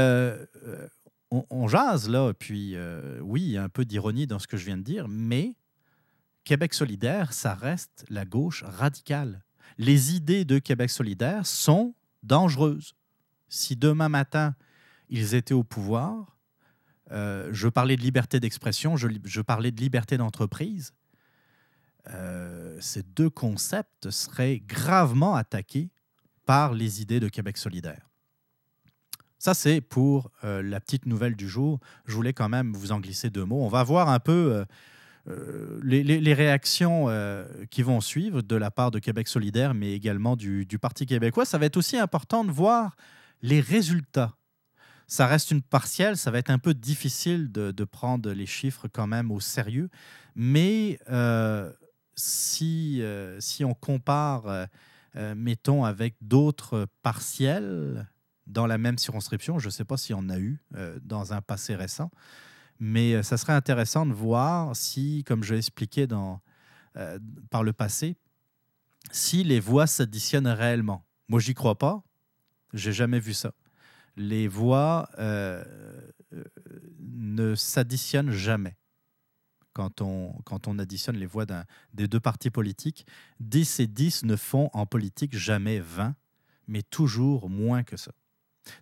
on, 1.32 1.44
on, 1.50 1.68
jase 1.68 2.08
là, 2.08 2.32
puis 2.34 2.76
oui, 3.22 3.42
il 3.42 3.52
y 3.52 3.58
a 3.58 3.64
un 3.64 3.70
peu 3.70 3.86
d'ironie 3.86 4.28
dans 4.28 4.40
ce 4.40 4.48
que 4.48 4.58
je 4.58 4.66
viens 4.66 4.78
de 4.78 4.84
dire, 4.84 5.08
mais 5.08 5.56
Québec 6.44 6.74
solidaire, 6.74 7.34
ça 7.34 7.56
reste 7.56 8.06
la 8.10 8.26
gauche 8.26 8.64
radicale. 8.64 9.44
Les 9.80 10.16
idées 10.16 10.46
de 10.46 10.60
Québec 10.60 10.92
solidaire 10.92 11.48
sont 11.48 11.96
dangereuses. 12.22 12.94
Si 13.50 13.76
demain 13.76 14.10
matin, 14.10 14.56
ils 15.14 15.36
étaient 15.36 15.54
au 15.54 15.64
pouvoir. 15.64 16.36
Euh, 17.12 17.50
je 17.52 17.68
parlais 17.68 17.96
de 17.96 18.02
liberté 18.02 18.40
d'expression, 18.40 18.98
je, 18.98 19.42
parlais 19.42 19.72
de 19.72 19.80
liberté 19.80 20.18
d'entreprise. 20.18 20.92
Euh, 22.10 22.76
ces 22.82 23.04
deux 23.04 23.30
concepts 23.30 24.10
seraient 24.10 24.60
gravement 24.60 25.36
attaqués 25.36 25.92
par 26.48 26.74
les 26.74 27.02
idées 27.02 27.20
de 27.20 27.30
Québec 27.30 27.58
solidaire. 27.58 28.10
Ça, 29.38 29.54
c'est 29.54 29.82
pour 29.82 30.32
euh, 30.44 30.64
la 30.64 30.80
petite 30.80 31.06
nouvelle 31.06 31.36
du 31.36 31.48
jour. 31.48 31.80
Je 32.06 32.16
voulais 32.16 32.34
quand 32.34 32.50
même 32.50 32.74
vous 32.74 32.92
en 32.92 33.00
glisser 33.00 33.30
deux 33.30 33.46
mots. 33.46 33.64
On 33.64 33.70
va 33.70 33.84
voir 33.84 34.10
un 34.10 34.20
peu 34.20 34.66
les, 35.84 36.34
réactions 36.34 37.08
qui 37.70 37.84
vont 37.84 38.02
suivre 38.02 38.42
de 38.42 38.56
la 38.56 38.72
part 38.72 38.90
de 38.90 38.98
Québec 38.98 39.28
solidaire, 39.28 39.76
mais 39.76 39.92
également 39.92 40.36
du, 40.36 40.66
du 40.66 40.80
Parti 40.80 41.06
québécois. 41.06 41.46
Ça 41.46 41.60
va 41.60 41.68
être 41.68 41.78
aussi 41.78 41.98
important 41.98 42.44
de 42.44 42.52
voir 42.52 42.96
les 43.44 43.62
résultats 43.62 44.36
ça 45.08 45.28
reste 45.28 45.52
une 45.52 45.62
partielle, 45.62 46.18
ça 46.18 46.32
va 46.32 46.40
être 46.40 46.50
un 46.50 46.60
peu 46.60 46.74
difficile 46.74 47.52
de, 47.52 47.84
prendre 47.84 48.32
les 48.32 48.46
chiffres 48.46 48.88
quand 48.88 49.08
même 49.08 49.32
au 49.32 49.40
sérieux, 49.40 49.90
mais 50.36 51.00
euh, 51.10 51.72
si, 52.16 53.02
euh, 53.02 53.40
si 53.40 53.66
on 53.66 53.74
compare, 53.74 54.68
euh, 55.16 55.36
mettons, 55.36 55.84
avec 55.84 56.16
d'autres 56.22 56.88
partiels 57.02 58.08
dans 58.48 58.66
la 58.66 58.78
même 58.78 58.98
circonscription, 58.98 59.60
je 59.60 59.68
ne 59.68 59.72
sais 59.72 59.86
pas 59.86 59.98
s'il 59.98 60.16
y 60.16 60.20
en 60.20 60.30
a 60.30 60.40
eu 60.40 60.60
dans 61.02 61.34
un 61.34 61.42
passé 61.42 61.76
récent, 61.76 62.10
mais 62.80 63.22
ça 63.24 63.38
serait 63.38 63.54
intéressant 63.54 64.06
de 64.06 64.14
voir 64.14 64.76
si, 64.76 65.24
comme 65.26 65.44
je 65.44 65.54
l'ai 65.54 65.60
expliqué 65.60 66.08
dans, 66.08 66.42
par 67.50 67.64
le 67.64 67.74
passé, 67.74 68.18
si 69.12 69.44
les 69.44 69.60
voix 69.60 69.88
s'additionnent 69.88 70.48
réellement. 70.48 71.06
Moi, 71.28 71.40
j'y 71.40 71.54
crois 71.54 71.78
pas. 71.78 72.04
J'ai 72.74 72.94
jamais 72.94 73.20
vu 73.20 73.34
ça 73.34 73.54
les 74.16 74.48
voix 74.48 75.10
euh, 75.20 75.64
euh, 76.34 76.44
ne 77.00 77.56
s'additionnent 77.56 78.32
jamais 78.32 78.78
quand 79.74 80.02
on, 80.02 80.34
quand 80.46 80.68
on 80.68 80.78
additionne 80.80 81.18
les 81.18 81.26
voix 81.26 81.46
des 81.94 82.08
deux 82.08 82.20
partis 82.20 82.52
politiques. 82.52 83.06
10 83.40 83.80
et 83.80 83.88
10 83.88 84.24
ne 84.24 84.36
font 84.36 84.70
en 84.74 84.86
politique 84.86 85.36
jamais 85.36 85.80
20, 85.80 86.16
mais 86.68 86.84
toujours 86.84 87.50
moins 87.50 87.84
que 87.84 87.98
ça. 87.98 88.12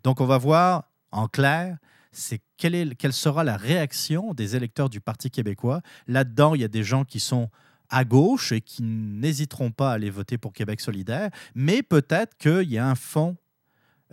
Donc 0.04 0.22
on 0.22 0.26
va 0.26 0.38
voir 0.38 0.92
en 1.12 1.28
clair, 1.28 1.78
c'est 2.12 2.42
quelle, 2.58 2.96
quelle 2.98 3.14
sera 3.14 3.44
la 3.44 3.58
réaction 3.58 4.34
des 4.34 4.56
électeurs 4.56 4.90
du 4.90 5.00
Parti 5.00 5.32
québécois. 5.32 5.82
Là-dedans, 6.08 6.56
il 6.56 6.62
y 6.62 6.66
a 6.66 6.70
des 6.70 6.84
gens 6.84 7.06
qui 7.06 7.20
sont 7.20 7.50
à 7.90 8.06
gauche 8.06 8.52
et 8.52 8.62
qui 8.62 8.84
n'hésiteront 8.84 9.72
pas 9.72 9.92
à 9.92 9.94
aller 9.96 10.10
voter 10.10 10.38
pour 10.38 10.54
Québec 10.54 10.80
solidaire, 10.80 11.30
mais 11.56 11.84
peut-être 11.84 12.38
qu'il 12.38 12.70
y 12.70 12.78
a 12.78 12.88
un 12.88 12.96
fond 12.96 13.36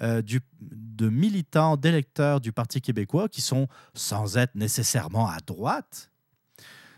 euh, 0.00 0.22
de 0.60 1.08
militants, 1.08 1.76
d'électeurs 1.76 2.40
du 2.40 2.52
Parti 2.52 2.80
québécois 2.80 3.28
qui 3.28 3.40
sont, 3.40 3.68
sans 3.94 4.36
être 4.36 4.54
nécessairement 4.54 5.28
à 5.28 5.38
droite, 5.38 6.10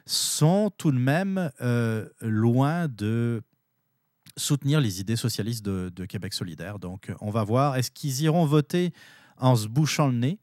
sont 0.06 0.70
tout 0.76 0.92
de 0.92 0.98
même 0.98 1.50
euh, 1.60 2.08
loin 2.20 2.88
de 2.88 3.42
soutenir 4.36 4.80
les 4.80 5.00
idées 5.00 5.16
socialistes 5.16 5.64
de, 5.64 6.04
Québec 6.04 6.32
solidaire. 6.32 6.78
Donc, 6.78 7.12
on 7.20 7.30
va 7.30 7.44
voir, 7.44 7.76
est-ce 7.76 7.90
qu'ils 7.90 8.22
iront 8.22 8.46
voter 8.46 8.92
en 9.36 9.56
se 9.56 9.68
bouchant 9.68 10.08
le 10.08 10.14
nez 10.14 10.38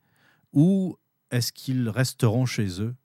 ou 0.54 0.98
est-ce 1.32 1.52
qu'ils 1.52 1.90
resteront 1.90 2.46
chez 2.46 2.82
eux 2.82 2.96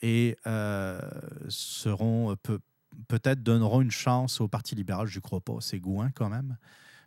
et 0.00 0.36
euh, 0.46 1.00
seront 1.48 2.36
peut, 2.42 2.60
peut-être 3.08 3.42
donneront 3.42 3.80
une 3.80 3.90
chance 3.90 4.40
au 4.40 4.48
Parti 4.48 4.74
libéral, 4.74 5.06
je 5.06 5.18
ne 5.18 5.22
crois 5.22 5.40
pas, 5.40 5.56
c'est 5.60 5.78
Gouin 5.78 6.10
quand 6.14 6.28
même, 6.28 6.56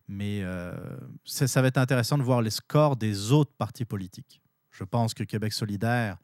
mais 0.07 0.41
euh, 0.43 0.73
ça, 1.25 1.61
va 1.61 1.67
être 1.67 1.77
intéressant 1.77 2.17
de 2.17 2.23
voir 2.23 2.41
les 2.41 2.49
scores 2.49 2.95
des 2.95 3.31
autres 3.31 3.53
partis 3.57 3.85
politiques. 3.85 4.41
Je 4.71 4.83
pense 4.83 5.13
que 5.13 5.23
Québec 5.23 5.53
solidaire 5.53 6.17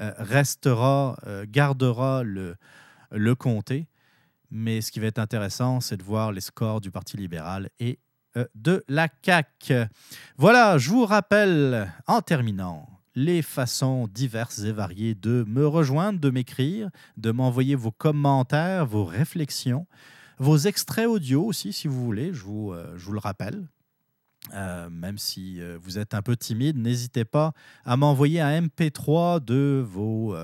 euh, 0.00 0.12
restera, 0.18 1.16
euh, 1.26 1.44
gardera 1.48 2.22
le, 2.22 2.56
le 3.10 3.34
comté, 3.34 3.88
mais 4.50 4.80
ce 4.80 4.90
qui 4.90 5.00
va 5.00 5.06
être 5.06 5.18
intéressant, 5.18 5.80
c'est 5.80 5.96
de 5.96 6.02
voir 6.02 6.32
les 6.32 6.40
scores 6.40 6.80
du 6.80 6.90
Parti 6.90 7.16
libéral 7.16 7.68
et 7.80 7.98
de 8.54 8.84
la 8.88 9.08
CAQ. 9.22 9.88
Voilà, 10.36 10.78
je 10.78 10.90
vous 10.90 11.04
rappelle, 11.04 11.92
en 12.06 12.22
terminant, 12.22 12.88
les 13.18 13.42
façons 13.42 14.06
diverses 14.06 14.60
et 14.60 14.70
variées 14.70 15.16
de 15.16 15.44
me 15.48 15.66
rejoindre, 15.66 16.20
de 16.20 16.30
m'écrire, 16.30 16.88
de 17.16 17.32
m'envoyer 17.32 17.74
vos 17.74 17.90
commentaires, 17.90 18.86
vos 18.86 19.04
réflexions. 19.04 19.88
Vos 20.38 20.56
extraits 20.56 21.08
audio 21.08 21.44
aussi, 21.44 21.72
si 21.72 21.88
vous 21.88 22.04
voulez, 22.04 22.32
je 22.32 22.44
vous, 22.44 22.72
euh, 22.72 22.96
le 23.10 23.18
rappelle. 23.18 23.66
Euh, 24.54 24.88
même 24.88 25.18
si 25.18 25.60
euh, 25.60 25.78
vous 25.82 25.98
êtes 25.98 26.14
un 26.14 26.22
peu 26.22 26.36
timide, 26.36 26.78
n'hésitez 26.78 27.24
pas 27.24 27.52
à 27.84 27.96
m'envoyer 27.96 28.40
un 28.40 28.62
MP3 28.62 29.44
de 29.44 29.84
vos 29.86 30.36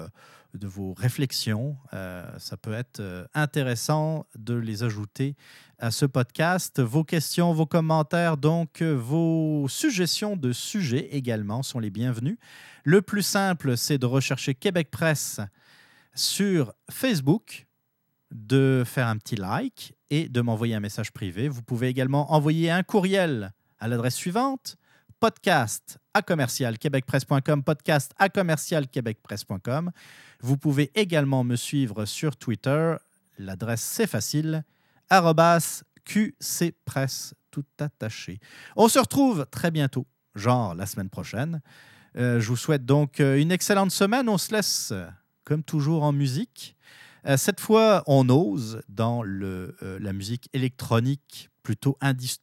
de 0.53 0.69
vos 0.69 0.95
réflexions. 0.95 1.77
Ça 1.91 2.57
peut 2.57 2.75
être 2.75 3.29
intéressant 3.35 4.25
de 4.37 4.55
les 4.55 4.85
ajouter 4.85 5.35
à 5.81 5.91
ce 5.91 6.07
podcast. 6.07 6.81
Vos 6.81 7.03
questions, 7.03 7.53
vos 7.53 7.67
commentaires, 7.67 8.37
donc 8.37 8.81
vos 8.81 9.67
suggestions 9.69 10.37
de 10.37 10.53
sujets 10.53 11.09
également 11.11 11.65
sont 11.65 11.81
les 11.81 11.91
bienvenus. 11.91 12.39
Le 12.85 13.03
plus 13.03 13.23
simple, 13.23 13.77
c'est 13.77 13.99
de 13.99 14.07
rechercher 14.07 14.55
Québec 14.55 14.93
Presse 14.93 15.41
sur 16.15 16.73
Facebook, 16.89 17.67
de 18.35 18.83
faire 18.85 19.07
un 19.07 19.17
petit 19.17 19.37
like 19.37 19.95
et 20.11 20.29
de 20.29 20.41
m'envoyer 20.41 20.75
un 20.75 20.81
message 20.81 21.13
privé. 21.13 21.49
Vous 21.49 21.63
pouvez 21.63 21.89
également 21.89 22.33
envoyer 22.33 22.71
un 22.71 22.83
courriel 22.83 23.53
à 23.79 23.89
l'adresse 23.89 24.17
suivante 24.17 24.77
podcast 25.21 25.99
à 26.13 26.21
commercial 26.21 26.77
québecpresse.com, 26.77 27.63
podcast 27.63 28.13
à 28.19 28.29
commercial 28.29 28.89
québecpresse.com. 28.89 29.91
Vous 30.41 30.59
pouvez 30.59 30.91
également 30.95 31.45
me 31.45 31.57
suivre 31.57 32.05
sur 32.05 32.37
Twitter. 32.37 32.97
L'adresse, 33.39 33.81
c'est 33.81 34.07
facile, 34.07 34.65
qcpresse, 36.05 37.35
tout 37.51 37.65
attaché. 37.79 38.39
On 38.77 38.89
se 38.89 38.99
retrouve 38.99 39.47
très 39.51 39.71
bientôt, 39.71 40.07
genre 40.35 40.75
la 40.75 40.87
semaine 40.87 41.09
prochaine. 41.09 41.63
Euh, 42.17 42.39
je 42.41 42.49
vous 42.49 42.57
souhaite 42.57 42.85
donc 42.85 43.21
euh, 43.21 43.41
une 43.41 43.51
excellente 43.51 43.93
semaine. 43.93 44.29
On 44.29 44.39
se 44.39 44.53
laisse, 44.55 44.93
comme 45.45 45.63
toujours, 45.63 46.03
en 46.03 46.13
musique. 46.13 46.74
Euh, 47.27 47.37
cette 47.37 47.61
fois, 47.61 48.03
on 48.07 48.29
ose 48.29 48.83
dans 48.89 49.23
le, 49.23 49.77
la 49.81 50.13
musique 50.13 50.49
électronique 50.53 51.51
plutôt 51.63 51.97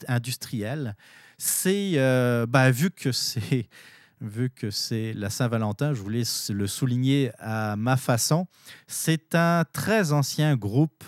industrielle 0.07 0.95
c'est 1.41 1.93
euh, 1.95 2.45
bah, 2.45 2.69
vu 2.69 2.91
que 2.91 3.11
c'est 3.11 3.67
vu 4.21 4.51
que 4.51 4.69
c'est 4.69 5.13
la 5.13 5.31
Saint-Valentin, 5.31 5.95
je 5.95 6.01
voulais 6.01 6.21
le 6.49 6.67
souligner 6.67 7.31
à 7.39 7.75
ma 7.75 7.97
façon. 7.97 8.45
C'est 8.85 9.33
un 9.33 9.65
très 9.73 10.11
ancien 10.11 10.55
groupe 10.55 11.03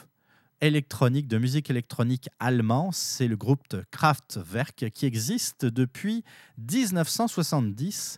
électronique, 0.61 1.27
de 1.27 1.37
musique 1.37 1.69
électronique 1.69 2.27
allemand. 2.39 2.91
C'est 2.91 3.27
le 3.27 3.37
groupe 3.37 3.75
Kraftwerk 3.91 4.89
qui 4.91 5.05
existe 5.05 5.65
depuis 5.65 6.23
1970 6.57 8.17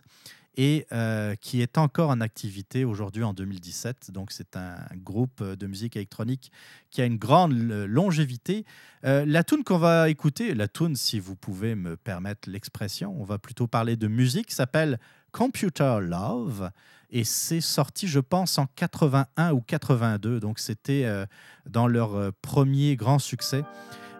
et 0.56 0.86
euh, 0.92 1.34
qui 1.36 1.60
est 1.60 1.76
encore 1.78 2.10
en 2.10 2.20
activité 2.20 2.84
aujourd'hui 2.84 3.22
en 3.22 3.34
2017. 3.34 4.10
Donc 4.10 4.32
c'est 4.32 4.56
un 4.56 4.76
groupe 4.94 5.42
de 5.42 5.66
musique 5.66 5.96
électronique 5.96 6.50
qui 6.90 7.02
a 7.02 7.04
une 7.04 7.18
grande 7.18 7.52
longévité. 7.52 8.64
Euh, 9.04 9.24
la 9.26 9.44
tune 9.44 9.64
qu'on 9.64 9.78
va 9.78 10.08
écouter, 10.08 10.54
la 10.54 10.68
tune 10.68 10.96
si 10.96 11.20
vous 11.20 11.36
pouvez 11.36 11.74
me 11.74 11.96
permettre 11.96 12.48
l'expression, 12.48 13.14
on 13.20 13.24
va 13.24 13.38
plutôt 13.38 13.66
parler 13.66 13.96
de 13.96 14.08
musique, 14.08 14.50
s'appelle 14.50 14.98
Computer 15.30 15.98
Love 16.00 16.70
et 17.10 17.24
c'est 17.24 17.60
sorti 17.60 18.08
je 18.08 18.20
pense 18.20 18.58
en 18.58 18.66
81 18.76 19.52
ou 19.52 19.60
82. 19.60 20.40
Donc 20.40 20.58
c'était 20.58 21.04
euh, 21.04 21.26
dans 21.66 21.86
leur 21.86 22.32
premier 22.40 22.96
grand 22.96 23.18
succès. 23.18 23.62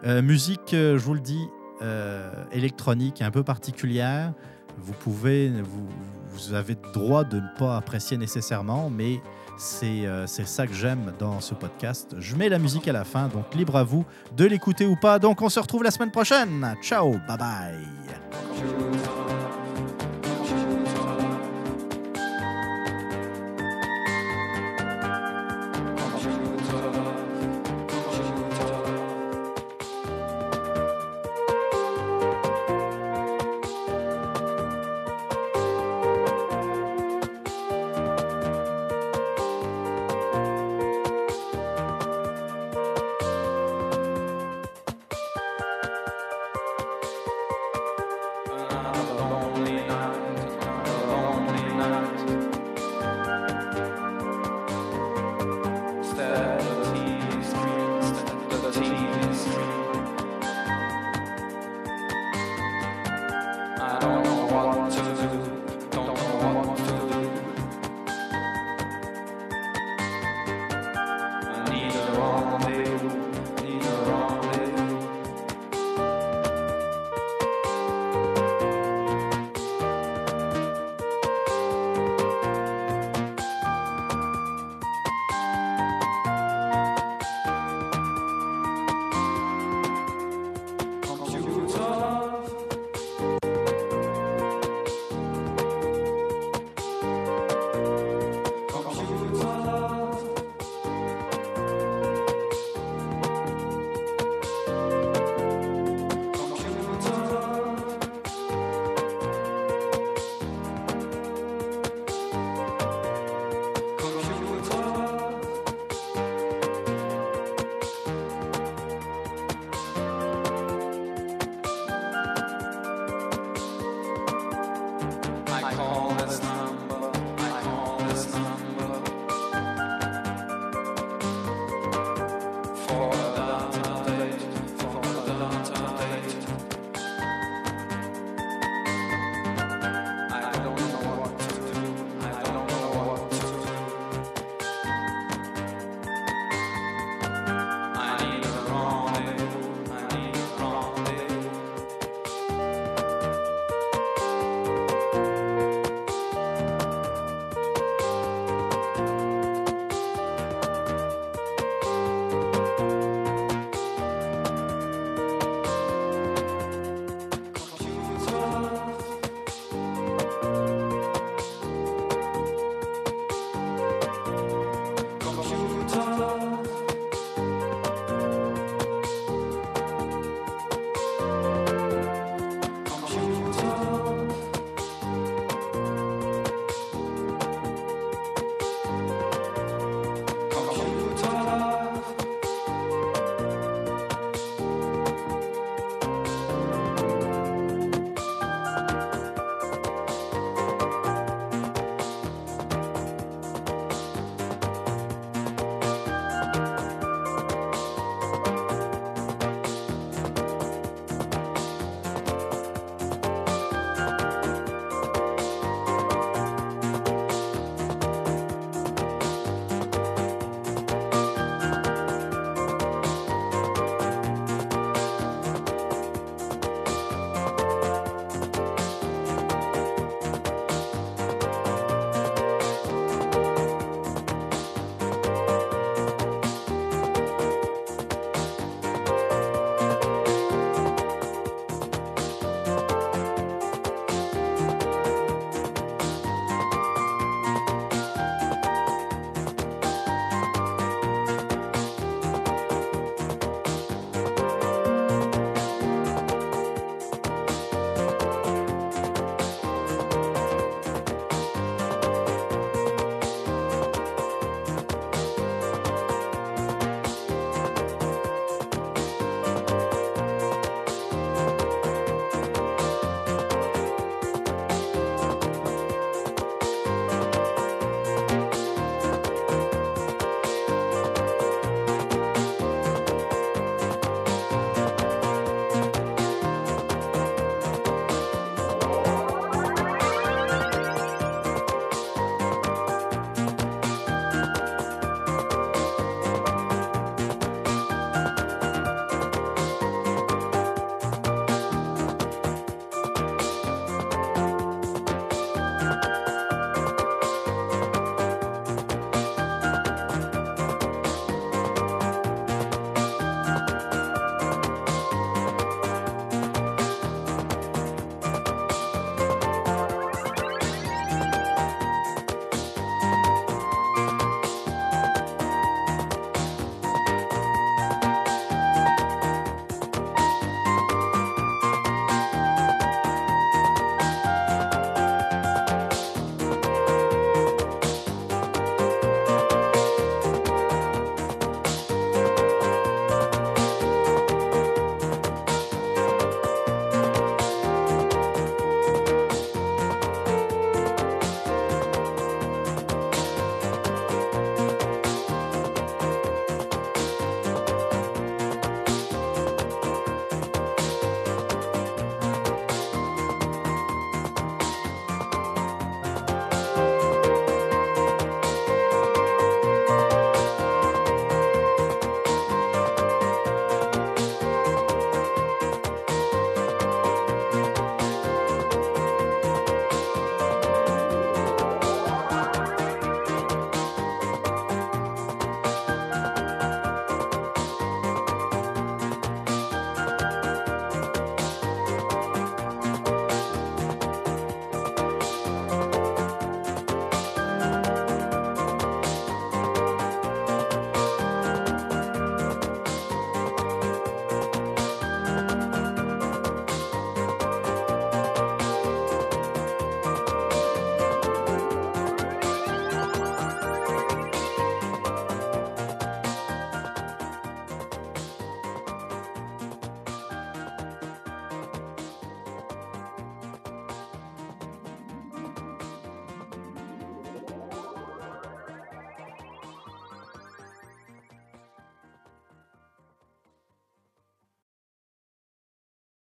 musique, 0.05 0.69
je 0.71 0.97
vous 0.97 1.15
le 1.15 1.19
dis, 1.19 1.43
électronique 2.51 3.21
un 3.21 3.31
peu 3.31 3.43
particulière 3.43 4.33
vous 4.77 4.93
pouvez, 4.93 5.51
vous, 6.31 6.53
avez 6.53 6.75
droit 6.93 7.23
de 7.23 7.37
ne 7.37 7.57
pas 7.57 7.77
apprécier 7.77 8.17
nécessairement, 8.17 8.89
mais 8.89 9.19
euh, 9.83 10.27
c'est 10.27 10.47
ça 10.47 10.67
que 10.67 10.73
j'aime 10.73 11.13
dans 11.17 11.41
ce 11.41 11.53
podcast. 11.55 12.15
Je 12.19 12.35
mets 12.35 12.49
la 12.49 12.59
musique 12.59 12.87
à 12.87 12.93
la 12.93 13.03
fin, 13.03 13.27
donc 13.27 13.53
libre 13.55 13.75
à 13.75 13.83
vous 13.83 14.05
de 14.35 14.45
l'écouter 14.45 14.85
ou 14.85 14.95
pas. 14.95 15.19
Donc 15.19 15.41
on 15.41 15.49
se 15.49 15.59
retrouve 15.59 15.83
la 15.83 15.91
semaine 15.91 16.11
prochaine. 16.11 16.75
Ciao, 16.81 17.17
bye 17.27 17.37
bye. 17.37 17.77